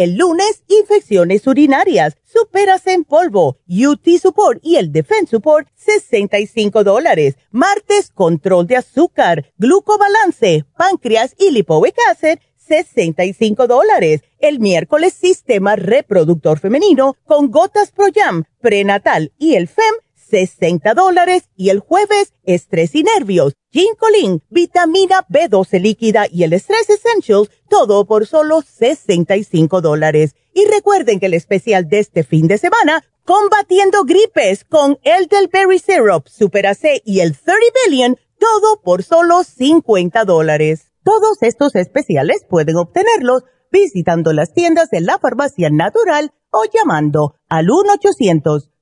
El 0.00 0.16
lunes, 0.16 0.62
infecciones 0.66 1.46
urinarias, 1.46 2.16
superas 2.24 2.86
en 2.86 3.04
polvo, 3.04 3.58
UT 3.68 4.08
Support 4.18 4.60
y 4.62 4.76
el 4.76 4.92
Defense 4.92 5.26
Support, 5.26 5.68
65 5.76 6.84
dólares. 6.84 7.36
Martes, 7.50 8.10
control 8.10 8.66
de 8.66 8.76
azúcar, 8.76 9.52
glucobalance, 9.58 10.64
páncreas 10.74 11.34
y 11.38 11.50
lipoic 11.50 11.94
acid, 12.10 12.38
65 12.56 13.66
dólares. 13.66 14.22
El 14.38 14.58
miércoles, 14.58 15.12
sistema 15.12 15.76
reproductor 15.76 16.58
femenino 16.58 17.18
con 17.26 17.50
gotas 17.50 17.90
Pro 17.90 18.06
Jam, 18.14 18.44
prenatal 18.62 19.34
y 19.36 19.56
el 19.56 19.68
FEM, 19.68 19.96
60 20.30 20.94
dólares 20.94 21.48
y 21.56 21.70
el 21.70 21.80
jueves 21.80 22.32
estrés 22.44 22.94
y 22.94 23.02
nervios, 23.02 23.54
ginkolin, 23.70 24.42
vitamina 24.48 25.26
B12 25.28 25.80
líquida 25.80 26.26
y 26.30 26.44
el 26.44 26.52
Stress 26.54 26.90
Essentials, 26.90 27.50
todo 27.68 28.06
por 28.06 28.26
solo 28.26 28.62
65 28.62 29.80
dólares. 29.80 30.34
Y 30.54 30.64
recuerden 30.66 31.20
que 31.20 31.26
el 31.26 31.34
especial 31.34 31.88
de 31.88 31.98
este 31.98 32.24
fin 32.24 32.48
de 32.48 32.58
semana, 32.58 33.04
combatiendo 33.24 34.04
gripes 34.04 34.64
con 34.64 34.98
el 35.02 35.26
del 35.26 35.48
Berry 35.48 35.78
Syrup, 35.78 36.28
Super 36.28 36.66
AC 36.66 37.02
y 37.04 37.20
el 37.20 37.36
30 37.36 37.60
Billion, 37.86 38.16
todo 38.38 38.80
por 38.82 39.02
solo 39.02 39.44
50 39.44 40.24
dólares. 40.24 40.92
Todos 41.04 41.42
estos 41.42 41.74
especiales 41.76 42.44
pueden 42.48 42.76
obtenerlos 42.76 43.44
visitando 43.70 44.32
las 44.32 44.52
tiendas 44.52 44.90
de 44.90 45.00
la 45.00 45.18
farmacia 45.18 45.70
natural 45.70 46.32
o 46.50 46.64
llamando 46.72 47.36
al 47.48 47.70
1 47.70 47.92
800 47.94 48.70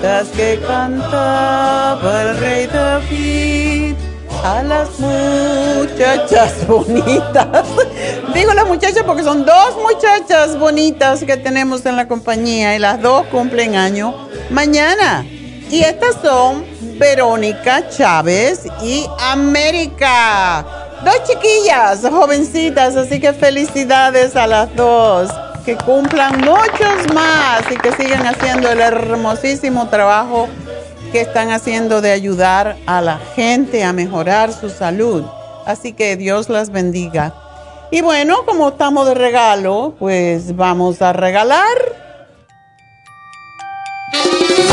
que 0.00 0.60
cantaba 0.64 2.22
el 2.22 2.38
rey 2.38 2.66
David 2.66 3.96
a 4.44 4.62
las 4.62 4.88
muchachas 5.00 6.66
bonitas. 6.68 7.66
Digo 8.32 8.54
las 8.54 8.66
muchachas 8.66 9.02
porque 9.04 9.24
son 9.24 9.44
dos 9.44 9.76
muchachas 9.82 10.56
bonitas 10.56 11.24
que 11.24 11.36
tenemos 11.36 11.84
en 11.84 11.96
la 11.96 12.06
compañía 12.06 12.76
y 12.76 12.78
las 12.78 13.02
dos 13.02 13.26
cumplen 13.26 13.74
año 13.74 14.14
mañana. 14.50 15.26
Y 15.70 15.80
estas 15.80 16.16
son 16.22 16.64
Verónica 16.98 17.88
Chávez 17.88 18.66
y 18.82 19.04
América. 19.18 20.64
Dos 21.04 21.24
chiquillas 21.24 22.02
jovencitas, 22.08 22.96
así 22.96 23.20
que 23.20 23.32
felicidades 23.32 24.36
a 24.36 24.46
las 24.46 24.74
dos 24.76 25.30
que 25.64 25.76
cumplan 25.76 26.40
muchos 26.40 27.12
más 27.14 27.62
y 27.70 27.76
que 27.76 27.92
sigan 27.92 28.26
haciendo 28.26 28.70
el 28.70 28.80
hermosísimo 28.80 29.88
trabajo 29.88 30.48
que 31.12 31.20
están 31.20 31.50
haciendo 31.50 32.00
de 32.00 32.12
ayudar 32.12 32.76
a 32.86 33.00
la 33.00 33.18
gente 33.34 33.84
a 33.84 33.92
mejorar 33.92 34.52
su 34.52 34.70
salud. 34.70 35.24
Así 35.66 35.92
que 35.92 36.16
Dios 36.16 36.48
las 36.48 36.70
bendiga. 36.70 37.34
Y 37.90 38.02
bueno, 38.02 38.44
como 38.44 38.68
estamos 38.68 39.06
de 39.06 39.14
regalo, 39.14 39.94
pues 39.98 40.54
vamos 40.56 41.00
a 41.00 41.12
regalar 41.12 41.76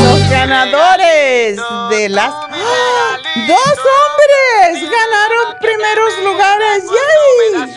los 0.02 0.30
ganadores 0.30 1.58
de 1.90 2.08
las... 2.10 2.32
¡Ah! 2.32 3.18
¡Dos 3.46 3.78
hombres 3.78 4.90
ganaron 4.90 5.58
primeros 5.60 6.18
lugares! 6.24 6.84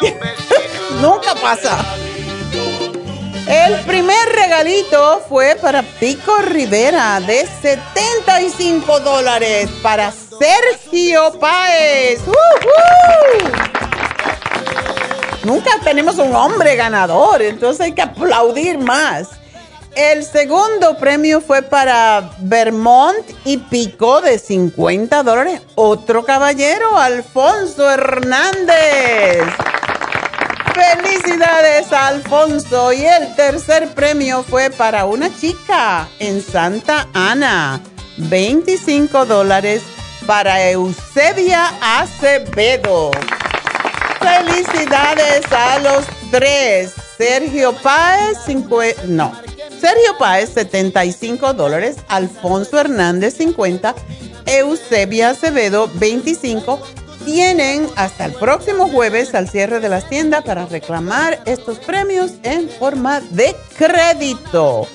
¡Yay! 0.02 1.02
Nunca 1.02 1.36
pasa. 1.36 1.78
El 3.50 3.80
primer 3.80 4.30
regalito 4.36 5.24
fue 5.28 5.58
para 5.60 5.82
Pico 5.82 6.38
Rivera 6.38 7.20
de 7.20 7.48
75 7.64 9.00
dólares 9.00 9.68
para 9.82 10.12
Sergio 10.12 11.40
Páez. 11.40 12.20
Nunca 15.44 15.72
tenemos 15.84 16.20
un 16.20 16.36
hombre 16.36 16.76
ganador, 16.76 17.42
entonces 17.42 17.82
hay 17.82 17.94
que 17.94 18.04
aplaudir 18.04 18.78
más. 18.78 19.30
El 19.96 20.24
segundo 20.24 21.00
premio 21.00 21.42
fue 21.42 21.64
para 21.64 22.30
Vermont 22.38 23.28
y 23.46 23.58
Pico 23.58 24.22
de 24.22 24.38
50 24.38 25.24
dólares. 25.24 25.62
Otro 25.74 26.24
caballero, 26.24 26.96
Alfonso 26.96 27.90
Hernández. 27.90 29.44
Felicidades 30.74 31.92
Alfonso. 31.92 32.94
Y 32.94 33.06
el 33.06 33.36
tercer 33.36 33.90
premio 33.94 34.44
fue 34.44 34.70
para 34.70 35.06
una 35.06 35.36
chica 35.36 36.08
en 36.20 36.42
Santa 36.42 37.08
Ana. 37.14 37.82
25 38.18 39.26
dólares 39.26 39.82
para 40.26 40.70
Eusebia 40.70 41.72
Acevedo. 41.82 43.12
Felicidades 44.20 45.52
a 45.52 45.80
los 45.80 46.06
tres. 46.32 46.94
Sergio 47.18 47.74
Páez, 47.74 48.38
no. 49.06 49.32
Sergio 49.80 50.18
Páez, 50.18 50.50
75 50.50 51.54
dólares. 51.54 51.98
Alfonso 52.08 52.80
Hernández, 52.80 53.36
50. 53.38 53.96
Eusebia 54.46 55.30
Acevedo, 55.32 55.90
25 55.96 56.80
tienen 57.26 57.88
hasta 57.96 58.26
el 58.26 58.34
próximo 58.34 58.88
jueves 58.90 59.36
al 59.36 59.50
cierre 59.50 59.80
de 59.80 59.90
las 59.90 60.08
tiendas 60.10 60.44
para 60.44 60.66
reclamar 60.66 61.40
estos 61.46 61.80
premios 61.80 62.34
en 62.44 62.70
forma 62.70 63.22
de 63.32 63.56
crédito. 63.78 64.88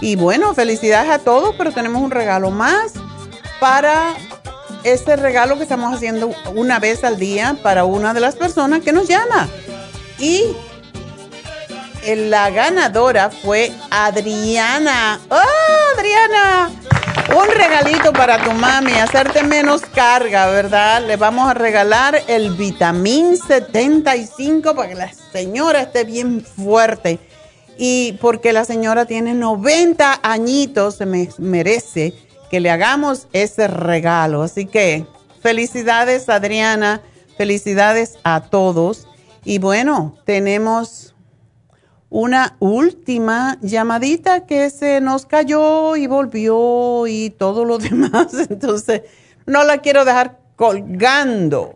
Y 0.00 0.16
bueno, 0.16 0.54
felicidades 0.54 1.10
a 1.10 1.18
todos, 1.18 1.54
pero 1.56 1.72
tenemos 1.72 2.02
un 2.02 2.10
regalo 2.10 2.50
más 2.50 2.92
para 3.60 4.16
este 4.84 5.16
regalo 5.16 5.56
que 5.56 5.64
estamos 5.64 5.94
haciendo 5.94 6.30
una 6.54 6.78
vez 6.78 7.04
al 7.04 7.18
día 7.18 7.56
para 7.62 7.84
una 7.84 8.14
de 8.14 8.20
las 8.20 8.36
personas 8.36 8.82
que 8.82 8.92
nos 8.92 9.08
llama. 9.08 9.48
Y 10.18 10.44
la 12.16 12.50
ganadora 12.50 13.30
fue 13.30 13.72
Adriana. 13.90 15.20
¡Oh, 15.30 15.96
Adriana! 15.96 16.70
Un 17.36 17.46
regalito 17.54 18.12
para 18.12 18.42
tu 18.42 18.52
mami, 18.52 18.92
hacerte 18.92 19.42
menos 19.42 19.82
carga, 19.82 20.46
¿verdad? 20.46 21.06
Le 21.06 21.16
vamos 21.16 21.50
a 21.50 21.54
regalar 21.54 22.22
el 22.26 22.52
vitamín 22.52 23.36
75 23.36 24.74
para 24.74 24.88
que 24.88 24.94
la 24.94 25.12
señora 25.12 25.82
esté 25.82 26.04
bien 26.04 26.40
fuerte. 26.40 27.18
Y 27.76 28.12
porque 28.20 28.52
la 28.52 28.64
señora 28.64 29.04
tiene 29.04 29.34
90 29.34 30.20
añitos, 30.22 30.96
se 30.96 31.06
me 31.06 31.28
merece 31.36 32.14
que 32.50 32.60
le 32.60 32.70
hagamos 32.70 33.28
ese 33.34 33.68
regalo. 33.68 34.42
Así 34.42 34.64
que 34.64 35.06
felicidades 35.42 36.30
Adriana, 36.30 37.02
felicidades 37.36 38.14
a 38.24 38.40
todos. 38.40 39.06
Y 39.44 39.58
bueno, 39.58 40.16
tenemos 40.24 41.07
una 42.10 42.56
última 42.58 43.58
llamadita 43.60 44.46
que 44.46 44.70
se 44.70 45.00
nos 45.00 45.26
cayó 45.26 45.96
y 45.96 46.06
volvió 46.06 47.06
y 47.06 47.30
todo 47.30 47.64
lo 47.64 47.78
demás. 47.78 48.48
Entonces, 48.50 49.02
no 49.46 49.64
la 49.64 49.78
quiero 49.78 50.04
dejar 50.04 50.38
colgando. 50.56 51.74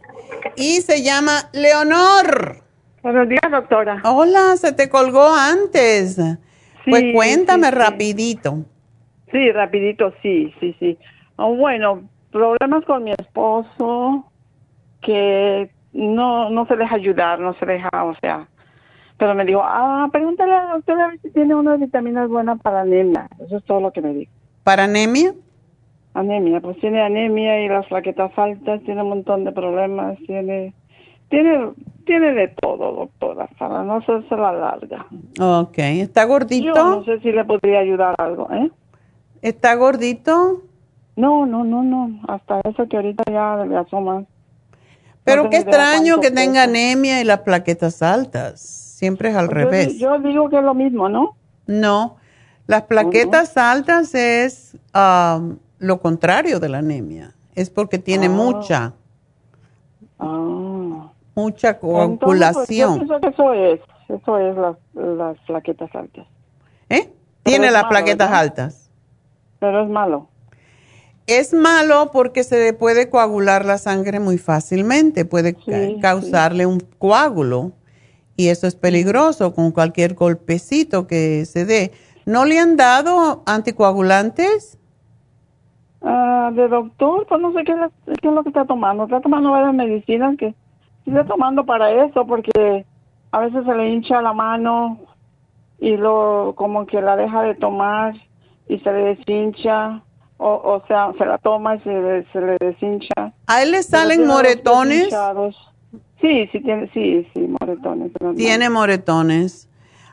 Y 0.56 0.80
se 0.80 1.02
llama 1.02 1.48
Leonor. 1.52 2.56
Buenos 3.02 3.28
días, 3.28 3.50
doctora. 3.50 4.00
Hola, 4.04 4.56
se 4.56 4.72
te 4.72 4.88
colgó 4.88 5.34
antes. 5.34 6.18
pues 6.84 7.04
cuéntame 7.14 7.70
rapidito. 7.70 8.64
Sí, 9.30 9.50
rapidito, 9.50 10.12
sí, 10.22 10.52
sí, 10.60 10.76
sí. 10.78 10.98
Oh, 11.36 11.54
bueno, 11.54 12.02
problemas 12.30 12.84
con 12.84 13.04
mi 13.04 13.12
esposo 13.12 14.30
que 15.00 15.70
no, 15.92 16.50
no 16.50 16.66
se 16.66 16.76
deja 16.76 16.94
ayudar, 16.94 17.40
no 17.40 17.54
se 17.58 17.66
deja, 17.66 17.88
o 18.04 18.14
sea, 18.20 18.46
pero 19.22 19.36
me 19.36 19.44
dijo, 19.44 19.60
ah, 19.62 20.08
pregúntale 20.10 20.52
a 20.52 20.64
la 20.64 20.72
doctora 20.72 21.12
si 21.22 21.30
tiene 21.30 21.54
unas 21.54 21.78
vitaminas 21.78 22.28
buenas 22.28 22.60
para 22.60 22.80
anemia. 22.80 23.28
Eso 23.38 23.58
es 23.58 23.64
todo 23.66 23.80
lo 23.80 23.92
que 23.92 24.00
me 24.00 24.12
dijo. 24.12 24.32
¿Para 24.64 24.82
anemia? 24.82 25.32
Anemia, 26.12 26.60
pues 26.60 26.76
tiene 26.80 27.00
anemia 27.00 27.64
y 27.64 27.68
las 27.68 27.86
plaquetas 27.86 28.36
altas, 28.36 28.82
tiene 28.82 29.00
un 29.00 29.10
montón 29.10 29.44
de 29.44 29.52
problemas, 29.52 30.18
tiene, 30.26 30.74
tiene 31.28 31.70
tiene 32.04 32.32
de 32.32 32.48
todo, 32.48 32.94
doctora, 32.94 33.48
para 33.60 33.84
no 33.84 33.98
hacerse 33.98 34.34
la 34.34 34.50
larga. 34.54 35.06
Ok, 35.40 35.78
¿está 35.78 36.24
gordito? 36.24 36.74
Yo 36.74 36.74
no 36.74 37.04
sé 37.04 37.20
si 37.20 37.30
le 37.30 37.44
podría 37.44 37.78
ayudar 37.78 38.16
algo, 38.18 38.48
¿eh? 38.50 38.72
¿Está 39.40 39.76
gordito? 39.76 40.62
No, 41.14 41.46
no, 41.46 41.62
no, 41.62 41.84
no, 41.84 42.20
hasta 42.26 42.60
eso 42.68 42.88
que 42.88 42.96
ahorita 42.96 43.22
ya 43.30 43.52
adelgazó 43.52 44.00
más. 44.00 44.24
Pero 45.22 45.48
qué 45.48 45.58
extraño 45.58 46.18
que 46.18 46.32
tenga 46.32 46.64
anemia 46.64 47.20
y 47.20 47.24
las 47.24 47.42
plaquetas 47.42 48.02
altas. 48.02 48.81
Siempre 49.02 49.30
es 49.30 49.34
al 49.34 49.48
revés. 49.48 49.98
Yo 49.98 50.16
digo 50.20 50.48
que 50.48 50.58
es 50.58 50.62
lo 50.62 50.74
mismo, 50.74 51.08
¿no? 51.08 51.34
No, 51.66 52.18
las 52.68 52.82
plaquetas 52.82 53.56
altas 53.56 54.14
es 54.14 54.76
um, 54.94 55.58
lo 55.80 56.00
contrario 56.00 56.60
de 56.60 56.68
la 56.68 56.78
anemia. 56.78 57.32
Es 57.56 57.68
porque 57.68 57.98
tiene 57.98 58.26
ah. 58.26 58.28
mucha. 58.28 58.92
Ah. 60.20 61.10
Mucha 61.34 61.80
pues, 61.80 62.20
coagulación. 62.20 63.08
eso 63.28 63.52
es, 63.54 63.80
eso 64.08 64.38
es 64.38 64.56
las, 64.56 64.76
las 64.94 65.36
plaquetas 65.48 65.92
altas. 65.96 66.28
¿Eh? 66.88 67.12
Tiene 67.42 67.72
las 67.72 67.86
plaquetas 67.86 68.30
altas. 68.30 68.88
Pero 69.58 69.82
es 69.82 69.90
malo. 69.90 70.28
Es 71.26 71.52
malo 71.52 72.12
porque 72.12 72.44
se 72.44 72.56
le 72.56 72.72
puede 72.72 73.10
coagular 73.10 73.64
la 73.64 73.78
sangre 73.78 74.20
muy 74.20 74.38
fácilmente, 74.38 75.24
puede 75.24 75.56
causarle 76.00 76.66
un 76.66 76.78
coágulo 77.00 77.72
y 78.36 78.48
eso 78.48 78.66
es 78.66 78.74
peligroso 78.74 79.54
con 79.54 79.72
cualquier 79.72 80.14
golpecito 80.14 81.06
que 81.06 81.44
se 81.44 81.64
dé. 81.64 81.92
¿No 82.26 82.44
le 82.44 82.58
han 82.58 82.76
dado 82.76 83.42
anticoagulantes? 83.46 84.78
Ah, 86.02 86.50
de 86.52 86.68
doctor, 86.68 87.26
pues 87.28 87.40
no 87.40 87.52
sé 87.52 87.64
qué, 87.64 87.74
qué, 88.20 88.28
es 88.28 88.34
lo 88.34 88.42
que 88.42 88.48
está 88.48 88.64
tomando. 88.64 89.04
Está 89.04 89.20
tomando 89.20 89.50
varias 89.50 89.74
medicinas 89.74 90.36
que 90.36 90.54
está 91.06 91.24
tomando 91.24 91.64
para 91.64 91.90
eso 92.04 92.26
porque 92.26 92.86
a 93.30 93.40
veces 93.40 93.64
se 93.64 93.74
le 93.74 93.90
hincha 93.90 94.22
la 94.22 94.32
mano 94.32 95.00
y 95.80 95.96
lo 95.96 96.54
como 96.56 96.86
que 96.86 97.00
la 97.00 97.16
deja 97.16 97.42
de 97.42 97.54
tomar 97.54 98.14
y 98.68 98.78
se 98.78 98.92
le 98.92 99.16
deshincha 99.16 100.02
o, 100.44 100.82
sea, 100.88 101.12
se 101.18 101.24
la 101.24 101.38
toma 101.38 101.76
y 101.76 101.80
se, 101.80 101.90
le 102.40 102.56
deshincha. 102.58 103.32
¿A 103.46 103.62
él 103.62 103.70
le 103.70 103.82
salen 103.82 104.26
moretones? 104.26 105.14
Sí, 106.22 106.48
sí, 106.52 106.60
tiene, 106.60 106.88
sí, 106.94 107.26
sí, 107.34 107.40
moretones. 107.40 108.12
Tiene 108.36 108.70
moretones. 108.70 109.68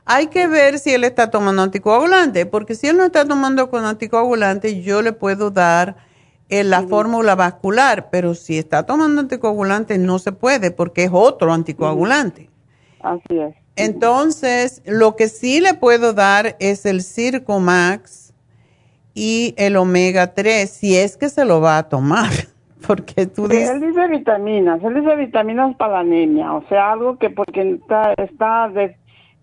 Hay 0.06 0.28
que 0.28 0.48
ver 0.48 0.80
si 0.80 0.92
él 0.92 1.04
está 1.04 1.30
tomando 1.30 1.62
anticoagulante, 1.62 2.48
porque 2.48 2.74
si 2.74 2.88
él 2.88 2.98
no 2.98 3.06
está 3.06 3.26
tomando 3.26 3.70
con 3.70 3.86
anticoagulante, 3.86 4.82
yo 4.82 5.04
le 5.04 5.14
puedo 5.14 5.52
dar 5.52 5.98
eh, 6.50 6.64
la 6.64 6.82
fórmula 6.82 7.36
vascular, 7.36 8.10
pero 8.10 8.34
si 8.34 8.58
está 8.58 8.88
tomando 8.88 9.22
anticoagulante 9.22 10.00
no 10.00 10.18
se 10.18 10.32
puede 10.32 10.72
porque 10.72 11.04
es 11.04 11.12
otro 11.14 11.54
anticoagulante. 11.54 12.50
Así 13.02 13.38
es. 13.38 13.54
Entonces, 13.76 14.82
lo 14.86 15.16
que 15.16 15.30
sí 15.30 15.62
le 15.62 15.76
puedo 15.76 16.14
dar 16.14 16.58
es 16.60 16.88
el 16.88 17.04
Circomax 17.04 18.34
y 19.14 19.54
el 19.58 19.78
omega 19.78 20.34
3, 20.34 20.68
si 20.68 20.98
es 20.98 21.18
que 21.18 21.30
se 21.30 21.46
lo 21.46 21.62
va 21.62 21.78
a 21.78 21.84
tomar. 21.88 22.32
Porque 22.88 23.26
tú 23.26 23.48
dices... 23.48 23.70
Él 23.70 23.82
dice 23.82 24.08
vitaminas, 24.08 24.84
él 24.84 24.96
dice 24.96 25.16
vitaminas 25.16 25.76
para 25.76 25.94
la 25.94 26.00
anemia, 26.00 26.54
o 26.54 26.64
sea, 26.70 26.94
algo 26.94 27.18
que 27.18 27.30
porque 27.30 27.74
está, 27.74 28.14
está 28.14 28.70
de, 28.70 28.96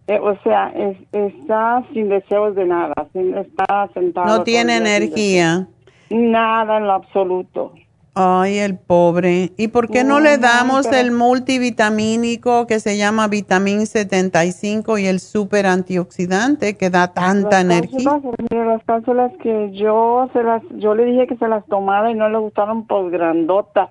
eh, 0.06 0.18
o 0.20 0.36
sea, 0.42 0.72
está 1.12 1.84
sin 1.92 2.08
deseos 2.08 2.54
de 2.54 2.64
nada, 2.64 2.94
está 3.14 3.88
sentado. 3.92 4.26
No 4.26 4.44
tiene 4.44 4.76
energía. 4.76 5.68
Nada 6.10 6.78
en 6.78 6.86
lo 6.86 6.92
absoluto. 6.92 7.74
Ay, 8.18 8.60
el 8.60 8.78
pobre. 8.78 9.52
¿Y 9.58 9.68
por 9.68 9.90
qué 9.90 10.02
no, 10.02 10.20
le 10.20 10.38
damos 10.38 10.86
el 10.86 11.10
multivitamínico 11.10 12.66
que 12.66 12.80
se 12.80 12.96
llama 12.96 13.28
Vitamin 13.28 13.86
75 13.86 14.96
y 14.96 15.06
el 15.06 15.20
super 15.20 15.66
antioxidante 15.66 16.78
que 16.78 16.88
da 16.88 17.12
tanta 17.12 17.60
energía? 17.60 18.18
las 18.50 18.82
cápsulas 18.84 19.32
que 19.42 19.70
yo 19.72 20.30
se 20.32 20.42
las 20.42 20.62
yo 20.76 20.94
le 20.94 21.04
dije 21.04 21.26
que 21.26 21.36
se 21.36 21.46
las 21.46 21.66
tomara 21.66 22.10
y 22.10 22.14
no 22.14 22.30
le 22.30 22.38
gustaron 22.38 22.86
por 22.86 23.10
grandota. 23.10 23.90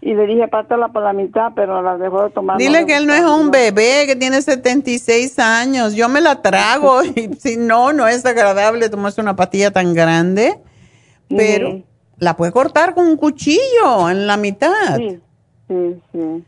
Y 0.00 0.14
le 0.14 0.26
dije, 0.26 0.46
pártala 0.46 0.92
por 0.92 1.02
la 1.02 1.12
mitad, 1.12 1.50
pero 1.56 1.82
las 1.82 1.98
dejó 1.98 2.22
de 2.22 2.30
tomar. 2.30 2.58
Dile 2.58 2.86
que 2.86 2.96
él 2.96 3.08
no 3.08 3.12
es 3.12 3.24
un 3.24 3.50
bebé, 3.50 4.04
que 4.06 4.14
tiene 4.14 4.40
76 4.40 5.40
años. 5.40 5.94
Yo 5.96 6.08
me 6.08 6.20
la 6.20 6.42
trago 6.42 7.02
y 7.16 7.34
si 7.40 7.56
no, 7.56 7.92
no 7.92 8.06
es 8.06 8.24
agradable 8.24 8.88
tomarse 8.88 9.20
una 9.20 9.34
patilla 9.34 9.72
tan 9.72 9.94
grande. 9.94 10.60
Pero 11.28 11.82
la 12.22 12.36
puede 12.36 12.52
cortar 12.52 12.94
con 12.94 13.06
un 13.08 13.16
cuchillo 13.16 14.08
en 14.08 14.28
la 14.28 14.36
mitad. 14.36 14.96
Sí, 14.96 15.20
sí, 15.66 16.00
sí. 16.12 16.44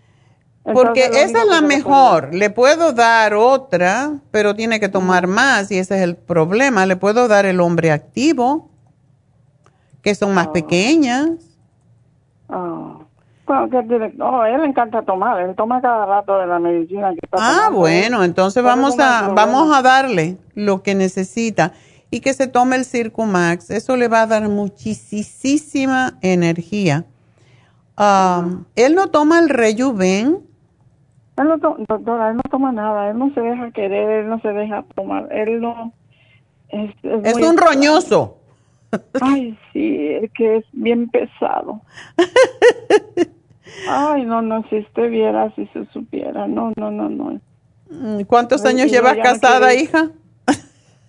Porque 0.72 1.06
esa 1.06 1.42
es 1.42 1.48
la 1.48 1.60
mejor. 1.62 2.32
Le 2.32 2.48
puedo 2.48 2.92
dar 2.92 3.34
otra, 3.34 4.12
pero 4.30 4.54
tiene 4.54 4.78
que 4.78 4.88
tomar 4.88 5.26
más 5.26 5.72
y 5.72 5.78
ese 5.78 5.96
es 5.96 6.02
el 6.02 6.14
problema. 6.14 6.86
Le 6.86 6.94
puedo 6.94 7.26
dar 7.26 7.44
el 7.44 7.60
hombre 7.60 7.90
activo, 7.90 8.70
que 10.00 10.14
son 10.14 10.32
más 10.32 10.46
ah. 10.46 10.52
pequeñas. 10.52 11.30
Ah. 12.48 13.00
Bueno, 13.44 13.68
que 13.68 14.22
oh, 14.22 14.44
él 14.44 14.60
le 14.62 14.68
encanta 14.68 15.02
tomar, 15.02 15.42
él 15.42 15.54
toma 15.56 15.82
cada 15.82 16.06
rato 16.06 16.38
de 16.38 16.46
la 16.46 16.58
medicina 16.58 17.10
que 17.10 17.20
está 17.24 17.36
Ah, 17.38 17.68
bueno, 17.70 18.24
entonces 18.24 18.62
vamos 18.62 18.98
a, 18.98 19.32
vamos 19.34 19.76
a 19.76 19.82
darle 19.82 20.38
lo 20.54 20.82
que 20.82 20.94
necesita 20.94 21.72
y 22.14 22.20
que 22.20 22.32
se 22.32 22.46
tome 22.46 22.76
el 22.76 22.84
Circumax. 22.84 23.70
Eso 23.70 23.96
le 23.96 24.06
va 24.06 24.22
a 24.22 24.26
dar 24.28 24.48
muchísima 24.48 26.16
energía. 26.22 27.06
Um, 27.98 28.66
¿Él 28.76 28.94
no 28.94 29.08
toma 29.08 29.40
el 29.40 29.48
Rejuven? 29.48 30.38
Él 31.36 31.48
no, 31.48 31.58
doctora, 31.58 32.30
él 32.30 32.36
no 32.36 32.42
toma 32.48 32.70
nada, 32.70 33.10
él 33.10 33.18
no 33.18 33.34
se 33.34 33.40
deja 33.40 33.72
querer, 33.72 34.10
él 34.10 34.28
no 34.28 34.40
se 34.40 34.48
deja 34.48 34.84
tomar, 34.94 35.26
él 35.32 35.60
no... 35.60 35.92
Es, 36.68 36.94
es, 37.02 37.34
un 37.42 37.56
roñoso. 37.56 38.38
Ay, 39.20 39.58
sí, 39.72 39.96
es 40.22 40.30
que 40.32 40.58
es 40.58 40.64
bien 40.72 41.08
pesado. 41.08 41.80
Ay, 43.88 44.24
no, 44.24 44.40
no, 44.40 44.62
si 44.70 44.78
usted 44.78 45.10
viera, 45.10 45.52
si 45.56 45.66
se 45.66 45.84
supiera, 45.86 46.46
no, 46.46 46.72
no, 46.76 46.92
no, 46.92 47.08
no. 47.10 47.40
Mm, 47.90 48.22
¿Cuántos 48.22 48.64
años 48.64 48.88
llevas 48.88 49.16
casada, 49.16 49.74
hija? 49.74 50.10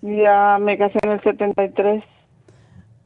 Ya 0.02 0.58
me 0.60 0.78
casé 0.78 0.98
en 1.02 1.12
el 1.12 1.22
73. 1.22 2.04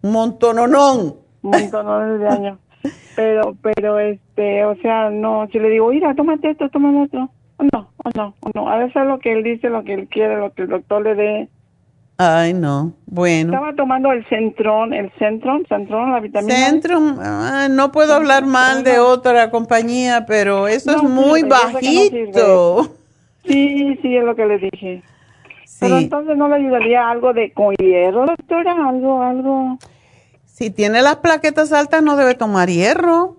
Montononón. 0.03 1.17
Montononón 1.43 2.21
de 2.21 2.29
años. 2.29 2.59
Pero, 3.15 3.55
pero, 3.61 3.99
este, 3.99 4.65
o 4.65 4.75
sea, 4.77 5.11
no, 5.11 5.47
si 5.53 5.59
le 5.59 5.69
digo, 5.69 5.91
mira, 5.91 6.15
tómate 6.15 6.49
esto, 6.49 6.71
tómate 6.71 7.03
esto. 7.03 7.31
No, 7.73 7.91
no, 8.15 8.35
no. 8.55 8.69
A 8.71 8.79
veces 8.79 9.05
lo 9.05 9.19
que 9.19 9.33
él 9.33 9.43
dice, 9.43 9.69
lo 9.69 9.85
que 9.85 9.93
él 9.93 10.09
quiere, 10.09 10.39
lo 10.39 10.55
que 10.55 10.62
el 10.62 10.69
doctor 10.69 11.03
le 11.03 11.15
dé. 11.15 11.49
Ay, 12.17 12.55
no. 12.55 12.93
Bueno. 13.07 13.53
Estaba 13.53 13.75
tomando 13.75 14.12
el 14.12 14.27
Centron, 14.29 14.93
el 14.93 15.11
Centron, 15.19 15.67
Centron, 15.67 16.12
la 16.12 16.21
vitamina. 16.21 16.55
Centron, 16.55 17.19
no 17.77 17.93
puedo 17.93 18.15
hablar 18.15 18.47
mal 18.47 18.85
de 18.85 18.99
otra 18.99 19.51
compañía, 19.51 20.25
pero 20.27 20.69
eso 20.69 20.97
es 20.97 21.03
muy 21.03 21.43
bajito. 21.43 22.95
sí, 23.45 23.99
sí, 24.01 24.17
es 24.17 24.25
lo 24.25 24.35
que 24.35 24.47
le 24.47 24.59
dije. 24.59 25.03
Pero 25.81 25.98
entonces 25.98 26.36
no 26.36 26.48
le 26.48 26.57
ayudaría 26.57 27.09
algo 27.09 27.32
de 27.32 27.52
con 27.52 27.74
hierro, 27.77 28.27
doctora, 28.27 28.89
algo, 28.89 29.23
algo. 29.23 29.78
Si 30.44 30.70
tiene 30.70 31.01
las 31.01 31.16
plaquetas 31.16 31.73
altas 31.73 32.02
no 32.02 32.16
debe 32.16 32.35
tomar 32.35 32.69
hierro. 32.69 33.36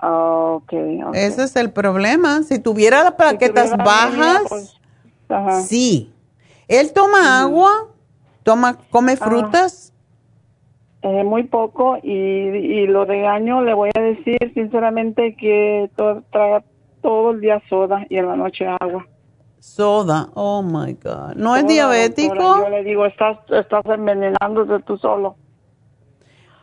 Okay, 0.00 1.00
Ese 1.12 1.44
es 1.44 1.54
el 1.54 1.70
problema. 1.70 2.42
Si 2.42 2.58
tuviera 2.58 3.04
las 3.04 3.12
plaquetas 3.12 3.76
bajas, 3.76 4.42
pues, 4.48 5.66
sí. 5.68 6.12
Él 6.66 6.92
toma 6.92 7.42
agua, 7.42 7.70
toma, 8.42 8.78
come 8.90 9.12
ah. 9.12 9.16
frutas. 9.24 9.92
Eh, 11.02 11.24
muy 11.24 11.44
poco 11.44 11.98
y, 12.02 12.10
y 12.10 12.86
lo 12.86 13.04
regaño, 13.04 13.62
le 13.62 13.74
voy 13.74 13.90
a 13.94 14.00
decir 14.00 14.38
sinceramente 14.54 15.34
que 15.34 15.90
traga 16.30 16.64
todo 17.02 17.32
el 17.32 17.40
día 17.40 17.60
soda 17.68 18.06
y 18.08 18.16
en 18.16 18.28
la 18.28 18.36
noche 18.36 18.66
agua. 18.66 19.06
Soda, 19.62 20.28
oh 20.34 20.60
my 20.60 20.94
God. 20.94 21.36
¿No 21.36 21.54
es 21.54 21.64
diabético? 21.64 22.34
yo 22.34 22.68
le 22.68 22.82
digo, 22.82 23.06
estás, 23.06 23.38
estás 23.48 23.86
envenenándote 23.86 24.80
tú 24.82 24.98
solo. 24.98 25.36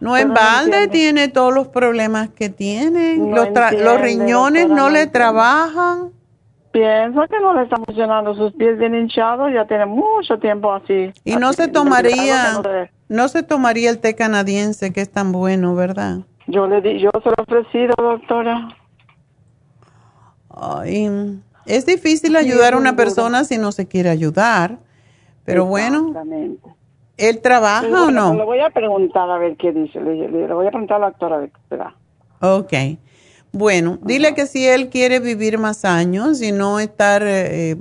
No 0.01 0.17
en 0.17 0.33
balde 0.33 0.89
tiene 0.89 1.29
todos 1.29 1.53
los 1.53 1.69
problemas 1.69 2.29
que 2.31 2.49
tiene. 2.49 3.15
los, 3.15 3.47
los, 3.81 4.01
riñones 4.01 4.67
no, 4.67 4.89
le 4.89 5.07
trabajan. 5.07 6.11
Pienso 6.71 7.21
que 7.29 7.39
no 7.39 7.53
le 7.53 7.63
está 7.63 7.77
funcionando. 7.77 8.35
Sus 8.35 8.51
pies 8.55 8.77
bien 8.77 8.93
hinchados, 8.93 9.49
ya 9.53 9.65
tiene 9.65 9.85
mucho 9.85 10.37
tiempo 10.37 10.73
así. 10.73 11.13
Y 11.23 11.37
no 11.37 11.53
se 11.53 11.69
tomaría, 11.69 12.61
no, 13.07 13.29
se 13.29 13.43
tomaría 13.43 13.91
el 13.91 13.99
té 13.99 14.13
canadiense, 14.13 14.91
que 14.91 14.99
es 14.99 15.09
tan 15.09 15.31
bueno, 15.31 15.73
¿verdad? 15.73 16.17
Yo 16.47 16.67
le 16.67 16.81
di, 16.81 16.99
yo 16.99 17.11
se 17.23 17.29
lo 17.29 17.35
he 17.37 17.41
ofrecido, 17.43 17.93
doctora. 17.97 18.67
Ay, 20.49 21.39
es 21.69 21.85
difícil 21.85 22.35
ayudar 22.35 22.73
a 22.73 22.77
una 22.77 22.95
persona 22.95 23.43
si 23.43 23.57
no 23.57 23.71
se 23.71 23.87
quiere 23.87 24.09
ayudar, 24.09 24.79
pero 25.45 25.65
bueno, 25.65 26.13
¿él 27.17 27.41
trabaja 27.41 28.05
o 28.05 28.11
no? 28.11 28.33
Le 28.33 28.43
voy 28.43 28.59
a 28.59 28.71
preguntar 28.71 29.29
a 29.29 29.37
ver 29.37 29.55
qué 29.55 29.71
dice, 29.71 30.01
le, 30.01 30.51
voy 30.53 30.67
a 30.67 30.71
preguntar 30.71 30.97
a 30.97 30.99
la 30.99 31.05
doctora 31.11 31.35
a 31.35 31.39
ver 31.39 31.51
qué. 31.51 31.77
Ok. 32.41 32.73
Bueno, 33.51 33.99
dile 34.01 34.33
que 34.35 34.45
si 34.45 34.67
él 34.67 34.89
quiere 34.89 35.19
vivir 35.19 35.57
más 35.57 35.85
años 35.85 36.41
y 36.41 36.51
no 36.51 36.79
estar 36.79 37.23
eh, 37.25 37.75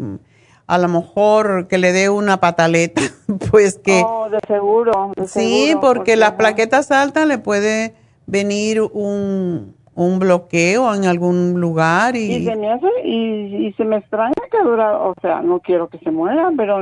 a 0.67 0.79
lo 0.79 0.89
mejor 0.89 1.67
que 1.67 1.79
le 1.79 1.93
dé 1.93 2.11
una 2.11 2.41
pataleta, 2.41 3.03
pues 3.51 3.79
que... 3.79 4.03
Oh, 4.07 4.29
de 4.29 4.39
seguro. 4.47 5.13
sí, 5.27 5.75
porque, 5.81 6.17
las 6.17 6.33
plaquetas 6.33 6.91
altas 6.91 7.27
le 7.27 7.39
puede 7.39 7.95
venir 8.27 8.83
un, 8.83 9.75
un 9.99 10.21
bloqueo 10.21 10.95
en 10.95 11.07
algún 11.07 11.61
lugar 11.61 12.15
y... 12.15 12.33
Y 12.33 12.45
se 12.45 12.55
me 12.55 12.71
hace, 12.71 12.87
y, 13.05 13.73
se 13.77 13.85
me 13.85 13.97
extraña 13.97 14.33
que 14.49 14.57
ha 14.57 14.63
durado, 14.63 15.09
o 15.09 15.15
sea, 15.21 15.43
no 15.43 15.59
quiero 15.59 15.89
que 15.89 15.99
se 15.99 16.13
muera, 16.13 16.53
pero 16.57 16.79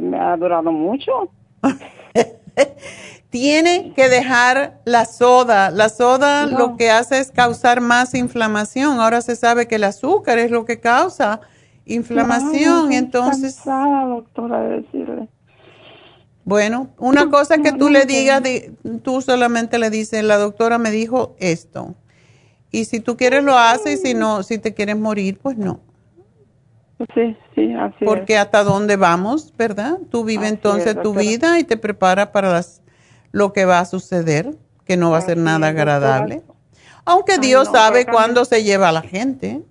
me 0.00 0.18
ha 0.18 0.36
durado 0.36 0.72
mucho. 0.72 1.30
Tiene 3.30 3.92
que 3.94 4.08
dejar 4.08 4.80
la 4.84 5.04
soda. 5.04 5.70
La 5.70 5.88
soda 5.88 6.46
lo 6.46 6.76
que 6.76 6.90
hace 6.90 7.20
es 7.20 7.30
causar 7.30 7.80
más 7.80 8.12
inflamación. 8.14 8.98
Ahora 8.98 9.20
se 9.20 9.36
sabe 9.36 9.68
que 9.68 9.76
el 9.76 9.84
azúcar 9.84 10.38
es 10.38 10.50
lo 10.50 10.64
que 10.64 10.80
causa 10.80 11.40
inflamación, 11.84 12.92
entonces... 12.92 13.54
Cansada, 13.54 14.06
doctora, 14.06 14.62
de 14.62 14.80
decirle. 14.80 15.28
Bueno, 16.50 16.90
una 16.98 17.30
cosa 17.30 17.58
que 17.58 17.70
tú 17.70 17.90
le 17.90 18.06
digas, 18.06 18.42
tú 19.04 19.22
solamente 19.22 19.78
le 19.78 19.88
dices, 19.88 20.24
la 20.24 20.36
doctora 20.36 20.78
me 20.78 20.90
dijo 20.90 21.36
esto. 21.38 21.94
Y 22.72 22.86
si 22.86 22.98
tú 22.98 23.16
quieres 23.16 23.44
lo 23.44 23.56
haces 23.56 24.00
y 24.00 24.08
si 24.08 24.14
no, 24.14 24.42
si 24.42 24.58
te 24.58 24.74
quieres 24.74 24.98
morir, 24.98 25.38
pues 25.40 25.56
no. 25.56 25.78
Sí, 27.14 27.36
sí, 27.54 27.72
así 27.72 28.04
Porque 28.04 28.36
hasta 28.36 28.64
dónde 28.64 28.96
vamos, 28.96 29.54
¿verdad? 29.56 29.98
Tú 30.10 30.24
vives 30.24 30.50
entonces 30.50 31.00
tu 31.00 31.14
vida 31.14 31.60
y 31.60 31.64
te 31.64 31.76
preparas 31.76 32.30
para 32.30 32.50
las, 32.50 32.82
lo 33.30 33.52
que 33.52 33.64
va 33.64 33.78
a 33.78 33.84
suceder, 33.84 34.50
que 34.84 34.96
no 34.96 35.12
va 35.12 35.18
a 35.18 35.22
ser 35.22 35.36
nada 35.36 35.68
agradable. 35.68 36.42
Aunque 37.04 37.38
Dios 37.38 37.68
sabe 37.70 38.06
cuándo 38.06 38.44
se 38.44 38.64
lleva 38.64 38.88
a 38.88 38.92
la 38.92 39.02
gente. 39.02 39.62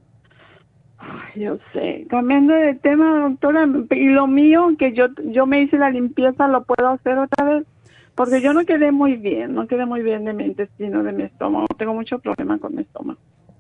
Yo 1.40 1.58
sé. 1.72 2.06
Cambiando 2.10 2.54
de 2.54 2.76
tema, 2.76 3.30
doctora, 3.30 3.66
y 3.92 4.10
lo 4.10 4.28
mío, 4.28 4.72
que 4.78 4.92
yo, 4.92 5.08
yo 5.24 5.46
me 5.46 5.62
hice 5.62 5.78
la 5.78 5.90
limpieza, 5.90 6.50
¿lo 6.50 6.66
puedo 6.66 6.90
hacer 6.90 7.18
otra 7.18 7.46
vez? 7.46 7.66
Porque 8.14 8.42
yo 8.42 8.52
no 8.52 8.66
quedé 8.66 8.92
muy 8.92 9.16
bien, 9.16 9.56
no 9.56 9.66
quedé 9.66 9.86
muy 9.86 10.02
bien 10.02 10.26
de 10.26 10.34
mi 10.34 10.44
intestino, 10.44 11.02
de 11.02 11.14
mi 11.14 11.24
estómago. 11.24 11.68
Tengo 11.78 11.94
mucho 11.94 12.20
problema 12.20 12.60
con 12.60 12.76
mi 12.76 12.82
estómago. 12.82 13.18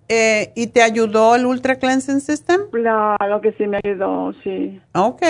Eh, 0.10 0.52
¿Y 0.58 0.68
te 0.68 0.82
ayudó 0.82 1.36
el 1.36 1.46
Ultra 1.46 1.78
Cleansing 1.78 2.20
System? 2.20 2.60
Claro 2.70 3.40
que 3.40 3.54
sí 3.54 3.66
me 3.66 3.80
ayudó, 3.82 4.34
sí. 4.44 4.82
Ok. 4.94 5.22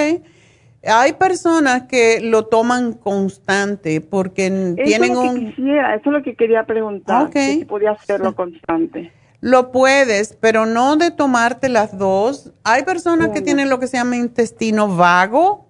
Hay 0.83 1.13
personas 1.13 1.83
que 1.83 2.19
lo 2.21 2.47
toman 2.47 2.93
constante 2.93 4.01
porque 4.01 4.47
tienen 4.83 5.11
es 5.11 5.15
lo 5.15 5.21
que 5.21 5.45
quisiera, 5.45 5.93
eso 5.93 6.09
es 6.09 6.13
lo 6.13 6.23
que 6.23 6.35
quería 6.35 6.63
preguntar, 6.63 7.29
si 7.31 7.65
podía 7.65 7.91
hacerlo 7.91 8.33
constante. 8.33 9.11
Lo 9.41 9.71
puedes, 9.71 10.37
pero 10.39 10.65
no 10.65 10.97
de 10.97 11.11
tomarte 11.11 11.69
las 11.69 11.97
dos. 11.97 12.51
Hay 12.63 12.83
personas 12.83 13.29
que 13.29 13.41
tienen 13.41 13.69
lo 13.69 13.79
que 13.79 13.87
se 13.87 13.97
llama 13.97 14.17
intestino 14.17 14.93
vago 14.93 15.67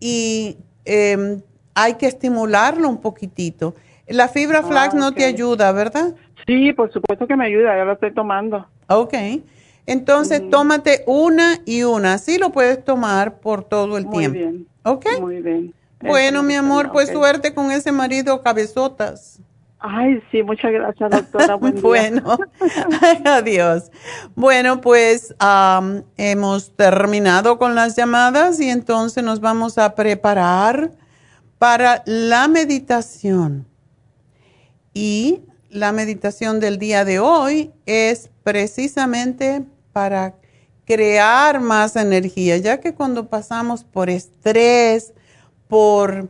y 0.00 0.58
eh, 0.84 1.40
hay 1.74 1.94
que 1.94 2.06
estimularlo 2.06 2.88
un 2.88 3.00
poquitito. 3.00 3.74
La 4.08 4.28
fibra 4.28 4.62
flax 4.62 4.94
no 4.94 5.12
te 5.12 5.24
ayuda, 5.24 5.70
¿verdad? 5.70 6.14
Sí, 6.46 6.72
por 6.72 6.92
supuesto 6.92 7.26
que 7.26 7.36
me 7.36 7.46
ayuda, 7.46 7.76
ya 7.76 7.84
lo 7.84 7.92
estoy 7.92 8.12
tomando. 8.12 8.66
Ok. 8.88 9.14
Entonces, 9.86 10.42
tómate 10.50 11.04
una 11.06 11.60
y 11.64 11.82
una. 11.82 12.14
Así 12.14 12.38
lo 12.38 12.50
puedes 12.50 12.84
tomar 12.84 13.38
por 13.38 13.64
todo 13.64 13.96
el 13.96 14.08
tiempo. 14.10 14.38
Muy 14.38 14.48
bien. 14.48 14.66
¿Ok? 14.82 15.06
Muy 15.20 15.40
bien. 15.40 15.74
Bueno, 16.00 16.42
mi 16.42 16.54
amor, 16.54 16.90
pues 16.92 17.10
suerte 17.10 17.54
con 17.54 17.70
ese 17.70 17.92
marido 17.92 18.42
cabezotas. 18.42 19.40
Ay, 19.80 20.20
sí, 20.30 20.42
muchas 20.42 20.72
gracias, 20.72 21.10
doctora. 21.10 21.54
bueno, 21.82 22.38
adiós. 23.24 23.90
Bueno, 24.34 24.80
pues 24.80 25.34
hemos 26.16 26.74
terminado 26.76 27.58
con 27.58 27.74
las 27.74 27.94
llamadas 27.96 28.60
y 28.60 28.70
entonces 28.70 29.22
nos 29.22 29.40
vamos 29.40 29.78
a 29.78 29.94
preparar 29.94 30.90
para 31.58 32.02
la 32.06 32.48
meditación. 32.48 33.66
Y 34.94 35.42
la 35.70 35.92
meditación 35.92 36.58
del 36.58 36.78
día 36.78 37.04
de 37.04 37.20
hoy 37.20 37.72
es 37.86 38.30
precisamente 38.42 39.64
para 39.92 40.34
crear 40.86 41.60
más 41.60 41.94
energía, 41.96 42.56
ya 42.56 42.80
que 42.80 42.94
cuando 42.94 43.28
pasamos 43.28 43.84
por 43.84 44.10
estrés, 44.10 45.12
por 45.68 46.28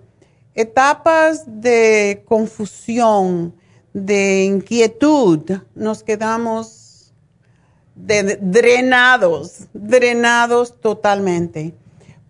etapas 0.60 1.44
de 1.46 2.24
confusión, 2.26 3.54
de 3.92 4.44
inquietud, 4.44 5.60
nos 5.76 6.02
quedamos 6.02 7.12
drenados, 7.94 9.68
drenados 9.72 10.80
totalmente. 10.80 11.74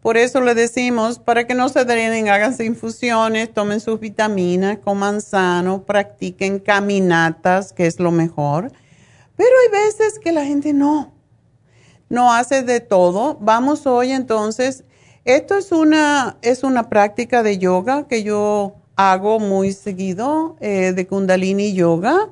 Por 0.03 0.19
eso 0.19 0.43
le 0.43 0.55
decimos, 0.55 1.19
para 1.19 1.47
que 1.47 1.55
no 1.55 1.71
se 1.71 1.87
drenen, 1.87 2.29
háganse 2.29 2.67
infusiones, 2.67 3.53
tomen 3.53 3.81
sus 3.81 3.99
vitaminas, 3.99 4.79
coman 4.79 5.23
sano, 5.23 5.85
practiquen 5.85 6.59
caminatas, 6.59 7.73
que 7.73 7.87
es 7.87 7.99
lo 7.99 8.11
mejor. 8.11 8.71
Pero 9.37 9.51
hay 9.63 9.85
veces 9.85 10.19
que 10.19 10.33
la 10.33 10.45
gente 10.45 10.75
no, 10.75 11.13
no 12.11 12.33
hace 12.33 12.63
de 12.63 12.81
todo. 12.81 13.39
Vamos 13.41 13.87
hoy 13.87 14.13
entonces, 14.13 14.85
esto 15.29 15.57
es 15.57 15.73
una, 15.73 16.39
es 16.43 16.63
una 16.63 16.89
práctica 16.89 17.43
de 17.43 17.59
yoga 17.59 18.09
que 18.09 18.23
yo 18.23 18.77
hago 18.97 19.39
muy 19.39 19.73
seguido, 19.73 20.57
eh, 20.61 20.93
de 20.93 21.07
kundalini 21.07 21.75
yoga, 21.75 22.31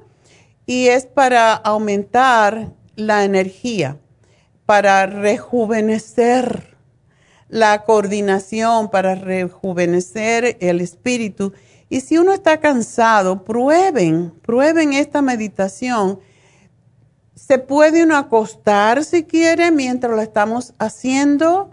y 0.64 0.88
es 0.88 1.06
para 1.06 1.52
aumentar 1.52 2.72
la 2.96 3.24
energía, 3.24 3.98
para 4.64 5.06
rejuvenecer 5.06 6.76
la 7.48 7.84
coordinación 7.84 8.90
para 8.90 9.14
rejuvenecer 9.14 10.56
el 10.60 10.80
espíritu. 10.80 11.52
Y 11.88 12.00
si 12.00 12.18
uno 12.18 12.32
está 12.32 12.58
cansado, 12.60 13.44
prueben, 13.44 14.32
prueben 14.42 14.92
esta 14.92 15.22
meditación. 15.22 16.18
Se 17.34 17.58
puede 17.58 18.02
uno 18.02 18.16
acostar 18.16 19.04
si 19.04 19.24
quiere 19.24 19.70
mientras 19.70 20.12
lo 20.12 20.20
estamos 20.20 20.74
haciendo 20.78 21.70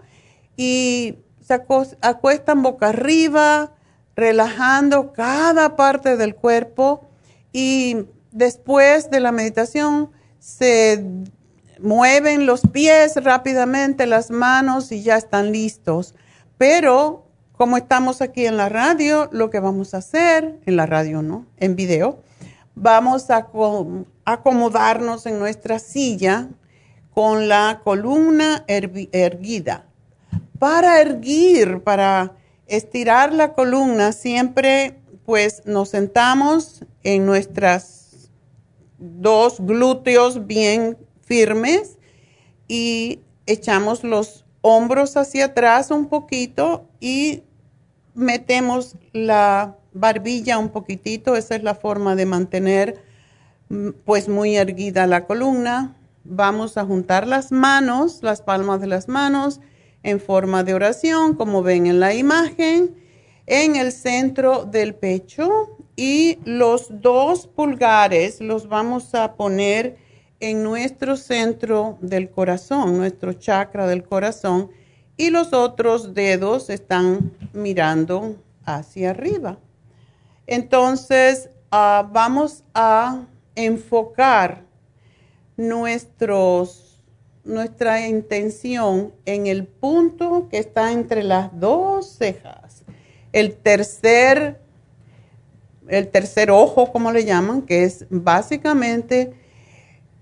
y 0.56 1.18
se 1.40 1.60
acuestan 2.00 2.62
boca 2.62 2.88
arriba, 2.88 3.72
relajando 4.16 5.12
cada 5.12 5.76
parte 5.76 6.16
del 6.16 6.34
cuerpo 6.34 7.08
y 7.52 8.06
después 8.30 9.10
de 9.10 9.20
la 9.20 9.32
meditación 9.32 10.10
se 10.38 11.04
mueven 11.80 12.46
los 12.46 12.62
pies 12.62 13.16
rápidamente, 13.22 14.06
las 14.06 14.30
manos 14.30 14.92
y 14.92 15.02
ya 15.02 15.16
están 15.16 15.52
listos. 15.52 16.14
Pero 16.58 17.26
como 17.52 17.76
estamos 17.76 18.20
aquí 18.20 18.46
en 18.46 18.56
la 18.56 18.68
radio, 18.68 19.28
lo 19.32 19.50
que 19.50 19.60
vamos 19.60 19.94
a 19.94 19.98
hacer, 19.98 20.58
en 20.66 20.76
la 20.76 20.86
radio 20.86 21.22
no, 21.22 21.46
en 21.58 21.76
video, 21.76 22.22
vamos 22.74 23.30
a 23.30 23.48
acomodarnos 24.24 25.26
en 25.26 25.38
nuestra 25.38 25.78
silla 25.78 26.48
con 27.12 27.48
la 27.48 27.80
columna 27.84 28.64
erguida. 28.66 29.86
Para 30.64 31.02
erguir, 31.02 31.82
para 31.82 32.32
estirar 32.66 33.34
la 33.34 33.52
columna, 33.52 34.12
siempre 34.12 34.98
pues 35.26 35.60
nos 35.66 35.90
sentamos 35.90 36.86
en 37.02 37.26
nuestras 37.26 38.30
dos 38.96 39.60
glúteos 39.60 40.46
bien 40.46 40.96
firmes 41.20 41.98
y 42.66 43.20
echamos 43.44 44.04
los 44.04 44.46
hombros 44.62 45.18
hacia 45.18 45.44
atrás 45.44 45.90
un 45.90 46.08
poquito 46.08 46.88
y 46.98 47.42
metemos 48.14 48.96
la 49.12 49.76
barbilla 49.92 50.56
un 50.56 50.70
poquitito. 50.70 51.36
Esa 51.36 51.56
es 51.56 51.62
la 51.62 51.74
forma 51.74 52.16
de 52.16 52.24
mantener 52.24 53.02
mm, 53.68 53.90
pues 54.06 54.30
muy 54.30 54.56
erguida 54.56 55.06
la 55.06 55.26
columna. 55.26 55.94
Vamos 56.24 56.78
a 56.78 56.86
juntar 56.86 57.26
las 57.26 57.52
manos, 57.52 58.20
las 58.22 58.40
palmas 58.40 58.80
de 58.80 58.86
las 58.86 59.08
manos 59.08 59.60
en 60.04 60.20
forma 60.20 60.62
de 60.62 60.74
oración, 60.74 61.34
como 61.34 61.62
ven 61.62 61.86
en 61.86 61.98
la 61.98 62.14
imagen, 62.14 62.94
en 63.46 63.74
el 63.74 63.90
centro 63.90 64.64
del 64.64 64.94
pecho 64.94 65.76
y 65.96 66.38
los 66.44 66.86
dos 67.02 67.46
pulgares 67.46 68.40
los 68.40 68.68
vamos 68.68 69.14
a 69.14 69.34
poner 69.34 69.96
en 70.40 70.62
nuestro 70.62 71.16
centro 71.16 71.98
del 72.00 72.30
corazón, 72.30 72.96
nuestro 72.98 73.32
chakra 73.32 73.86
del 73.86 74.04
corazón, 74.04 74.70
y 75.16 75.30
los 75.30 75.52
otros 75.52 76.12
dedos 76.14 76.70
están 76.70 77.32
mirando 77.52 78.36
hacia 78.64 79.10
arriba. 79.10 79.58
Entonces, 80.46 81.50
ah, 81.70 82.08
vamos 82.12 82.64
a 82.74 83.22
enfocar 83.54 84.64
nuestros, 85.56 86.83
nuestra 87.44 88.06
intención 88.06 89.12
en 89.26 89.46
el 89.46 89.66
punto 89.66 90.48
que 90.50 90.58
está 90.58 90.92
entre 90.92 91.22
las 91.22 91.58
dos 91.58 92.16
cejas. 92.16 92.84
El 93.32 93.54
tercer, 93.54 94.60
el 95.88 96.08
tercer 96.08 96.50
ojo, 96.50 96.90
como 96.90 97.12
le 97.12 97.24
llaman, 97.24 97.62
que 97.62 97.84
es 97.84 98.06
básicamente 98.08 99.34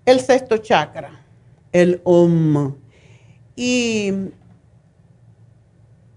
el 0.04 0.20
sexto 0.20 0.58
chakra, 0.58 1.24
el 1.72 2.00
Om. 2.04 2.74
Y 3.54 4.12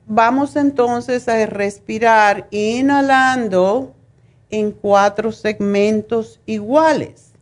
vamos 0.08 0.56
entonces 0.56 1.28
a 1.28 1.46
respirar 1.46 2.48
inhalando 2.52 3.96
en 4.50 4.72
cuatro 4.72 5.32
segmentos 5.32 6.40
iguales 6.46 7.34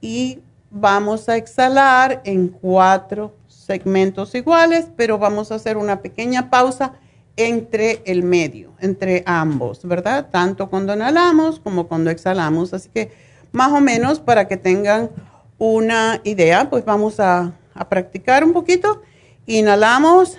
y 0.00 0.40
vamos 0.70 1.28
a 1.28 1.36
exhalar 1.36 2.22
en 2.24 2.48
cuatro 2.48 3.36
segmentos 3.48 4.34
iguales, 4.34 4.88
pero 4.96 5.18
vamos 5.18 5.52
a 5.52 5.56
hacer 5.56 5.76
una 5.76 6.00
pequeña 6.00 6.50
pausa 6.50 6.94
entre 7.36 8.02
el 8.04 8.22
medio, 8.22 8.72
entre 8.80 9.22
ambos, 9.26 9.84
¿verdad? 9.84 10.28
Tanto 10.30 10.68
cuando 10.68 10.94
inhalamos 10.94 11.60
como 11.60 11.88
cuando 11.88 12.10
exhalamos. 12.10 12.74
Así 12.74 12.88
que 12.88 13.10
más 13.52 13.72
o 13.72 13.80
menos 13.80 14.20
para 14.20 14.48
que 14.48 14.56
tengan 14.56 15.10
una 15.58 16.20
idea, 16.24 16.68
pues 16.70 16.84
vamos 16.84 17.20
a, 17.20 17.52
practicar 17.88 18.44
un 18.44 18.52
poquito. 18.52 19.02
Inhalamos. 19.46 20.36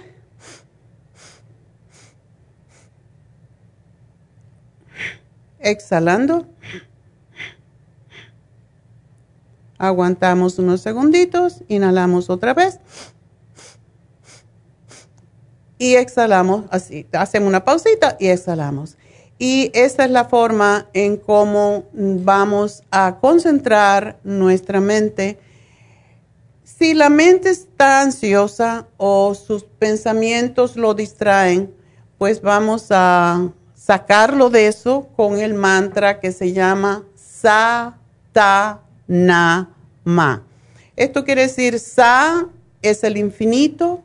Exhalando. 5.60 6.51
Aguantamos 9.82 10.60
unos 10.60 10.82
segunditos, 10.82 11.64
inhalamos 11.68 12.30
otra 12.30 12.53
vez 12.53 12.80
y 15.80 15.95
exhalamos 15.95 16.66
así. 16.70 17.08
Hacemos 17.12 17.49
una 17.49 17.66
pausita 17.66 18.16
y 18.20 18.28
exhalamos. 18.28 18.95
Y 19.40 19.72
esta 19.74 20.06
es 20.06 20.12
la 20.12 20.26
forma 20.26 20.88
en 20.94 21.18
cómo 21.18 21.86
vamos 21.94 22.84
a 22.91 23.18
concentrar 23.20 24.20
nuestra 24.24 24.80
mente. 24.80 25.40
Si 26.64 26.94
la 26.94 27.10
mente 27.10 27.49
está 27.49 28.03
ansiosa 28.03 28.86
o 28.98 29.34
sus 29.34 29.64
pensamientos 29.64 30.76
lo 30.76 30.94
distraen, 30.94 31.74
pues 32.20 32.44
vamos 32.44 32.90
a 32.91 33.49
sacarlo 33.74 34.52
de 34.52 34.68
eso 34.68 35.10
con 35.16 35.40
el 35.40 35.56
mantra 35.56 36.20
que 36.20 36.32
se 36.32 36.53
llama 36.53 37.03
Sa 37.16 37.98
Ta 38.32 38.84
Na 39.12 39.68
Ma. 40.06 40.42
Esto 40.96 41.26
quiere 41.26 41.42
decir 41.42 41.80
Sa 41.80 42.48
es 42.82 43.04
el 43.04 43.18
infinito, 43.18 44.04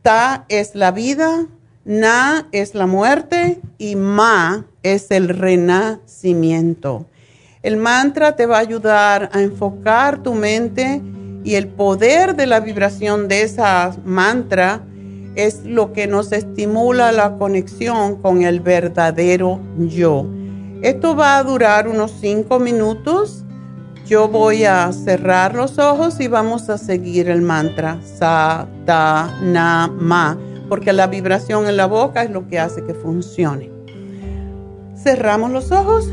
Ta 0.00 0.44
es 0.48 0.76
la 0.76 0.92
vida, 0.92 1.48
Na 1.84 2.46
es 2.52 2.76
la 2.76 2.86
muerte 2.86 3.60
y 3.78 3.96
Ma 3.96 4.64
es 4.84 5.10
el 5.10 5.28
renacimiento. 5.28 7.06
El 7.64 7.78
mantra 7.78 8.36
te 8.36 8.46
va 8.46 8.58
a 8.58 8.60
ayudar 8.60 9.28
a 9.32 9.42
enfocar 9.42 10.22
tu 10.22 10.34
mente 10.34 11.02
y 11.42 11.56
el 11.56 11.66
poder 11.66 12.36
de 12.36 12.46
la 12.46 12.60
vibración 12.60 13.26
de 13.26 13.42
esa 13.42 13.96
mantra 14.04 14.84
es 15.34 15.64
lo 15.64 15.92
que 15.92 16.06
nos 16.06 16.30
estimula 16.30 17.10
la 17.10 17.38
conexión 17.38 18.22
con 18.22 18.42
el 18.42 18.60
verdadero 18.60 19.58
yo. 19.78 20.28
Esto 20.80 21.16
va 21.16 21.38
a 21.38 21.42
durar 21.42 21.88
unos 21.88 22.12
cinco 22.20 22.60
minutos 22.60 23.44
yo 24.06 24.28
voy 24.28 24.64
a 24.64 24.92
cerrar 24.92 25.54
los 25.54 25.78
ojos 25.78 26.20
y 26.20 26.28
vamos 26.28 26.68
a 26.68 26.78
seguir 26.78 27.28
el 27.28 27.40
mantra 27.40 27.98
sa, 28.02 28.66
ta, 28.84 29.38
na, 29.42 29.88
ma, 29.88 30.38
porque 30.68 30.92
la 30.92 31.06
vibración 31.06 31.68
en 31.68 31.76
la 31.76 31.86
boca 31.86 32.22
es 32.22 32.30
lo 32.30 32.46
que 32.46 32.58
hace 32.58 32.84
que 32.84 32.94
funcione. 32.94 33.70
Cerramos 34.96 35.50
los 35.50 35.72
ojos. 35.72 36.08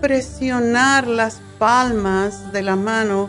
Presionar 0.00 1.06
las 1.06 1.40
palmas 1.58 2.52
de 2.52 2.62
la 2.62 2.76
mano 2.76 3.28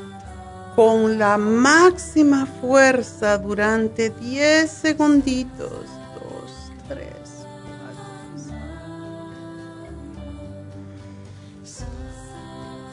con 0.76 1.18
la 1.18 1.40
máxima 1.40 2.46
fuerza 2.46 3.40
durante 3.40 4.12
10 4.12 4.70
segunditos. 4.70 5.88
2, 6.14 6.72
3, 6.88 7.08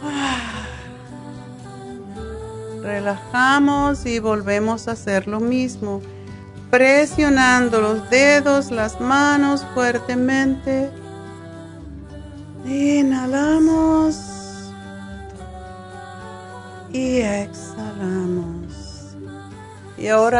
4. 0.01 2.83
Relajamos 2.83 4.07
y 4.07 4.19
volvemos 4.19 4.89
a 4.89 4.93
hacer 4.93 5.28
lo 5.28 5.41
mismo, 5.41 6.01
presionando 6.70 7.83
los 7.83 8.09
dedos, 8.09 8.70
las 8.70 8.99
manos 8.99 9.67
fuertemente. 9.75 11.03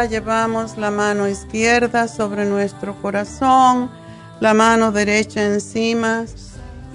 Llevamos 0.09 0.77
la 0.77 0.91
mano 0.91 1.27
izquierda 1.27 2.07
sobre 2.07 2.45
nuestro 2.45 3.01
corazón, 3.01 3.89
la 4.39 4.53
mano 4.53 4.91
derecha 4.91 5.43
encima. 5.43 6.25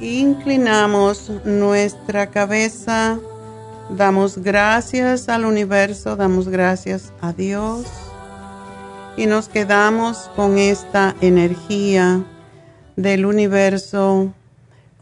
Inclinamos 0.01 1.31
nuestra 1.45 2.31
cabeza. 2.31 3.19
Damos 3.91 4.39
gracias 4.39 5.29
al 5.29 5.45
universo, 5.45 6.15
damos 6.15 6.49
gracias 6.49 7.13
a 7.21 7.33
Dios. 7.33 7.87
Y 9.17 9.27
nos 9.27 9.49
quedamos 9.49 10.31
con 10.37 10.57
esta 10.57 11.17
energía 11.21 12.25
del 12.95 13.27
universo, 13.27 14.33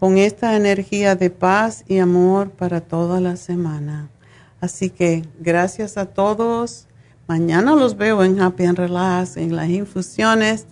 con 0.01 0.17
esta 0.17 0.57
energía 0.57 1.15
de 1.15 1.29
paz 1.29 1.85
y 1.87 1.99
amor 1.99 2.51
para 2.51 2.81
toda 2.81 3.21
la 3.21 3.37
semana. 3.37 4.09
Así 4.63 4.89
que 4.89 5.25
gracias 5.39 5.99
a 5.99 6.07
todos. 6.07 6.88
Mañana 7.29 7.77
los 7.77 7.99
veo 7.99 8.25
en 8.25 8.41
Happy 8.41 8.65
and 8.65 8.79
Relax, 8.79 9.37
en 9.37 9.55
las 9.55 9.69
infusiones. 9.69 10.67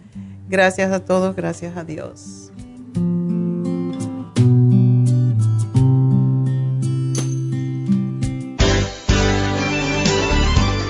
Gracias 0.49 0.91
a 0.91 1.01
todos, 1.05 1.37
gracias 1.37 1.77
a 1.77 1.85
Dios. 1.85 2.51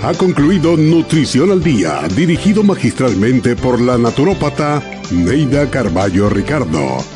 Ha 0.04 0.14
concluido 0.16 0.76
Nutrición 0.76 1.50
al 1.50 1.64
Día, 1.64 1.98
dirigido 2.14 2.62
magistralmente 2.62 3.56
por 3.56 3.80
la 3.80 3.98
naturópata 3.98 4.80
Neida 5.10 5.68
Carballo 5.68 6.28
Ricardo. 6.30 7.15